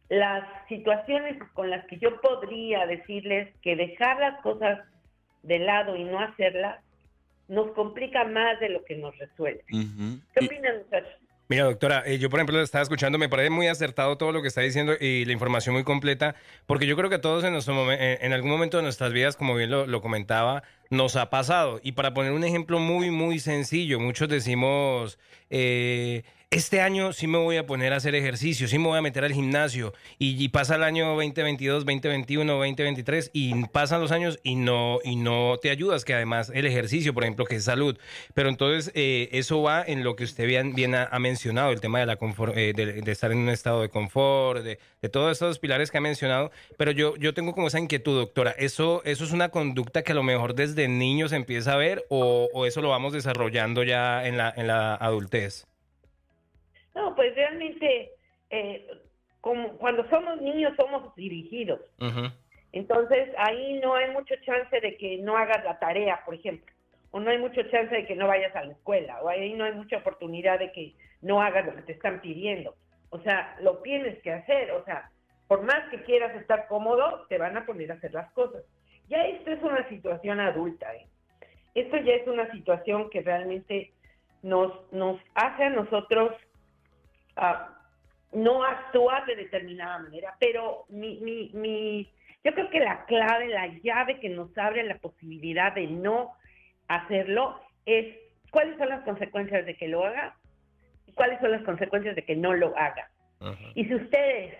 las 0.10 0.46
situaciones 0.68 1.42
con 1.54 1.70
las 1.70 1.86
que 1.88 1.98
yo 1.98 2.22
podría 2.22 2.86
decirles 2.86 3.54
que 3.62 3.76
dejar 3.76 4.20
las 4.20 4.42
cosas 4.42 4.80
de 5.44 5.60
lado 5.60 5.96
y 5.96 6.04
no 6.04 6.20
hacerlas 6.20 6.84
nos 7.48 7.72
complica 7.72 8.24
más 8.24 8.60
de 8.60 8.70
lo 8.70 8.84
que 8.86 8.96
nos 8.96 9.18
resuelve. 9.18 9.64
¿Qué 9.68 10.46
opinan, 10.46 10.78
muchachos? 10.80 11.20
Mira, 11.48 11.66
doctora, 11.66 12.04
eh, 12.08 12.18
yo 12.18 12.30
por 12.30 12.40
ejemplo 12.40 12.58
lo 12.58 12.64
estaba 12.64 12.82
escuchando, 12.82 13.20
me 13.20 13.30
parece 13.30 13.52
muy 13.52 13.68
acertado 13.68 14.18
todo 14.18 14.32
lo 14.32 14.42
que 14.42 14.48
está 14.48 14.62
diciendo 14.62 14.94
y 15.00 15.26
la 15.26 15.32
información 15.32 15.76
muy 15.76 15.84
completa, 15.84 16.36
porque 16.66 16.88
yo 16.88 16.96
creo 16.96 17.10
que 17.10 17.20
todos 17.20 17.44
en, 17.44 17.54
nuestro 17.54 17.92
en, 17.92 18.00
en 18.02 18.34
algún 18.34 18.50
momento 18.50 18.78
de 18.78 18.84
nuestras 18.84 19.14
vidas, 19.14 19.36
como 19.36 19.54
bien 19.54 19.70
lo, 19.70 19.86
lo 19.86 20.02
comentaba, 20.02 20.64
nos 20.90 21.16
ha 21.16 21.30
pasado. 21.30 21.80
Y 21.84 21.92
para 21.92 22.14
poner 22.14 22.32
un 22.32 22.44
ejemplo 22.44 22.80
muy, 22.80 23.12
muy 23.12 23.38
sencillo, 23.38 24.00
muchos 24.00 24.28
decimos, 24.28 25.20
eh, 25.52 26.24
este 26.56 26.80
año 26.80 27.12
sí 27.12 27.28
me 27.28 27.38
voy 27.38 27.58
a 27.58 27.66
poner 27.66 27.92
a 27.92 27.98
hacer 27.98 28.16
ejercicio, 28.16 28.70
sí 28.70 28.80
me 28.80 28.88
voy 28.88 28.98
a 28.98 29.02
meter 29.02 29.26
al 29.26 29.34
gimnasio, 29.34 29.94
y, 30.18 30.48
pasa 30.50 30.76
el 30.76 30.84
año 30.84 31.08
2022, 31.08 31.84
2021, 31.84 32.54
2023, 32.54 33.32
y 33.34 33.66
pasan 33.68 34.00
los 34.00 34.14
años 34.14 34.40
y 34.42 34.56
no, 34.56 35.00
y 35.04 35.18
no 35.18 35.58
te 35.62 35.70
ayudas, 35.70 36.06
que 36.06 36.14
además 36.14 36.50
el 36.54 36.66
ejercicio, 36.66 37.14
por 37.14 37.24
ejemplo, 37.24 37.44
que 37.46 37.56
es 37.56 37.66
salud. 37.66 37.98
Pero 38.34 38.48
entonces 38.48 38.92
eh, 38.96 39.28
eso 39.34 39.62
va 39.62 39.84
en 39.86 40.06
lo 40.06 40.16
que 40.16 40.24
usted 40.24 40.48
bien, 40.48 40.96
ha, 40.96 41.20
mencionado, 41.20 41.72
el 41.72 41.82
tema 41.82 42.00
de, 42.00 42.06
la 42.06 42.18
eh, 42.56 42.74
de, 42.74 43.02
de 43.02 43.12
estar 43.12 43.34
en 43.34 43.40
un 43.40 43.50
estado 43.50 43.82
de 43.82 43.90
confort, 43.90 44.64
de, 44.64 44.80
de 45.02 45.10
todos 45.10 45.34
estos 45.34 45.60
pilares 45.60 45.92
que 45.92 45.98
ha 45.98 46.02
mencionado. 46.02 46.52
Pero 46.78 46.92
yo, 46.92 47.18
yo 47.18 47.34
tengo 47.34 47.54
como 47.54 47.68
esa 47.68 47.80
inquietud, 47.80 48.18
doctora, 48.18 48.52
¿eso, 48.52 49.02
¿eso 49.04 49.26
es 49.26 49.34
una 49.34 49.50
conducta 49.50 50.04
que 50.04 50.14
a 50.14 50.16
lo 50.16 50.24
mejor 50.24 50.56
desde 50.56 50.88
niños 50.88 51.34
empieza 51.34 51.74
a 51.74 51.78
ver 51.78 52.06
o, 52.10 52.48
o 52.54 52.66
eso 52.66 52.82
lo 52.82 52.90
vamos 52.90 53.12
desarrollando 53.12 53.84
ya 53.84 54.26
en 54.26 54.38
la, 54.38 54.54
en 54.56 54.68
la 54.68 54.96
adultez? 54.96 55.66
No, 56.96 57.14
pues 57.14 57.36
realmente, 57.36 58.12
eh, 58.50 58.88
como 59.42 59.78
cuando 59.78 60.10
somos 60.10 60.42
niños 60.42 60.74
somos 60.78 61.14
dirigidos. 61.16 61.82
Entonces, 62.72 63.30
ahí 63.38 63.80
no 63.80 63.96
hay 63.96 64.12
mucho 64.12 64.36
chance 64.44 64.80
de 64.82 64.98
que 64.98 65.18
no 65.20 65.38
hagas 65.38 65.64
la 65.64 65.78
tarea, 65.78 66.22
por 66.26 66.36
ejemplo. 66.36 66.74
O 67.12 67.20
no 67.20 67.30
hay 67.30 67.38
mucho 67.38 67.62
chance 67.70 67.94
de 67.94 68.06
que 68.06 68.16
no 68.16 68.28
vayas 68.28 68.56
a 68.56 68.66
la 68.66 68.74
escuela. 68.74 69.22
O 69.22 69.30
ahí 69.30 69.54
no 69.54 69.66
hay 69.66 69.74
mucha 69.74 69.98
oportunidad 69.98 70.60
de 70.60 70.72
que 70.72 70.96
no 71.22 71.42
hagas 71.42 71.66
lo 71.66 71.76
que 71.76 71.84
te 71.84 71.92
están 71.94 72.22
pidiendo. 72.22 72.76
O 73.10 73.20
sea, 73.20 73.56
lo 73.62 73.78
tienes 73.78 74.22
que 74.22 74.34
hacer. 74.34 74.72
O 74.72 74.84
sea, 74.84 75.10
por 75.48 75.62
más 75.64 75.90
que 75.90 76.04
quieras 76.04 76.36
estar 76.36 76.68
cómodo, 76.68 77.26
te 77.30 77.38
van 77.38 77.56
a 77.56 77.66
poner 77.66 77.92
a 77.92 77.96
hacer 77.96 78.14
las 78.14 78.32
cosas. 78.34 78.64
Ya 79.08 79.26
esto 79.26 79.52
es 79.52 79.62
una 79.62 79.88
situación 79.88 80.40
adulta. 80.40 80.94
¿eh? 80.96 81.08
Esto 81.76 81.98
ya 81.98 82.14
es 82.16 82.28
una 82.28 82.52
situación 82.52 83.10
que 83.10 83.22
realmente 83.22 83.94
nos, 84.42 84.92
nos 84.92 85.20
hace 85.36 85.66
a 85.66 85.70
nosotros 85.70 86.32
ah, 87.36 87.70
no 88.34 88.64
actuar 88.64 89.26
de 89.26 89.36
determinada 89.36 90.00
manera, 90.00 90.36
pero 90.40 90.86
mi, 90.90 91.20
mi, 91.22 91.52
mi, 91.54 92.12
yo 92.44 92.54
creo 92.54 92.70
que 92.70 92.80
la 92.80 93.06
clave, 93.06 93.48
la 93.48 93.68
llave 93.82 94.20
que 94.20 94.30
nos 94.30 94.56
abre 94.58 94.84
la 94.84 94.98
posibilidad 94.98 95.74
de 95.74 95.88
no 95.88 96.34
hacerlo 96.88 97.60
es 97.86 98.16
cuáles 98.52 98.78
son 98.78 98.90
las 98.90 99.02
consecuencias 99.02 99.66
de 99.66 99.76
que 99.76 99.88
lo 99.88 100.06
haga 100.06 100.36
y 101.08 101.14
cuáles 101.14 101.40
son 101.40 101.52
las 101.52 101.64
consecuencias 101.64 102.16
de 102.16 102.24
que 102.24 102.36
no 102.36 102.54
lo 102.54 102.78
haga. 102.78 103.10
Y 103.76 103.86
si 103.86 103.96
ustedes 103.96 104.56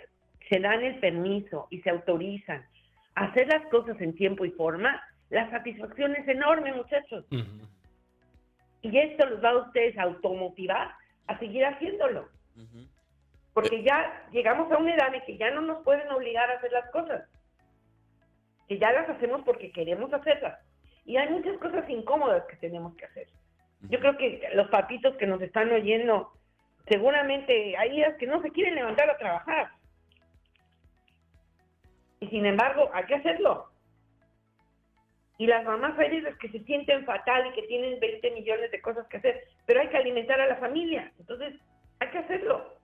se 0.50 0.60
dan 0.60 0.84
el 0.84 1.00
permiso 1.00 1.68
y 1.70 1.82
se 1.82 1.90
autorizan 1.90 2.66
a 3.16 3.26
hacer 3.26 3.48
las 3.48 3.66
cosas 3.68 4.00
en 4.00 4.14
tiempo 4.16 4.46
y 4.46 4.52
forma, 4.52 5.02
la 5.30 5.50
satisfacción 5.50 6.16
es 6.16 6.28
enorme, 6.28 6.74
muchachos. 6.74 7.26
Y 8.82 8.98
esto 8.98 9.26
los 9.26 9.44
va 9.44 9.50
a 9.50 9.58
ustedes 9.58 9.98
a 9.98 10.04
automotivar 10.04 10.92
a 11.28 11.40
seguir 11.40 11.66
haciéndolo. 11.66 12.30
Porque 13.54 13.84
ya 13.84 14.28
llegamos 14.32 14.72
a 14.72 14.78
una 14.78 14.94
edad 14.94 15.14
en 15.14 15.22
que 15.22 15.38
ya 15.38 15.52
no 15.52 15.62
nos 15.62 15.84
pueden 15.84 16.10
obligar 16.12 16.50
a 16.50 16.56
hacer 16.56 16.72
las 16.72 16.90
cosas. 16.92 17.24
Que 18.68 18.78
ya 18.78 18.92
las 18.92 19.10
hacemos 19.10 19.44
porque 19.46 19.72
queremos 19.72 20.12
hacerlas. 20.14 20.60
Y 21.06 21.18
hay 21.18 21.30
muchas 21.30 21.58
cosas 21.60 21.90
incómodas 21.90 22.44
que 22.46 22.58
tenemos 22.58 22.96
que 22.96 23.06
hacer. 23.06 23.28
Yo 23.82 24.00
creo 24.00 24.18
que 24.18 24.50
los 24.54 24.70
papitos 24.70 25.16
que 25.18 25.28
nos 25.28 25.42
están 25.42 25.72
oyendo, 25.72 26.32
seguramente 26.88 27.78
hay 27.78 27.92
días 27.92 28.16
que 28.18 28.28
no 28.28 28.42
se 28.42 28.52
quieren 28.52 28.76
levantar 28.76 29.10
a 29.10 29.18
trabajar. 29.18 29.70
Y 32.20 32.28
sin 32.28 32.46
embargo, 32.46 32.90
hay 32.94 33.06
que 33.06 33.16
hacerlo. 33.16 33.70
Y 35.38 35.48
las 35.48 35.66
mamás 35.66 35.96
felices 35.96 36.36
que 36.38 36.50
se 36.50 36.60
sienten 36.64 37.06
fatal 37.06 37.48
y 37.48 37.52
que 37.54 37.68
tienen 37.68 38.00
20 38.00 38.32
millones 38.32 38.72
de 38.72 38.82
cosas 38.82 39.06
que 39.08 39.18
hacer, 39.18 39.44
pero 39.66 39.82
hay 39.82 39.90
que 39.90 39.98
alimentar 39.98 40.40
a 40.40 40.48
la 40.48 40.56
familia. 40.56 41.12
Entonces, 41.20 41.56
hay 42.06 42.12
que 42.12 42.18
hacerlo. 42.20 42.76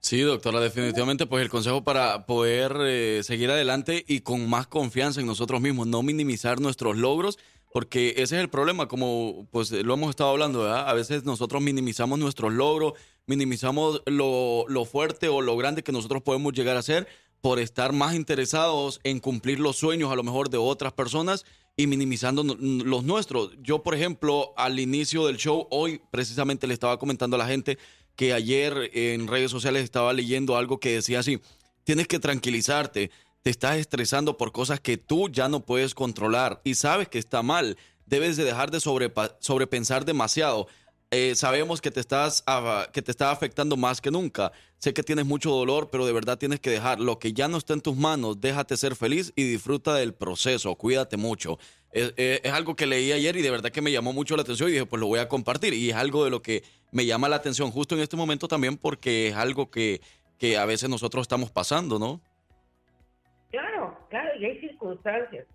Sí, 0.00 0.20
doctora, 0.20 0.60
definitivamente, 0.60 1.26
pues 1.26 1.42
el 1.42 1.48
consejo 1.50 1.82
para 1.82 2.26
poder 2.26 2.76
eh, 2.82 3.22
seguir 3.24 3.50
adelante 3.50 4.04
y 4.06 4.20
con 4.20 4.48
más 4.48 4.66
confianza 4.68 5.20
en 5.20 5.26
nosotros 5.26 5.60
mismos, 5.60 5.88
no 5.88 6.02
minimizar 6.02 6.60
nuestros 6.60 6.96
logros, 6.96 7.38
porque 7.72 8.10
ese 8.10 8.36
es 8.36 8.42
el 8.42 8.48
problema, 8.48 8.86
como 8.86 9.48
pues 9.50 9.72
lo 9.72 9.94
hemos 9.94 10.10
estado 10.10 10.30
hablando, 10.30 10.60
¿verdad? 10.60 10.88
A 10.88 10.94
veces 10.94 11.24
nosotros 11.24 11.60
minimizamos 11.60 12.18
nuestros 12.18 12.52
logros, 12.52 12.92
minimizamos 13.26 14.02
lo, 14.06 14.64
lo 14.68 14.84
fuerte 14.84 15.28
o 15.28 15.42
lo 15.42 15.56
grande 15.56 15.82
que 15.82 15.92
nosotros 15.92 16.22
podemos 16.22 16.52
llegar 16.52 16.76
a 16.76 16.82
ser 16.82 17.08
por 17.40 17.58
estar 17.58 17.92
más 17.92 18.14
interesados 18.14 19.00
en 19.04 19.18
cumplir 19.18 19.60
los 19.60 19.76
sueños 19.76 20.12
a 20.12 20.16
lo 20.16 20.22
mejor 20.22 20.50
de 20.50 20.58
otras 20.58 20.92
personas 20.92 21.44
y 21.76 21.86
minimizando 21.86 22.42
los 22.42 23.04
nuestros. 23.04 23.50
Yo, 23.60 23.82
por 23.82 23.94
ejemplo, 23.94 24.54
al 24.56 24.80
inicio 24.80 25.26
del 25.26 25.36
show, 25.36 25.66
hoy 25.70 26.00
precisamente 26.10 26.66
le 26.66 26.74
estaba 26.74 26.98
comentando 26.98 27.36
a 27.36 27.38
la 27.38 27.46
gente 27.46 27.78
que 28.16 28.32
ayer 28.32 28.90
en 28.94 29.28
redes 29.28 29.50
sociales 29.50 29.84
estaba 29.84 30.12
leyendo 30.12 30.56
algo 30.56 30.80
que 30.80 30.94
decía 30.94 31.20
así, 31.20 31.40
tienes 31.84 32.08
que 32.08 32.18
tranquilizarte, 32.18 33.10
te 33.42 33.50
estás 33.50 33.76
estresando 33.76 34.36
por 34.36 34.50
cosas 34.50 34.80
que 34.80 34.96
tú 34.96 35.28
ya 35.28 35.48
no 35.48 35.64
puedes 35.64 35.94
controlar 35.94 36.60
y 36.64 36.74
sabes 36.74 37.08
que 37.08 37.18
está 37.18 37.42
mal, 37.42 37.76
debes 38.06 38.36
de 38.36 38.44
dejar 38.44 38.70
de 38.70 38.80
sobrepensar 38.80 40.04
demasiado. 40.04 40.66
Eh, 41.12 41.34
sabemos 41.36 41.80
que 41.80 41.92
te, 41.92 42.00
estás, 42.00 42.42
que 42.92 43.00
te 43.00 43.12
está 43.12 43.30
afectando 43.30 43.76
más 43.76 44.00
que 44.00 44.10
nunca. 44.10 44.50
Sé 44.78 44.92
que 44.92 45.04
tienes 45.04 45.24
mucho 45.24 45.50
dolor, 45.50 45.88
pero 45.90 46.04
de 46.04 46.12
verdad 46.12 46.36
tienes 46.36 46.58
que 46.58 46.70
dejar 46.70 46.98
lo 46.98 47.20
que 47.20 47.32
ya 47.32 47.46
no 47.46 47.58
está 47.58 47.74
en 47.74 47.80
tus 47.80 47.96
manos. 47.96 48.40
Déjate 48.40 48.76
ser 48.76 48.96
feliz 48.96 49.32
y 49.36 49.44
disfruta 49.44 49.94
del 49.94 50.14
proceso. 50.14 50.74
Cuídate 50.74 51.16
mucho. 51.16 51.58
Es, 51.96 52.12
es- 52.16 52.40
es 52.44 52.52
algo 52.52 52.76
que 52.76 52.86
leí 52.86 53.12
ayer 53.12 53.36
y 53.36 53.42
de 53.42 53.50
verdad 53.50 53.70
que 53.70 53.80
me 53.82 53.90
llamó 53.92 54.12
mucho 54.12 54.36
la 54.36 54.42
atención 54.42 54.68
y 54.68 54.72
dije, 54.72 54.86
pues 54.86 55.00
lo 55.00 55.06
voy 55.06 55.18
a 55.18 55.28
compartir. 55.28 55.72
Y 55.74 55.90
es 55.90 55.96
algo 55.96 56.24
de 56.24 56.30
lo 56.30 56.42
que 56.42 56.62
me 56.92 57.06
llama 57.06 57.28
la 57.28 57.36
atención 57.36 57.70
justo 57.70 57.94
en 57.94 58.00
este 58.02 58.16
momento 58.16 58.48
también 58.48 58.76
porque 58.76 59.28
es 59.28 59.36
algo 59.36 59.70
que, 59.70 60.00
que 60.38 60.56
a 60.58 60.64
veces 60.66 60.88
nosotros 60.90 61.22
estamos 61.22 61.50
pasando, 61.50 61.98
¿no? 61.98 62.20
circunstancias 64.60 65.46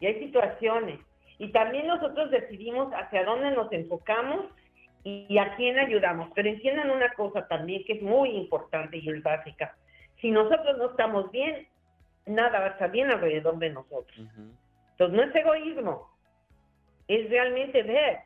y 0.00 0.06
hay 0.06 0.18
situaciones. 0.20 1.00
Y 1.38 1.52
también 1.52 1.86
nosotros 1.86 2.30
decidimos 2.30 2.92
hacia 2.92 3.24
dónde 3.24 3.50
nos 3.50 3.72
enfocamos 3.72 4.46
y 5.04 5.38
a 5.38 5.54
quién 5.56 5.78
ayudamos. 5.78 6.30
Pero 6.34 6.48
entiendan 6.48 6.90
una 6.90 7.12
cosa 7.14 7.46
también 7.48 7.84
que 7.84 7.94
es 7.94 8.02
muy 8.02 8.30
importante 8.30 8.98
y 8.98 9.08
es 9.08 9.22
básica. 9.22 9.74
Si 10.20 10.30
nosotros 10.30 10.78
no 10.78 10.90
estamos 10.90 11.30
bien, 11.30 11.68
nada 12.26 12.58
va 12.60 12.66
a 12.66 12.70
estar 12.70 12.90
bien 12.90 13.10
alrededor 13.10 13.58
de 13.58 13.70
nosotros. 13.70 14.18
Entonces 14.98 15.16
no 15.16 15.22
es 15.24 15.34
egoísmo, 15.36 16.10
es 17.06 17.28
realmente 17.28 17.82
ver 17.82 18.20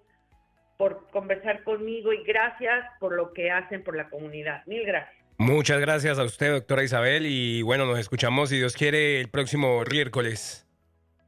por 0.79 1.11
conversar 1.11 1.65
conmigo 1.65 2.13
y 2.13 2.23
gracias 2.25 2.87
por 3.01 3.15
lo 3.15 3.33
que 3.33 3.51
hacen 3.51 3.83
por 3.83 3.97
la 3.97 4.09
comunidad. 4.09 4.65
Mil 4.67 4.85
gracias. 4.85 5.15
Muchas 5.37 5.81
gracias 5.81 6.19
a 6.19 6.25
usted, 6.25 6.53
doctora 6.53 6.83
Isabel, 6.83 7.27
y 7.27 7.63
bueno, 7.63 7.87
nos 7.87 7.99
escuchamos, 7.99 8.49
si 8.49 8.57
Dios 8.57 8.75
quiere, 8.75 9.21
el 9.21 9.29
próximo 9.29 9.83
miércoles. 9.91 10.67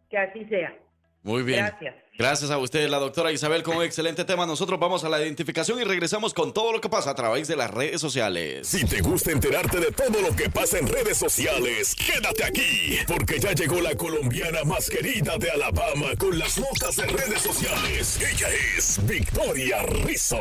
Que 0.09 0.19
así 0.19 0.45
sea. 0.47 0.77
Muy 1.23 1.43
bien. 1.43 1.67
Gracias. 1.67 1.95
Gracias 2.21 2.51
a 2.51 2.59
usted, 2.59 2.87
la 2.91 2.99
doctora 2.99 3.33
Isabel, 3.33 3.63
con 3.63 3.79
un 3.79 3.83
excelente 3.83 4.27
tema. 4.27 4.45
Nosotros 4.45 4.79
vamos 4.79 5.05
a 5.05 5.09
la 5.09 5.23
identificación 5.23 5.81
y 5.81 5.85
regresamos 5.85 6.35
con 6.35 6.53
todo 6.53 6.71
lo 6.71 6.79
que 6.79 6.91
pasa 6.91 7.09
a 7.09 7.15
través 7.15 7.49
de 7.49 7.57
las 7.57 7.71
redes 7.71 7.99
sociales. 7.99 8.69
Si 8.69 8.85
te 8.85 9.01
gusta 9.01 9.33
enterarte 9.33 9.81
de 9.81 9.91
todo 9.91 10.21
lo 10.21 10.37
que 10.37 10.51
pasa 10.51 10.77
en 10.77 10.87
redes 10.87 11.17
sociales, 11.17 11.95
quédate 11.95 12.45
aquí, 12.45 12.99
porque 13.07 13.41
ya 13.41 13.53
llegó 13.53 13.81
la 13.81 13.95
colombiana 13.95 14.65
más 14.65 14.91
querida 14.91 15.39
de 15.39 15.51
Alabama 15.51 16.09
con 16.19 16.39
las 16.39 16.59
notas 16.59 16.97
de 16.97 17.07
redes 17.07 17.41
sociales. 17.41 18.21
Ella 18.21 18.49
es 18.77 18.99
Victoria 19.07 19.83
Rizzo. 19.85 20.37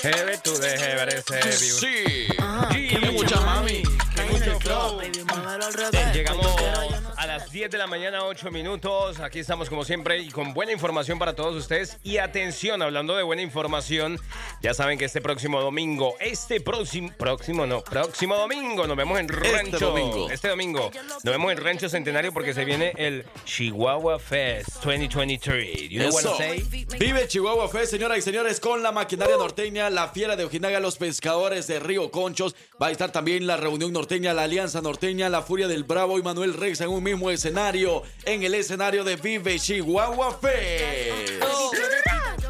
Jebe, 0.00 0.38
tú 0.38 0.56
de 0.56 0.74
ese 0.74 1.52
Sí. 1.52 2.26
Qué 2.72 3.10
mucha 3.12 3.38
mami. 3.42 3.82
Qué 4.14 4.22
mucho 4.32 4.58
flow. 4.60 4.98
Llegamos 6.14 6.97
a 7.18 7.26
las 7.26 7.50
10 7.50 7.70
de 7.72 7.78
la 7.78 7.88
mañana, 7.88 8.22
8 8.24 8.52
minutos. 8.52 9.18
Aquí 9.18 9.40
estamos 9.40 9.68
como 9.68 9.84
siempre 9.84 10.18
y 10.18 10.30
con 10.30 10.54
buena 10.54 10.70
información 10.70 11.18
para 11.18 11.34
todos 11.34 11.56
ustedes. 11.56 11.98
Y 12.04 12.18
atención, 12.18 12.80
hablando 12.80 13.16
de 13.16 13.24
buena 13.24 13.42
información, 13.42 14.20
ya 14.62 14.72
saben 14.72 14.98
que 14.98 15.04
este 15.04 15.20
próximo 15.20 15.60
domingo, 15.60 16.14
este 16.20 16.60
próximo, 16.60 17.10
próximo 17.18 17.66
no, 17.66 17.82
próximo 17.82 18.36
domingo, 18.36 18.86
nos 18.86 18.96
vemos 18.96 19.18
en 19.18 19.28
Rancho. 19.28 19.78
domingo. 19.90 20.30
Este 20.30 20.48
domingo. 20.48 20.92
Nos 20.94 21.24
vemos 21.24 21.50
en 21.50 21.58
Rancho 21.58 21.88
Centenario 21.88 22.32
porque 22.32 22.54
se 22.54 22.64
viene 22.64 22.92
el 22.96 23.24
Chihuahua 23.44 24.20
Fest 24.20 24.76
2023. 24.84 25.90
You 25.90 26.00
know 26.02 26.12
what 26.12 26.20
Eso. 26.20 26.30
I'm 26.30 26.38
saying? 26.70 26.86
Vive 27.00 27.26
Chihuahua 27.26 27.68
Fest, 27.68 27.90
señoras 27.90 28.18
y 28.18 28.22
señores, 28.22 28.60
con 28.60 28.80
la 28.84 28.92
maquinaria 28.92 29.36
norteña, 29.36 29.90
la 29.90 30.06
fiera 30.08 30.36
de 30.36 30.44
Ojinaga, 30.44 30.78
los 30.78 30.98
pescadores 30.98 31.66
de 31.66 31.80
Río 31.80 32.12
Conchos. 32.12 32.54
Va 32.80 32.86
a 32.86 32.90
estar 32.92 33.10
también 33.10 33.48
la 33.48 33.56
reunión 33.56 33.92
norteña, 33.92 34.32
la 34.34 34.44
alianza 34.44 34.80
norteña, 34.80 35.28
la 35.28 35.42
furia 35.42 35.66
del 35.66 35.82
Bravo 35.82 36.16
y 36.16 36.22
Manuel 36.22 36.54
Rex 36.54 36.80
en 36.80 36.90
un 36.90 37.07
mismo 37.08 37.30
escenario, 37.30 38.02
en 38.24 38.42
el 38.42 38.54
escenario 38.54 39.04
de 39.04 39.16
Vive 39.16 39.58
Chihuahua 39.58 40.38
Fest. 40.38 41.42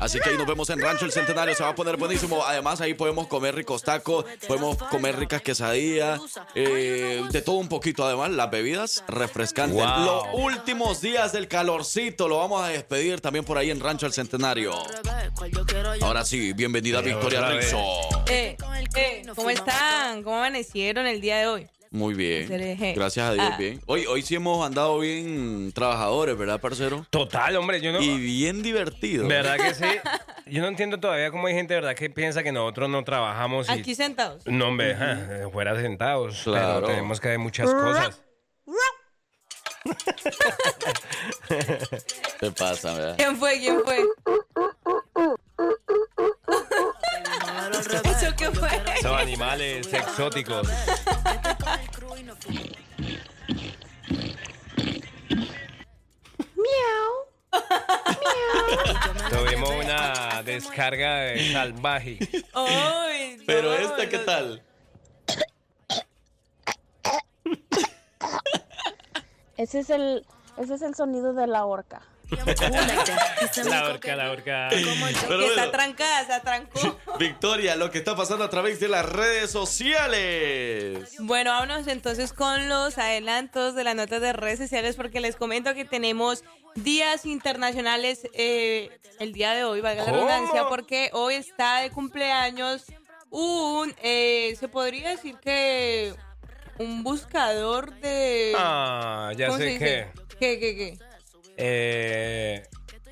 Así 0.00 0.20
que 0.20 0.30
ahí 0.30 0.36
nos 0.36 0.46
vemos 0.46 0.70
en 0.70 0.80
Rancho 0.80 1.04
El 1.04 1.12
Centenario, 1.12 1.54
se 1.54 1.62
va 1.62 1.70
a 1.70 1.74
poner 1.74 1.96
buenísimo. 1.96 2.44
Además, 2.44 2.80
ahí 2.80 2.94
podemos 2.94 3.26
comer 3.26 3.54
ricos 3.54 3.82
tacos, 3.82 4.24
podemos 4.46 4.76
comer 4.76 5.16
ricas 5.18 5.42
quesadillas, 5.42 6.20
eh, 6.54 7.24
de 7.30 7.42
todo 7.42 7.56
un 7.56 7.68
poquito. 7.68 8.04
Además, 8.04 8.30
las 8.30 8.50
bebidas 8.50 9.04
refrescantes. 9.08 9.76
Wow. 9.76 10.04
Los 10.04 10.24
últimos 10.34 11.00
días 11.00 11.32
del 11.32 11.48
calorcito 11.48 12.28
lo 12.28 12.38
vamos 12.38 12.62
a 12.62 12.68
despedir 12.68 13.20
también 13.20 13.44
por 13.44 13.58
ahí 13.58 13.70
en 13.70 13.80
Rancho 13.80 14.06
El 14.06 14.12
Centenario. 14.12 14.72
Ahora 16.00 16.24
sí, 16.24 16.52
bienvenida 16.52 17.00
Victoria 17.00 17.40
otra 17.40 17.54
vez. 17.54 17.64
Rizzo. 17.64 18.24
Eh, 18.28 18.56
eh, 18.94 19.22
¿Cómo 19.34 19.50
están? 19.50 20.22
¿Cómo 20.22 20.36
amanecieron 20.36 21.06
el 21.06 21.20
día 21.20 21.38
de 21.38 21.46
hoy? 21.48 21.68
Muy 21.90 22.14
bien. 22.14 22.48
Gracias 22.94 23.30
a 23.30 23.32
Dios, 23.32 23.46
Ah. 23.52 23.56
bien. 23.58 23.80
Hoy, 23.86 24.04
hoy 24.06 24.22
sí 24.22 24.34
hemos 24.34 24.64
andado 24.66 24.98
bien 24.98 25.72
trabajadores, 25.72 26.36
¿verdad, 26.36 26.60
parcero? 26.60 27.06
Total, 27.10 27.56
hombre, 27.56 27.80
yo 27.80 27.92
no. 27.92 28.00
Y 28.02 28.18
bien 28.18 28.62
divertido. 28.62 29.26
¿Verdad 29.26 29.56
que 29.56 29.74
sí? 29.74 29.84
Yo 30.50 30.62
no 30.62 30.68
entiendo 30.68 30.98
todavía 30.98 31.30
cómo 31.30 31.46
hay 31.46 31.52
gente, 31.52 31.74
¿verdad?, 31.74 31.94
que 31.94 32.08
piensa 32.08 32.42
que 32.42 32.52
nosotros 32.52 32.88
no 32.88 33.04
trabajamos 33.04 33.68
y... 33.68 33.72
Aquí 33.72 33.94
sentados. 33.94 34.46
No, 34.46 34.68
hombre, 34.68 34.94
ajá, 34.94 35.50
fuera 35.52 35.78
sentados. 35.78 36.40
Claro. 36.44 36.76
Pero 36.80 36.86
tenemos 36.86 37.20
que 37.20 37.28
hacer 37.28 37.38
muchas 37.38 37.70
cosas. 37.70 38.22
¿Qué 42.40 42.50
pasa, 42.52 42.94
verdad? 42.94 43.14
¿Quién 43.16 43.36
fue? 43.36 43.58
¿Quién 43.58 43.80
fue? 43.84 44.04
¿Eso 48.04 48.36
qué 48.36 48.50
fue? 48.50 48.68
Son 49.02 49.18
animales 49.18 49.92
exóticos. 49.92 50.68
Miau. 56.56 57.28
Tuvimos 59.30 59.70
una 59.70 60.42
descarga 60.42 61.16
de 61.20 61.52
salvaje. 61.52 62.18
Ay, 62.54 63.38
Pero 63.46 63.70
no, 63.70 63.74
esta, 63.74 64.08
¿qué 64.08 64.18
no. 64.18 64.24
tal? 64.24 64.62
Ese 69.56 69.80
es 69.80 69.90
el, 69.90 70.24
ese 70.56 70.74
es 70.74 70.82
el 70.82 70.94
sonido 70.94 71.32
de 71.32 71.46
la 71.46 71.64
horca. 71.64 72.02
La 73.64 73.84
horca, 73.88 74.16
la 74.16 74.30
horca. 74.30 74.68
Pero 74.70 74.92
que 74.92 74.98
bueno, 74.98 75.44
está 75.46 75.70
trancada, 75.70 76.26
se 76.26 76.32
atrancó. 76.32 76.98
Victoria, 77.18 77.76
lo 77.76 77.90
que 77.90 77.98
está 77.98 78.14
pasando 78.14 78.44
a 78.44 78.50
través 78.50 78.80
de 78.80 78.88
las 78.88 79.06
redes 79.06 79.50
sociales. 79.50 81.16
Bueno, 81.20 81.50
vámonos 81.52 81.86
entonces 81.86 82.32
con 82.32 82.68
los 82.68 82.98
adelantos 82.98 83.74
de 83.74 83.84
las 83.84 83.94
notas 83.94 84.20
de 84.20 84.32
redes 84.32 84.58
sociales 84.58 84.96
porque 84.96 85.20
les 85.20 85.36
comento 85.36 85.74
que 85.74 85.84
tenemos 85.84 86.44
días 86.74 87.24
internacionales 87.24 88.28
eh, 88.34 88.90
el 89.18 89.32
día 89.32 89.52
de 89.52 89.64
hoy, 89.64 89.80
valga 89.80 90.04
la 90.04 90.10
¿Cómo? 90.10 90.26
redundancia, 90.26 90.68
porque 90.68 91.10
hoy 91.12 91.34
está 91.34 91.80
de 91.80 91.90
cumpleaños 91.90 92.84
un, 93.30 93.94
eh, 94.02 94.56
se 94.58 94.68
podría 94.68 95.10
decir 95.10 95.36
que 95.36 96.14
un 96.78 97.02
buscador 97.02 97.94
de... 98.00 98.52
Ah, 98.56 99.32
ya 99.36 99.46
¿cómo 99.46 99.58
se 99.58 99.72
sé 99.72 99.78
qué. 99.78 100.06
¿Qué, 100.38 100.60
qué, 100.60 100.76
qué? 100.76 101.07
Eh, 101.58 102.62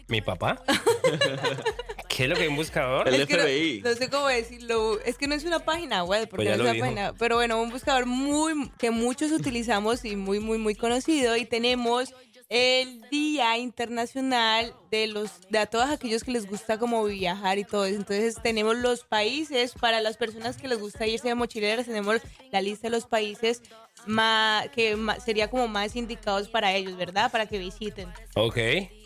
¿Mi 0.08 0.20
papá? 0.22 0.62
¿Qué 2.08 2.22
es 2.22 2.28
lo 2.28 2.36
que 2.36 2.44
es 2.44 2.48
un 2.48 2.56
buscador? 2.56 3.08
El 3.08 3.14
Es 3.22 3.26
que 3.26 3.36
no- 3.36 3.42
FBI. 3.42 3.80
No, 3.84 3.92
sé 3.94 4.08
cómo 4.08 4.28
decirlo. 4.28 4.98
Es 5.04 5.18
que 5.18 5.26
no 5.26 5.34
es 5.34 5.44
una 5.44 5.58
página 5.58 6.04
web, 6.04 6.28
porque 6.28 6.46
Pues 6.46 6.48
ya 6.48 6.56
no 6.56 6.62
lo 6.62 6.70
es 6.70 6.76
una 6.76 6.86
dijo. 6.86 6.86
página. 6.86 7.12
Pero 7.18 7.34
bueno, 7.36 7.60
un 7.60 7.70
buscador 7.70 8.06
muy 8.06 8.70
que 8.78 8.90
muchos 8.90 9.32
utilizamos 9.32 10.04
y 10.04 10.14
muy, 10.16 10.38
muy, 10.40 10.58
muy 10.58 10.74
conocido. 10.76 11.36
Y 11.36 11.44
tenemos 11.44 12.14
el 12.48 13.02
Día 13.10 13.56
Internacional 13.58 14.72
de 14.90 15.08
los 15.08 15.30
de 15.50 15.58
a 15.58 15.66
todos 15.66 15.90
aquellos 15.90 16.22
que 16.22 16.30
les 16.30 16.46
gusta 16.48 16.78
como 16.78 17.04
viajar 17.04 17.58
y 17.58 17.64
todo 17.64 17.84
eso. 17.84 17.96
Entonces 17.96 18.36
tenemos 18.42 18.76
los 18.76 19.04
países 19.04 19.72
para 19.72 20.00
las 20.00 20.16
personas 20.16 20.56
que 20.56 20.68
les 20.68 20.78
gusta 20.78 21.06
irse 21.06 21.28
de 21.28 21.34
mochileras. 21.34 21.86
Tenemos 21.86 22.20
la 22.52 22.60
lista 22.60 22.86
de 22.86 22.90
los 22.92 23.06
países 23.06 23.62
más, 24.06 24.68
que 24.70 24.94
ma- 24.96 25.18
sería 25.18 25.48
como 25.50 25.66
más 25.68 25.96
indicados 25.96 26.48
para 26.48 26.72
ellos, 26.72 26.96
¿verdad? 26.96 27.32
Para 27.32 27.46
que 27.46 27.58
visiten. 27.58 28.08
Ok. 28.34 28.58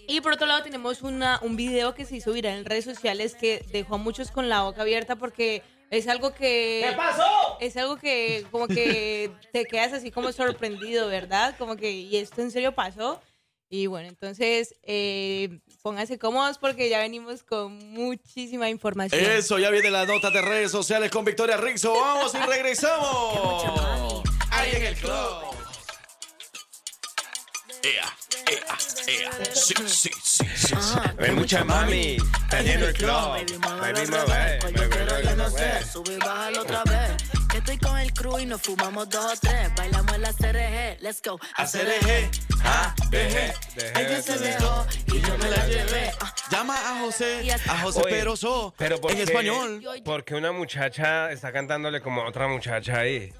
Y 0.06 0.20
por 0.20 0.32
otro 0.32 0.46
lado 0.46 0.62
tenemos 0.62 1.02
una, 1.02 1.38
un 1.42 1.56
video 1.56 1.94
que 1.94 2.04
se 2.04 2.16
hizo 2.16 2.32
viral 2.32 2.58
en 2.58 2.64
redes 2.64 2.84
sociales 2.84 3.34
que 3.36 3.64
dejó 3.72 3.94
a 3.94 3.98
muchos 3.98 4.30
con 4.30 4.48
la 4.48 4.62
boca 4.62 4.82
abierta 4.82 5.16
porque 5.16 5.62
es 5.88 6.08
algo 6.08 6.34
que... 6.34 6.84
¿Qué 6.88 6.96
pasó? 6.96 7.22
Es 7.60 7.76
algo 7.76 7.96
que 7.96 8.44
como 8.50 8.66
que 8.66 9.30
te 9.52 9.64
quedas 9.64 9.92
así 9.92 10.10
como 10.10 10.32
sorprendido, 10.32 11.06
¿verdad? 11.08 11.54
Como 11.58 11.76
que, 11.76 11.92
¿y 11.92 12.16
esto 12.16 12.42
en 12.42 12.50
serio 12.50 12.74
pasó? 12.74 13.20
Y 13.72 13.86
bueno, 13.86 14.08
entonces 14.08 14.74
eh, 14.82 15.60
pónganse 15.82 16.18
cómodos 16.18 16.58
porque 16.58 16.88
ya 16.88 16.98
venimos 16.98 17.44
con 17.44 17.78
muchísima 17.92 18.68
información. 18.68 19.24
Eso, 19.24 19.60
ya 19.60 19.70
viene 19.70 19.92
la 19.92 20.06
nota 20.06 20.30
de 20.30 20.42
redes 20.42 20.72
sociales 20.72 21.08
con 21.12 21.24
Victoria 21.24 21.56
Rixo. 21.56 21.92
Vamos 21.92 22.34
y 22.34 22.38
regresamos. 22.50 24.24
Ahí 24.50 24.72
en 24.74 24.86
el 24.86 24.96
club. 24.96 25.54
Ea, 27.84 28.12
ea, 28.48 28.76
ea. 29.06 29.54
Sí, 29.54 29.74
sí, 29.86 30.10
sí, 30.10 30.10
sí. 30.20 30.44
sí. 30.56 30.74
Hay 31.18 31.30
mucha 31.30 31.62
mami, 31.62 32.16
está 32.16 32.62
lleno 32.62 32.86
el 32.86 32.94
club. 32.94 33.08
Baby, 33.08 33.56
mueve, 33.62 34.06
mueve, 34.08 35.36
mueve. 35.36 35.78
Que 37.50 37.58
estoy 37.58 37.78
con 37.78 37.98
el 37.98 38.12
crew 38.12 38.38
y 38.38 38.46
nos 38.46 38.62
fumamos 38.62 39.08
dos 39.08 39.32
o 39.32 39.40
tres. 39.40 39.74
Bailamos 39.76 40.14
en 40.14 40.22
la 40.22 40.32
CRG, 40.32 41.02
let's 41.02 41.20
go. 41.20 41.38
A 41.56 41.66
CRG, 41.66 42.30
ah, 42.64 42.94
deje. 43.10 43.52
Ella 43.96 44.22
se 44.22 44.38
dejó 44.38 44.86
y 45.06 45.20
yo 45.20 45.38
me 45.38 45.50
la 45.50 45.66
llevé. 45.66 46.12
Ah, 46.20 46.34
Llama 46.50 46.74
a 46.74 47.00
José, 47.00 47.52
a 47.52 47.78
José 47.78 48.02
Oye, 48.04 48.10
Peroso, 48.10 48.74
pero 48.76 49.00
¿por 49.00 49.10
en 49.10 49.18
español. 49.18 49.82
Porque 50.04 50.34
una 50.34 50.52
muchacha 50.52 51.32
está 51.32 51.52
cantándole 51.52 52.00
como 52.00 52.22
a 52.22 52.28
otra 52.28 52.46
muchacha 52.46 53.00
ahí. 53.00 53.32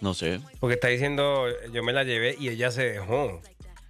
No 0.00 0.14
sé. 0.14 0.40
Porque 0.58 0.74
está 0.74 0.88
diciendo, 0.88 1.46
yo 1.70 1.82
me 1.82 1.92
la 1.92 2.04
llevé 2.04 2.34
y 2.38 2.48
ella 2.48 2.70
se 2.70 2.84
dejó. 2.92 3.42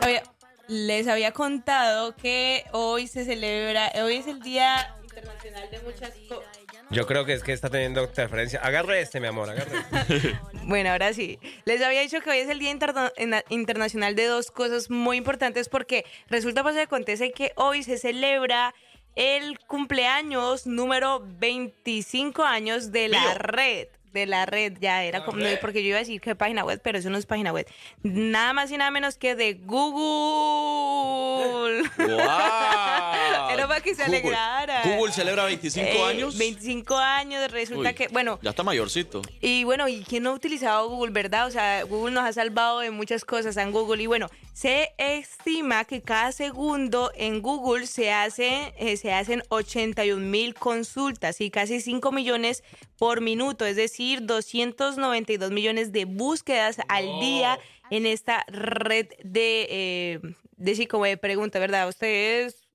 Oye, 0.04 0.22
les 0.68 1.08
había 1.08 1.32
contado 1.32 2.14
que 2.16 2.64
hoy 2.72 3.06
se 3.06 3.24
celebra, 3.24 3.90
hoy 4.02 4.16
es 4.16 4.26
el 4.26 4.40
Día 4.40 4.94
Internacional 5.02 5.68
de 5.70 5.78
muchas 5.80 6.12
cosas. 6.28 6.46
Yo 6.92 7.06
creo 7.06 7.24
que 7.24 7.34
es 7.34 7.42
que 7.44 7.52
está 7.52 7.68
teniendo 7.70 8.02
interferencia. 8.02 8.58
Agarre 8.60 9.00
este, 9.00 9.20
mi 9.20 9.28
amor, 9.28 9.48
agarre 9.50 9.78
este. 10.08 10.38
Bueno, 10.64 10.90
ahora 10.90 11.12
sí. 11.12 11.38
Les 11.64 11.82
había 11.82 12.00
dicho 12.00 12.20
que 12.20 12.30
hoy 12.30 12.38
es 12.38 12.48
el 12.48 12.58
Día 12.58 12.70
Interna- 12.70 13.12
Internacional 13.48 14.14
de 14.16 14.26
dos 14.26 14.50
cosas 14.50 14.90
muy 14.90 15.16
importantes 15.16 15.68
porque 15.68 16.04
resulta 16.28 16.62
pues 16.62 16.74
que 16.74 16.82
acontece 16.82 17.30
que 17.32 17.52
hoy 17.56 17.82
se 17.84 17.96
celebra 17.98 18.74
el 19.16 19.58
cumpleaños 19.60 20.66
número 20.66 21.22
25 21.38 22.42
años 22.44 22.92
de 22.92 23.08
la 23.08 23.34
red. 23.34 23.88
De 24.12 24.26
la 24.26 24.44
red, 24.44 24.72
ya 24.80 25.04
era 25.04 25.24
como, 25.24 25.38
porque 25.60 25.84
yo 25.84 25.90
iba 25.90 25.98
a 25.98 26.00
decir 26.00 26.20
que 26.20 26.34
página 26.34 26.64
web, 26.64 26.80
pero 26.82 26.98
eso 26.98 27.10
no 27.10 27.18
es 27.18 27.26
página 27.26 27.52
web. 27.52 27.64
Nada 28.02 28.52
más 28.52 28.68
y 28.72 28.76
nada 28.76 28.90
menos 28.90 29.16
que 29.16 29.36
de 29.36 29.54
Google. 29.54 31.82
¡Wow! 31.98 32.08
Era 33.50 33.66
para 33.68 33.80
que 33.80 33.94
se 33.94 34.04
Google. 34.04 34.18
alegrara. 34.18 34.82
Google 34.84 35.12
celebra 35.12 35.44
25 35.44 35.88
Eh, 35.88 36.02
años. 36.02 36.38
25 36.38 36.96
años, 36.96 37.50
resulta 37.50 37.90
Uy, 37.90 37.94
que, 37.94 38.08
bueno, 38.08 38.38
Ya 38.42 38.50
está 38.50 38.62
mayorcito. 38.62 39.22
y 39.40 39.64
bueno, 39.64 39.88
¿y 39.88 40.02
quién 40.04 40.22
no 40.24 40.30
ha 40.30 40.34
utilizado 40.34 40.88
Google, 40.88 41.12
verdad? 41.12 41.46
O 41.46 41.50
sea, 41.50 41.82
Google 41.84 42.14
nos 42.14 42.24
ha 42.24 42.32
salvado 42.32 42.80
de 42.80 42.90
muchas 42.90 43.24
cosas 43.24 43.56
en 43.56 43.72
Google. 43.72 44.02
Y 44.02 44.06
bueno, 44.06 44.28
se 44.52 44.92
estima 44.98 45.84
que 45.84 46.02
cada 46.02 46.32
segundo 46.32 47.10
en 47.14 47.42
Google 47.42 47.86
se, 47.86 48.12
hace, 48.12 48.72
eh, 48.78 48.96
se 48.96 49.12
hacen 49.12 49.42
81 49.48 50.24
mil 50.24 50.54
consultas 50.54 51.40
y 51.40 51.50
casi 51.50 51.80
5 51.80 52.12
millones 52.12 52.62
por 53.00 53.22
minuto, 53.22 53.64
es 53.64 53.76
decir, 53.76 54.26
292 54.26 55.50
millones 55.52 55.90
de 55.90 56.04
búsquedas 56.04 56.76
al 56.86 57.18
día 57.18 57.58
en 57.88 58.04
esta 58.04 58.44
red 58.48 59.06
de, 59.24 59.66
eh, 59.70 60.20
de, 60.58 60.74
sí, 60.74 60.86
como 60.86 61.06
de 61.06 61.16
pregunta, 61.16 61.58
¿verdad? 61.58 61.88
Ustedes 61.88 62.68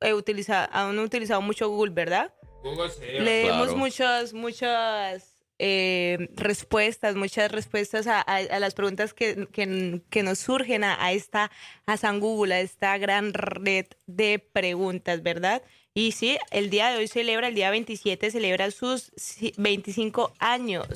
eh, 0.00 0.14
utiliza- 0.14 0.68
han 0.72 0.96
utilizado 1.00 1.42
mucho 1.42 1.68
Google, 1.68 1.92
¿verdad? 1.92 2.32
Google 2.62 2.90
se 2.90 3.18
Leemos 3.20 3.64
Claro. 3.66 3.76
muchas, 3.76 4.32
muchas 4.34 5.31
eh, 5.64 6.28
respuestas, 6.34 7.14
muchas 7.14 7.52
respuestas 7.52 8.08
a, 8.08 8.20
a- 8.20 8.36
a 8.56 8.58
las 8.58 8.74
preguntas 8.74 9.14
que, 9.14 9.46
que- 9.52 10.00
que 10.10 10.22
nos 10.24 10.40
surgen 10.40 10.82
a, 10.82 11.02
a 11.04 11.12
esta, 11.12 11.52
a 11.86 11.96
San 11.96 12.18
Google, 12.18 12.52
a 12.54 12.60
esta 12.60 12.98
gran 12.98 13.32
red 13.32 13.86
de 14.06 14.40
preguntas, 14.40 15.22
¿verdad? 15.22 15.62
Y 15.94 16.12
sí, 16.12 16.36
el 16.50 16.68
día 16.68 16.90
de 16.90 16.96
hoy 16.98 17.06
celebra, 17.06 17.46
el 17.48 17.54
día 17.54 17.70
27 17.70 18.30
celebra 18.32 18.70
sus 18.72 19.12
ci- 19.12 19.54
25 19.56 20.32
años. 20.40 20.88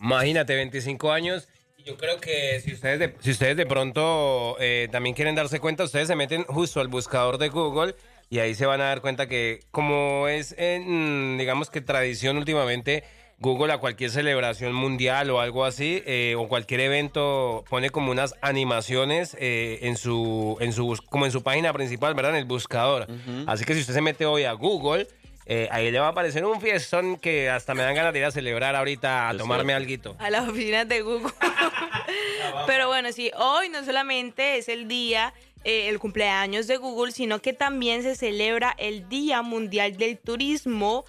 Imagínate, 0.00 0.54
25 0.54 1.12
años. 1.12 1.46
Yo 1.84 1.98
creo 1.98 2.18
que 2.18 2.60
si 2.62 2.72
ustedes 2.72 2.98
de, 2.98 3.14
si 3.20 3.30
ustedes 3.32 3.58
de 3.58 3.66
pronto 3.66 4.56
eh, 4.58 4.88
también 4.90 5.14
quieren 5.14 5.34
darse 5.34 5.60
cuenta, 5.60 5.84
ustedes 5.84 6.08
se 6.08 6.16
meten 6.16 6.44
justo 6.44 6.80
al 6.80 6.88
buscador 6.88 7.36
de 7.36 7.50
Google 7.50 7.94
y 8.30 8.38
ahí 8.38 8.54
se 8.54 8.64
van 8.64 8.80
a 8.80 8.84
dar 8.84 9.02
cuenta 9.02 9.26
que 9.28 9.60
como 9.70 10.28
es 10.28 10.54
en, 10.56 11.36
digamos 11.36 11.68
que 11.68 11.82
tradición 11.82 12.38
últimamente, 12.38 13.04
Google 13.44 13.74
a 13.74 13.78
cualquier 13.78 14.10
celebración 14.10 14.72
mundial 14.72 15.28
o 15.28 15.38
algo 15.38 15.66
así, 15.66 16.02
eh, 16.06 16.34
o 16.34 16.48
cualquier 16.48 16.80
evento, 16.80 17.62
pone 17.68 17.90
como 17.90 18.10
unas 18.10 18.34
animaciones 18.40 19.36
eh, 19.38 19.80
en 19.82 19.98
su, 19.98 20.56
en 20.60 20.72
su, 20.72 20.98
como 21.10 21.26
en 21.26 21.32
su 21.32 21.42
página 21.42 21.70
principal, 21.74 22.14
¿verdad? 22.14 22.32
En 22.32 22.38
el 22.38 22.46
buscador. 22.46 23.06
Así 23.46 23.66
que 23.66 23.74
si 23.74 23.80
usted 23.80 23.92
se 23.92 24.00
mete 24.00 24.24
hoy 24.24 24.44
a 24.44 24.52
Google, 24.52 25.06
eh, 25.44 25.68
ahí 25.70 25.90
le 25.90 25.98
va 25.98 26.06
a 26.06 26.10
aparecer 26.10 26.42
un 26.46 26.58
fiestón 26.58 27.18
que 27.18 27.50
hasta 27.50 27.74
me 27.74 27.82
dan 27.82 27.94
ganas 27.94 28.14
de 28.14 28.20
ir 28.20 28.24
a 28.24 28.30
celebrar 28.30 28.74
ahorita, 28.76 29.28
a 29.28 29.36
tomarme 29.36 29.74
algo. 29.74 30.16
a 30.18 30.30
las 30.30 30.48
oficinas 30.48 30.88
de 30.88 31.02
Google. 31.02 31.30
Pero 32.66 32.88
bueno, 32.88 33.12
sí, 33.12 33.30
hoy 33.36 33.68
no 33.68 33.84
solamente 33.84 34.56
es 34.56 34.70
el 34.70 34.88
día, 34.88 35.34
eh, 35.64 35.88
el 35.88 35.98
cumpleaños 35.98 36.66
de 36.66 36.76
Google, 36.76 37.12
sino 37.12 37.40
que 37.40 37.52
también 37.52 38.02
se 38.02 38.14
celebra 38.16 38.74
el 38.78 39.08
Día 39.08 39.42
Mundial 39.42 39.96
del 39.96 40.18
Turismo. 40.18 41.04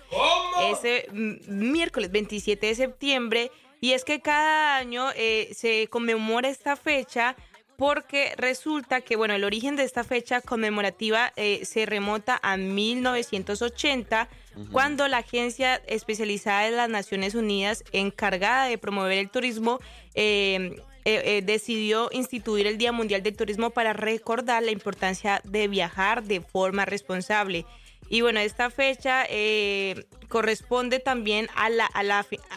Ese 0.61 1.07
mm, 1.11 1.71
miércoles 1.71 2.11
27 2.11 2.67
de 2.67 2.75
septiembre. 2.75 3.51
Y 3.81 3.91
es 3.91 4.03
que 4.03 4.21
cada 4.21 4.77
año 4.77 5.09
eh, 5.15 5.49
se 5.53 5.87
conmemora 5.87 6.49
esta 6.49 6.75
fecha 6.75 7.35
porque 7.77 8.33
resulta 8.37 9.01
que, 9.01 9.15
bueno, 9.15 9.33
el 9.33 9.43
origen 9.43 9.75
de 9.75 9.83
esta 9.83 10.03
fecha 10.03 10.41
conmemorativa 10.41 11.33
eh, 11.35 11.65
se 11.65 11.85
remota 11.85 12.39
a 12.41 12.57
1980, 12.57 14.29
cuando 14.71 15.09
la 15.09 15.17
agencia 15.17 15.81
especializada 15.85 16.63
de 16.63 16.71
las 16.71 16.87
Naciones 16.87 17.35
Unidas 17.35 17.83
encargada 17.91 18.67
de 18.67 18.77
promover 18.77 19.17
el 19.17 19.29
turismo 19.29 19.79
eh, 20.13 20.77
eh, 21.07 21.37
eh, 21.37 21.41
decidió 21.43 22.09
instituir 22.11 22.65
el 22.65 22.79
Día 22.79 22.91
Mundial 22.91 23.21
del 23.21 23.37
Turismo 23.37 23.69
para 23.69 23.93
recordar 23.93 24.63
la 24.63 24.71
importancia 24.71 25.39
de 25.43 25.67
viajar 25.67 26.23
de 26.23 26.41
forma 26.41 26.83
responsable. 26.85 27.63
Y 28.09 28.21
bueno, 28.21 28.39
esta 28.39 28.71
fecha 28.71 29.25
eh, 29.29 30.05
corresponde 30.29 30.99
también 30.99 31.47
a 31.55 31.69
la, 31.69 31.85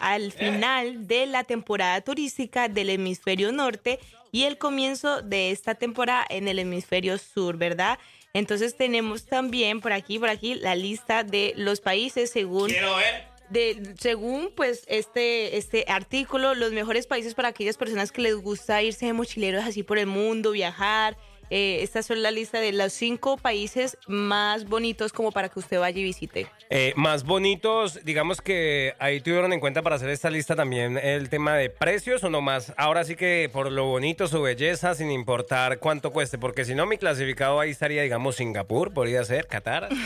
al 0.01 0.31
final 0.31 1.07
de 1.07 1.27
la 1.27 1.43
temporada 1.43 2.01
turística 2.01 2.69
del 2.69 2.89
hemisferio 2.89 3.51
norte 3.51 3.99
y 4.31 4.45
el 4.45 4.57
comienzo 4.57 5.21
de 5.21 5.51
esta 5.51 5.75
temporada 5.75 6.25
en 6.29 6.47
el 6.47 6.57
hemisferio 6.57 7.19
sur, 7.19 7.57
¿verdad? 7.57 7.99
Entonces 8.33 8.75
tenemos 8.75 9.25
también 9.25 9.79
por 9.79 9.93
aquí, 9.93 10.17
por 10.17 10.29
aquí, 10.29 10.55
la 10.55 10.75
lista 10.75 11.23
de 11.23 11.53
los 11.55 11.81
países 11.81 12.31
según 12.31 12.71
de, 13.49 13.95
según 13.99 14.51
pues 14.55 14.83
este, 14.87 15.57
este 15.57 15.85
artículo, 15.87 16.55
los 16.55 16.71
mejores 16.71 17.07
países 17.07 17.33
para 17.33 17.49
aquellas 17.49 17.77
personas 17.77 18.11
que 18.11 18.21
les 18.21 18.35
gusta 18.35 18.81
irse 18.81 19.05
de 19.05 19.13
mochileros 19.13 19.63
así 19.63 19.83
por 19.83 19.97
el 19.97 20.07
mundo, 20.07 20.51
viajar 20.51 21.17
eh, 21.49 21.79
esta 21.81 21.99
es 21.99 22.09
la 22.09 22.31
lista 22.31 22.59
de 22.59 22.71
los 22.71 22.93
cinco 22.93 23.37
países 23.37 23.97
más 24.07 24.65
bonitos 24.65 25.13
como 25.13 25.31
para 25.31 25.49
que 25.49 25.59
usted 25.59 25.79
vaya 25.79 25.99
y 25.99 26.03
visite. 26.03 26.47
Eh, 26.69 26.93
más 26.95 27.23
bonitos, 27.23 28.03
digamos 28.03 28.41
que 28.41 28.93
ahí 28.99 29.21
tuvieron 29.21 29.53
en 29.53 29.59
cuenta 29.59 29.81
para 29.81 29.95
hacer 29.95 30.09
esta 30.09 30.29
lista 30.29 30.55
también 30.55 30.97
el 30.97 31.29
tema 31.29 31.55
de 31.55 31.69
precios 31.69 32.23
o 32.23 32.29
no 32.29 32.41
más. 32.41 32.73
Ahora 32.77 33.03
sí 33.03 33.15
que 33.15 33.49
por 33.51 33.71
lo 33.71 33.85
bonito, 33.85 34.27
su 34.27 34.41
belleza, 34.41 34.93
sin 34.93 35.11
importar 35.11 35.79
cuánto 35.79 36.11
cueste, 36.11 36.37
porque 36.37 36.65
si 36.65 36.75
no, 36.75 36.85
mi 36.85 36.97
clasificado 36.97 37.59
ahí 37.59 37.71
estaría, 37.71 38.03
digamos, 38.03 38.35
Singapur, 38.35 38.93
podría 38.93 39.23
ser, 39.23 39.47
Qatar. 39.47 39.89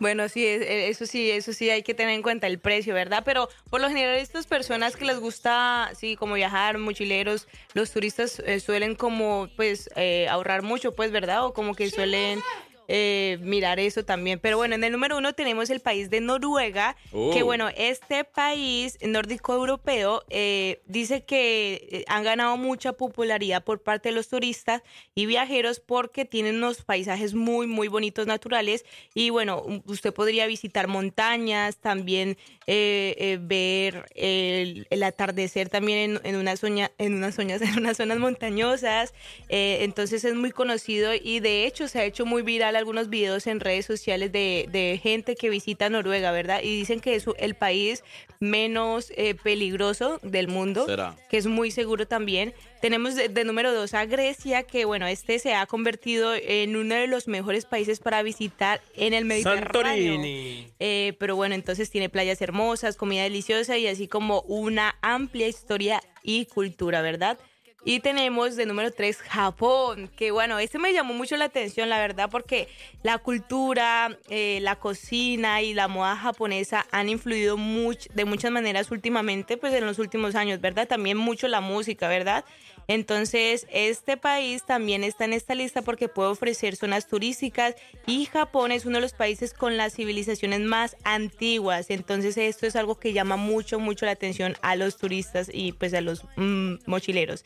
Bueno, 0.00 0.28
sí, 0.28 0.44
eh, 0.44 0.88
eso 0.88 1.06
sí, 1.06 1.30
eso 1.30 1.52
sí 1.52 1.70
hay 1.70 1.82
que 1.82 1.94
tener 1.94 2.14
en 2.14 2.22
cuenta 2.22 2.46
el 2.46 2.58
precio, 2.58 2.94
¿verdad? 2.94 3.22
Pero 3.24 3.48
por 3.70 3.80
lo 3.80 3.88
general 3.88 4.16
estas 4.16 4.46
personas 4.46 4.96
que 4.96 5.04
les 5.04 5.18
gusta, 5.18 5.90
sí, 5.94 6.16
como 6.16 6.34
viajar, 6.34 6.78
mochileros, 6.78 7.46
los 7.74 7.90
turistas 7.92 8.42
eh, 8.44 8.60
suelen 8.60 8.94
como, 8.94 9.48
pues, 9.56 9.88
eh, 9.96 10.26
mucho, 10.62 10.94
pues, 10.94 11.10
¿verdad? 11.10 11.44
O 11.44 11.52
como 11.52 11.74
que 11.74 11.90
suelen 11.90 12.40
eh, 12.88 13.38
mirar 13.40 13.78
eso 13.80 14.04
también. 14.04 14.38
Pero 14.38 14.56
bueno, 14.56 14.74
en 14.74 14.84
el 14.84 14.92
número 14.92 15.16
uno 15.18 15.32
tenemos 15.34 15.70
el 15.70 15.80
país 15.80 16.10
de 16.10 16.20
Noruega, 16.20 16.96
Oh. 17.12 17.30
que 17.32 17.42
bueno, 17.42 17.68
este 17.76 18.24
país 18.24 18.98
nórdico 19.02 19.54
europeo 19.54 20.22
eh, 20.30 20.80
dice 20.86 21.24
que 21.24 21.88
eh, 21.90 22.04
han 22.08 22.24
ganado 22.24 22.56
mucha 22.56 22.92
popularidad 22.92 23.64
por 23.64 23.82
parte 23.82 24.08
de 24.10 24.14
los 24.14 24.28
turistas 24.28 24.82
y 25.14 25.26
viajeros 25.26 25.80
porque 25.80 26.24
tienen 26.24 26.56
unos 26.56 26.82
paisajes 26.82 27.34
muy, 27.34 27.66
muy 27.66 27.88
bonitos 27.88 28.26
naturales. 28.26 28.84
Y 29.14 29.30
bueno, 29.30 29.64
usted 29.86 30.12
podría 30.12 30.46
visitar 30.46 30.88
montañas, 30.88 31.76
también 31.78 32.36
eh, 32.66 33.14
eh, 33.18 33.38
ver 33.40 34.06
el, 34.14 34.86
el 34.90 35.02
atardecer 35.02 35.68
también 35.68 35.98
en, 36.16 36.20
en 36.24 36.36
unas 36.36 36.62
zoña- 36.62 36.92
en 36.98 37.14
unas 37.14 37.34
zonas, 37.34 37.60
en 37.62 37.78
unas 37.78 37.96
zonas 37.96 38.18
montañosas. 38.18 39.14
Eh, 39.48 39.78
entonces 39.82 40.24
es 40.24 40.34
muy 40.34 40.50
conocido 40.50 41.12
y 41.14 41.40
de 41.40 41.66
hecho 41.66 41.88
se 41.88 42.00
ha 42.00 42.04
hecho 42.04 42.26
muy 42.26 42.42
viral 42.42 42.75
algunos 42.76 43.08
videos 43.08 43.46
en 43.46 43.60
redes 43.60 43.86
sociales 43.86 44.30
de, 44.32 44.68
de 44.70 45.00
gente 45.02 45.34
que 45.34 45.50
visita 45.50 45.88
Noruega, 45.90 46.30
¿verdad? 46.32 46.60
Y 46.62 46.76
dicen 46.78 47.00
que 47.00 47.14
es 47.14 47.24
el 47.38 47.54
país 47.54 48.04
menos 48.38 49.12
eh, 49.16 49.34
peligroso 49.34 50.20
del 50.22 50.48
mundo, 50.48 50.86
Será. 50.86 51.16
que 51.30 51.38
es 51.38 51.46
muy 51.46 51.70
seguro 51.70 52.06
también. 52.06 52.54
Tenemos 52.80 53.14
de, 53.14 53.28
de 53.28 53.44
número 53.44 53.72
dos 53.72 53.94
a 53.94 54.04
Grecia, 54.04 54.62
que 54.64 54.84
bueno, 54.84 55.06
este 55.06 55.38
se 55.38 55.54
ha 55.54 55.66
convertido 55.66 56.34
en 56.34 56.76
uno 56.76 56.94
de 56.94 57.06
los 57.06 57.26
mejores 57.28 57.64
países 57.64 57.98
para 57.98 58.22
visitar 58.22 58.80
en 58.94 59.14
el 59.14 59.24
Mediterráneo. 59.24 59.72
Santorini. 59.72 60.68
Eh, 60.78 61.14
pero 61.18 61.36
bueno, 61.36 61.54
entonces 61.54 61.90
tiene 61.90 62.08
playas 62.10 62.40
hermosas, 62.42 62.96
comida 62.96 63.22
deliciosa 63.22 63.78
y 63.78 63.86
así 63.86 64.06
como 64.06 64.42
una 64.42 64.96
amplia 65.00 65.48
historia 65.48 66.02
y 66.22 66.46
cultura, 66.46 67.00
¿verdad? 67.02 67.38
Y 67.84 68.00
tenemos 68.00 68.56
de 68.56 68.66
número 68.66 68.90
3 68.90 69.18
Japón, 69.18 70.10
que 70.16 70.32
bueno, 70.32 70.58
este 70.58 70.76
me 70.78 70.92
llamó 70.92 71.14
mucho 71.14 71.36
la 71.36 71.44
atención, 71.44 71.88
la 71.88 71.98
verdad, 71.98 72.28
porque 72.28 72.68
la 73.04 73.18
cultura, 73.18 74.18
eh, 74.28 74.58
la 74.60 74.74
cocina 74.74 75.62
y 75.62 75.72
la 75.72 75.86
moda 75.86 76.16
japonesa 76.16 76.84
han 76.90 77.08
influido 77.08 77.56
much- 77.56 78.08
de 78.12 78.24
muchas 78.24 78.50
maneras 78.50 78.90
últimamente, 78.90 79.56
pues 79.56 79.72
en 79.72 79.86
los 79.86 80.00
últimos 80.00 80.34
años, 80.34 80.60
¿verdad? 80.60 80.88
También 80.88 81.16
mucho 81.16 81.46
la 81.46 81.60
música, 81.60 82.08
¿verdad? 82.08 82.44
Entonces, 82.88 83.66
este 83.70 84.16
país 84.16 84.64
también 84.64 85.04
está 85.04 85.24
en 85.24 85.32
esta 85.32 85.54
lista 85.54 85.82
porque 85.82 86.08
puede 86.08 86.30
ofrecer 86.30 86.76
zonas 86.76 87.06
turísticas 87.06 87.74
y 88.06 88.26
Japón 88.26 88.72
es 88.72 88.86
uno 88.86 88.96
de 88.96 89.02
los 89.02 89.12
países 89.12 89.52
con 89.52 89.76
las 89.76 89.94
civilizaciones 89.94 90.60
más 90.60 90.96
antiguas. 91.04 91.90
Entonces, 91.90 92.36
esto 92.36 92.66
es 92.66 92.76
algo 92.76 92.98
que 92.98 93.12
llama 93.12 93.36
mucho, 93.36 93.80
mucho 93.80 94.06
la 94.06 94.12
atención 94.12 94.56
a 94.62 94.76
los 94.76 94.96
turistas 94.96 95.50
y 95.52 95.72
pues 95.72 95.94
a 95.94 96.00
los 96.00 96.24
mm, 96.36 96.74
mochileros. 96.86 97.44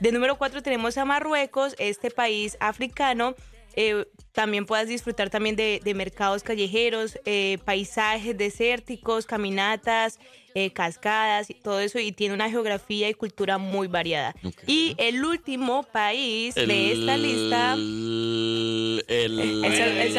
De 0.00 0.12
número 0.12 0.36
cuatro 0.36 0.62
tenemos 0.62 0.98
a 0.98 1.04
Marruecos, 1.04 1.74
este 1.78 2.10
país 2.10 2.56
africano. 2.60 3.34
Eh, 3.74 4.06
también 4.32 4.64
puedas 4.66 4.88
disfrutar 4.88 5.28
también 5.30 5.56
de, 5.56 5.80
de 5.84 5.94
mercados 5.94 6.42
callejeros, 6.42 7.18
eh, 7.26 7.58
paisajes 7.64 8.36
desérticos, 8.36 9.26
caminatas, 9.26 10.18
eh, 10.54 10.70
cascadas 10.70 11.48
y 11.50 11.54
todo 11.54 11.80
eso 11.80 11.98
y 11.98 12.12
tiene 12.12 12.34
una 12.34 12.50
geografía 12.50 13.08
y 13.08 13.14
cultura 13.14 13.58
muy 13.58 13.88
variada. 13.88 14.34
Y 14.66 14.94
el 14.98 15.24
último 15.24 15.82
país 15.82 16.54
de 16.54 16.92
esta 16.92 17.16
lista 17.16 17.72
El, 17.74 19.04
el, 19.08 19.64
El, 19.64 19.76
Sal- 19.76 19.98
El 19.98 20.12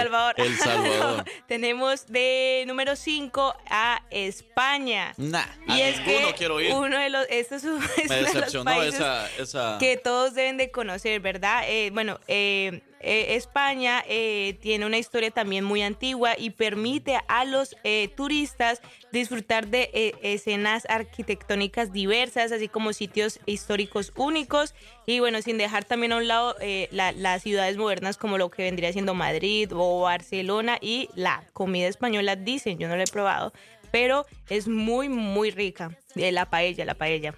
Salvador. 0.57 1.25
Tenemos 1.47 2.07
de 2.07 2.63
número 2.67 2.95
5 2.95 3.55
a 3.69 4.01
España. 4.11 5.13
Nah, 5.17 5.45
y 5.67 5.81
es 5.81 5.99
que 6.01 6.33
quiero 6.37 6.59
ir. 6.61 6.71
uno 6.73 6.97
de 6.99 7.09
los 7.09 7.25
estos 7.29 7.63
es 7.63 7.69
uno 7.69 7.79
Me 8.09 8.15
de 8.15 8.21
los 8.21 8.33
decepcionó 8.33 8.65
países 8.65 8.95
esa, 8.95 9.29
esa... 9.39 9.77
que 9.79 9.97
todos 9.97 10.33
deben 10.33 10.57
de 10.57 10.71
conocer, 10.71 11.19
¿verdad? 11.19 11.63
Eh, 11.67 11.89
bueno, 11.93 12.19
eh, 12.27 12.81
eh, 13.03 13.35
España 13.35 14.03
eh, 14.07 14.57
tiene 14.61 14.85
una 14.85 14.97
historia 14.97 15.29
también 15.29 15.63
muy 15.63 15.81
antigua 15.81 16.33
y 16.37 16.49
permite 16.51 17.19
a 17.27 17.45
los 17.45 17.75
eh, 17.83 18.09
turistas 18.15 18.81
disfrutar 19.11 19.67
de 19.67 20.15
escenas 20.23 20.85
arquitectónicas 20.89 21.91
diversas, 21.93 22.51
así 22.51 22.67
como 22.67 22.93
sitios 22.93 23.39
históricos 23.45 24.11
únicos 24.15 24.73
y 25.05 25.19
bueno, 25.19 25.41
sin 25.41 25.57
dejar 25.57 25.83
también 25.83 26.13
a 26.13 26.17
un 26.17 26.27
lado 26.27 26.55
la- 26.91 27.11
las 27.11 27.43
ciudades 27.43 27.77
modernas 27.77 28.17
como 28.17 28.37
lo 28.37 28.49
que 28.49 28.63
vendría 28.63 28.91
siendo 28.91 29.13
Madrid 29.13 29.69
o 29.73 30.01
Barcelona 30.01 30.77
y 30.81 31.09
la 31.13 31.43
comida 31.53 31.87
española, 31.87 32.35
dicen, 32.35 32.79
yo 32.79 32.87
no 32.87 32.95
la 32.95 33.03
he 33.03 33.07
probado, 33.07 33.53
pero 33.91 34.25
es 34.49 34.67
muy, 34.67 35.09
muy 35.09 35.51
rica. 35.51 35.95
La 36.15 36.49
paella, 36.49 36.85
la 36.85 36.95
paella. 36.95 37.35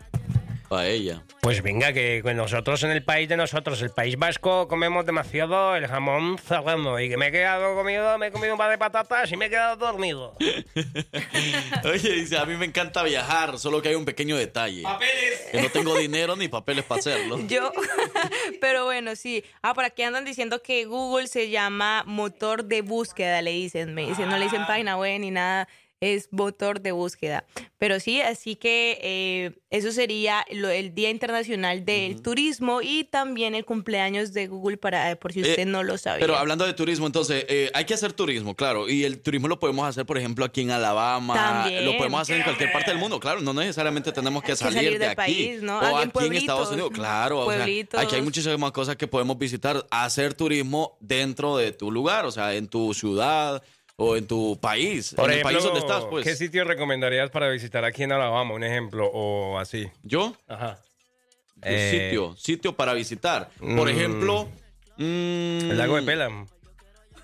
Paella. 0.68 1.24
Pues 1.42 1.62
venga, 1.62 1.94
que 1.94 2.22
con 2.24 2.36
nosotros 2.36 2.84
en 2.84 2.92
el 2.92 3.04
país 3.04 3.30
de 3.30 3.38
nosotros, 3.38 3.82
el 3.82 3.92
País 3.92 4.18
Vasco, 4.18 4.68
comemos 4.68 5.06
demasiado 5.06 5.76
el 5.76 5.88
jamón 5.88 6.38
serrano 6.40 7.00
y 7.00 7.10
que 7.10 7.18
me 7.18 7.28
he 7.28 7.32
quedado 7.32 7.76
comido, 7.76 8.18
me 8.18 8.28
he 8.28 8.32
comido 8.32 8.54
un 8.54 8.58
par 8.58 8.72
de 8.72 8.78
patatas 8.78 9.32
y 9.32 9.38
me 9.38 9.46
he 9.46 9.50
quedado 9.50 9.76
dormido. 9.76 10.36
Oye, 11.84 12.14
dice, 12.14 12.38
a 12.38 12.46
mí 12.46 12.56
me 12.56 12.66
encanta 12.66 13.04
viajar, 13.04 13.60
solo 13.60 13.82
que 13.82 13.90
hay 13.90 13.96
un 13.96 14.06
pequeño 14.06 14.38
detalle. 14.38 14.84
¡Papeles! 14.84 15.42
Que 15.52 15.62
no 15.62 15.70
tengo 15.70 15.98
dinero 15.98 16.36
ni 16.36 16.48
papeles 16.48 16.84
para 16.84 17.00
hacerlo. 17.00 17.40
Yo, 17.48 17.72
pero 18.62 18.86
bueno, 18.86 19.16
sí. 19.16 19.44
Ah, 19.62 19.74
por 19.74 19.86
aquí 19.86 20.04
andan 20.04 20.26
diciendo 20.26 20.62
que 20.62 20.86
Google 20.86 21.28
se 21.28 21.50
llama 21.50 22.04
motor 22.06 22.66
de 22.66 22.82
búsqueda, 22.82 23.42
le 23.42 23.52
dicen. 23.52 23.94
Me 23.94 24.08
dicen, 24.08 24.30
no 24.30 24.38
le 24.38 24.46
dicen 24.46 24.66
página 24.66 24.98
web 24.98 25.20
ni 25.20 25.32
nada, 25.32 25.68
es 26.02 26.28
motor 26.32 26.82
de 26.82 26.92
búsqueda. 26.92 27.46
Pero 27.78 28.00
sí, 28.00 28.22
así 28.22 28.56
que 28.56 29.00
eh, 29.02 29.52
eso 29.70 29.92
sería 29.92 30.46
lo- 30.52 30.70
el 30.70 30.94
Día 30.94 31.10
Internacional 31.10 31.86
del 31.86 32.22
Turismo 32.22 32.82
y 32.82 33.06
también 33.06 33.56
el 33.56 33.66
cumpleaños 33.66 34.34
de 34.34 34.48
Google, 34.48 34.78
para 34.78 35.16
por 35.18 35.34
si 35.34 35.42
usted 35.42 35.60
Eh, 35.60 35.66
no 35.66 35.84
lo 35.84 35.98
sabía. 35.98 36.20
Pero 36.20 36.36
hablando 36.38 36.66
de 36.66 36.74
turismo, 36.74 37.06
entonces, 37.08 37.46
eh, 37.48 37.70
hay 37.74 37.86
que 37.86 37.94
hacer 37.94 38.14
turismo, 38.14 38.56
claro. 38.56 38.90
Y 38.90 39.04
el 39.04 39.20
turismo 39.22 39.48
lo 39.48 39.60
podemos 39.60 39.88
hacer, 39.88 40.06
por 40.06 40.18
ejemplo, 40.18 40.46
aquí 40.46 40.62
en 40.62 40.72
Alabama. 40.72 41.34
También. 41.34 41.86
Lo 41.86 41.98
podemos 41.98 42.22
hacer 42.22 42.38
en 42.38 42.44
cualquier 42.44 42.72
parte 42.72 42.92
del 42.92 43.00
mundo, 43.00 43.20
claro. 43.20 43.42
No 43.42 43.54
necesariamente 43.54 44.12
tenemos 44.12 44.44
que 44.44 44.56
salir, 44.56 44.76
salir 44.76 44.92
de 44.94 45.00
del 45.00 45.10
aquí. 45.10 45.16
país, 45.18 45.62
¿no? 45.62 45.80
O 45.80 45.98
aquí 45.98 46.26
en 46.26 46.34
Estados 46.34 46.72
Unidos, 46.72 46.92
claro. 46.94 47.40
o 47.42 47.50
sea, 47.52 47.58
pueblitos. 47.64 48.00
aquí 48.00 48.16
hay 48.16 48.22
muchísimas 48.22 48.72
cosas 48.72 48.96
que 48.96 49.08
podemos 49.08 49.38
visitar. 49.38 49.86
Hacer 49.92 50.34
turismo 50.34 50.98
dentro 51.00 51.58
de 51.58 51.72
tu 51.72 51.92
lugar, 51.92 52.26
o 52.26 52.32
sea, 52.32 52.54
en 52.56 52.68
tu 52.68 52.94
ciudad 52.94 53.62
o 53.98 54.16
en 54.18 54.28
tu 54.28 54.58
país. 54.60 55.14
Por 55.16 55.32
en 55.32 55.38
el 55.38 55.44
país 55.44 55.58
ejemplo, 55.60 55.80
donde 55.80 55.94
estás, 55.94 56.10
pues. 56.10 56.24
¿qué 56.26 56.36
sitio 56.36 56.64
recomendarías 56.64 57.30
para 57.30 57.50
visitar 57.50 57.86
aquí 57.86 58.04
en 58.04 58.12
Alabama? 58.12 58.54
Un 58.54 58.64
ejemplo, 58.64 59.08
o 59.12 59.58
así. 59.60 59.88
¿Yo? 60.04 60.36
Ajá. 60.48 60.80
Eh, 61.62 62.10
sitio, 62.10 62.36
sitio 62.38 62.76
para 62.76 62.94
visitar. 62.94 63.50
Por 63.60 63.86
mm, 63.86 63.90
ejemplo, 63.90 64.50
mm, 64.98 65.72
El 65.72 65.78
lago 65.78 65.96
de 65.96 66.02
Pelham. 66.04 66.48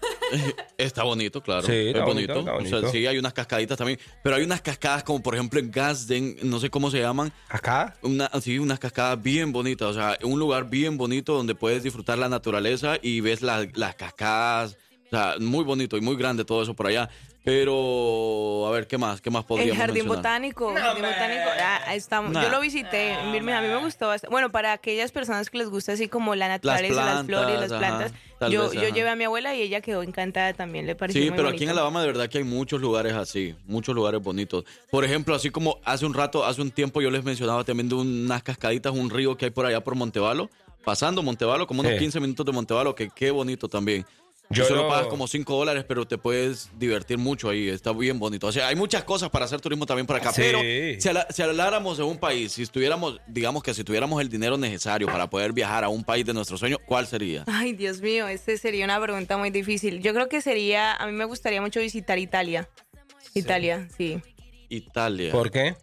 Está 0.78 1.04
bonito, 1.04 1.42
claro. 1.44 1.62
Sí, 1.68 1.74
es 1.74 1.88
está 1.88 2.06
bonito. 2.06 2.34
bonito, 2.34 2.40
está 2.40 2.54
O 2.56 2.66
sea, 2.66 2.72
bonito. 2.80 2.92
sí, 2.92 3.06
hay 3.06 3.18
unas 3.20 3.34
cascaditas 3.34 3.78
también. 3.78 4.00
Pero 4.24 4.36
hay 4.38 4.44
unas 4.44 4.62
cascadas 4.62 5.04
como, 5.04 5.22
por 5.22 5.36
ejemplo, 5.36 5.60
en 5.60 5.70
Gasden, 5.70 6.38
no 6.44 6.60
sé 6.60 6.70
cómo 6.72 6.90
se 6.90 7.00
llaman. 7.00 7.32
¿Acá? 7.50 7.96
Una, 8.02 8.30
sí, 8.42 8.58
unas 8.58 8.80
cascadas 8.80 9.22
bien 9.22 9.52
bonitas. 9.52 9.90
O 9.90 9.94
sea, 9.94 10.18
un 10.24 10.40
lugar 10.40 10.70
bien 10.70 10.98
bonito 10.98 11.34
donde 11.34 11.54
puedes 11.54 11.84
disfrutar 11.84 12.18
la 12.18 12.30
naturaleza 12.30 12.98
y 13.02 13.20
ves 13.20 13.42
la- 13.42 13.68
las 13.76 13.96
cascadas. 13.96 14.78
O 15.12 15.16
sea, 15.16 15.36
muy 15.40 15.66
bonito 15.66 15.98
y 15.98 16.02
muy 16.02 16.16
grande 16.16 16.46
todo 16.46 16.64
eso 16.64 16.74
por 16.74 16.88
allá. 16.88 17.10
Pero, 17.44 18.66
a 18.68 18.72
ver, 18.72 18.88
¿qué 18.88 18.98
más? 18.98 19.20
¿Qué 19.20 19.30
más 19.30 19.42
El 19.42 19.48
podríamos 19.48 19.78
jardín 19.78 19.96
mencionar? 20.06 20.18
botánico, 20.18 20.74
jardín 20.74 21.04
botánico, 21.04 21.50
ah, 21.60 21.82
ahí 21.88 21.98
estamos. 21.98 22.32
Nah. 22.32 22.44
Yo 22.44 22.50
lo 22.50 22.62
visité, 22.62 23.14
a 23.16 23.24
mí 23.26 23.42
me 23.42 23.76
gustó 23.84 24.08
bastante. 24.08 24.32
Bueno, 24.32 24.52
para 24.52 24.72
aquellas 24.74 25.12
personas 25.12 25.50
que 25.50 25.58
les 25.58 25.68
gusta 25.68 25.94
así 25.94 26.08
como 26.08 26.36
la 26.36 26.48
naturaleza, 26.48 27.04
las, 27.04 27.26
flores, 27.26 27.60
las 27.60 27.70
plantas, 27.70 27.80
plantas, 27.80 28.12
ajá, 28.12 28.36
tal 28.40 28.52
yo, 28.52 28.70
vez, 28.70 28.74
yo 28.74 28.90
llevé 28.90 29.10
a 29.10 29.16
mi 29.16 29.24
abuela 29.26 29.54
y 29.56 29.62
ella 29.64 29.82
quedó 29.82 30.04
encantada 30.04 30.54
también, 30.54 30.86
le 30.86 30.96
pareció 30.96 31.22
Sí, 31.22 31.30
muy 31.30 31.36
pero 31.36 31.50
aquí 31.50 31.64
en 31.64 31.70
bonito. 31.70 31.72
Alabama 31.80 32.02
de 32.02 32.08
verdad 32.08 32.30
que 32.30 32.38
hay 32.38 32.44
muchos 32.44 32.80
lugares 32.80 33.14
así, 33.14 33.56
muchos 33.66 33.96
lugares 33.96 34.22
bonitos. 34.22 34.64
Por 34.92 35.04
ejemplo, 35.04 35.34
así 35.36 35.50
como 35.50 35.80
hace 35.84 36.06
un 36.06 36.14
rato, 36.14 36.46
hace 36.46 36.62
un 36.62 36.72
tiempo 36.72 37.02
yo 37.02 37.10
les 37.12 37.24
mencionaba 37.24 37.64
también 37.64 37.90
de 37.90 37.96
unas 37.96 38.44
cascaditas, 38.44 38.94
un 38.94 39.10
río 39.10 39.36
que 39.36 39.46
hay 39.46 39.52
por 39.52 39.66
allá 39.66 39.84
por 39.84 39.96
Montevalo, 39.96 40.50
pasando 40.86 41.24
Montevalo, 41.24 41.66
como 41.68 41.82
unos 41.82 41.94
Sí. 41.94 42.00
15 42.00 42.20
minutos 42.20 42.46
de 42.46 42.52
Montevalo, 42.52 42.94
que 42.96 43.10
qué 43.10 43.32
bonito 43.32 43.68
también. 43.68 44.06
Yo 44.58 44.66
solo 44.66 44.84
lo- 44.84 44.90
pagas 44.90 45.08
como 45.08 45.28
5 45.28 45.56
dólares, 45.56 45.86
pero 45.88 46.06
te 46.08 46.18
puedes 46.18 46.70
divertir 46.78 47.18
mucho 47.18 47.50
ahí. 47.50 47.70
Está 47.70 47.92
bien 47.94 48.20
bonito. 48.20 48.48
O 48.48 48.52
sea, 48.52 48.68
hay 48.68 48.76
muchas 48.76 49.04
cosas 49.04 49.30
para 49.30 49.46
hacer 49.46 49.62
turismo 49.62 49.86
también 49.86 50.06
por 50.08 50.16
acá. 50.16 50.32
Sí. 50.32 50.42
Pero 50.42 50.60
si, 51.34 51.42
habláramos 51.42 51.98
de 51.98 52.04
un 52.04 52.18
país, 52.18 52.52
si 52.54 52.64
estuviéramos, 52.64 53.20
digamos 53.28 53.64
que 53.64 53.74
si 53.74 53.84
tuviéramos 53.84 54.22
el 54.22 54.30
dinero 54.30 54.58
necesario 54.58 55.08
para 55.08 55.30
poder 55.30 55.54
viajar 55.54 55.84
a 55.84 55.90
un 55.90 56.04
país 56.04 56.26
de 56.26 56.34
nuestro 56.34 56.58
sueño, 56.58 56.78
¿cuál 56.86 57.08
sería? 57.08 57.44
Ay, 57.48 57.74
Dios 57.74 58.02
mío, 58.02 58.28
este 58.28 58.58
sería 58.58 58.86
una 58.86 59.02
pregunta 59.02 59.38
muy 59.38 59.50
difícil. 59.50 60.02
Yo 60.02 60.14
creo 60.14 60.28
que 60.30 60.42
sería, 60.42 60.94
a 60.96 61.06
mí 61.08 61.12
me 61.14 61.26
gustaría 61.26 61.62
mucho 61.62 61.80
visitar 61.80 62.18
Italia. 62.20 62.68
Italia, 63.34 63.88
sí. 63.98 64.22
Italia. 64.70 65.32
¿Por 65.32 65.52
qué? 65.52 65.76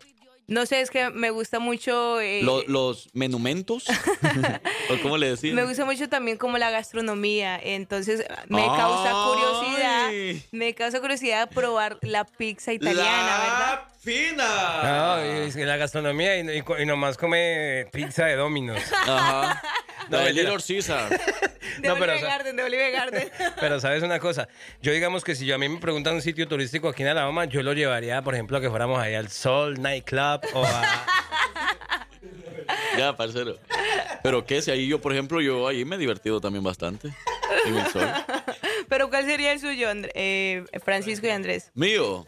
No 0.48 0.64
sé, 0.66 0.80
es 0.80 0.90
que 0.90 1.10
me 1.10 1.28
gusta 1.30 1.58
mucho... 1.58 2.20
eh, 2.20 2.40
Lo- 2.42 2.62
los 2.66 3.10
monumentos. 3.14 3.84
¿O 4.90 5.02
cómo 5.02 5.18
le 5.18 5.28
decían? 5.30 5.54
Me 5.54 5.64
gusta 5.64 5.84
mucho 5.84 6.08
también 6.08 6.38
como 6.38 6.56
la 6.58 6.70
gastronomía, 6.70 7.60
entonces 7.62 8.24
me 8.48 8.64
causa 8.64 9.12
curiosidad, 9.26 10.42
me 10.52 10.74
causa 10.74 11.00
curiosidad 11.00 11.50
probar 11.50 11.98
la 12.00 12.24
pizza 12.24 12.72
italiana, 12.72 13.38
¿verdad? 13.38 13.80
fina. 14.00 15.18
No, 15.18 15.46
y 15.60 15.64
la 15.64 15.76
gastronomía 15.76 16.38
y, 16.38 16.48
y 16.58 16.82
y 16.82 16.86
nomás 16.86 17.18
come 17.18 17.86
pizza 17.92 18.24
de 18.24 18.36
Dominos. 18.36 18.80
Ajá. 19.06 19.62
No, 20.10 20.18
La 20.18 20.24
de. 20.24 20.32
Little 20.32 20.56
Caesar. 20.66 21.08
De 21.10 21.88
No, 21.88 21.94
pero, 21.94 22.12
Olive 22.12 22.14
o 22.16 22.18
sea- 22.18 22.28
Garden, 22.28 22.56
de 22.56 22.62
Olive 22.62 22.90
Garden. 22.90 23.30
Pero 23.60 23.80
sabes 23.80 24.02
una 24.02 24.18
cosa, 24.18 24.48
yo 24.82 24.92
digamos 24.92 25.22
que 25.24 25.34
si 25.34 25.46
yo 25.46 25.54
a 25.54 25.58
mí 25.58 25.68
me 25.68 25.78
preguntan 25.78 26.14
un 26.14 26.22
sitio 26.22 26.46
turístico 26.48 26.88
aquí 26.88 27.02
en 27.02 27.08
Alabama, 27.10 27.44
yo 27.44 27.62
lo 27.62 27.72
llevaría, 27.72 28.22
por 28.22 28.34
ejemplo, 28.34 28.58
a 28.58 28.60
que 28.60 28.70
fuéramos 28.70 29.00
ahí 29.00 29.14
al 29.14 29.28
Sol 29.28 29.80
Nightclub 29.80 30.40
o 30.54 30.64
a... 30.64 31.06
Ya, 32.98 33.16
parcero. 33.16 33.56
Pero 34.22 34.44
qué, 34.44 34.60
si 34.60 34.70
ahí 34.70 34.88
yo, 34.88 35.00
por 35.00 35.12
ejemplo, 35.12 35.40
yo 35.40 35.68
ahí 35.68 35.84
me 35.84 35.96
he 35.96 35.98
divertido 35.98 36.40
también 36.40 36.64
bastante. 36.64 37.08
En 37.64 37.76
el 37.76 37.86
sol. 37.86 38.06
Pero 38.88 39.08
¿cuál 39.08 39.24
sería 39.24 39.52
el 39.52 39.60
suyo, 39.60 39.88
eh, 40.14 40.64
Francisco 40.84 41.26
y 41.26 41.30
Andrés? 41.30 41.70
Mío. 41.74 42.26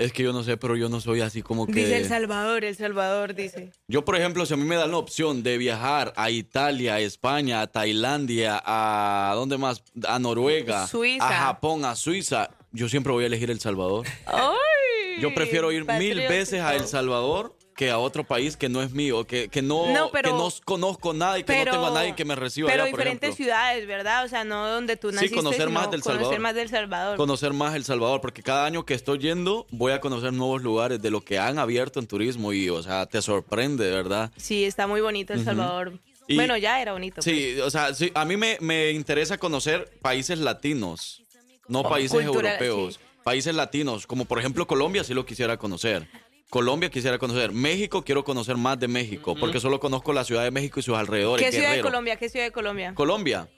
Es 0.00 0.12
que 0.12 0.22
yo 0.22 0.32
no 0.32 0.42
sé, 0.42 0.56
pero 0.56 0.76
yo 0.76 0.88
no 0.88 1.00
soy 1.00 1.20
así 1.20 1.42
como 1.42 1.66
que. 1.66 1.72
Dice 1.72 1.96
El 1.96 2.06
Salvador, 2.06 2.64
El 2.64 2.76
Salvador, 2.76 3.34
dice. 3.34 3.70
Yo, 3.88 4.04
por 4.04 4.16
ejemplo, 4.16 4.44
si 4.46 4.54
a 4.54 4.56
mí 4.56 4.64
me 4.64 4.76
dan 4.76 4.90
la 4.90 4.96
opción 4.96 5.42
de 5.42 5.58
viajar 5.58 6.12
a 6.16 6.30
Italia, 6.30 6.94
a 6.94 7.00
España, 7.00 7.60
a 7.60 7.66
Tailandia, 7.66 8.62
a 8.64 9.32
¿dónde 9.34 9.58
más? 9.58 9.82
A 10.06 10.18
Noruega, 10.18 10.86
Suiza. 10.86 11.26
a 11.28 11.32
Japón, 11.46 11.84
a 11.84 11.94
Suiza, 11.94 12.50
yo 12.72 12.88
siempre 12.88 13.12
voy 13.12 13.24
a 13.24 13.26
elegir 13.26 13.50
El 13.50 13.60
Salvador. 13.60 14.06
¡Ay! 14.26 15.20
Yo 15.20 15.34
prefiero 15.34 15.70
ir 15.72 15.84
mil 15.84 16.18
veces 16.28 16.60
a 16.60 16.74
El 16.74 16.86
Salvador 16.86 17.56
que 17.76 17.90
a 17.90 17.98
otro 17.98 18.24
país 18.24 18.56
que 18.56 18.68
no 18.68 18.82
es 18.82 18.92
mío, 18.92 19.26
que, 19.26 19.48
que 19.48 19.62
no, 19.62 19.86
No, 19.92 20.10
pero- 20.10 20.30
que 20.30 20.36
no 20.36 20.48
conozco 20.64 21.14
nada 21.14 21.38
y 21.38 21.42
que 21.42 21.46
pero- 21.52 21.72
no 21.72 21.78
tengo 21.78 21.86
a 21.86 21.90
nadie 22.00 22.14
que 22.14 22.24
me 22.24 22.34
reciba 22.36 22.68
Pero 22.70 22.82
allá, 22.84 22.90
por 22.90 22.98
diferentes 23.00 23.30
ejemplo. 23.30 23.44
ciudades, 23.44 23.86
¿verdad? 23.86 24.24
O 24.24 24.28
sea, 24.28 24.44
no 24.44 24.68
donde 24.68 24.96
tú 24.96 25.08
Sí, 25.10 25.14
naciste, 25.16 25.36
conocer 25.36 25.70
más 25.70 25.90
del 25.90 26.02
conocer 26.02 26.20
Salvador. 26.24 26.40
más 26.40 26.54
del 26.54 26.68
Salvador. 26.68 27.16
Conocer 27.16 27.52
más 27.52 27.74
El 27.74 27.84
Salvador, 27.84 28.20
porque 28.20 28.42
cada 28.42 28.66
año 28.66 28.84
que 28.84 28.94
estoy 28.94 29.18
yendo 29.18 29.66
voy 29.70 29.92
a 29.92 30.00
conocer 30.00 30.32
nuevos 30.32 30.62
lugares 30.62 31.00
de 31.00 31.10
lo 31.10 31.22
que 31.22 31.38
han 31.38 31.58
abierto 31.58 31.98
en 32.00 32.06
turismo 32.06 32.52
y, 32.52 32.68
o 32.68 32.82
sea, 32.82 33.06
te 33.06 33.22
sorprende, 33.22 33.90
¿verdad? 33.90 34.30
Sí, 34.36 34.64
está 34.64 34.86
muy 34.86 35.00
bonito 35.00 35.32
El. 35.32 35.44
Salvador. 35.44 35.92
Y- 36.28 36.36
bueno, 36.36 36.56
ya 36.56 36.80
era 36.80 36.92
bonito. 36.92 37.20
Sí, 37.22 37.58
o 37.60 37.70
sea, 37.70 37.94
sí, 37.94 38.12
a 38.14 38.24
mí 38.24 38.36
me, 38.36 38.56
me 38.60 38.90
interesa 38.92 39.38
conocer 39.38 39.90
países 40.02 40.38
latinos, 40.38 41.22
no 41.68 41.80
Oh, 41.80 41.88
países 41.88 42.22
cultural, 42.24 42.52
europeos. 42.62 42.94
sí. 42.94 43.00
Países 43.24 43.54
latinos, 43.54 44.06
como 44.06 44.24
por 44.24 44.38
ejemplo 44.40 44.66
Colombia, 44.66 45.04
sí 45.04 45.14
lo 45.14 45.24
quisiera 45.24 45.56
conocer. 45.56 46.08
Colombia 46.52 46.90
quisiera 46.90 47.16
conocer. 47.16 47.50
México, 47.50 48.02
quiero 48.04 48.24
conocer 48.24 48.58
más 48.58 48.78
de 48.78 48.86
México, 48.86 49.34
porque 49.40 49.58
solo 49.58 49.80
conozco 49.80 50.12
la 50.12 50.22
Ciudad 50.22 50.44
de 50.44 50.50
México 50.50 50.80
y 50.80 50.82
sus 50.82 50.94
alrededores. 50.94 51.46
¿Qué 51.46 51.50
ciudad 51.50 51.74
de. 51.74 51.80
Colombia? 51.80 52.16
¿Qué 52.16 52.28
ciudad 52.28 52.44
de 52.44 52.52
Colombia? 52.52 52.94
Colombia. 52.94 53.48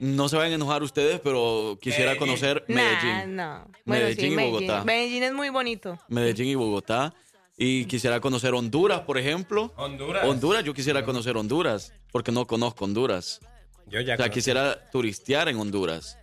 No 0.00 0.28
se 0.28 0.36
vayan 0.36 0.50
a 0.50 0.54
enojar 0.56 0.82
ustedes, 0.82 1.20
pero 1.20 1.78
quisiera 1.80 2.16
conocer 2.16 2.64
Nah, 2.66 2.74
Medellín. 2.74 3.36
no. 3.36 3.64
Bueno, 3.84 4.04
Medellín 4.04 4.16
sí, 4.16 4.26
y 4.26 4.30
Medellín. 4.36 4.52
Bogotá. 4.66 4.84
Medellín 4.84 5.22
es 5.22 5.32
muy 5.32 5.48
bonito. 5.50 5.96
Medellín 6.08 6.48
y 6.48 6.54
Bogotá. 6.56 7.14
Y 7.56 7.84
quisiera 7.84 8.18
conocer 8.18 8.52
Honduras, 8.52 9.02
por 9.02 9.16
ejemplo. 9.16 9.72
Honduras. 9.76 10.24
Honduras, 10.26 10.64
yo 10.64 10.74
quisiera 10.74 11.04
conocer 11.04 11.36
Honduras, 11.36 11.92
porque 12.10 12.32
no 12.32 12.48
conozco 12.48 12.84
Honduras. 12.84 13.38
Yo 13.86 14.00
ya 14.00 14.14
O 14.14 14.16
sea, 14.16 14.16
conocí. 14.16 14.30
quisiera 14.32 14.90
turistear 14.90 15.48
en 15.48 15.56
Honduras. 15.60 16.18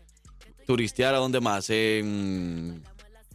Turistear 0.66 1.16
a 1.16 1.20
dónde 1.20 1.40
más? 1.40 1.70
En 1.70 2.84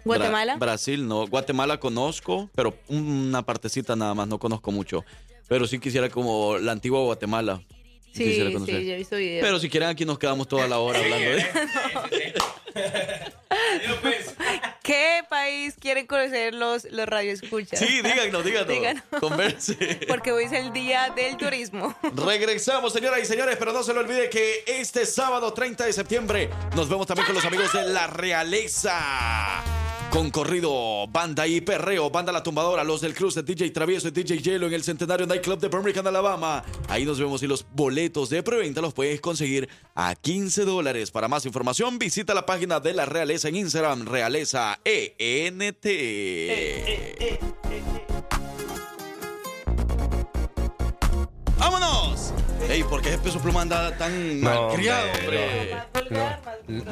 Bra- 0.04 0.16
¿Guatemala? 0.18 0.56
Brasil, 0.56 1.06
no. 1.06 1.26
Guatemala 1.26 1.78
conozco, 1.78 2.50
pero 2.54 2.76
una 2.88 3.42
partecita 3.42 3.94
nada 3.96 4.14
más, 4.14 4.28
no 4.28 4.38
conozco 4.38 4.70
mucho. 4.72 5.04
Pero 5.48 5.66
sí 5.66 5.78
quisiera 5.78 6.08
como 6.08 6.58
la 6.58 6.72
antigua 6.72 7.00
Guatemala. 7.00 7.60
Sí, 8.14 8.24
sí, 8.32 8.36
yo 8.38 8.44
he 8.44 8.96
visto 8.96 9.16
videos. 9.16 9.42
Pero 9.42 9.58
si 9.58 9.70
quieren 9.70 9.88
aquí 9.88 10.04
nos 10.04 10.18
quedamos 10.18 10.46
toda 10.46 10.66
la 10.68 10.78
hora 10.78 10.98
hablando 10.98 11.30
de 11.30 11.46
¿Qué 14.82 15.20
país 15.30 15.74
quieren 15.80 16.06
conocer 16.06 16.54
los, 16.54 16.84
los 16.90 17.06
radioescuchas? 17.06 17.78
Sí, 17.78 18.02
díganos, 18.02 18.44
díganos. 18.44 18.68
Díganos. 18.68 19.02
Converse. 19.20 20.00
Porque 20.08 20.32
hoy 20.32 20.44
es 20.44 20.52
el 20.52 20.72
día 20.72 21.10
del 21.14 21.36
turismo. 21.36 21.94
Regresamos, 22.14 22.92
señoras 22.92 23.20
y 23.22 23.26
señores, 23.26 23.56
pero 23.58 23.72
no 23.72 23.82
se 23.82 23.94
lo 23.94 24.00
olvide 24.00 24.28
que 24.28 24.64
este 24.66 25.06
sábado 25.06 25.52
30 25.52 25.86
de 25.86 25.92
septiembre 25.92 26.50
nos 26.74 26.88
vemos 26.88 27.06
también 27.06 27.26
con 27.26 27.34
los 27.34 27.44
amigos 27.44 27.72
de 27.72 27.84
La 27.84 28.06
Realeza. 28.08 29.62
Con 30.12 30.30
corrido, 30.30 31.06
banda 31.08 31.46
y 31.46 31.62
perreo, 31.62 32.10
banda 32.10 32.32
La 32.32 32.42
Tumbadora, 32.42 32.84
los 32.84 33.00
del 33.00 33.14
Cruz 33.14 33.34
de 33.34 33.42
DJ 33.42 33.70
Travieso 33.70 34.08
y 34.08 34.10
DJ 34.10 34.42
Hielo 34.42 34.66
en 34.66 34.74
el 34.74 34.84
Centenario 34.84 35.26
Nightclub 35.26 35.58
de 35.58 35.68
Birmingham, 35.68 36.06
Alabama. 36.06 36.62
Ahí 36.88 37.06
nos 37.06 37.18
vemos 37.18 37.42
y 37.42 37.46
los 37.46 37.64
boletos 37.72 38.28
de 38.28 38.42
preventa 38.42 38.82
los 38.82 38.92
puedes 38.92 39.22
conseguir 39.22 39.70
a 39.94 40.14
15 40.14 40.66
dólares. 40.66 41.10
Para 41.10 41.28
más 41.28 41.46
información, 41.46 41.98
visita 41.98 42.34
la 42.34 42.44
página 42.44 42.78
de 42.78 42.92
La 42.92 43.06
Realeza 43.06 43.48
en 43.48 43.56
Instagram, 43.56 44.04
Realeza 44.04 44.78
ENT. 44.84 45.86
¡Vámonos! 51.56 52.34
Ey, 52.68 52.82
¿por 52.82 53.00
qué 53.00 53.08
ese 53.08 53.18
peso 53.18 53.40
pluma 53.40 53.62
anda 53.62 53.96
tan 53.96 54.42
No, 54.42 54.50
malcriado, 54.50 55.08
hombre, 55.20 55.76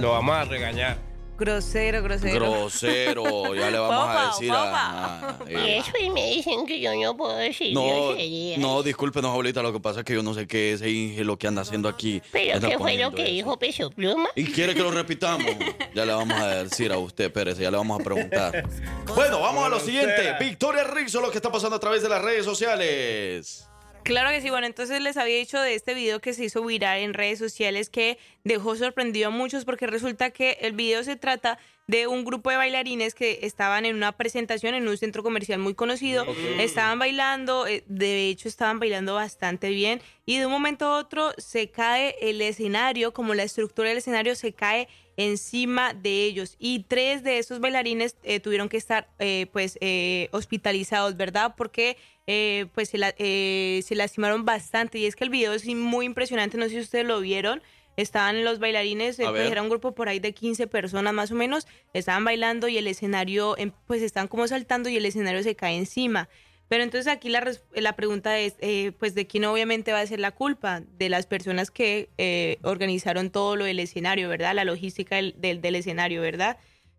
lo 0.00 0.12
vamos 0.12 0.34
a 0.36 0.44
regañar. 0.44 1.09
Grosero, 1.40 2.02
grosero. 2.02 2.34
Grosero, 2.34 3.54
ya 3.54 3.70
le 3.70 3.78
vamos 3.78 4.08
a 4.14 4.26
decir 4.26 4.52
a... 4.52 5.30
a- 5.30 5.38
Y 5.50 5.54
eh, 5.54 5.78
eso 5.78 5.90
y 5.98 6.10
me 6.10 6.26
dicen 6.26 6.66
que 6.66 6.78
yo 6.80 6.94
no 6.94 7.16
puedo 7.16 7.34
decir 7.34 7.72
No, 7.72 8.14
no, 8.58 8.82
discúlpenos, 8.82 9.30
abuelita, 9.30 9.62
lo 9.62 9.72
que 9.72 9.80
pasa 9.80 10.00
es 10.00 10.04
que 10.04 10.12
yo 10.14 10.22
no 10.22 10.34
sé 10.34 10.46
qué 10.46 10.74
es 10.74 10.82
Inge 10.82 11.24
lo 11.24 11.38
que 11.38 11.46
anda 11.46 11.62
haciendo 11.62 11.88
aquí. 11.88 12.20
¿Pero 12.30 12.60
qué 12.60 12.76
fue 12.78 12.98
lo 12.98 13.10
que 13.12 13.22
eso. 13.22 13.32
dijo 13.32 13.58
Peso 13.58 13.90
Pluma? 13.90 14.28
¿Y 14.36 14.44
quiere 14.44 14.74
que 14.74 14.82
lo 14.82 14.90
repitamos? 14.90 15.50
Ya 15.94 16.04
le 16.04 16.12
vamos 16.12 16.38
a 16.38 16.64
decir 16.64 16.92
a 16.92 16.98
usted, 16.98 17.32
Pérez, 17.32 17.56
ya 17.58 17.70
le 17.70 17.76
vamos 17.78 17.98
a 18.00 18.04
preguntar. 18.04 18.68
Bueno, 19.14 19.40
vamos 19.40 19.64
a 19.64 19.68
lo 19.68 19.80
siguiente. 19.80 20.36
Victoria 20.38 20.84
Rizzo, 20.84 21.20
lo 21.20 21.30
que 21.30 21.38
está 21.38 21.50
pasando 21.50 21.76
a 21.76 21.80
través 21.80 22.02
de 22.02 22.08
las 22.08 22.22
redes 22.22 22.44
sociales. 22.44 23.66
Claro 24.02 24.30
que 24.30 24.40
sí, 24.40 24.50
bueno, 24.50 24.66
entonces 24.66 25.00
les 25.00 25.16
había 25.16 25.36
dicho 25.36 25.60
de 25.60 25.74
este 25.74 25.94
video 25.94 26.20
que 26.20 26.32
se 26.32 26.44
hizo 26.44 26.64
viral 26.64 26.98
en 26.98 27.14
redes 27.14 27.38
sociales 27.38 27.90
que 27.90 28.18
dejó 28.44 28.74
sorprendido 28.74 29.28
a 29.28 29.30
muchos 29.30 29.64
porque 29.64 29.86
resulta 29.86 30.30
que 30.30 30.58
el 30.62 30.72
video 30.72 31.04
se 31.04 31.16
trata 31.16 31.58
de 31.86 32.06
un 32.06 32.24
grupo 32.24 32.50
de 32.50 32.56
bailarines 32.56 33.14
que 33.14 33.40
estaban 33.42 33.84
en 33.84 33.96
una 33.96 34.12
presentación 34.12 34.74
en 34.74 34.86
un 34.86 34.96
centro 34.96 35.22
comercial 35.22 35.58
muy 35.58 35.74
conocido, 35.74 36.24
estaban 36.58 36.98
bailando, 36.98 37.66
eh, 37.66 37.82
de 37.88 38.28
hecho 38.28 38.48
estaban 38.48 38.78
bailando 38.78 39.14
bastante 39.14 39.70
bien 39.70 40.00
y 40.24 40.38
de 40.38 40.46
un 40.46 40.52
momento 40.52 40.86
a 40.86 40.98
otro 40.98 41.32
se 41.36 41.70
cae 41.70 42.14
el 42.20 42.40
escenario, 42.42 43.12
como 43.12 43.34
la 43.34 43.42
estructura 43.42 43.88
del 43.88 43.98
escenario 43.98 44.36
se 44.36 44.52
cae 44.52 44.88
encima 45.24 45.94
de 45.94 46.24
ellos 46.24 46.56
y 46.58 46.84
tres 46.84 47.22
de 47.22 47.38
esos 47.38 47.60
bailarines 47.60 48.16
eh, 48.22 48.40
tuvieron 48.40 48.68
que 48.68 48.76
estar 48.76 49.08
eh, 49.18 49.46
pues 49.52 49.78
eh, 49.80 50.28
hospitalizados, 50.32 51.16
¿verdad? 51.16 51.54
Porque 51.56 51.96
eh, 52.26 52.66
pues 52.74 52.88
se, 52.90 52.98
la- 52.98 53.14
eh, 53.18 53.82
se 53.84 53.94
lastimaron 53.94 54.44
bastante 54.44 54.98
y 54.98 55.06
es 55.06 55.16
que 55.16 55.24
el 55.24 55.30
video 55.30 55.52
es 55.52 55.66
muy 55.66 56.06
impresionante, 56.06 56.56
no 56.56 56.64
sé 56.64 56.70
si 56.70 56.80
ustedes 56.80 57.06
lo 57.06 57.20
vieron. 57.20 57.62
Estaban 57.96 58.44
los 58.44 58.60
bailarines, 58.60 59.18
eh, 59.18 59.24
pues 59.30 59.42
era 59.50 59.62
un 59.62 59.68
grupo 59.68 59.94
por 59.94 60.08
ahí 60.08 60.20
de 60.20 60.32
15 60.32 60.66
personas 60.68 61.12
más 61.12 61.32
o 61.32 61.34
menos, 61.34 61.66
estaban 61.92 62.24
bailando 62.24 62.68
y 62.68 62.78
el 62.78 62.86
escenario, 62.86 63.58
em, 63.58 63.72
pues 63.86 64.00
están 64.00 64.26
como 64.28 64.46
saltando 64.48 64.88
y 64.88 64.96
el 64.96 65.04
escenario 65.04 65.42
se 65.42 65.54
cae 65.56 65.76
encima. 65.76 66.28
Pero 66.70 66.84
entonces 66.84 67.12
aquí 67.12 67.30
la, 67.30 67.44
la 67.74 67.96
pregunta 67.96 68.38
es, 68.38 68.54
eh, 68.60 68.92
pues 68.96 69.16
de 69.16 69.26
quién 69.26 69.44
obviamente 69.44 69.90
va 69.90 69.98
a 69.98 70.06
ser 70.06 70.20
la 70.20 70.30
culpa, 70.30 70.82
de 70.98 71.08
las 71.08 71.26
personas 71.26 71.68
que 71.72 72.10
eh, 72.16 72.58
organizaron 72.62 73.30
todo 73.30 73.56
lo 73.56 73.64
del 73.64 73.80
escenario, 73.80 74.28
¿verdad? 74.28 74.54
La 74.54 74.62
logística 74.62 75.16
del, 75.16 75.34
del, 75.36 75.60
del 75.60 75.74
escenario, 75.74 76.22
¿verdad? 76.22 76.58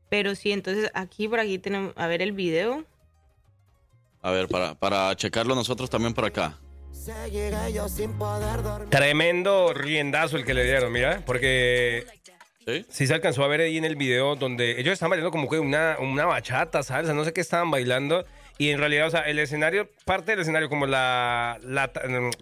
Pero 0.09 0.35
sí, 0.35 0.51
entonces 0.51 0.91
aquí 0.93 1.29
por 1.29 1.39
aquí 1.39 1.57
tenemos, 1.57 1.93
a 1.95 2.07
ver 2.07 2.21
el 2.21 2.33
video. 2.33 2.83
A 4.21 4.31
ver, 4.31 4.49
para, 4.49 4.75
para 4.75 5.15
checarlo 5.15 5.55
nosotros 5.55 5.89
también 5.89 6.13
por 6.13 6.25
acá. 6.25 6.59
Tremendo 8.89 9.73
riendazo 9.73 10.35
el 10.35 10.43
que 10.43 10.53
le 10.53 10.65
dieron, 10.65 10.91
mira, 10.91 11.23
porque 11.25 12.05
¿Sí? 12.67 13.05
se 13.05 13.13
alcanzó 13.13 13.45
a 13.45 13.47
ver 13.47 13.61
ahí 13.61 13.77
en 13.77 13.85
el 13.85 13.95
video 13.95 14.35
donde 14.35 14.81
ellos 14.81 14.91
estaban 14.91 15.11
bailando 15.11 15.31
como 15.31 15.47
que 15.49 15.59
una, 15.59 15.95
una 16.01 16.25
bachata, 16.25 16.83
salsa, 16.83 17.13
no 17.13 17.23
sé 17.23 17.31
qué 17.31 17.39
estaban 17.39 17.71
bailando. 17.71 18.25
Y 18.61 18.69
en 18.69 18.77
realidad, 18.77 19.07
o 19.07 19.09
sea, 19.09 19.21
el 19.21 19.39
escenario, 19.39 19.89
parte 20.05 20.33
del 20.33 20.41
escenario, 20.41 20.69
como 20.69 20.85
la, 20.85 21.59
la 21.63 21.91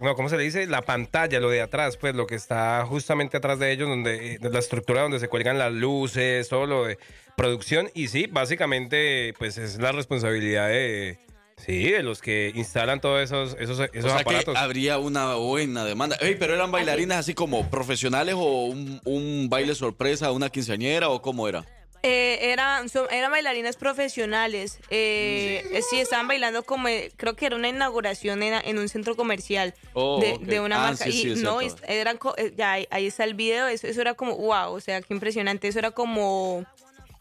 no, 0.02 0.14
¿cómo 0.14 0.28
se 0.28 0.36
le 0.36 0.42
dice? 0.42 0.66
La 0.66 0.82
pantalla, 0.82 1.40
lo 1.40 1.48
de 1.48 1.62
atrás, 1.62 1.96
pues 1.96 2.14
lo 2.14 2.26
que 2.26 2.34
está 2.34 2.84
justamente 2.84 3.38
atrás 3.38 3.58
de 3.58 3.72
ellos, 3.72 3.88
donde, 3.88 4.36
de 4.38 4.50
la 4.50 4.58
estructura 4.58 5.00
donde 5.00 5.18
se 5.18 5.28
cuelgan 5.28 5.56
las 5.56 5.72
luces, 5.72 6.46
todo 6.50 6.66
lo 6.66 6.84
de 6.84 6.98
producción. 7.38 7.88
Y 7.94 8.08
sí, 8.08 8.26
básicamente, 8.26 9.32
pues 9.38 9.56
es 9.56 9.78
la 9.78 9.92
responsabilidad 9.92 10.68
de, 10.68 11.16
sí, 11.56 11.90
de 11.90 12.02
los 12.02 12.20
que 12.20 12.52
instalan 12.54 13.00
todos 13.00 13.22
esos, 13.22 13.56
esos, 13.58 13.80
esos 13.94 14.04
o 14.04 14.08
sea 14.10 14.20
aparatos. 14.20 14.52
que 14.52 14.60
habría 14.60 14.98
una 14.98 15.36
buena 15.36 15.86
demanda. 15.86 16.16
Ey, 16.20 16.36
pero 16.38 16.52
eran 16.52 16.70
bailarinas 16.70 17.16
así 17.16 17.32
como 17.32 17.70
profesionales 17.70 18.34
o 18.36 18.66
un, 18.66 19.00
un 19.06 19.48
baile 19.48 19.74
sorpresa, 19.74 20.32
una 20.32 20.50
quinceañera 20.50 21.08
o 21.08 21.22
cómo 21.22 21.48
era. 21.48 21.64
Eh, 22.02 22.50
eran, 22.52 22.88
son- 22.88 23.08
eran 23.10 23.30
bailarines 23.30 23.76
profesionales. 23.76 24.78
Eh, 24.88 25.62
eh, 25.70 25.82
sí, 25.82 26.00
estaban 26.00 26.26
bailando 26.28 26.62
como, 26.62 26.88
eh, 26.88 27.12
creo 27.16 27.36
que 27.36 27.44
era 27.44 27.56
una 27.56 27.68
inauguración 27.68 28.42
en, 28.42 28.54
en 28.54 28.78
un 28.78 28.88
centro 28.88 29.16
comercial 29.16 29.74
Oh, 29.92 30.18
de, 30.40 30.60
una 30.60 30.76
Ah, 30.76 30.86
marca. 30.90 31.04
sí, 31.04 31.10
y 31.10 31.36
sí, 31.36 31.42
no, 31.42 31.58
eran, 31.86 32.18
eh, 32.38 32.54
ya 32.56 32.72
ahí, 32.72 32.86
ahí 32.90 33.06
está 33.06 33.24
el 33.24 33.34
video. 33.34 33.66
Eso, 33.68 33.86
eso 33.86 34.00
era 34.00 34.14
como, 34.14 34.36
wow, 34.36 34.72
o 34.72 34.80
sea, 34.80 35.02
qué 35.02 35.12
impresionante. 35.12 35.68
Eso 35.68 35.78
era 35.78 35.90
como, 35.90 36.64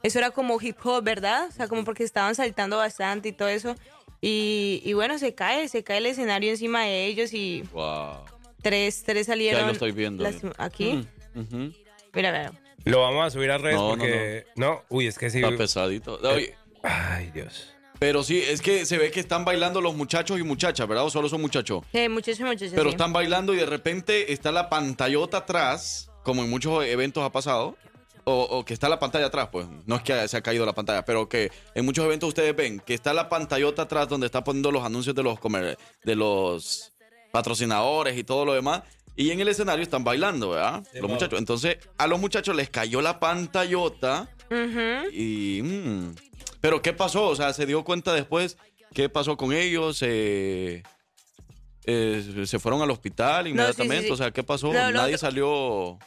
eso 0.01 0.17
era 0.17 0.31
como 0.31 0.61
hip 0.61 0.77
hop, 0.85 1.03
¿verdad? 1.03 1.47
O 1.49 1.51
sea, 1.51 1.67
como 1.67 1.83
porque 1.83 2.05
estaban 2.05 2.35
saltando 2.35 2.77
bastante 2.77 3.29
y 3.29 3.31
todo 3.33 3.49
eso. 3.49 3.75
Y, 4.21 4.81
y 4.85 4.93
bueno, 4.93 5.17
se 5.19 5.33
cae, 5.35 5.67
se 5.67 5.83
cae 5.83 5.97
el 5.97 6.05
escenario 6.05 6.51
encima 6.51 6.83
de 6.83 7.05
ellos 7.05 7.33
y 7.33 7.63
Wow. 7.73 8.23
tres, 8.61 9.03
tres 9.03 9.27
Ya 9.27 9.33
salieron. 9.33 9.65
lo 9.67 9.73
estoy 9.73 9.91
viendo. 9.91 10.23
las- 10.23 10.41
aquí. 10.57 11.05
Mm, 11.33 11.39
ujú. 11.41 11.73
Mira, 12.13 12.31
mira. 12.31 12.51
Lo 12.89 13.01
vamos 13.01 13.25
a 13.25 13.29
subir 13.31 13.51
a 13.51 13.57
redes 13.57 13.77
No, 13.77 13.83
no, 13.83 13.97
porque... 13.97 14.45
No, 14.55 14.83
uy, 14.89 15.07
es 15.07 15.17
que 15.17 15.29
sí. 15.29 15.39
Está 15.41 15.55
pesadito. 15.55 16.19
Oye, 16.23 16.55
Ay, 16.83 17.31
Dios. 17.33 17.73
Pero 17.99 18.23
sí, 18.23 18.41
es 18.41 18.61
que 18.61 18.85
se 18.85 18.97
ve 18.97 19.11
que 19.11 19.19
están 19.19 19.43
bailando 19.43 19.81
los 19.81 19.93
muchachos 19.93 20.39
y 20.39 20.43
muchachas, 20.43 20.87
¿verdad? 20.87 21.03
¿O 21.05 21.09
solo 21.09 21.27
son 21.27 21.41
muchachos? 21.41 21.83
Eh, 21.91 22.07
muchachos, 22.07 22.39
muchachos. 22.41 22.71
Pero 22.73 22.85
sí. 22.85 22.95
están 22.95 23.11
bailando 23.11 23.53
y 23.53 23.57
de 23.57 23.65
repente 23.65 24.31
está 24.31 24.51
la 24.53 24.69
pantallota 24.69 25.37
atrás, 25.39 26.09
como 26.23 26.41
en 26.43 26.49
muchos 26.49 26.85
eventos 26.85 27.23
ha 27.23 27.31
pasado. 27.31 27.75
O, 28.25 28.43
o 28.43 28.63
que 28.63 28.73
está 28.75 28.87
la 28.89 28.99
pantalla 28.99 29.25
atrás, 29.25 29.49
pues. 29.51 29.65
No 29.87 29.95
es 29.95 30.03
que 30.03 30.27
se 30.27 30.37
ha 30.37 30.41
caído 30.41 30.65
la 30.65 30.73
pantalla, 30.73 31.03
pero 31.03 31.27
que 31.27 31.51
en 31.73 31.83
muchos 31.83 32.05
eventos 32.05 32.27
ustedes 32.29 32.55
ven 32.55 32.79
que 32.79 32.93
está 32.93 33.11
la 33.13 33.27
pantallota 33.27 33.81
atrás 33.83 34.07
donde 34.07 34.27
está 34.27 34.43
poniendo 34.43 34.71
los 34.71 34.83
anuncios 34.85 35.15
de 35.15 35.23
los, 35.23 35.39
comer- 35.39 35.77
de 36.03 36.15
los 36.15 36.93
patrocinadores 37.31 38.17
y 38.17 38.23
todo 38.23 38.45
lo 38.45 38.53
demás. 38.53 38.83
Y 39.19 39.31
en 39.31 39.41
el 39.41 39.49
escenario 39.49 39.83
están 39.83 40.05
bailando, 40.05 40.51
¿verdad? 40.51 40.81
los 40.93 41.09
muchachos. 41.11 41.37
Entonces, 41.37 41.77
a 41.97 42.07
los 42.07 42.21
muchachos 42.21 42.55
les 42.55 42.69
cayó 42.69 43.01
la 43.01 43.19
pantallota. 43.19 44.29
Ujú. 44.49 45.09
Y. 45.11 45.61
mm, 45.61 46.15
Pero, 46.61 46.81
¿qué 46.81 46.93
pasó? 46.93 47.27
O 47.27 47.35
sea, 47.35 47.51
¿se 47.51 47.65
dio 47.65 47.83
cuenta 47.83 48.13
después 48.13 48.57
qué 48.93 49.09
pasó 49.09 49.35
con 49.35 49.51
ellos? 49.51 49.99
Eh, 50.03 50.83
eh, 51.83 52.43
¿Se 52.45 52.59
fueron 52.59 52.81
al 52.81 52.91
hospital 52.91 53.47
inmediatamente? 53.49 54.07
sí. 54.07 54.11
O 54.13 54.15
sea, 54.15 54.31
¿qué 54.31 54.43
pasó? 54.43 54.71
No, 54.71 54.91
Nadie 54.91 55.17
salió, 55.17 55.99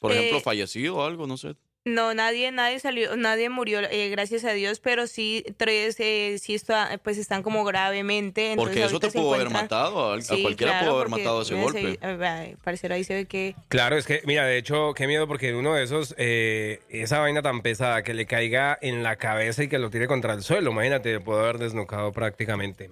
por 0.00 0.10
Eh, 0.10 0.16
ejemplo, 0.18 0.40
fallecido 0.40 0.96
o 0.96 1.04
algo, 1.04 1.26
no 1.28 1.36
sé. 1.36 1.54
No, 1.86 2.14
nadie, 2.14 2.50
nadie 2.50 2.80
salió, 2.80 3.16
nadie 3.16 3.48
murió, 3.48 3.78
eh, 3.78 4.08
gracias 4.08 4.44
a 4.44 4.50
Dios, 4.52 4.80
pero 4.80 5.06
sí 5.06 5.44
tres, 5.56 5.94
eh, 6.00 6.36
sí 6.42 6.56
está, 6.56 6.98
pues 7.04 7.16
están 7.16 7.44
como 7.44 7.62
gravemente. 7.64 8.50
entonces 8.50 8.74
Porque 8.74 8.84
eso 8.86 8.98
te 8.98 9.08
pudo 9.16 9.34
haber 9.34 9.50
matado. 9.50 10.12
A, 10.12 10.16
a 10.16 10.20
Sí, 10.20 10.42
cualquiera 10.42 10.72
claro, 10.72 10.86
pudo 10.88 10.96
haber 10.96 11.10
matado 11.10 11.42
ese 11.42 11.54
golpe. 11.54 11.96
parecer 12.64 12.92
ahí 12.92 13.04
se 13.04 13.14
ve 13.14 13.26
que 13.26 13.54
Claro, 13.68 13.96
es 13.96 14.04
que, 14.04 14.20
mira, 14.24 14.44
de 14.44 14.58
hecho, 14.58 14.94
qué 14.94 15.06
miedo 15.06 15.28
porque 15.28 15.54
uno 15.54 15.74
de 15.74 15.84
esos, 15.84 16.12
eh, 16.18 16.80
esa 16.88 17.20
vaina 17.20 17.40
tan 17.40 17.62
pesada 17.62 18.02
que 18.02 18.14
le 18.14 18.26
caiga 18.26 18.76
en 18.82 19.04
la 19.04 19.14
cabeza 19.14 19.62
y 19.62 19.68
que 19.68 19.78
lo 19.78 19.88
tire 19.88 20.08
contra 20.08 20.34
el 20.34 20.42
suelo, 20.42 20.72
imagínate, 20.72 21.20
pudo 21.20 21.38
haber 21.38 21.58
desnucado 21.58 22.10
prácticamente. 22.10 22.90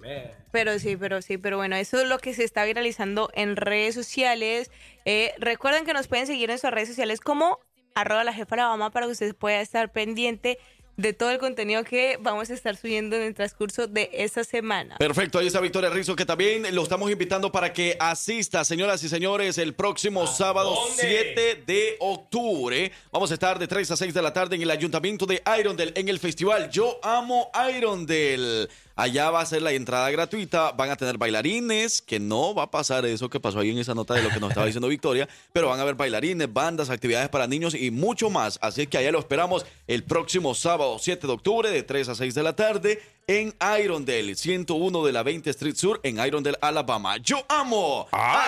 Pero 0.53 0.79
sí, 0.79 0.95
pero 0.95 1.21
sí, 1.21 1.37
pero 1.37 1.57
bueno, 1.57 1.75
eso 1.75 1.99
es 2.01 2.07
lo 2.07 2.19
que 2.19 2.33
se 2.33 2.45
está 2.45 2.63
viralizando 2.63 3.29
en 3.33 3.57
redes 3.57 3.93
sociales. 3.93 4.71
Eh, 5.03 5.33
recuerden 5.37 5.83
que 5.85 5.91
nos 5.91 6.07
pueden 6.07 6.27
seguir 6.27 6.49
en 6.49 6.59
sus 6.59 6.71
redes 6.71 6.87
sociales 6.87 7.19
como 7.19 7.59
arroba 7.95 8.23
la 8.23 8.33
jefa 8.33 8.55
Alabama 8.55 8.91
para 8.91 9.07
que 9.07 9.13
usted 9.13 9.35
pueda 9.35 9.61
estar 9.61 9.91
pendiente 9.91 10.59
de 10.97 11.11
todo 11.13 11.31
el 11.31 11.39
contenido 11.39 11.83
que 11.83 12.17
vamos 12.21 12.49
a 12.49 12.53
estar 12.53 12.75
subiendo 12.77 13.15
en 13.15 13.23
el 13.23 13.33
transcurso 13.33 13.87
de 13.87 14.09
esta 14.13 14.43
semana. 14.43 14.95
Perfecto, 14.97 15.39
ahí 15.39 15.47
está 15.47 15.59
Victoria 15.59 15.89
Rizzo, 15.89 16.15
que 16.15 16.25
también 16.25 16.73
lo 16.73 16.83
estamos 16.83 17.11
invitando 17.11 17.51
para 17.51 17.73
que 17.73 17.97
asista, 17.99 18.63
señoras 18.63 19.03
y 19.03 19.09
señores, 19.09 19.57
el 19.57 19.73
próximo 19.73 20.25
sábado 20.27 20.73
7 20.95 21.63
de 21.65 21.97
octubre. 21.99 22.91
Vamos 23.11 23.31
a 23.31 23.33
estar 23.33 23.59
de 23.59 23.67
3 23.67 23.91
a 23.91 23.97
6 23.97 24.13
de 24.13 24.21
la 24.21 24.31
tarde 24.31 24.55
en 24.55 24.61
el 24.61 24.71
Ayuntamiento 24.71 25.25
de 25.25 25.41
Irondale, 25.59 25.91
en 25.95 26.07
el 26.07 26.19
festival 26.19 26.69
Yo 26.69 26.99
Amo 27.03 27.49
Irondale. 27.75 28.69
Allá 28.97 29.29
va 29.29 29.41
a 29.41 29.45
ser 29.45 29.61
la 29.61 29.73
entrada 29.73 30.09
gratuita, 30.09 30.71
van 30.71 30.89
a 30.89 30.95
tener 30.95 31.17
bailarines, 31.17 32.01
que 32.01 32.17
no 32.17 32.55
va 32.55 32.63
a 32.63 32.71
pasar 32.71 33.05
eso 33.05 33.29
que 33.29 33.41
pasó 33.41 33.59
ahí 33.59 33.71
en 33.71 33.77
esa 33.77 33.93
nota 33.93 34.13
de 34.13 34.23
lo 34.23 34.29
que 34.29 34.39
nos 34.39 34.51
estaba 34.51 34.65
diciendo 34.65 34.87
Victoria, 34.87 35.27
pero 35.51 35.67
van 35.67 35.79
a 35.79 35.81
haber 35.81 35.95
bailarines, 35.95 36.51
bandas, 36.51 36.89
actividades 36.89 37.27
para 37.27 37.45
niños 37.45 37.75
y 37.75 37.91
mucho 37.91 38.29
más. 38.29 38.57
Así 38.61 38.87
que 38.87 38.97
allá 38.97 39.11
lo 39.11 39.19
esperamos 39.19 39.65
el 39.87 40.05
próximo 40.05 40.55
sábado 40.55 40.97
7 40.97 41.27
de 41.27 41.33
octubre 41.33 41.69
de 41.69 41.83
3 41.83 42.07
a 42.07 42.15
6 42.15 42.35
de 42.35 42.43
la 42.43 42.55
tarde 42.55 43.01
en 43.27 43.53
Irondale, 43.83 44.33
101 44.33 45.05
de 45.05 45.11
la 45.11 45.23
20 45.23 45.49
Street 45.49 45.75
Sur 45.75 45.99
en 46.03 46.25
Irondale, 46.25 46.57
Alabama. 46.61 47.17
Yo 47.17 47.43
amo 47.49 48.07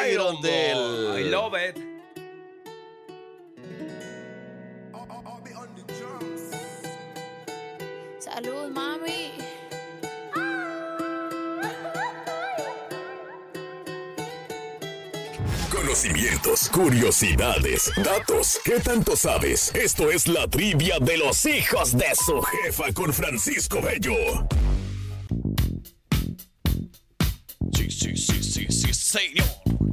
Irondale. 0.09 1.21
I 1.21 1.29
love 1.29 1.55
it. 1.55 1.77
Salud, 8.19 8.69
mami. 8.69 9.46
Conocimientos, 15.87 16.69
curiosidades, 16.69 17.89
datos. 18.03 18.59
¿Qué 18.65 18.77
tanto 18.81 19.15
sabes? 19.15 19.73
Esto 19.73 20.11
es 20.11 20.27
la 20.27 20.45
trivia 20.45 20.99
de 20.99 21.17
los 21.17 21.45
hijos 21.45 21.97
de 21.97 22.13
su 22.13 22.41
jefa 22.41 22.91
con 22.91 23.13
Francisco 23.13 23.81
Bello. 23.81 24.13
Sí, 27.73 27.89
sí, 27.89 28.17
sí, 28.17 28.43
sí, 28.43 28.67
sí, 28.69 28.93
señor. 28.93 29.47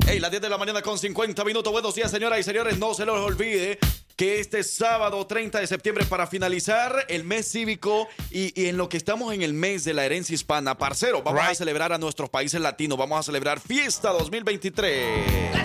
Hey, 0.05 0.19
las 0.19 0.33
10 0.33 0.43
de 0.43 0.49
la 0.49 0.59
mañana 0.59 0.83
con 0.83 0.99
50 0.99 1.45
minutos. 1.45 1.73
Buenos 1.73 1.95
días, 1.95 2.11
señoras 2.11 2.41
y 2.41 2.43
señores. 2.43 2.77
No 2.77 2.93
se 2.93 3.07
les 3.07 3.15
olvide 3.15 3.79
que 4.17 4.39
este 4.39 4.63
sábado 4.63 5.27
30 5.27 5.59
de 5.61 5.67
septiembre, 5.67 6.05
para 6.05 6.27
finalizar 6.29 7.05
el 7.09 7.25
mes 7.25 7.51
cívico 7.51 8.09
y, 8.31 8.53
y 8.61 8.69
en 8.69 8.77
lo 8.77 8.89
que 8.89 8.97
estamos 8.97 9.35
en 9.35 9.43
el 9.43 9.53
mes 9.55 9.85
de 9.85 9.93
la 9.93 10.05
herencia 10.05 10.35
hispana, 10.35 10.79
parcero, 10.79 11.23
vamos 11.23 11.43
a 11.43 11.55
celebrar 11.55 11.93
a 11.93 11.99
nuestros 11.99 12.31
países 12.31 12.61
latinos. 12.61 12.97
Vamos 12.97 13.19
a 13.19 13.23
celebrar 13.25 13.59
Fiesta 13.59 14.11
2023. 14.11 15.07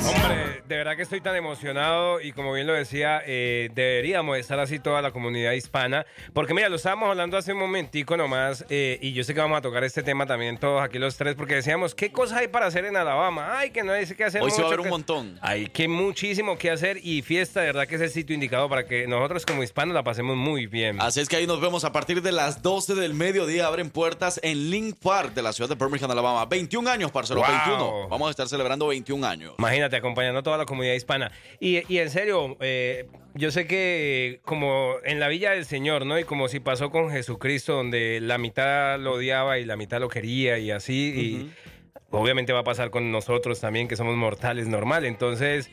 Hombre, 0.07 0.63
de 0.67 0.77
verdad 0.77 0.95
que 0.95 1.03
estoy 1.03 1.21
tan 1.21 1.35
emocionado 1.35 2.21
y 2.21 2.31
como 2.31 2.53
bien 2.53 2.65
lo 2.65 2.73
decía, 2.73 3.21
eh, 3.25 3.69
deberíamos 3.75 4.37
estar 4.37 4.59
así 4.59 4.79
toda 4.79 5.01
la 5.01 5.11
comunidad 5.11 5.51
hispana, 5.51 6.05
porque 6.33 6.53
mira, 6.53 6.69
lo 6.69 6.77
estábamos 6.77 7.09
hablando 7.09 7.37
hace 7.37 7.53
un 7.53 7.59
momentico 7.59 8.17
nomás 8.17 8.65
eh, 8.69 8.97
y 9.01 9.13
yo 9.13 9.23
sé 9.23 9.33
que 9.33 9.41
vamos 9.41 9.57
a 9.57 9.61
tocar 9.61 9.83
este 9.83 10.01
tema 10.01 10.25
también 10.25 10.57
todos 10.57 10.81
aquí 10.81 10.97
los 10.97 11.17
tres, 11.17 11.35
porque 11.35 11.55
decíamos, 11.55 11.93
¿qué 11.93 12.11
cosas 12.11 12.39
hay 12.39 12.47
para 12.47 12.65
hacer 12.67 12.85
en 12.85 12.95
Alabama? 12.95 13.59
Ay, 13.59 13.71
que 13.71 13.83
no 13.83 13.91
hay 13.91 14.05
que 14.07 14.23
hacer 14.23 14.41
Hoy 14.41 14.51
se 14.51 14.61
va 14.61 14.69
a 14.69 14.71
mucho, 14.71 14.71
ver 14.71 14.79
un 14.79 14.83
que- 14.85 14.89
montón. 14.89 15.39
Hay 15.41 15.67
que 15.67 15.87
muchísimo 15.87 16.57
que 16.57 16.71
hacer 16.71 16.99
y 17.03 17.21
fiesta, 17.21 17.59
de 17.61 17.67
verdad 17.67 17.87
que 17.87 17.95
es 17.95 18.01
el 18.01 18.09
sitio 18.09 18.35
indicado 18.39 18.69
para 18.69 18.85
que 18.85 19.05
nosotros 19.07 19.45
como 19.45 19.61
hispanos 19.63 19.93
la 19.93 20.03
pasemos 20.03 20.35
muy 20.37 20.65
bien. 20.65 21.01
Así 21.01 21.19
es 21.19 21.27
que 21.29 21.35
ahí 21.35 21.45
nos 21.45 21.59
vemos 21.61 21.83
a 21.83 21.91
partir 21.91 22.21
de 22.21 22.31
las 22.31 22.61
12 22.61 22.95
del 22.95 23.13
mediodía. 23.13 23.67
Abren 23.67 23.89
puertas 23.89 24.39
en 24.41 24.69
Link 24.71 24.95
Park 25.01 25.33
de 25.33 25.41
la 25.41 25.53
ciudad 25.53 25.69
de 25.69 25.75
Birmingham, 25.75 26.09
Alabama. 26.11 26.45
21 26.45 26.89
años, 26.89 27.11
parcero, 27.11 27.41
Wow. 27.41 27.49
21. 27.49 28.07
Vamos 28.09 28.27
a 28.27 28.31
estar 28.31 28.47
celebrando 28.47 28.87
21 28.87 29.25
años. 29.27 29.53
Imagínate, 29.59 29.95
acompañando 29.97 30.39
a 30.39 30.43
toda 30.43 30.57
la 30.57 30.65
comunidad 30.65 30.93
hispana. 30.93 31.31
Y, 31.59 31.81
y 31.93 31.99
en 31.99 32.09
serio, 32.09 32.55
eh, 32.61 33.07
yo 33.33 33.51
sé 33.51 33.67
que 33.67 34.39
como 34.45 34.93
en 35.03 35.19
la 35.19 35.27
Villa 35.27 35.51
del 35.51 35.65
Señor, 35.65 36.05
¿no? 36.05 36.17
Y 36.17 36.23
como 36.23 36.47
si 36.47 36.59
pasó 36.59 36.89
con 36.89 37.11
Jesucristo, 37.11 37.73
donde 37.73 38.19
la 38.21 38.37
mitad 38.37 38.97
lo 38.99 39.13
odiaba 39.13 39.59
y 39.59 39.65
la 39.65 39.75
mitad 39.75 39.99
lo 39.99 40.07
quería 40.09 40.57
y 40.59 40.71
así. 40.71 40.93
Y 41.15 41.51
obviamente 42.11 42.53
va 42.53 42.59
a 42.61 42.63
pasar 42.63 42.89
con 42.89 43.11
nosotros 43.11 43.59
también, 43.59 43.87
que 43.87 43.95
somos 43.95 44.15
mortales 44.15 44.67
normal. 44.67 45.05
Entonces, 45.05 45.69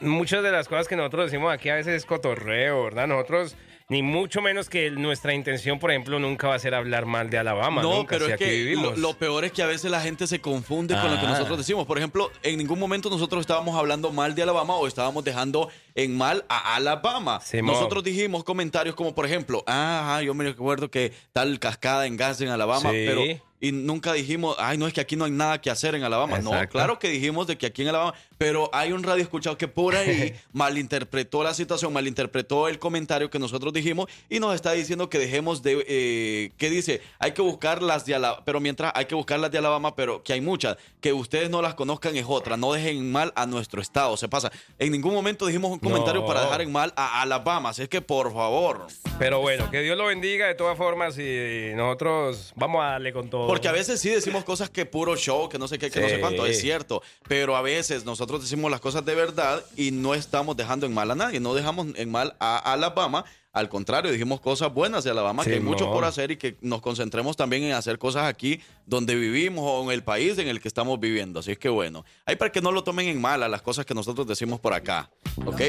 muchas 0.00 0.42
de 0.42 0.50
las 0.52 0.68
cosas 0.68 0.88
que 0.88 0.96
nosotros 0.96 1.30
decimos 1.30 1.52
aquí 1.52 1.68
a 1.68 1.74
veces 1.76 1.94
es 1.94 2.06
cotorreo, 2.06 2.84
¿verdad? 2.84 3.06
Nosotros... 3.06 3.56
Ni 3.88 4.02
mucho 4.02 4.42
menos 4.42 4.68
que 4.68 4.90
nuestra 4.90 5.32
intención, 5.32 5.78
por 5.78 5.92
ejemplo, 5.92 6.18
nunca 6.18 6.48
va 6.48 6.56
a 6.56 6.58
ser 6.58 6.74
hablar 6.74 7.06
mal 7.06 7.30
de 7.30 7.38
Alabama. 7.38 7.82
No, 7.82 7.98
nunca, 7.98 8.16
pero 8.16 8.26
si 8.26 8.32
es 8.32 8.38
que 8.38 8.46
lo, 8.46 8.50
vivimos. 8.50 8.98
lo 8.98 9.14
peor 9.14 9.44
es 9.44 9.52
que 9.52 9.62
a 9.62 9.66
veces 9.66 9.88
la 9.92 10.00
gente 10.00 10.26
se 10.26 10.40
confunde 10.40 10.96
con 11.00 11.08
lo 11.08 11.20
que 11.20 11.26
Ah. 11.26 11.28
nosotros 11.28 11.58
decimos. 11.58 11.86
Por 11.86 11.96
ejemplo, 11.96 12.32
en 12.42 12.58
ningún 12.58 12.80
momento 12.80 13.08
nosotros 13.10 13.42
estábamos 13.42 13.76
hablando 13.78 14.10
mal 14.10 14.34
de 14.34 14.42
Alabama 14.42 14.74
o 14.74 14.88
estábamos 14.88 15.22
dejando 15.22 15.68
en 15.94 16.16
mal 16.16 16.44
a 16.48 16.74
Alabama. 16.74 17.40
Nosotros 17.62 18.02
dijimos 18.02 18.42
comentarios 18.42 18.96
como, 18.96 19.14
por 19.14 19.24
ejemplo, 19.24 19.62
ah, 19.68 20.00
ajá, 20.02 20.22
yo 20.22 20.34
me 20.34 20.42
recuerdo 20.42 20.90
que 20.90 21.12
tal 21.32 21.60
cascada 21.60 22.06
en 22.08 22.16
gas 22.16 22.40
en 22.40 22.48
Alabama, 22.48 22.90
Sí. 22.90 23.04
pero 23.06 23.22
y 23.60 23.72
nunca 23.72 24.12
dijimos, 24.12 24.56
ay, 24.58 24.76
no, 24.78 24.86
es 24.86 24.92
que 24.92 25.00
aquí 25.00 25.16
no 25.16 25.24
hay 25.24 25.30
nada 25.30 25.60
que 25.60 25.70
hacer 25.70 25.94
en 25.94 26.02
Alabama. 26.02 26.38
No, 26.38 26.52
claro 26.68 26.98
que 26.98 27.08
dijimos 27.08 27.46
de 27.46 27.56
que 27.56 27.66
aquí 27.66 27.82
en 27.82 27.88
Alabama, 27.88 28.14
pero 28.38 28.68
hay 28.72 28.92
un 28.92 29.02
radio 29.02 29.22
escuchado 29.22 29.56
que 29.56 29.68
por 29.68 29.96
ahí 29.96 30.34
malinterpretó 30.52 31.42
la 31.42 31.54
situación, 31.54 31.92
malinterpretó 31.92 32.68
el 32.68 32.78
comentario 32.78 33.30
que 33.30 33.38
nosotros 33.38 33.72
dijimos 33.72 34.06
y 34.28 34.40
nos 34.40 34.54
está 34.54 34.72
diciendo 34.72 35.08
que 35.08 35.18
dejemos 35.18 35.62
de, 35.62 35.84
eh, 35.88 36.50
¿qué 36.58 36.68
dice? 36.70 37.00
Hay 37.18 37.32
que 37.32 37.42
buscar 37.42 37.82
las 37.82 38.04
de 38.04 38.14
Alabama, 38.14 38.42
pero 38.44 38.60
mientras 38.60 38.92
hay 38.94 39.06
que 39.06 39.14
buscar 39.14 39.38
las 39.40 39.50
de 39.50 39.58
Alabama, 39.58 39.96
pero 39.96 40.22
que 40.22 40.32
hay 40.32 40.40
muchas, 40.40 40.76
que 41.00 41.12
ustedes 41.12 41.48
no 41.50 41.62
las 41.62 41.74
conozcan 41.74 42.16
es 42.16 42.26
otra, 42.28 42.56
no 42.56 42.72
dejen 42.72 42.96
en 42.98 43.12
mal 43.12 43.32
a 43.36 43.46
nuestro 43.46 43.80
estado, 43.80 44.16
se 44.16 44.28
pasa. 44.28 44.50
En 44.78 44.92
ningún 44.92 45.14
momento 45.14 45.46
dijimos 45.46 45.70
un 45.70 45.78
comentario 45.78 46.20
No. 46.20 46.26
para 46.26 46.42
dejar 46.42 46.60
en 46.60 46.72
mal 46.72 46.92
a 46.96 47.22
Alabama, 47.22 47.70
así 47.70 47.82
es 47.82 47.88
que 47.88 48.00
por 48.02 48.32
favor. 48.32 48.86
Pero 49.18 49.40
bueno, 49.40 49.70
que 49.70 49.80
Dios 49.80 49.96
lo 49.96 50.06
bendiga 50.06 50.46
de 50.46 50.54
todas 50.54 50.76
formas 50.76 51.18
y 51.18 51.72
nosotros 51.74 52.52
vamos 52.56 52.82
a 52.84 52.90
darle 52.90 53.12
con 53.12 53.30
todo. 53.30 53.45
Porque 53.46 53.68
a 53.68 53.72
veces 53.72 54.00
sí 54.00 54.10
decimos 54.10 54.44
cosas 54.44 54.70
que 54.70 54.86
puro 54.86 55.16
show, 55.16 55.48
que 55.48 55.58
no 55.58 55.68
sé 55.68 55.78
qué, 55.78 55.90
que 55.90 56.00
no 56.00 56.08
sé 56.08 56.20
cuánto, 56.20 56.46
es 56.46 56.60
cierto. 56.60 57.02
Pero 57.28 57.56
a 57.56 57.62
veces 57.62 58.04
nosotros 58.04 58.42
decimos 58.42 58.70
las 58.70 58.80
cosas 58.80 59.04
de 59.04 59.14
verdad 59.14 59.64
y 59.76 59.90
no 59.90 60.14
estamos 60.14 60.56
dejando 60.56 60.86
en 60.86 60.94
mal 60.94 61.10
a 61.10 61.14
nadie, 61.14 61.40
no 61.40 61.54
dejamos 61.54 61.88
en 61.94 62.10
mal 62.10 62.36
a 62.40 62.72
Alabama. 62.72 63.24
Al 63.56 63.70
contrario, 63.70 64.12
dijimos 64.12 64.42
cosas 64.42 64.70
buenas 64.70 65.02
de 65.02 65.10
Alabama, 65.10 65.42
que 65.42 65.54
hay 65.54 65.60
mucho 65.60 65.90
por 65.90 66.04
hacer 66.04 66.30
y 66.30 66.36
que 66.36 66.58
nos 66.60 66.82
concentremos 66.82 67.38
también 67.38 67.62
en 67.62 67.72
hacer 67.72 67.98
cosas 67.98 68.24
aquí 68.24 68.60
donde 68.84 69.14
vivimos 69.14 69.64
o 69.66 69.82
en 69.82 69.92
el 69.92 70.02
país 70.02 70.36
en 70.36 70.48
el 70.48 70.60
que 70.60 70.68
estamos 70.68 71.00
viviendo. 71.00 71.40
Así 71.40 71.52
es 71.52 71.58
que 71.58 71.70
bueno, 71.70 72.04
hay 72.26 72.36
para 72.36 72.52
que 72.52 72.60
no 72.60 72.70
lo 72.70 72.84
tomen 72.84 73.08
en 73.08 73.18
mal 73.18 73.42
a 73.42 73.48
las 73.48 73.62
cosas 73.62 73.86
que 73.86 73.94
nosotros 73.94 74.26
decimos 74.26 74.60
por 74.60 74.74
acá. 74.74 75.10
¿Ok? 75.46 75.62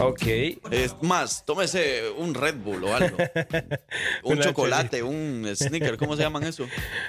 Ok. 0.00 0.22
Es 0.70 0.96
más, 1.02 1.44
tómese 1.44 2.08
un 2.16 2.32
Red 2.32 2.56
Bull 2.56 2.82
o 2.82 2.94
algo. 2.94 3.18
un 4.22 4.40
chocolate, 4.40 5.02
un 5.02 5.46
sneaker, 5.54 5.98
¿cómo 5.98 6.16
se 6.16 6.22
llaman 6.22 6.44
eso? 6.44 6.66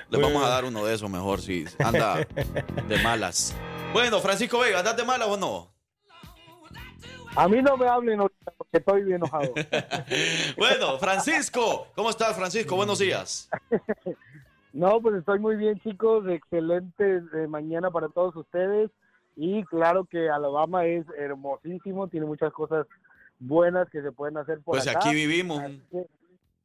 Les 0.09 0.21
vamos 0.21 0.43
a 0.43 0.49
dar 0.49 0.65
uno 0.65 0.83
de 0.85 0.95
esos 0.95 1.09
mejor 1.09 1.41
si 1.41 1.63
anda 1.79 2.27
de 2.89 2.97
malas. 3.01 3.55
Bueno, 3.93 4.19
Francisco 4.19 4.59
Vega, 4.59 4.79
¿andas 4.79 4.97
de 4.97 5.05
malas 5.05 5.29
o 5.29 5.37
no? 5.37 5.74
A 7.35 7.47
mí 7.47 7.61
no 7.61 7.77
me 7.77 7.87
hablen 7.87 8.19
ahorita 8.19 8.51
porque 8.57 8.77
estoy 8.77 9.03
bien 9.03 9.17
enojado. 9.17 9.53
Bueno, 10.57 10.97
Francisco, 10.99 11.87
¿cómo 11.95 12.09
estás, 12.09 12.35
Francisco? 12.35 12.75
Buenos 12.75 12.99
días. 12.99 13.49
No, 14.73 14.99
pues 14.99 15.15
estoy 15.15 15.39
muy 15.39 15.55
bien, 15.55 15.79
chicos. 15.79 16.27
Excelente 16.27 17.21
mañana 17.47 17.91
para 17.91 18.09
todos 18.09 18.35
ustedes. 18.35 18.91
Y 19.37 19.63
claro 19.63 20.03
que 20.03 20.29
Alabama 20.29 20.83
es 20.83 21.05
hermosísimo, 21.17 22.09
tiene 22.09 22.25
muchas 22.25 22.51
cosas 22.51 22.85
buenas 23.39 23.89
que 23.89 24.01
se 24.01 24.11
pueden 24.11 24.35
hacer 24.35 24.59
por 24.59 24.75
Pues 24.75 24.85
acá. 24.85 24.99
aquí 24.99 25.15
vivimos. 25.15 25.63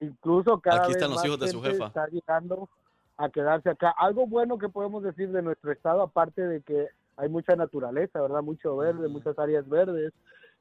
Incluso 0.00 0.58
cada 0.58 0.78
Aquí 0.78 0.88
vez 0.88 0.96
están 0.96 1.10
los 1.10 1.18
más 1.18 1.24
hijos 1.24 1.38
de 1.38 1.48
su 1.50 1.62
jefa. 1.62 1.86
Está 1.86 2.08
llegando 2.08 2.68
a 3.16 3.28
quedarse 3.28 3.70
acá. 3.70 3.94
Algo 3.96 4.26
bueno 4.26 4.58
que 4.58 4.68
podemos 4.68 5.04
decir 5.04 5.30
de 5.30 5.42
nuestro 5.42 5.70
estado, 5.70 6.02
aparte 6.02 6.42
de 6.42 6.62
que 6.62 6.88
hay 7.16 7.28
mucha 7.28 7.54
naturaleza, 7.54 8.20
¿verdad? 8.20 8.42
Mucho 8.42 8.76
verde, 8.76 9.06
muchas 9.06 9.38
áreas 9.38 9.68
verdes 9.68 10.12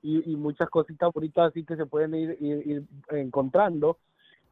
y, 0.01 0.31
y 0.31 0.35
muchas 0.35 0.69
cositas 0.69 1.11
bonitas 1.13 1.49
así 1.49 1.63
que 1.63 1.75
se 1.75 1.85
pueden 1.85 2.13
ir, 2.15 2.37
ir- 2.41 2.65
ir 2.65 2.83
encontrando, 3.09 3.97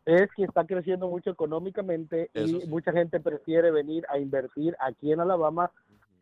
es 0.06 0.30
que 0.36 0.44
está 0.44 0.66
creciendo 0.66 1.08
mucho 1.10 1.30
económicamente 1.32 2.30
Eso 2.34 2.58
y 2.58 2.62
sí. 2.62 2.68
mucha 2.68 2.92
gente 2.92 3.20
prefiere 3.20 3.72
venir 3.72 4.06
a 4.10 4.18
invertir 4.20 4.76
aquí 4.80 5.12
en 5.12 5.20
Alabama 5.20 5.72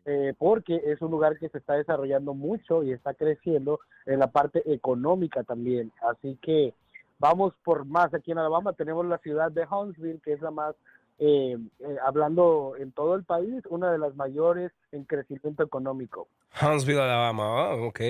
eh, 0.04 0.34
porque 0.38 0.80
es 0.86 1.00
un 1.02 1.10
lugar 1.10 1.36
que 1.38 1.48
se 1.48 1.58
está 1.58 1.74
desarrollando 1.74 2.32
mucho 2.34 2.82
y 2.84 2.92
está 2.92 3.14
creciendo 3.14 3.80
en 4.06 4.20
la 4.20 4.28
parte 4.28 4.62
económica 4.72 5.42
también. 5.42 5.90
Así 6.08 6.38
que 6.40 6.74
vamos 7.18 7.54
por 7.64 7.84
más 7.84 8.14
aquí 8.14 8.30
en 8.30 8.38
Alabama. 8.38 8.72
Tenemos 8.72 9.04
la 9.06 9.18
ciudad 9.18 9.50
de 9.50 9.66
Huntsville, 9.68 10.20
que 10.24 10.32
es 10.34 10.40
la 10.40 10.52
más, 10.52 10.76
eh, 11.18 11.56
eh, 11.80 11.96
hablando 12.06 12.74
en 12.78 12.92
todo 12.92 13.16
el 13.16 13.24
país, 13.24 13.64
una 13.68 13.90
de 13.90 13.98
las 13.98 14.14
mayores 14.14 14.70
en 14.92 15.04
crecimiento 15.04 15.64
económico. 15.64 16.28
Huntsville, 16.62 17.00
Alabama. 17.00 17.72
Oh, 17.74 17.86
ok. 17.88 18.00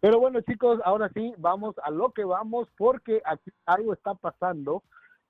Pero 0.00 0.20
bueno, 0.20 0.40
chicos, 0.42 0.80
ahora 0.84 1.10
sí, 1.12 1.34
vamos 1.38 1.74
a 1.82 1.90
lo 1.90 2.12
que 2.12 2.24
vamos, 2.24 2.68
porque 2.76 3.20
aquí 3.24 3.50
algo 3.66 3.92
está 3.92 4.14
pasando, 4.14 4.82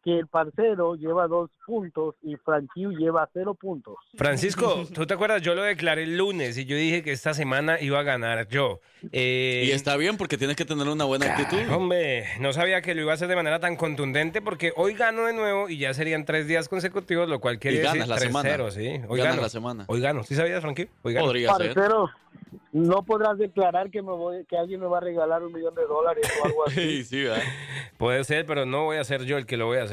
que 0.05 0.19
el 0.19 0.27
parcero 0.29 0.95
lleva 0.95 1.27
dos 1.27 1.51
puntos 1.66 2.15
y 2.23 2.37
Frankie 2.37 2.87
lleva 2.97 3.29
cero 3.33 3.55
puntos. 3.55 3.97
Francisco, 4.16 4.85
¿tú 4.95 5.07
te 5.07 5.15
acuerdas? 5.15 5.43
Yo 5.43 5.55
lo 5.55 5.62
declaré 5.62 6.05
el 6.05 6.16
lunes 6.16 6.57
y 6.57 6.65
yo 6.65 6.77
dije 6.77 7.03
que 7.03 7.12
esta 7.12 7.35
semana 7.35 7.81
iba 7.81 7.99
a 7.99 8.03
ganar 8.05 8.47
yo. 8.49 8.81
Eh, 9.12 9.65
Y 9.66 9.70
está 9.73 9.97
bien 9.97 10.16
porque 10.16 10.39
tienes 10.39 10.57
que 10.57 10.65
tener 10.65 10.87
una 10.89 11.05
buena 11.05 11.27
actitud. 11.35 11.70
Hombre, 11.73 12.25
no 12.41 12.53
sabía 12.53 12.81
que 12.81 12.95
lo 12.95 13.03
iba 13.03 13.11
a 13.12 13.15
hacer 13.15 13.29
de 13.29 13.37
manera 13.37 13.59
tan 13.61 13.77
contundente 13.77 14.41
porque 14.41 14.73
hoy 14.77 14.95
gano 14.95 15.25
de 15.27 15.33
nuevo 15.33 15.69
y 15.69 15.79
ya 15.79 15.93
serían 15.95 16.25
tres 16.25 16.47
días 16.47 16.69
consecutivos, 16.69 17.29
lo 17.29 17.41
cual 17.41 17.59
quiere 17.59 17.77
Y 17.79 17.81
decir 17.81 17.95
ganas 17.95 18.09
la 18.09 18.19
semana. 18.19 18.57
3-0, 18.57 18.70
sí. 18.70 18.89
Hoy 19.09 19.19
Ganas 19.19 19.33
gano. 19.35 19.43
la 19.43 19.49
semana. 19.49 19.85
Hoy 19.89 20.01
gano. 20.01 20.23
¿Sí 20.23 20.35
sabías, 20.35 20.61
Frankie? 20.62 20.89
Hoy 21.03 21.15
gano. 21.15 21.33
Parcero, 21.47 22.09
no 22.73 23.03
podrás 23.03 23.37
declarar 23.39 23.91
que 23.91 24.01
me 24.03 24.12
voy, 24.12 24.45
que 24.47 24.57
alguien 24.57 24.81
me 24.81 24.87
va 24.87 24.99
a 24.99 25.01
regalar 25.01 25.43
un 25.43 25.53
millón 25.53 25.75
de 25.75 25.83
dólares 25.87 26.25
o 26.41 26.47
algo 26.47 26.65
así. 26.66 26.75
Sí, 26.81 27.05
sí, 27.05 27.23
¿verdad? 27.25 27.43
Puede 27.97 28.23
ser, 28.25 28.47
pero 28.47 28.65
no 28.66 28.85
voy 28.85 28.99
a 28.99 29.05
ser 29.05 29.25
yo 29.25 29.37
el 29.39 29.47
que 29.47 29.57
lo 29.57 29.66
voy 29.66 29.79
a 29.79 29.83
hacer. 29.85 29.88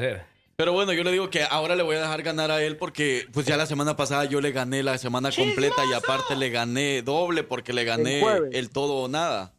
Pero 0.56 0.72
bueno, 0.72 0.92
yo 0.94 1.04
le 1.04 1.12
digo 1.12 1.28
que 1.28 1.42
ahora 1.42 1.76
le 1.76 1.82
voy 1.82 1.96
a 1.96 2.00
dejar 2.00 2.22
ganar 2.22 2.50
a 2.50 2.62
él 2.62 2.76
porque 2.78 3.26
pues 3.32 3.44
ya 3.46 3.56
la 3.58 3.66
semana 3.66 3.94
pasada 3.96 4.24
yo 4.24 4.40
le 4.40 4.52
gané 4.52 4.82
la 4.82 4.96
semana 4.96 5.30
completa 5.30 5.82
y 5.90 5.92
aparte 5.92 6.34
le 6.34 6.48
gané 6.50 7.02
doble 7.02 7.42
porque 7.44 7.72
le 7.74 7.84
gané 7.84 8.22
el 8.52 8.70
todo 8.70 8.94
o 9.04 9.08
nada. 9.08 9.52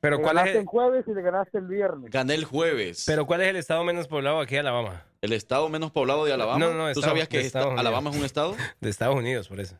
Pero 0.00 0.16
Le 0.16 0.22
¿cuál 0.22 0.34
ganaste 0.36 0.50
es 0.50 0.56
el 0.56 0.60
el, 0.62 0.66
jueves 0.66 1.04
y 1.06 1.14
le 1.14 1.22
ganaste 1.22 1.58
el 1.58 1.66
viernes. 1.66 2.10
Gané 2.10 2.34
el 2.34 2.44
jueves. 2.44 3.04
pero 3.06 3.26
cuál 3.26 3.40
es 3.42 3.48
el 3.48 3.56
estado 3.56 3.84
menos 3.84 4.06
poblado 4.08 4.40
aquí 4.40 4.54
de 4.54 4.60
Alabama? 4.60 5.04
¿El 5.22 5.32
estado 5.32 5.68
menos 5.70 5.92
poblado 5.92 6.24
de 6.26 6.32
Alabama? 6.34 6.58
No, 6.58 6.74
no, 6.74 6.84
¿Tú 6.92 7.00
estado- 7.00 7.06
sabías 7.06 7.28
que 7.28 7.40
esta-. 7.40 7.62
Alabama 7.74 8.10
es 8.10 8.16
un 8.16 8.24
estado? 8.24 8.54
De 8.80 8.90
Estados 8.90 9.16
Unidos, 9.16 9.48
por 9.48 9.60
eso. 9.60 9.78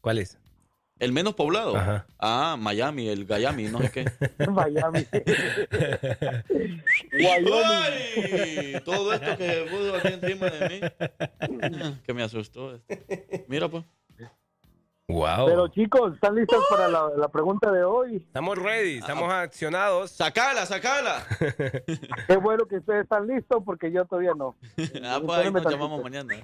¿Cuál 0.00 0.18
es? 0.18 0.38
¿El 1.00 1.12
menos 1.12 1.34
poblado? 1.34 1.74
Ajá. 1.76 2.06
Ah, 2.18 2.56
Miami, 2.58 3.08
el 3.08 3.24
Gayami, 3.24 3.64
no 3.68 3.78
sé 3.80 3.90
qué. 3.90 4.04
Miami. 4.50 5.06
¡Ay! 7.12 8.74
Todo 8.84 9.14
esto 9.14 9.38
que 9.38 9.46
se 9.46 9.62
puso 9.62 9.96
aquí 9.96 10.08
encima 10.08 10.46
de 10.50 10.68
mí. 10.68 10.80
Que 12.04 12.12
me 12.12 12.22
asustó. 12.22 12.78
Mira, 13.48 13.68
pues. 13.68 13.84
Wow. 15.08 15.46
Pero 15.46 15.68
chicos, 15.68 16.14
¿están 16.14 16.34
listos 16.36 16.62
para 16.68 16.86
la, 16.86 17.08
la 17.16 17.28
pregunta 17.28 17.72
de 17.72 17.82
hoy? 17.82 18.16
Estamos 18.18 18.58
ready, 18.58 18.98
estamos 18.98 19.32
accionados. 19.32 20.10
¡Sacala, 20.10 20.66
sacala! 20.66 21.24
Qué 22.28 22.36
bueno 22.36 22.66
que 22.66 22.76
ustedes 22.76 23.04
están 23.04 23.26
listos 23.26 23.62
porque 23.64 23.90
yo 23.90 24.04
todavía 24.04 24.34
no. 24.36 24.54
Ah, 25.02 25.18
pues 25.24 25.38
ahí 25.38 25.50
nos 25.50 25.64
llamamos 25.64 26.02
mañana. 26.02 26.34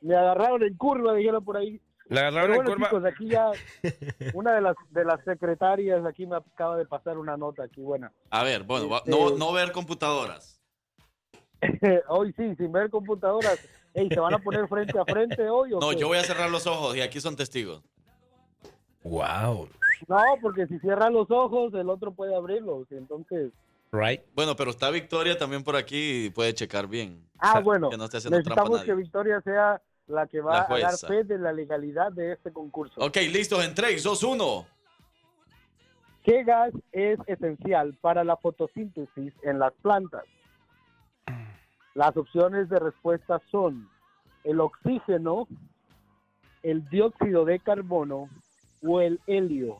Me 0.00 0.14
agarraron 0.16 0.62
en 0.62 0.76
curva, 0.76 1.12
dijeron 1.14 1.44
por 1.44 1.56
ahí. 1.56 1.80
La 2.08 2.20
agarraron 2.22 2.50
Pero 2.50 2.60
en 2.60 2.64
bueno, 2.64 2.72
curva. 2.74 2.88
chicos, 2.88 3.04
aquí 3.04 3.28
ya 3.28 4.30
una 4.34 4.54
de 4.54 4.60
las 4.62 4.76
de 4.90 5.04
las 5.04 5.22
secretarias 5.24 6.04
aquí 6.06 6.26
me 6.26 6.36
acaba 6.36 6.76
de 6.76 6.86
pasar 6.86 7.18
una 7.18 7.36
nota 7.36 7.64
aquí 7.64 7.80
buena. 7.82 8.12
A 8.30 8.44
ver, 8.44 8.62
bueno, 8.64 8.96
Este- 8.96 9.10
no, 9.10 9.36
no 9.36 9.52
ver 9.52 9.72
computadoras. 9.72 10.60
hoy 12.08 12.32
sí, 12.36 12.54
sin 12.56 12.72
ver 12.72 12.88
computadoras. 12.90 13.58
Ey, 13.94 14.08
¿se 14.08 14.20
van 14.20 14.32
a 14.34 14.38
poner 14.38 14.66
frente 14.68 14.98
a 14.98 15.04
frente 15.04 15.48
hoy 15.50 15.72
o 15.72 15.80
No, 15.80 15.90
qué? 15.90 15.96
yo 15.96 16.08
voy 16.08 16.18
a 16.18 16.22
cerrar 16.24 16.50
los 16.50 16.66
ojos 16.66 16.96
y 16.96 17.00
aquí 17.00 17.20
son 17.20 17.36
testigos. 17.36 17.82
Wow. 19.02 19.68
No, 20.06 20.16
porque 20.40 20.66
si 20.66 20.78
cierra 20.78 21.10
los 21.10 21.30
ojos, 21.30 21.72
el 21.74 21.88
otro 21.90 22.12
puede 22.12 22.34
abrirlos. 22.34 22.86
y 22.90 22.94
Entonces, 22.96 23.52
Right. 23.90 24.20
Bueno, 24.34 24.54
pero 24.54 24.70
está 24.70 24.90
Victoria 24.90 25.38
también 25.38 25.64
por 25.64 25.74
aquí 25.74 26.26
y 26.26 26.30
puede 26.30 26.52
checar 26.54 26.86
bien. 26.86 27.26
ah, 27.38 27.60
bueno, 27.60 27.88
Que 27.88 27.96
no 27.96 28.04
esté 28.04 28.18
haciendo 28.18 28.36
trampa 28.42 28.62
necesitamos 28.62 28.80
nadie. 28.80 28.86
que 28.92 28.94
Victoria 29.02 29.40
sea 29.40 29.80
la 30.08 30.26
que 30.26 30.40
va 30.40 30.66
La 30.68 30.74
a 30.74 30.78
dar 30.78 30.96
fe 30.96 31.24
de 31.24 31.38
la 31.38 31.52
legalidad 31.52 32.12
de 32.12 32.32
este 32.32 32.52
concurso. 32.52 33.00
Ok, 33.00 33.16
listos 33.30 33.64
en 33.64 33.74
3, 33.74 34.02
2, 34.02 34.22
1. 34.22 34.66
¿Qué 36.24 36.44
gas 36.44 36.72
es 36.92 37.18
esencial 37.26 37.94
para 38.00 38.24
la 38.24 38.36
fotosíntesis 38.36 39.32
en 39.42 39.58
las 39.58 39.72
plantas? 39.74 40.24
Las 41.94 42.16
opciones 42.16 42.68
de 42.68 42.78
respuesta 42.78 43.40
son 43.50 43.88
el 44.44 44.60
oxígeno, 44.60 45.48
el 46.62 46.88
dióxido 46.88 47.44
de 47.44 47.58
carbono 47.60 48.28
o 48.82 49.00
el 49.00 49.20
helio. 49.26 49.78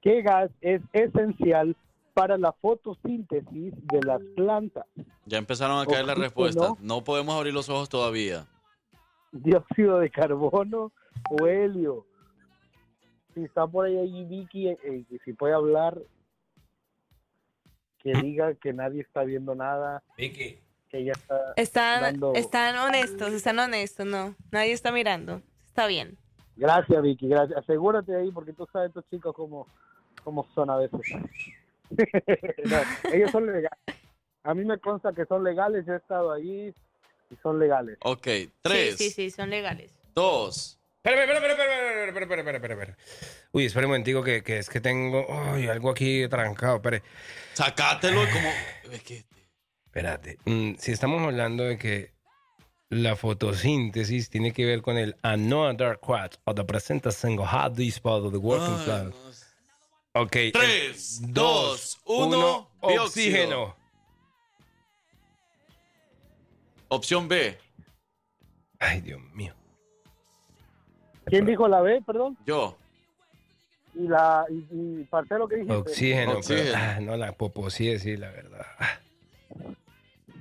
¿Qué 0.00 0.22
gas 0.22 0.50
es 0.60 0.82
esencial 0.92 1.76
para 2.14 2.36
la 2.38 2.52
fotosíntesis 2.52 3.74
de 3.86 4.00
las 4.04 4.20
plantas? 4.36 4.86
Ya 5.26 5.38
empezaron 5.38 5.80
a 5.80 5.86
caer 5.86 6.06
las 6.06 6.18
respuestas. 6.18 6.78
No 6.80 7.04
podemos 7.04 7.34
abrir 7.34 7.54
los 7.54 7.68
ojos 7.68 7.88
todavía. 7.88 8.46
¿Dióxido 9.32 9.98
de 9.98 10.10
carbono 10.10 10.92
o 11.30 11.46
helio? 11.46 12.06
Si 13.34 13.44
está 13.44 13.66
por 13.66 13.86
ahí, 13.86 13.96
ahí 13.96 14.24
Vicky, 14.24 14.68
eh, 14.68 14.78
eh, 14.84 15.04
si 15.24 15.32
puede 15.32 15.54
hablar, 15.54 15.98
que 18.02 18.12
diga 18.12 18.54
que 18.54 18.72
nadie 18.72 19.00
está 19.00 19.22
viendo 19.22 19.54
nada. 19.54 20.02
Vicky. 20.18 20.58
Que 20.90 20.98
ella 20.98 21.12
está 21.12 21.52
Están, 21.56 22.02
dando... 22.02 22.34
están 22.34 22.76
honestos, 22.76 23.32
están 23.32 23.58
honestos, 23.58 24.04
no. 24.04 24.34
Nadie 24.50 24.72
está 24.72 24.92
mirando. 24.92 25.40
Está 25.66 25.86
bien. 25.86 26.18
Gracias, 26.56 27.02
Vicky, 27.02 27.28
gracias. 27.28 27.58
Asegúrate 27.58 28.14
ahí 28.14 28.30
porque 28.30 28.52
tú 28.52 28.68
sabes 28.70 28.88
estos 28.88 29.08
chicos 29.08 29.34
cómo, 29.34 29.66
cómo 30.22 30.46
son 30.54 30.68
a 30.68 30.76
veces. 30.76 31.00
No, 32.64 33.12
ellos 33.12 33.30
son 33.30 33.46
legales. 33.46 33.78
A 34.44 34.54
mí 34.54 34.64
me 34.64 34.78
consta 34.78 35.12
que 35.12 35.24
son 35.26 35.44
legales, 35.44 35.84
yo 35.86 35.94
he 35.94 35.96
estado 35.96 36.32
ahí 36.32 36.74
y 37.30 37.36
son 37.42 37.58
legales. 37.58 37.96
Ok, 38.02 38.24
Sí, 38.26 38.50
tres, 38.62 38.96
sí, 38.96 39.10
sí, 39.10 39.30
son 39.30 39.50
legales. 39.50 39.92
dos. 40.14 40.78
Espérame, 41.04 41.22
espérame, 41.30 41.50
espérame, 41.50 42.08
espérame, 42.18 42.38
espérame, 42.40 42.72
espérame. 42.72 42.96
Uy, 43.52 43.64
espera 43.66 43.86
un 43.86 43.90
momentico 43.90 44.22
que, 44.22 44.42
que 44.42 44.58
es 44.58 44.68
que 44.70 44.80
tengo 44.80 45.26
ay, 45.28 45.66
algo 45.68 45.90
aquí 45.90 46.26
trancado. 46.28 46.76
Espere. 46.76 47.02
Sacátelo 47.54 48.20
como... 48.32 48.48
Es 48.94 49.02
que- 49.02 49.24
Espérate. 49.86 50.38
Mm, 50.46 50.74
si 50.78 50.92
estamos 50.92 51.20
hablando 51.22 51.64
de 51.64 51.76
que 51.76 52.12
la 52.88 53.14
fotosíntesis 53.16 54.30
tiene 54.30 54.52
que 54.52 54.64
ver 54.64 54.80
con 54.80 54.96
el 54.96 55.16
Another 55.22 55.98
Quad 55.98 56.32
of 56.44 56.54
the 56.56 56.64
present 56.64 57.06
single 57.10 57.46
hard 57.46 57.74
this 57.74 57.98
part 58.00 58.24
of 58.24 58.32
the 58.32 58.38
working 58.38 58.74
Ay, 58.78 58.84
class. 58.84 59.14
Ok. 60.14 60.36
Tres, 60.52 61.20
el- 61.22 61.32
dos, 61.32 62.00
uno, 62.04 62.68
dióxido. 62.82 63.04
Oxígeno. 63.04 63.76
Opción 66.88 67.28
B. 67.28 67.58
Ay, 68.78 69.00
Dios 69.00 69.20
mío. 69.32 69.54
¿Quién 71.24 71.46
dijo 71.46 71.66
la 71.68 71.80
B, 71.80 72.02
perdón? 72.02 72.36
Yo. 72.44 72.76
Y 73.94 74.08
la 74.08 74.44
y, 74.50 74.66
y 75.00 75.04
parcero 75.04 75.46
que 75.48 75.56
dijiste. 75.56 75.74
Oxígeno. 75.76 76.32
Oxígeno. 76.38 76.70
pero- 76.72 76.76
ah, 76.84 76.98
no, 77.00 77.16
la 77.16 77.32
poposí, 77.32 77.98
sí, 77.98 78.16
la 78.16 78.30
verdad. 78.30 78.66
Ah. 78.78 78.98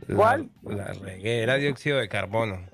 La- 0.08 0.16
¿Cuál? 0.16 0.50
La, 0.64 0.94
regué, 0.94 1.44
era 1.44 1.56
dióxido 1.56 1.98
de 2.00 2.10
carbono. 2.10 2.68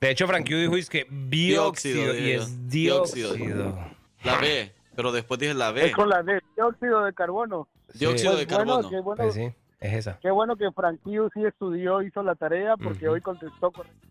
De 0.00 0.10
hecho, 0.10 0.26
Frankie 0.28 0.54
dijo 0.54 0.76
es 0.76 0.88
que 0.88 1.06
bióxido 1.10 2.14
y 2.14 2.16
dije 2.16 2.34
yo. 2.34 2.42
es 2.42 2.68
dióxido. 2.68 3.78
La 4.22 4.36
B. 4.38 4.72
Pero 4.96 5.12
después 5.12 5.40
dije 5.40 5.54
la 5.54 5.70
B. 5.72 5.86
Es 5.86 5.92
con 5.94 6.08
la 6.08 6.22
D, 6.22 6.40
dióxido 6.56 7.04
de 7.04 7.12
carbono. 7.14 7.68
Dióxido 7.94 8.32
Pues 8.32 8.46
de 8.48 8.54
bueno, 8.54 8.66
carbono. 8.72 8.90
qué 8.90 9.00
bueno, 9.00 9.22
Pues 9.22 9.34
sí, 9.34 9.52
es 9.80 9.92
esa. 9.94 10.18
qué 10.20 10.30
bueno 10.30 10.56
que 10.56 10.70
Franquillo 10.72 11.28
sí 11.34 11.44
estudió, 11.44 12.02
hizo 12.02 12.22
la 12.22 12.34
tarea 12.34 12.76
porque 12.76 13.08
hoy 13.08 13.20
contestó 13.20 13.70
correcto. 13.72 14.08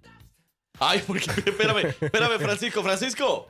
Ay, 0.79 1.01
porque... 1.05 1.25
Espérame, 1.45 1.85
espérame, 2.01 2.39
Francisco. 2.39 2.81
Francisco. 2.83 3.47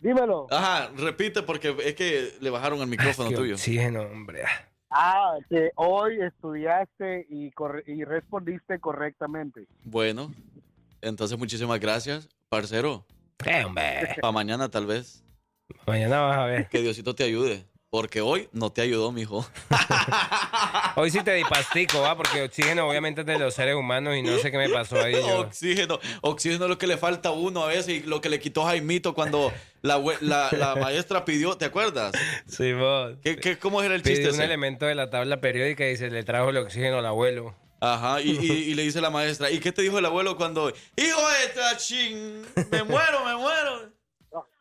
Dímelo. 0.00 0.46
Ajá, 0.50 0.90
repite 0.96 1.42
porque 1.42 1.74
es 1.84 1.94
que 1.94 2.34
le 2.40 2.50
bajaron 2.50 2.80
el 2.80 2.86
micrófono 2.86 3.30
tuyo. 3.30 3.54
oxígeno, 3.54 4.02
hombre. 4.02 4.42
Ah. 4.44 4.68
Ah, 4.88 5.36
que 5.50 5.72
hoy 5.74 6.20
estudiaste 6.22 7.26
y, 7.28 7.50
y 7.86 8.04
respondiste 8.04 8.78
correctamente. 8.78 9.66
Bueno, 9.84 10.32
entonces 11.02 11.36
muchísimas 11.38 11.80
gracias, 11.80 12.28
parcero. 12.48 13.04
Eh, 13.44 13.64
hombre. 13.64 14.16
Para 14.20 14.32
mañana 14.32 14.70
tal 14.70 14.86
vez. 14.86 15.24
Mañana 15.86 16.20
vas 16.20 16.38
a 16.38 16.44
ver. 16.44 16.68
Que 16.68 16.80
Diosito 16.82 17.14
te 17.14 17.24
ayude. 17.24 17.64
Porque 17.88 18.20
hoy 18.20 18.48
no 18.52 18.70
te 18.70 18.82
ayudó, 18.82 19.12
mijo. 19.12 19.46
Hoy 20.96 21.10
sí 21.10 21.22
te 21.22 21.32
di 21.34 21.44
pastico, 21.44 22.00
¿va? 22.00 22.16
Porque 22.16 22.42
oxígeno 22.42 22.88
obviamente 22.88 23.20
es 23.20 23.26
de 23.26 23.38
los 23.38 23.54
seres 23.54 23.74
humanos 23.76 24.16
y 24.16 24.22
no 24.22 24.36
sé 24.38 24.50
qué 24.50 24.58
me 24.58 24.68
pasó 24.68 25.00
ahí. 25.00 25.12
Yo. 25.12 25.40
Oxígeno. 25.40 25.98
Oxígeno 26.22 26.64
es 26.64 26.68
lo 26.70 26.78
que 26.78 26.86
le 26.88 26.96
falta 26.96 27.28
a 27.30 27.32
uno 27.32 27.62
a 27.64 27.68
veces 27.68 27.88
y 27.88 28.00
lo 28.00 28.20
que 28.20 28.28
le 28.28 28.40
quitó 28.40 28.64
Jaimito 28.64 29.14
cuando 29.14 29.52
la, 29.82 30.02
la, 30.20 30.48
la 30.52 30.74
maestra 30.80 31.24
pidió, 31.24 31.56
¿te 31.56 31.64
acuerdas? 31.66 32.12
Sí, 32.48 32.72
vos. 32.72 33.14
¿Qué, 33.22 33.36
qué, 33.36 33.56
cómo 33.58 33.80
era 33.82 33.94
el 33.94 34.02
Pidió 34.02 34.16
chiste 34.16 34.28
un 34.30 34.34
ese? 34.34 34.44
elemento 34.44 34.84
de 34.86 34.94
la 34.94 35.08
tabla 35.08 35.40
periódica 35.40 35.88
y 35.88 35.96
se 35.96 36.10
le 36.10 36.24
trajo 36.24 36.50
el 36.50 36.56
oxígeno 36.58 36.98
al 36.98 37.06
abuelo. 37.06 37.54
Ajá, 37.80 38.20
y, 38.20 38.30
y- 38.32 38.52
y 38.70 38.74
le 38.74 38.82
dice 38.82 39.00
la 39.00 39.10
maestra, 39.10 39.50
¿y 39.50 39.60
qué 39.60 39.70
te 39.70 39.82
dijo 39.82 39.98
el 39.98 40.04
abuelo 40.06 40.36
cuando, 40.36 40.70
hijo 40.96 41.28
de 41.30 41.44
esta 41.46 41.76
ching, 41.76 42.42
me 42.70 42.82
muero, 42.82 43.24
me 43.24 43.36
muero? 43.36 43.95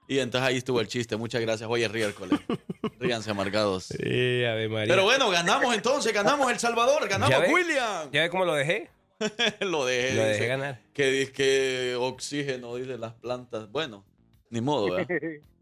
Y 0.07 0.19
entonces 0.19 0.47
ahí 0.47 0.57
estuvo 0.57 0.79
el 0.81 0.87
chiste. 0.87 1.15
Muchas 1.15 1.41
gracias. 1.41 1.69
Hoy 1.69 1.83
es 1.83 1.91
miércoles. 1.91 2.39
Ríanse 2.99 3.31
amargados. 3.31 3.85
Sí, 3.85 4.43
Ave 4.45 4.69
María. 4.69 4.93
Pero 4.93 5.03
bueno, 5.03 5.29
ganamos 5.29 5.73
entonces, 5.73 6.13
ganamos 6.13 6.51
El 6.51 6.59
Salvador, 6.59 7.07
ganamos. 7.07 7.49
William. 7.49 8.09
¿Ya 8.11 8.21
ve 8.21 8.29
cómo 8.29 8.45
lo 8.45 8.53
dejé? 8.53 8.89
Lo 9.61 9.85
dejé. 9.85 10.13
Lo 10.13 10.23
dejé 10.23 10.33
dice, 10.33 10.47
ganar. 10.47 10.81
Que 10.93 11.09
dice 11.09 11.31
que 11.31 11.95
oxígeno, 11.97 12.75
dice 12.75 12.97
las 12.97 13.13
plantas. 13.13 13.71
Bueno, 13.71 14.03
ni 14.49 14.59
modo, 14.61 14.91
¿verdad? 14.91 15.07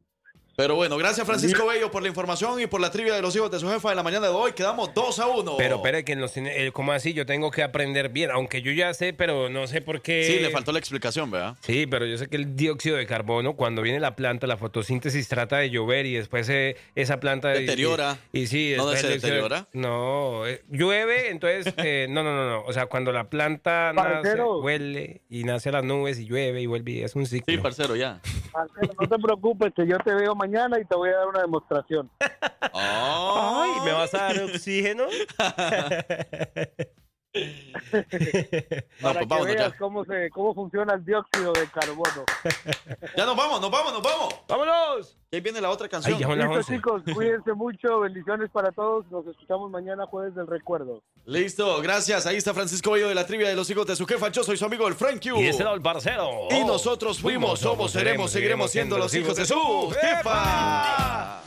Pero 0.55 0.75
bueno, 0.75 0.97
gracias 0.97 1.25
Francisco 1.25 1.65
Bello 1.65 1.89
por 1.89 2.03
la 2.03 2.09
información 2.09 2.61
y 2.61 2.67
por 2.67 2.79
la 2.79 2.91
trivia 2.91 3.15
de 3.15 3.23
los 3.23 3.35
hijos 3.35 3.49
de 3.49 3.59
su 3.59 3.67
jefa 3.67 3.89
de 3.89 3.95
la 3.95 4.03
mañana 4.03 4.27
de 4.27 4.33
hoy. 4.33 4.53
Quedamos 4.53 4.93
2 4.93 5.19
a 5.19 5.27
1. 5.27 5.57
Pero 5.57 5.77
espere, 5.77 6.05
que 6.05 6.15
nos 6.15 6.31
tiene, 6.31 6.67
eh, 6.67 6.71
¿cómo 6.71 6.91
así? 6.91 7.13
Yo 7.13 7.25
tengo 7.25 7.49
que 7.49 7.63
aprender 7.63 8.09
bien, 8.09 8.29
aunque 8.29 8.61
yo 8.61 8.71
ya 8.71 8.93
sé, 8.93 9.13
pero 9.13 9.49
no 9.49 9.65
sé 9.65 9.81
por 9.81 10.01
qué. 10.01 10.23
Sí, 10.25 10.39
le 10.39 10.51
faltó 10.51 10.71
la 10.71 10.77
explicación, 10.77 11.31
¿verdad? 11.31 11.55
Sí, 11.61 11.87
pero 11.87 12.05
yo 12.05 12.19
sé 12.19 12.27
que 12.27 12.35
el 12.35 12.55
dióxido 12.55 12.97
de 12.97 13.07
carbono, 13.07 13.55
cuando 13.55 13.81
viene 13.81 13.99
la 13.99 14.15
planta, 14.15 14.45
la 14.45 14.57
fotosíntesis 14.57 15.27
trata 15.27 15.57
de 15.57 15.71
llover 15.71 16.05
y 16.05 16.13
después 16.13 16.47
eh, 16.49 16.75
esa 16.93 17.19
planta... 17.19 17.49
Deteriora. 17.49 18.17
Y, 18.31 18.41
y 18.41 18.47
sí, 18.47 18.73
¿No 18.77 18.89
después 18.91 19.01
se 19.01 19.27
deteriora? 19.27 19.67
No, 19.73 20.45
eh, 20.45 20.61
llueve, 20.69 21.31
entonces... 21.31 21.73
eh, 21.77 22.05
no, 22.11 22.21
no, 22.21 22.35
no, 22.35 22.47
no. 22.49 22.61
O 22.65 22.73
sea, 22.73 22.85
cuando 22.85 23.11
la 23.11 23.23
planta 23.23 23.91
nace, 23.95 24.07
Parcero. 24.11 24.59
huele 24.59 25.21
y 25.31 25.45
nace 25.45 25.69
a 25.69 25.71
las 25.71 25.83
nubes 25.83 26.19
y 26.19 26.25
llueve 26.25 26.61
y 26.61 26.67
vuelve 26.67 26.91
y 26.91 27.01
es 27.01 27.15
un 27.15 27.25
ciclo. 27.25 27.51
Sí, 27.51 27.59
parcero, 27.59 27.95
ya. 27.95 28.21
Marcelo, 28.53 28.93
no 29.01 29.07
te 29.09 29.17
preocupes 29.17 29.73
que 29.75 29.87
yo 29.87 29.97
te 29.97 30.13
veo 30.13 30.35
mañana 30.43 30.77
y 30.79 30.85
te 30.85 30.95
voy 30.95 31.09
a 31.09 31.17
dar 31.17 31.27
una 31.27 31.41
demostración. 31.41 32.09
Ay, 32.73 33.71
¿me 33.85 33.93
vas 33.93 34.13
a 34.13 34.17
dar 34.17 34.43
oxígeno? 34.43 35.05
para 39.01 39.13
pues 39.13 39.17
que 39.17 39.25
vámonos 39.25 39.55
veas 39.55 39.71
ya. 39.71 39.77
cómo 39.77 40.05
se 40.05 40.29
cómo 40.29 40.53
funciona 40.53 40.93
el 40.93 41.03
dióxido 41.03 41.51
de 41.53 41.67
carbono. 41.67 42.23
Ya 43.17 43.25
nos 43.25 43.35
vamos, 43.35 43.61
nos 43.61 43.69
vamos, 43.69 43.93
nos 43.93 44.01
vamos. 44.01 44.33
¡Vámonos! 44.47 45.17
Y 45.31 45.35
ahí 45.35 45.41
viene 45.41 45.59
la 45.61 45.69
otra 45.69 45.87
canción. 45.89 46.15
Ay, 46.15 46.21
ya 46.21 46.27
son 46.27 46.37
las 46.39 46.47
Listo, 46.47 46.59
11. 46.59 46.75
chicos, 46.75 47.01
cuídense 47.15 47.53
mucho, 47.53 47.99
bendiciones 48.01 48.49
para 48.51 48.71
todos. 48.71 49.05
Nos 49.11 49.25
escuchamos 49.27 49.69
mañana 49.71 50.05
jueves 50.05 50.35
del 50.35 50.47
recuerdo. 50.47 51.01
Listo, 51.25 51.81
gracias. 51.81 52.25
Ahí 52.25 52.37
está 52.37 52.53
Francisco 52.53 52.91
Bello 52.91 53.09
de 53.09 53.15
la 53.15 53.25
trivia 53.25 53.49
de 53.49 53.55
los 53.55 53.69
hijos 53.69 53.85
de 53.87 53.95
su 53.95 54.05
jefa. 54.05 54.29
Yo 54.29 54.43
soy 54.43 54.57
su 54.57 54.65
amigo 54.65 54.87
el 54.87 54.95
Frank 54.95 55.21
Q. 55.21 55.39
Y 55.41 55.47
este 55.47 55.63
era 55.63 55.73
el 55.73 55.81
parcero. 55.81 56.47
Y 56.51 56.63
nosotros 56.63 57.19
fuimos, 57.19 57.59
somos, 57.59 57.91
seremos, 57.91 58.31
seguiremos 58.31 58.71
siendo 58.71 58.97
los 58.97 59.13
hijos 59.15 59.35
de 59.35 59.45
su 59.45 59.91
jefa. 60.01 61.41